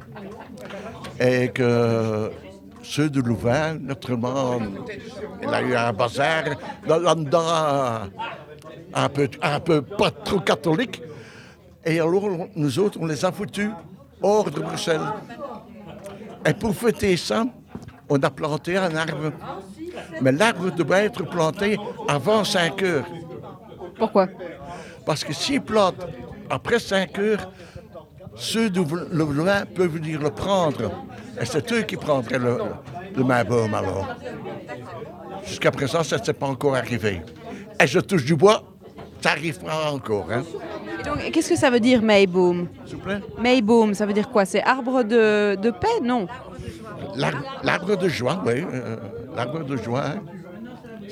Et 1.20 1.49
que 1.49 2.32
ceux 2.82 3.10
de 3.10 3.22
Louvain, 3.22 3.78
naturellement, 3.80 4.60
il 5.41 5.49
y 5.49 5.54
a 5.54 5.62
eu 5.62 5.76
un 5.76 5.93
bazar 5.93 6.43
euh, 6.89 7.99
un 8.93 9.10
peu, 9.10 9.30
un 9.41 9.60
peu 9.60 9.82
pas 9.82 10.12
trop 10.12 10.39
catholique. 10.39 11.01
Et 11.86 11.99
alors, 11.99 12.30
nous 12.56 12.80
autres, 12.80 12.97
on 13.01 13.06
les 13.06 13.26
a 13.26 13.32
foutus 13.32 13.70
hors 14.22 14.49
de 14.49 14.60
Bruxelles. 14.60 15.01
Et 16.45 16.54
pour 16.54 16.76
fêter 16.76 17.18
ça, 17.18 17.45
on 18.10 18.22
a 18.22 18.30
planté 18.30 18.78
un 18.78 18.95
arbre. 18.95 19.32
Mais 20.22 20.32
l'arbre 20.32 20.72
devait 20.72 21.06
être 21.06 21.24
planté 21.24 21.78
avant 22.08 22.43
5 22.43 22.84
heures. 22.84 23.06
Pourquoi? 23.97 24.28
Parce 25.06 25.24
que 25.24 25.34
s'ils 25.34 25.62
plantent 25.62 26.06
après 26.49 26.80
5 26.80 27.18
heures, 27.20 27.51
ceux 28.36 28.70
de 28.70 28.82
le 29.12 29.24
loin 29.26 29.66
peuvent 29.66 29.91
venir 29.91 30.22
le 30.22 30.30
prendre. 30.30 30.91
Et 31.39 31.45
c'est 31.45 31.72
eux 31.72 31.82
qui 31.84 31.95
prendraient 31.95 32.39
le, 32.39 32.58
le 33.16 33.32
alors. 33.32 34.08
Jusqu'à 35.45 35.72
présent, 35.72 36.04
ça 36.04 36.18
ne 36.18 36.24
s'est 36.24 36.34
pas 36.34 36.47
encore 36.47 36.76
arrivé. 36.76 37.22
Et 37.82 37.88
je 37.88 37.99
touche 37.99 38.26
du 38.26 38.36
bois, 38.36 38.64
ça 39.22 39.32
arrivera 39.32 39.91
encore. 39.91 40.28
Hein. 40.32 40.43
Et 40.99 41.04
donc, 41.04 41.32
qu'est-ce 41.32 41.49
que 41.49 41.56
ça 41.58 41.70
veut 41.70 41.80
dire 41.80 42.01
Mayboom? 42.01 42.68
S'il 42.86 42.95
vous 42.95 43.01
plaît? 43.01 43.20
Mayboom, 43.39 43.93
ça 43.93 44.06
veut 44.06 44.14
dire 44.14 44.30
quoi? 44.30 44.45
C'est 44.45 44.64
arbre 44.64 45.04
de, 45.04 45.56
de 45.56 45.72
paix? 45.72 45.99
Non. 46.01 46.28
L'arbre 47.16 47.43
l'arbre 47.64 47.95
de 47.97 48.08
joie, 48.08 48.41
oui. 48.45 48.64
euh, 48.74 48.95
l'arbre 49.36 49.64
de 49.64 49.76
joie. 49.76 50.04
hein. 50.06 50.22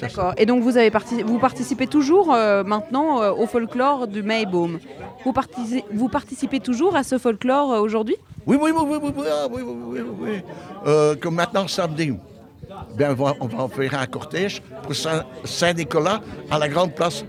D'accord. 0.02 0.34
Et 0.38 0.45
donc, 0.45 0.64
vous, 0.64 0.78
avez 0.78 0.89
parti- 0.91 1.22
vous 1.24 1.38
participez 1.39 1.88
toujours 1.88 2.34
euh, 2.34 2.64
maintenant 2.64 3.22
euh, 3.22 3.32
au 3.32 3.45
folklore 3.47 4.08
du 4.08 4.24
Mayboom 4.24 4.80
vous, 5.24 5.32
partici- 5.32 5.84
vous 5.93 6.10
participez 6.10 6.60
toujours 6.60 6.95
à 6.95 7.04
ce 7.04 7.18
folklore 7.18 7.72
euh, 7.74 7.80
aujourd'hui? 7.80 8.16
Oui, 8.47 8.58
oui, 8.60 8.72
oui, 8.76 8.84
oui, 8.89 8.97
oui, 9.04 9.12
oui, 9.16 9.26
ah, 9.32 9.47
oui, 9.52 9.62
oui, 9.64 9.99
oui, 10.20 11.20
comme 11.22 11.36
maintenant, 11.36 11.68
samedi, 11.68 12.12
ben, 12.97 13.12
on, 13.12 13.24
va, 13.24 13.34
on 13.39 13.45
va 13.47 13.64
en 13.64 13.70
faire 13.70 13.93
un 13.99 14.08
cortège 14.08 14.62
pour 14.82 14.95
Saint- 14.95 15.26
Saint-Nicolas 15.43 16.22
à 16.49 16.58
la 16.58 16.68
Grande 16.68 16.93
Place. 16.95 17.24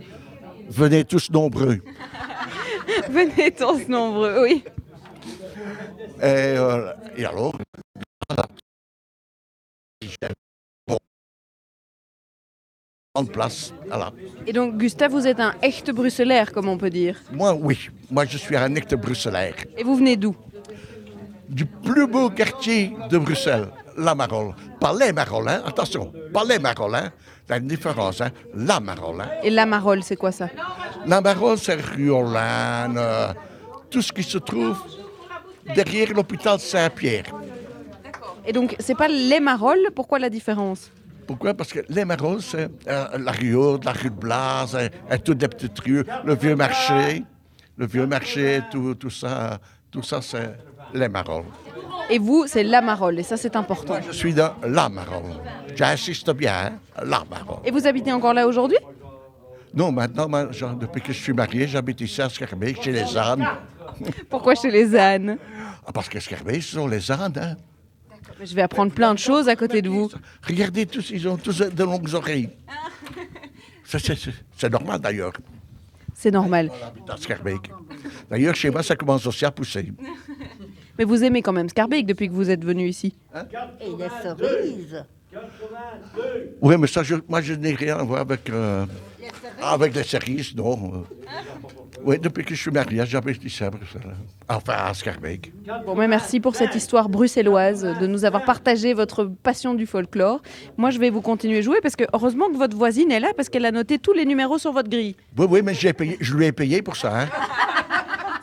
Venez 0.70 1.04
tous 1.04 1.30
nombreux. 1.30 1.80
Venez 3.10 3.50
tous 3.50 3.86
nombreux, 3.88 4.42
oui. 4.42 4.64
Et, 6.22 6.54
et 7.18 7.24
alors, 7.26 7.52
Grande 13.14 13.30
Place, 13.30 13.74
voilà. 13.88 14.10
Et 14.46 14.54
donc, 14.54 14.78
Gustave, 14.78 15.12
vous 15.12 15.26
êtes 15.26 15.38
un 15.38 15.52
echt 15.60 15.90
bruxellaire, 15.90 16.50
comme 16.50 16.66
on 16.66 16.78
peut 16.78 16.88
dire. 16.88 17.18
Moi, 17.30 17.52
oui, 17.52 17.90
moi 18.10 18.24
je 18.24 18.38
suis 18.38 18.56
un 18.56 18.74
acte 18.74 18.94
bruxellaire. 18.94 19.52
Et 19.76 19.84
vous 19.84 19.96
venez 19.96 20.16
d'où? 20.16 20.34
Du 21.46 21.66
plus 21.66 22.06
beau 22.06 22.30
quartier 22.30 22.96
de 23.10 23.18
Bruxelles, 23.18 23.68
la 23.98 24.14
Marole. 24.14 24.54
Pas 24.80 24.94
les 24.98 25.12
Maroles, 25.12 25.46
hein, 25.46 25.62
attention, 25.66 26.10
pas 26.32 26.42
les 26.44 26.58
Maroles, 26.58 26.94
hein. 26.94 27.12
Il 27.46 27.50
y 27.50 27.52
a 27.52 27.58
une 27.58 27.66
différence, 27.66 28.22
hein. 28.22 28.30
La 28.54 28.80
Marole, 28.80 29.20
hein. 29.20 29.28
Et 29.42 29.50
la 29.50 29.66
Marole, 29.66 30.02
c'est 30.02 30.16
quoi 30.16 30.32
ça? 30.32 30.48
La 31.04 31.20
Marole, 31.20 31.58
c'est 31.58 31.74
rue 31.74 32.08
Hollande, 32.10 32.96
euh, 32.96 33.34
tout 33.90 34.00
ce 34.00 34.10
qui 34.10 34.22
se 34.22 34.38
trouve 34.38 34.78
derrière 35.74 36.14
l'hôpital 36.14 36.58
Saint-Pierre. 36.58 37.24
Et 38.46 38.54
donc, 38.54 38.74
c'est 38.78 38.96
pas 38.96 39.08
les 39.08 39.38
Maroles, 39.38 39.90
pourquoi 39.94 40.18
la 40.18 40.30
différence? 40.30 40.90
Pourquoi? 41.32 41.54
Parce 41.54 41.72
que 41.72 41.80
les 41.88 42.04
Maroles, 42.04 42.42
c'est 42.42 42.68
euh, 42.88 43.18
la 43.18 43.32
rue 43.32 43.54
Haute, 43.54 43.86
la 43.86 43.92
rue 43.92 44.10
de 44.10 44.14
Blase, 44.14 44.76
et, 44.76 45.14
et 45.14 45.18
toutes 45.18 45.38
des 45.38 45.48
petites 45.48 45.78
rues, 45.78 46.04
le 46.24 46.34
vieux 46.34 46.54
marché, 46.54 47.24
le 47.78 47.86
vieux 47.86 48.06
marché, 48.06 48.60
tout, 48.70 48.94
tout 48.96 49.08
ça, 49.08 49.58
tout 49.90 50.02
ça, 50.02 50.20
c'est 50.20 50.52
les 50.92 51.08
Maroles. 51.08 51.46
Et 52.10 52.18
vous, 52.18 52.46
c'est 52.46 52.64
la 52.64 52.82
Marole, 52.82 53.18
et 53.18 53.22
ça, 53.22 53.38
c'est 53.38 53.56
important. 53.56 53.94
Je 54.06 54.12
suis 54.12 54.34
dans 54.34 54.52
la 54.62 54.90
Marole. 54.90 55.32
J'insiste 55.74 56.30
bien, 56.32 56.52
hein, 56.66 57.02
la 57.02 57.22
Marole. 57.30 57.60
Et 57.64 57.70
vous 57.70 57.86
habitez 57.86 58.12
encore 58.12 58.34
là 58.34 58.46
aujourd'hui? 58.46 58.76
Non, 59.74 59.90
maintenant, 59.90 60.28
moi, 60.28 60.52
genre, 60.52 60.74
depuis 60.74 61.00
que 61.00 61.14
je 61.14 61.18
suis 61.22 61.32
marié, 61.32 61.66
j'habite 61.66 62.02
ici 62.02 62.20
à 62.20 62.28
Scarbeck, 62.28 62.82
chez 62.82 62.92
les 62.92 63.16
ânes. 63.16 63.46
Pourquoi 64.28 64.54
chez 64.54 64.70
les 64.70 64.94
ânes? 64.94 65.38
Ah, 65.86 65.92
parce 65.92 66.10
que 66.10 66.20
Scarbeck, 66.20 66.62
ce 66.62 66.74
sont 66.74 66.86
les 66.86 67.10
ânes. 67.10 67.32
Hein. 67.40 67.56
Je 68.45 68.55
vais 68.55 68.62
apprendre 68.62 68.93
plein 68.93 69.14
de 69.14 69.18
choses 69.18 69.49
à 69.49 69.57
côté 69.57 69.82
de 69.82 69.88
vous. 69.88 70.11
Regardez 70.47 70.86
tous, 70.86 71.11
ils 71.11 71.28
ont 71.28 71.36
tous 71.36 71.59
de 71.61 71.84
longues 71.84 72.12
oreilles. 72.14 72.51
Ça, 73.84 73.99
c'est- 73.99 74.68
normal 74.70 75.01
d'ailleurs, 75.01 75.32
C'est 76.14 76.30
normal. 76.30 76.70
D'ailleurs, 78.30 78.55
chez 78.55 78.70
moi, 78.70 78.82
ça 78.82 78.95
commence 78.97 79.26
aussi 79.26 79.45
à 79.45 79.51
pousser. 79.51 79.93
Mais 80.99 81.05
vous 81.05 81.22
aimez 81.24 81.43
quand 81.43 81.53
même 81.53 81.68
Scarbeck 81.68 82.07
depuis 82.07 82.28
que 82.28 82.32
vous 82.32 82.49
êtes 82.51 82.64
venu 82.64 82.86
ici. 82.88 83.14
Et 83.80 83.86
les 83.99 84.09
cerises. 84.22 85.05
Oui, 86.61 86.76
mais 86.78 86.86
ça, 86.86 87.03
je- 87.03 87.14
moi, 87.28 87.40
je 87.40 87.55
n'ai 87.55 87.74
rien 87.74 87.97
à 87.99 88.03
voir 88.03 88.20
avec, 88.20 88.49
euh, 88.51 88.86
avec 89.62 89.95
les 89.95 90.05
cerises, 90.05 90.55
non. 90.55 91.05
Oui, 92.05 92.18
depuis 92.18 92.44
que 92.44 92.55
je 92.55 92.61
suis 92.61 92.70
marié, 92.70 93.05
j'avais 93.07 93.32
dit 93.34 93.48
ça 93.50 93.66
à 93.66 93.70
Bruxelles. 93.70 94.14
Enfin, 94.48 94.74
à 94.76 94.94
Scarbeck. 94.94 95.53
Bon, 95.86 95.94
mais 95.94 96.09
merci 96.09 96.40
pour 96.40 96.57
cette 96.57 96.74
histoire 96.74 97.09
bruxelloise, 97.09 97.82
de 98.00 98.07
nous 98.07 98.24
avoir 98.24 98.44
partagé 98.44 98.92
votre 98.94 99.24
passion 99.24 99.74
du 99.74 99.86
folklore. 99.86 100.40
Moi, 100.76 100.90
je 100.90 100.98
vais 100.98 101.11
vous 101.11 101.20
continuer 101.20 101.62
jouer 101.62 101.78
parce 101.82 101.96
que 101.96 102.05
heureusement 102.12 102.48
que 102.50 102.57
votre 102.57 102.76
voisine 102.76 103.11
est 103.12 103.20
là 103.20 103.28
parce 103.36 103.48
qu'elle 103.48 103.64
a 103.66 103.70
noté 103.72 103.98
tous 103.98 104.12
les 104.12 104.24
numéros 104.24 104.59
sur 104.59 104.72
votre 104.72 104.88
grille. 104.90 105.16
Oui, 105.38 105.46
oui, 105.48 105.62
mais 105.62 105.74
j'ai 105.74 105.92
payé, 105.92 106.16
je 106.20 106.34
lui 106.34 106.46
ai 106.46 106.53
payé 106.53 106.82
pour 106.82 106.96
ça. 106.96 107.22
Hein. 107.22 107.28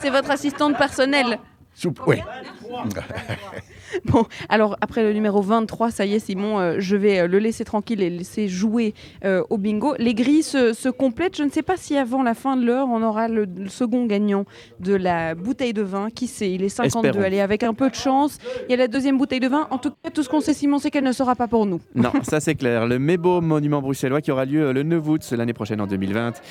C'est 0.02 0.10
votre 0.10 0.32
assistante 0.32 0.78
personnelle. 0.78 1.38
Sous- 1.74 1.94
oui. 2.08 2.18
Bon, 4.06 4.26
alors 4.50 4.78
après 4.82 5.04
le 5.04 5.14
numéro 5.14 5.42
23, 5.42 5.92
ça 5.92 6.06
y 6.06 6.14
est, 6.14 6.20
Simon, 6.20 6.60
euh, 6.60 6.76
je 6.80 6.96
vais 6.96 7.20
euh, 7.20 7.28
le 7.28 7.40
laisser 7.40 7.64
tranquille 7.64 8.02
et 8.02 8.10
le 8.10 8.18
laisser 8.18 8.48
jouer 8.48 8.94
euh, 9.26 9.44
au 9.50 9.58
bingo. 9.58 9.96
Les 10.00 10.14
grilles 10.14 10.44
se, 10.44 10.74
se 10.74 10.90
complètent. 10.90 11.38
Je 11.38 11.44
ne 11.44 11.50
sais 11.50 11.62
pas 11.62 11.78
si 11.78 11.98
avant 11.98 12.24
la 12.24 12.34
fin 12.34 12.56
de 12.56 12.66
l'heure, 12.66 12.88
on 12.90 13.04
aura 13.04 13.28
le, 13.28 13.46
le 13.46 13.70
second 13.70 14.06
gagnant 14.06 14.46
de 14.80 14.96
la 14.96 15.36
bouteille 15.36 15.74
de 15.74 15.82
vin. 15.82 16.10
Qui 16.10 16.28
sait? 16.28 16.52
Il 16.52 16.64
est 16.64 16.70
52. 16.70 17.08
Espérons. 17.08 17.26
Allez, 17.26 17.42
avec 17.42 17.64
un 17.64 17.74
peu 17.74 17.90
de 17.90 17.96
chance, 17.96 18.38
il 18.68 18.72
y 18.72 18.74
a 18.74 18.78
la 18.78 18.88
deuxième 18.88 19.18
bouteille 19.18 19.40
de 19.40 19.48
vin. 19.48 19.68
En 19.72 19.78
tout 19.78 19.92
cas, 19.92 20.10
tout 20.10 20.24
ce 20.24 20.30
qu'on 20.30 20.42
sait, 20.42 20.54
Simon, 20.54 20.80
c'est 20.80 20.92
qu'elle 20.92 21.04
ne 21.04 21.12
sera 21.12 21.36
pas 21.36 21.48
pour 21.48 21.66
nous. 21.66 21.82
Non, 21.96 22.12
ça 22.24 22.40
c'est 22.40 22.56
clair. 22.56 22.88
Le 22.88 23.00
Mébo 23.00 23.42
Monument 23.42 23.82
bruxellois 23.82 24.22
qui 24.22 24.32
aura 24.32 24.46
lieu 24.46 24.72
le 24.72 24.84
9 24.84 25.08
août 25.08 25.32
l'année 25.32 25.54
prochaine 25.54 25.82
en 25.82 25.88
2020. 25.88 26.42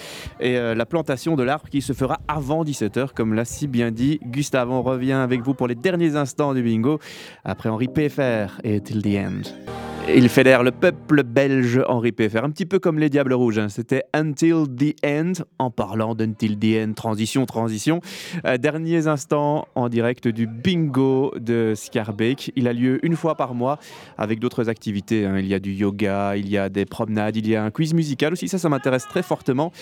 Et 0.40 0.56
euh, 0.56 0.74
la 0.74 0.86
plantation 0.86 1.36
de 1.36 1.42
l'arbre 1.42 1.68
qui 1.68 1.82
se 1.82 1.92
fera 1.92 2.18
avant 2.28 2.64
17h, 2.64 3.08
comme 3.14 3.34
l'a 3.34 3.44
si 3.44 3.66
bien 3.66 3.90
dit 3.90 4.20
Gustave. 4.24 4.70
On 4.70 4.82
revient 4.82 5.12
avec 5.12 5.42
vous 5.42 5.54
pour 5.54 5.68
les 5.68 5.74
derniers 5.74 6.16
instants 6.16 6.54
du 6.54 6.62
bingo 6.62 6.98
après 7.44 7.68
Henri 7.68 7.88
PFR 7.88 8.60
et 8.64 8.80
Till 8.80 9.02
the 9.02 9.16
End. 9.16 9.87
Il 10.14 10.28
fédère 10.30 10.62
le 10.62 10.70
peuple 10.70 11.22
belge 11.22 11.80
Henri 11.86 12.12
PFR, 12.12 12.42
un 12.42 12.50
petit 12.50 12.64
peu 12.64 12.78
comme 12.78 12.98
les 12.98 13.10
Diables 13.10 13.34
Rouges. 13.34 13.58
hein. 13.58 13.68
C'était 13.68 14.04
Until 14.14 14.64
the 14.74 14.94
End, 15.04 15.32
en 15.58 15.70
parlant 15.70 16.14
d'Until 16.14 16.56
the 16.58 16.82
End, 16.88 16.92
transition, 16.94 17.44
transition. 17.44 18.00
Euh, 18.46 18.56
derniers 18.56 19.06
instants 19.06 19.66
en 19.74 19.88
direct 19.90 20.26
du 20.26 20.46
bingo 20.46 21.32
de 21.38 21.74
Scarbeck. 21.76 22.52
Il 22.56 22.68
a 22.68 22.72
lieu 22.72 23.04
une 23.04 23.16
fois 23.16 23.34
par 23.34 23.54
mois 23.54 23.78
avec 24.16 24.38
d'autres 24.40 24.70
activités. 24.70 25.26
hein. 25.26 25.38
Il 25.38 25.46
y 25.46 25.54
a 25.54 25.58
du 25.60 25.72
yoga, 25.72 26.36
il 26.36 26.48
y 26.48 26.56
a 26.56 26.68
des 26.70 26.86
promenades, 26.86 27.36
il 27.36 27.46
y 27.46 27.54
a 27.54 27.62
un 27.62 27.70
quiz 27.70 27.92
musical 27.92 28.32
aussi. 28.32 28.48
Ça, 28.48 28.56
ça 28.58 28.68
m'intéresse 28.70 29.06
très 29.08 29.22
fortement. 29.22 29.72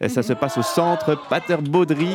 Et 0.00 0.08
ça 0.08 0.22
se 0.22 0.32
passe 0.32 0.56
au 0.58 0.62
centre 0.62 1.18
Pater 1.28 1.56
Baudry 1.60 2.14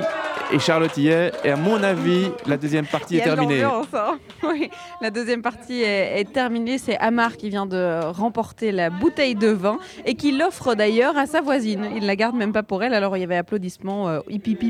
et 0.53 0.59
Charlotillet. 0.59 1.31
Et 1.43 1.51
à 1.51 1.57
mon 1.57 1.83
avis, 1.83 2.29
la 2.47 2.55
deuxième 2.57 2.85
partie 2.85 3.17
est 3.17 3.23
terminée. 3.23 3.61
hein. 3.63 4.17
Oui, 4.43 4.69
la 5.01 5.09
deuxième 5.11 5.41
partie 5.41 5.81
est, 5.81 6.21
est 6.21 6.31
terminée. 6.31 6.77
C'est 6.77 6.97
Amar 6.99 7.35
qui 7.35 7.49
vient 7.49 7.56
de 7.65 8.05
remporter 8.11 8.71
la 8.71 8.89
bouteille 8.89 9.35
de 9.35 9.49
vin 9.49 9.79
et 10.05 10.15
qui 10.15 10.31
l'offre 10.31 10.75
d'ailleurs 10.75 11.17
à 11.17 11.25
sa 11.25 11.41
voisine. 11.41 11.87
Il 11.95 12.05
la 12.05 12.15
garde 12.15 12.35
même 12.35 12.53
pas 12.53 12.63
pour 12.63 12.83
elle. 12.83 12.93
Alors 12.93 13.17
il 13.17 13.21
y 13.21 13.23
avait 13.23 13.37
applaudissements, 13.37 14.07
euh, 14.09 14.19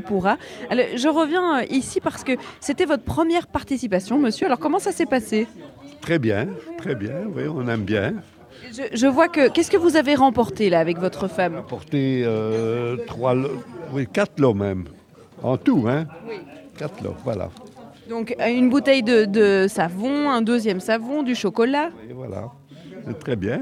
pourra. 0.06 0.38
Je 0.72 1.08
reviens 1.08 1.60
euh, 1.60 1.66
ici 1.70 2.00
parce 2.00 2.24
que 2.24 2.34
c'était 2.60 2.86
votre 2.86 3.04
première 3.04 3.48
participation, 3.48 4.20
monsieur. 4.20 4.46
Alors 4.46 4.60
comment 4.60 4.80
ça 4.80 4.92
s'est 4.92 5.06
passé? 5.06 5.48
Très 6.02 6.20
bien, 6.20 6.48
très 6.78 6.96
bien, 6.96 7.24
oui, 7.36 7.44
on 7.48 7.68
aime 7.68 7.84
bien. 7.84 8.14
je, 8.72 8.84
je 8.94 9.08
vois 9.08 9.28
que. 9.28 9.50
Qu'est-ce 9.50 9.72
que 9.72 9.78
vous 9.78 9.96
avez 9.98 10.16
remporté 10.16 10.70
là 10.70 10.80
avec 10.80 10.98
votre 11.00 11.28
femme? 11.28 11.64
Porter 11.68 12.24
euh, 12.26 12.98
trois 13.08 13.34
lots, 13.34 13.64
oui, 13.94 14.08
quatre 14.12 14.40
lots 14.40 14.54
même, 14.54 14.86
en 15.42 15.58
tout, 15.58 15.86
hein? 15.88 16.06
Quatre 16.78 17.04
lots, 17.04 17.16
voilà. 17.24 17.50
Donc 18.10 18.36
euh, 18.40 18.48
une 18.48 18.70
bouteille 18.70 19.04
de, 19.04 19.26
de 19.26 19.68
savon, 19.68 20.30
un 20.30 20.42
deuxième 20.42 20.80
savon, 20.80 21.24
du 21.24 21.36
chocolat? 21.36 21.90
Et 22.10 22.14
voilà, 22.14 22.52
très 23.20 23.36
bien. 23.36 23.62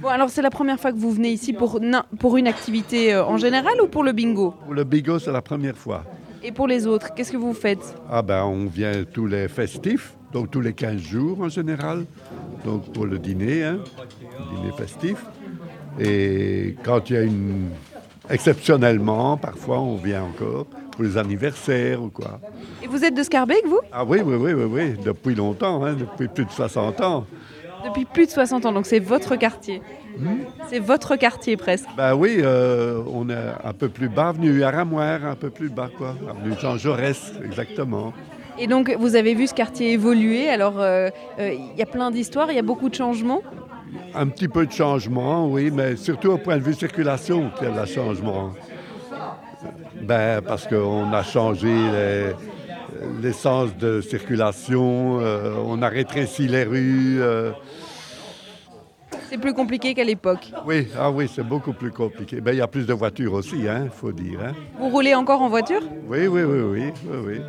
Bon, 0.00 0.08
alors 0.08 0.30
c'est 0.30 0.42
la 0.42 0.50
première 0.50 0.80
fois 0.80 0.92
que 0.92 0.98
vous 0.98 1.12
venez 1.12 1.30
ici 1.30 1.52
pour, 1.52 1.80
pour 2.18 2.36
une 2.36 2.48
activité 2.48 3.14
euh, 3.14 3.24
en 3.24 3.36
général 3.36 3.80
ou 3.80 3.86
pour 3.86 4.02
le 4.02 4.12
bingo? 4.12 4.54
Pour 4.64 4.74
le 4.74 4.84
bingo, 4.84 5.18
c'est 5.18 5.30
la 5.30 5.42
première 5.42 5.76
fois. 5.76 6.04
Et 6.42 6.50
pour 6.50 6.66
les 6.66 6.86
autres, 6.88 7.14
qu'est-ce 7.14 7.30
que 7.30 7.36
vous 7.36 7.54
faites? 7.54 7.94
Ah 8.10 8.20
ben, 8.20 8.42
on 8.42 8.66
vient 8.66 9.04
tous 9.04 9.26
les 9.26 9.46
festifs, 9.46 10.14
donc 10.32 10.50
tous 10.50 10.60
les 10.60 10.72
15 10.72 11.00
jours 11.00 11.40
en 11.40 11.48
général, 11.48 12.04
donc 12.64 12.92
pour 12.92 13.06
le 13.06 13.20
dîner, 13.20 13.62
hein, 13.62 13.78
dîner 14.50 14.72
festif. 14.76 15.24
Et 16.00 16.74
quand 16.82 17.10
il 17.10 17.12
y 17.14 17.18
a 17.18 17.22
une... 17.22 17.68
Exceptionnellement, 18.30 19.36
parfois, 19.36 19.80
on 19.80 19.96
vient 19.96 20.22
encore 20.22 20.66
pour 20.92 21.04
les 21.04 21.16
anniversaires 21.16 22.02
ou 22.02 22.08
quoi. 22.08 22.40
Et 22.82 22.86
vous 22.86 23.04
êtes 23.04 23.14
de 23.14 23.22
Scarbeck, 23.22 23.66
vous? 23.66 23.80
Ah 23.92 24.04
oui, 24.04 24.20
oui, 24.24 24.34
oui, 24.36 24.52
oui, 24.52 24.64
oui, 24.64 24.94
depuis 25.04 25.34
longtemps, 25.34 25.84
hein, 25.84 25.94
depuis 25.94 26.28
plus 26.28 26.44
de 26.44 26.50
60 26.50 27.00
ans. 27.02 27.26
Depuis 27.84 28.04
plus 28.04 28.26
de 28.26 28.30
60 28.30 28.66
ans, 28.66 28.72
donc 28.72 28.86
c'est 28.86 28.98
votre 29.00 29.36
quartier. 29.36 29.82
C'est 30.68 30.78
votre 30.78 31.16
quartier 31.16 31.56
presque. 31.56 31.86
Ben 31.96 32.14
oui, 32.14 32.36
euh, 32.40 33.02
on 33.12 33.28
est 33.30 33.34
un 33.64 33.72
peu 33.72 33.88
plus 33.88 34.08
bas, 34.08 34.28
avenue 34.28 34.62
Aramoire, 34.62 35.24
un 35.24 35.34
peu 35.34 35.50
plus 35.50 35.68
bas, 35.70 35.88
quoi. 35.96 36.14
Avenue 36.28 36.54
Jean 36.60 36.76
Jaurès, 36.76 37.32
exactement. 37.44 38.12
Et 38.58 38.66
donc 38.66 38.94
vous 38.98 39.16
avez 39.16 39.34
vu 39.34 39.46
ce 39.46 39.54
quartier 39.54 39.92
évoluer, 39.92 40.48
alors 40.50 40.74
euh, 40.78 41.08
euh, 41.38 41.54
il 41.54 41.78
y 41.78 41.82
a 41.82 41.86
plein 41.86 42.10
d'histoires, 42.10 42.48
il 42.50 42.56
y 42.56 42.58
a 42.58 42.62
beaucoup 42.62 42.90
de 42.90 42.94
changements? 42.94 43.40
Un 44.14 44.26
petit 44.28 44.48
peu 44.48 44.66
de 44.66 44.72
changement, 44.72 45.48
oui, 45.48 45.70
mais 45.72 45.96
surtout 45.96 46.30
au 46.32 46.38
point 46.38 46.58
de 46.58 46.62
vue 46.62 46.74
circulation 46.74 47.50
qu'il 47.58 47.68
y 47.68 47.70
a 47.78 47.80
de 47.82 47.86
changement. 47.86 48.52
Ben, 50.02 50.40
parce 50.42 50.66
qu'on 50.66 51.12
a 51.12 51.22
changé 51.22 51.68
les- 51.68 52.32
l'essence 53.22 53.76
de 53.76 54.00
circulation, 54.00 55.18
euh, 55.20 55.54
on 55.64 55.80
a 55.82 55.88
rétréci 55.88 56.46
les 56.48 56.64
rues. 56.64 57.20
euh, 57.20 57.52
C'est 59.30 59.38
plus 59.38 59.54
compliqué 59.54 59.94
qu'à 59.94 60.04
l'époque. 60.04 60.52
oui, 60.66 60.88
ah 60.98 61.10
oui, 61.10 61.28
c'est 61.34 61.42
beaucoup 61.46 61.72
plus 61.72 61.90
compliqué. 61.90 62.40
Ben, 62.40 62.52
il 62.52 62.58
y 62.58 62.60
a 62.60 62.66
plus 62.66 62.86
de 62.86 62.92
voitures 62.92 63.32
aussi, 63.34 63.56
il 63.60 63.90
faut 63.90 64.12
dire. 64.12 64.40
hein. 64.42 64.52
Vous 64.78 64.88
roulez 64.88 65.14
encore 65.14 65.40
en 65.42 65.48
voiture? 65.48 65.80
Oui, 66.08 66.26
oui, 66.26 66.42
oui, 66.42 66.60
oui, 66.60 66.92
oui, 67.06 67.18
oui. 67.26 67.40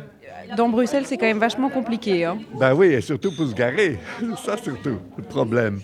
Dans 0.56 0.68
Bruxelles, 0.68 1.04
c'est 1.06 1.16
quand 1.16 1.26
même 1.26 1.38
vachement 1.38 1.70
compliqué. 1.70 2.24
hein. 2.24 2.38
Ben 2.58 2.74
oui, 2.74 2.88
et 2.88 3.00
surtout 3.00 3.34
pour 3.34 3.46
se 3.46 3.54
garer. 3.54 3.98
Ça, 4.44 4.56
surtout, 4.56 4.98
le 5.16 5.22
problème. 5.24 5.80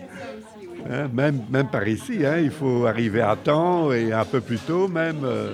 Hein, 0.91 1.09
même, 1.13 1.41
même 1.51 1.69
par 1.69 1.87
ici, 1.87 2.25
hein, 2.25 2.39
il 2.39 2.51
faut 2.51 2.87
arriver 2.87 3.21
à 3.21 3.37
temps 3.37 3.93
et 3.93 4.13
un 4.13 4.25
peu 4.25 4.41
plus 4.41 4.59
tôt 4.59 4.89
même. 4.89 5.21
euh, 5.25 5.53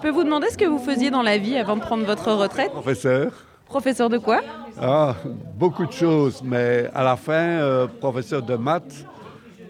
Je 0.00 0.08
peux 0.08 0.14
vous 0.14 0.24
demander 0.24 0.48
ce 0.48 0.56
que 0.56 0.64
vous 0.64 0.78
faisiez 0.78 1.10
dans 1.10 1.20
la 1.20 1.36
vie 1.36 1.58
avant 1.58 1.76
de 1.76 1.82
prendre 1.82 2.06
votre 2.06 2.32
retraite? 2.32 2.70
Professeur. 2.70 3.32
Professeur 3.66 4.08
de 4.08 4.16
quoi? 4.16 4.40
Ah, 4.80 5.14
beaucoup 5.58 5.84
de 5.84 5.92
choses, 5.92 6.40
mais 6.42 6.88
à 6.94 7.04
la 7.04 7.16
fin, 7.16 7.34
euh, 7.34 7.86
professeur 7.86 8.40
de 8.42 8.54
maths. 8.56 9.04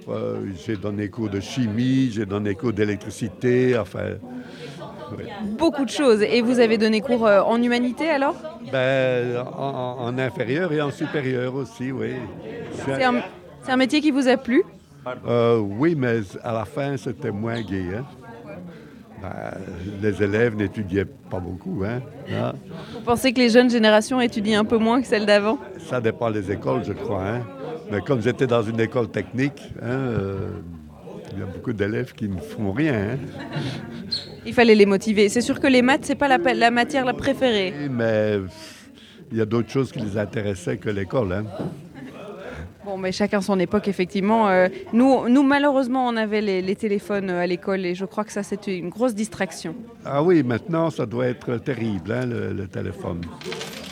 Euh, 0.08 0.36
j'ai 0.64 0.76
donné 0.76 1.08
cours 1.08 1.30
de 1.30 1.40
chimie, 1.40 2.12
j'ai 2.12 2.26
donné 2.26 2.54
cours 2.54 2.72
d'électricité, 2.72 3.76
enfin. 3.76 4.18
oui. 5.18 5.24
Beaucoup 5.58 5.84
de 5.84 5.90
choses. 5.90 6.22
Et 6.22 6.42
vous 6.42 6.60
avez 6.60 6.78
donné 6.78 7.00
cours 7.00 7.26
euh, 7.26 7.40
en 7.40 7.60
humanité 7.60 8.08
alors? 8.08 8.36
Ben, 8.70 9.36
en, 9.58 9.96
en 9.98 10.16
inférieur 10.16 10.72
et 10.72 10.80
en 10.80 10.92
supérieur 10.92 11.56
aussi, 11.56 11.90
oui. 11.90 12.12
C'est 12.84 13.02
un, 13.72 13.76
métier 13.76 14.00
qui 14.00 14.12
vous 14.12 14.28
a 14.28 14.36
plu? 14.36 14.62
Euh, 15.26 15.58
oui, 15.58 15.96
mais 15.96 16.20
à 16.44 16.52
la 16.52 16.64
fin, 16.64 16.96
c'était 16.96 17.32
moins 17.32 17.60
gai. 17.62 17.96
hein. 17.98 18.04
Ben, 19.22 19.58
les 20.02 20.22
élèves 20.22 20.56
n'étudiaient 20.56 21.04
pas 21.04 21.38
beaucoup. 21.40 21.82
Hein. 21.84 22.00
Ah, 22.32 22.54
Vous 22.94 23.00
pensez 23.00 23.32
que 23.32 23.38
les 23.38 23.50
jeunes 23.50 23.68
générations 23.70 24.20
étudient 24.20 24.60
un 24.60 24.64
peu 24.64 24.78
moins 24.78 25.00
que 25.02 25.06
celles 25.06 25.26
d'avant? 25.26 25.58
Ça 25.88 26.00
dépend 26.00 26.30
des 26.30 26.50
écoles, 26.50 26.82
je 26.86 26.92
crois. 26.92 27.22
hein. 27.26 27.40
Mais 27.90 28.00
comme 28.00 28.22
j'étais 28.22 28.46
dans 28.46 28.62
une 28.62 28.80
école 28.80 29.08
technique, 29.10 29.60
hein, 29.82 29.88
euh, 29.90 30.48
il 31.32 31.40
y 31.40 31.42
a 31.42 31.46
beaucoup 31.46 31.72
d'élèves 31.72 32.12
qui 32.14 32.28
ne 32.28 32.38
font 32.40 32.72
rien. 32.72 32.94
hein. 32.94 33.18
Il 34.46 34.54
fallait 34.54 34.74
les 34.74 34.86
motiver. 34.86 35.28
C'est 35.28 35.40
sûr 35.42 35.60
que 35.60 35.66
les 35.66 35.82
maths, 35.82 36.04
c'est 36.04 36.14
pas 36.14 36.28
la, 36.28 36.70
matière 36.70 37.04
la 37.04 37.12
préférée. 37.12 37.74
Mais 37.90 38.38
il 39.30 39.36
y 39.38 39.40
a 39.40 39.44
d'autres 39.46 39.70
choses 39.70 39.92
qui 39.92 40.00
les 40.00 40.16
intéressaient 40.16 40.78
que 40.78 40.88
l'école. 40.88 41.44
Bon, 42.90 42.98
mais 42.98 43.12
chacun 43.12 43.40
son 43.40 43.60
époque, 43.60 43.86
effectivement. 43.86 44.48
Euh, 44.48 44.66
nous, 44.92 45.42
malheureusement, 45.44 46.08
on 46.08 46.16
avait 46.16 46.40
les, 46.40 46.74
téléphones 46.74 47.30
euh, 47.30 47.42
à 47.42 47.46
l'école 47.46 47.86
et 47.86 47.94
je 47.94 48.04
crois 48.04 48.24
que 48.24 48.32
ça, 48.32 48.42
c'était 48.42 48.76
une 48.76 48.88
grosse 48.88 49.14
distraction. 49.14 49.76
Ah 50.04 50.24
oui, 50.24 50.42
maintenant, 50.42 50.90
ça 50.90 51.06
doit 51.06 51.28
être 51.28 51.58
terrible, 51.58 52.10
hein, 52.10 52.26
le 52.26 52.66
téléphone. 52.66 53.20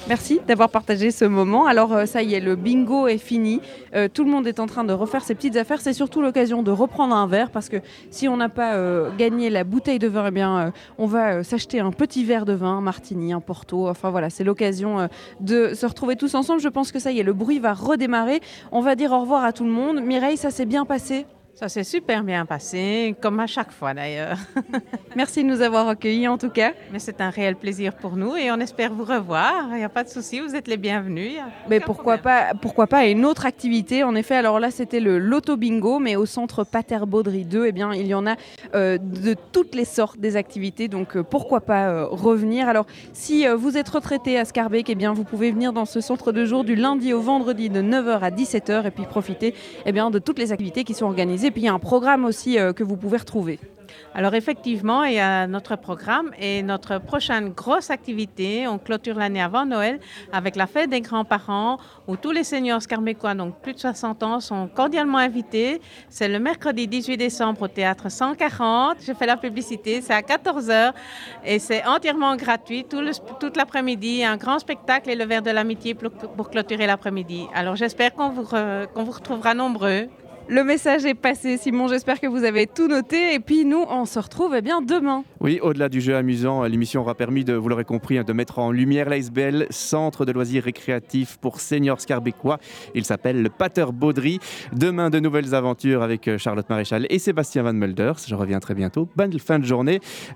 Merci 0.08 0.40
d'avoir 0.48 0.70
partagé 0.70 1.10
ce 1.10 1.26
moment. 1.26 1.66
Alors 1.66 1.92
euh, 1.92 2.06
ça 2.06 2.22
y 2.22 2.32
est, 2.32 2.40
le 2.40 2.56
bingo 2.56 3.08
est 3.08 3.18
fini. 3.18 3.60
Euh, 3.94 4.08
tout 4.08 4.24
le 4.24 4.30
monde 4.30 4.46
est 4.46 4.58
en 4.58 4.66
train 4.66 4.84
de 4.84 4.94
refaire 4.94 5.22
ses 5.22 5.34
petites 5.34 5.56
affaires. 5.56 5.82
C'est 5.82 5.92
surtout 5.92 6.22
l'occasion 6.22 6.62
de 6.62 6.70
reprendre 6.70 7.14
un 7.14 7.26
verre 7.26 7.50
parce 7.50 7.68
que 7.68 7.76
si 8.10 8.26
on 8.26 8.38
n'a 8.38 8.48
pas 8.48 8.74
euh, 8.76 9.10
gagné 9.18 9.50
la 9.50 9.64
bouteille 9.64 9.98
de 9.98 10.08
vin, 10.08 10.24
eh 10.28 10.30
bien, 10.30 10.72
on 10.96 11.04
va 11.04 11.44
s'acheter 11.44 11.80
un 11.80 11.90
petit 11.90 12.24
verre 12.24 12.46
de 12.46 12.54
vin, 12.54 12.78
un 12.78 12.80
martini, 12.80 13.34
un 13.34 13.40
porto. 13.40 13.86
Enfin 13.86 14.08
voilà, 14.08 14.30
c'est 14.30 14.44
l'occasion 14.44 15.10
de 15.40 15.74
se 15.74 15.84
retrouver 15.84 16.16
tous 16.16 16.34
ensemble. 16.34 16.62
Je 16.62 16.68
pense 16.68 16.90
que 16.90 16.98
ça 16.98 17.12
y 17.12 17.20
est, 17.20 17.22
le 17.22 17.34
bruit 17.34 17.58
va 17.58 17.74
redémarrer. 17.74 18.40
On 18.72 18.80
va 18.80 18.94
dire 18.94 19.12
au 19.12 19.20
revoir 19.20 19.44
à 19.44 19.52
tout 19.52 19.64
le 19.64 19.70
monde. 19.70 20.00
Mireille, 20.00 20.38
ça 20.38 20.50
s'est 20.50 20.66
bien 20.66 20.86
passé? 20.86 21.26
Ça 21.58 21.68
s'est 21.68 21.82
super 21.82 22.22
bien 22.22 22.46
passé, 22.46 23.16
comme 23.20 23.40
à 23.40 23.48
chaque 23.48 23.72
fois 23.72 23.92
d'ailleurs. 23.92 24.38
Merci 25.16 25.42
de 25.42 25.48
nous 25.48 25.60
avoir 25.60 25.88
accueillis 25.88 26.28
en 26.28 26.38
tout 26.38 26.50
cas. 26.50 26.72
Mais 26.92 27.00
c'est 27.00 27.20
un 27.20 27.30
réel 27.30 27.56
plaisir 27.56 27.96
pour 27.96 28.14
nous 28.14 28.36
et 28.36 28.52
on 28.52 28.60
espère 28.60 28.94
vous 28.94 29.02
revoir. 29.02 29.66
Il 29.72 29.78
n'y 29.78 29.82
a 29.82 29.88
pas 29.88 30.04
de 30.04 30.08
souci, 30.08 30.38
vous 30.38 30.54
êtes 30.54 30.68
les 30.68 30.76
bienvenus. 30.76 31.32
Mais 31.68 31.80
pourquoi 31.80 32.18
pas, 32.18 32.52
pourquoi 32.62 32.86
pas 32.86 33.06
une 33.06 33.24
autre 33.24 33.44
activité? 33.44 34.04
En 34.04 34.14
effet, 34.14 34.36
alors 34.36 34.60
là 34.60 34.70
c'était 34.70 35.00
le 35.00 35.18
loto 35.18 35.56
bingo, 35.56 35.98
mais 35.98 36.14
au 36.14 36.26
centre 36.26 36.62
Pater 36.62 37.00
Baudry 37.08 37.44
2, 37.44 37.66
eh 37.66 37.72
bien 37.72 37.92
il 37.92 38.06
y 38.06 38.14
en 38.14 38.28
a 38.28 38.36
euh, 38.76 38.96
de 38.98 39.34
toutes 39.50 39.74
les 39.74 39.84
sortes 39.84 40.20
des 40.20 40.36
activités, 40.36 40.86
donc 40.86 41.16
euh, 41.16 41.24
pourquoi 41.24 41.60
pas 41.60 41.88
euh, 41.88 42.06
revenir? 42.06 42.68
Alors 42.68 42.86
si 43.12 43.44
vous 43.48 43.76
êtes 43.76 43.88
retraité 43.88 44.38
à 44.38 44.44
Scarbeck, 44.44 44.90
eh 44.90 44.94
bien 44.94 45.12
vous 45.12 45.24
pouvez 45.24 45.50
venir 45.50 45.72
dans 45.72 45.86
ce 45.86 46.00
centre 46.00 46.30
de 46.30 46.44
jour 46.44 46.62
du 46.62 46.76
lundi 46.76 47.12
au 47.12 47.20
vendredi 47.20 47.68
de 47.68 47.82
9h 47.82 48.20
à 48.20 48.30
17h 48.30 48.86
et 48.86 48.92
puis 48.92 49.06
profiter 49.06 49.56
eh 49.86 49.90
bien 49.90 50.12
de 50.12 50.20
toutes 50.20 50.38
les 50.38 50.52
activités 50.52 50.84
qui 50.84 50.94
sont 50.94 51.06
organisées. 51.06 51.47
Puis 51.50 51.62
il 51.62 51.64
y 51.66 51.68
a 51.68 51.74
un 51.74 51.78
programme 51.78 52.24
aussi 52.24 52.58
euh, 52.58 52.72
que 52.72 52.84
vous 52.84 52.96
pouvez 52.96 53.18
retrouver. 53.18 53.58
Alors 54.14 54.34
effectivement, 54.34 55.04
il 55.04 55.14
y 55.14 55.18
a 55.20 55.46
notre 55.46 55.76
programme 55.76 56.30
et 56.38 56.62
notre 56.62 56.98
prochaine 56.98 57.50
grosse 57.50 57.90
activité. 57.90 58.66
On 58.66 58.78
clôture 58.78 59.16
l'année 59.16 59.40
avant 59.40 59.64
Noël 59.64 60.00
avec 60.32 60.56
la 60.56 60.66
fête 60.66 60.90
des 60.90 61.00
grands-parents 61.00 61.78
où 62.06 62.16
tous 62.16 62.30
les 62.32 62.44
seniors 62.44 62.82
scarmécois, 62.82 63.34
donc 63.34 63.60
plus 63.60 63.74
de 63.74 63.78
60 63.78 64.22
ans, 64.22 64.40
sont 64.40 64.68
cordialement 64.68 65.18
invités. 65.18 65.80
C'est 66.08 66.28
le 66.28 66.38
mercredi 66.38 66.86
18 66.86 67.16
décembre 67.16 67.62
au 67.62 67.68
théâtre 67.68 68.10
140. 68.10 68.98
Je 69.00 69.12
fais 69.12 69.26
la 69.26 69.36
publicité, 69.36 70.00
c'est 70.00 70.14
à 70.14 70.20
14h 70.20 70.92
et 71.44 71.58
c'est 71.58 71.84
entièrement 71.86 72.34
gratuit. 72.36 72.84
Tout 72.84 73.02
toute 73.40 73.56
l'après-midi, 73.56 74.24
un 74.24 74.36
grand 74.36 74.58
spectacle 74.58 75.10
et 75.10 75.14
le 75.14 75.24
verre 75.24 75.42
de 75.42 75.50
l'amitié 75.50 75.94
pour, 75.94 76.50
clôturer 76.50 76.86
l'après-midi. 76.86 77.46
Alors 77.54 77.76
j'espère 77.76 78.14
qu'on 78.14 78.30
vous, 78.30 78.42
re- 78.42 78.86
qu'on 78.88 79.04
vous 79.04 79.12
retrouvera 79.12 79.54
nombreux. 79.54 80.08
Le 80.50 80.64
message 80.64 81.04
est 81.04 81.12
passé, 81.12 81.58
Simon. 81.58 81.88
J'espère 81.88 82.20
que 82.20 82.26
vous 82.26 82.42
avez 82.42 82.66
tout 82.66 82.88
noté. 82.88 83.34
Et 83.34 83.38
puis 83.38 83.66
nous, 83.66 83.84
on 83.86 84.06
se 84.06 84.18
retrouve 84.18 84.54
eh 84.56 84.62
bien 84.62 84.80
demain. 84.80 85.22
Oui, 85.40 85.60
au-delà 85.60 85.90
du 85.90 86.00
jeu 86.00 86.16
amusant, 86.16 86.62
l'émission 86.62 87.02
aura 87.02 87.14
permis, 87.14 87.44
de, 87.44 87.52
vous 87.52 87.68
l'aurez 87.68 87.84
compris, 87.84 88.16
hein, 88.16 88.24
de 88.26 88.32
mettre 88.32 88.58
en 88.58 88.72
lumière 88.72 89.10
l'ASBL, 89.10 89.66
centre 89.68 90.24
de 90.24 90.32
loisirs 90.32 90.64
récréatifs 90.64 91.36
pour 91.36 91.60
seniors 91.60 92.00
scarbécois. 92.00 92.58
Il 92.94 93.04
s'appelle 93.04 93.42
le 93.42 93.50
Pater 93.50 93.84
Baudry. 93.92 94.40
Demain, 94.72 95.10
de 95.10 95.20
nouvelles 95.20 95.54
aventures 95.54 96.02
avec 96.02 96.26
euh, 96.28 96.38
Charlotte 96.38 96.70
Maréchal 96.70 97.06
et 97.10 97.18
Sébastien 97.18 97.62
Van 97.62 97.74
Mulders. 97.74 98.16
Je 98.26 98.34
reviens 98.34 98.58
très 98.58 98.74
bientôt. 98.74 99.06
Bonne 99.16 99.38
fin 99.38 99.58
de 99.58 99.66
journée. 99.66 100.00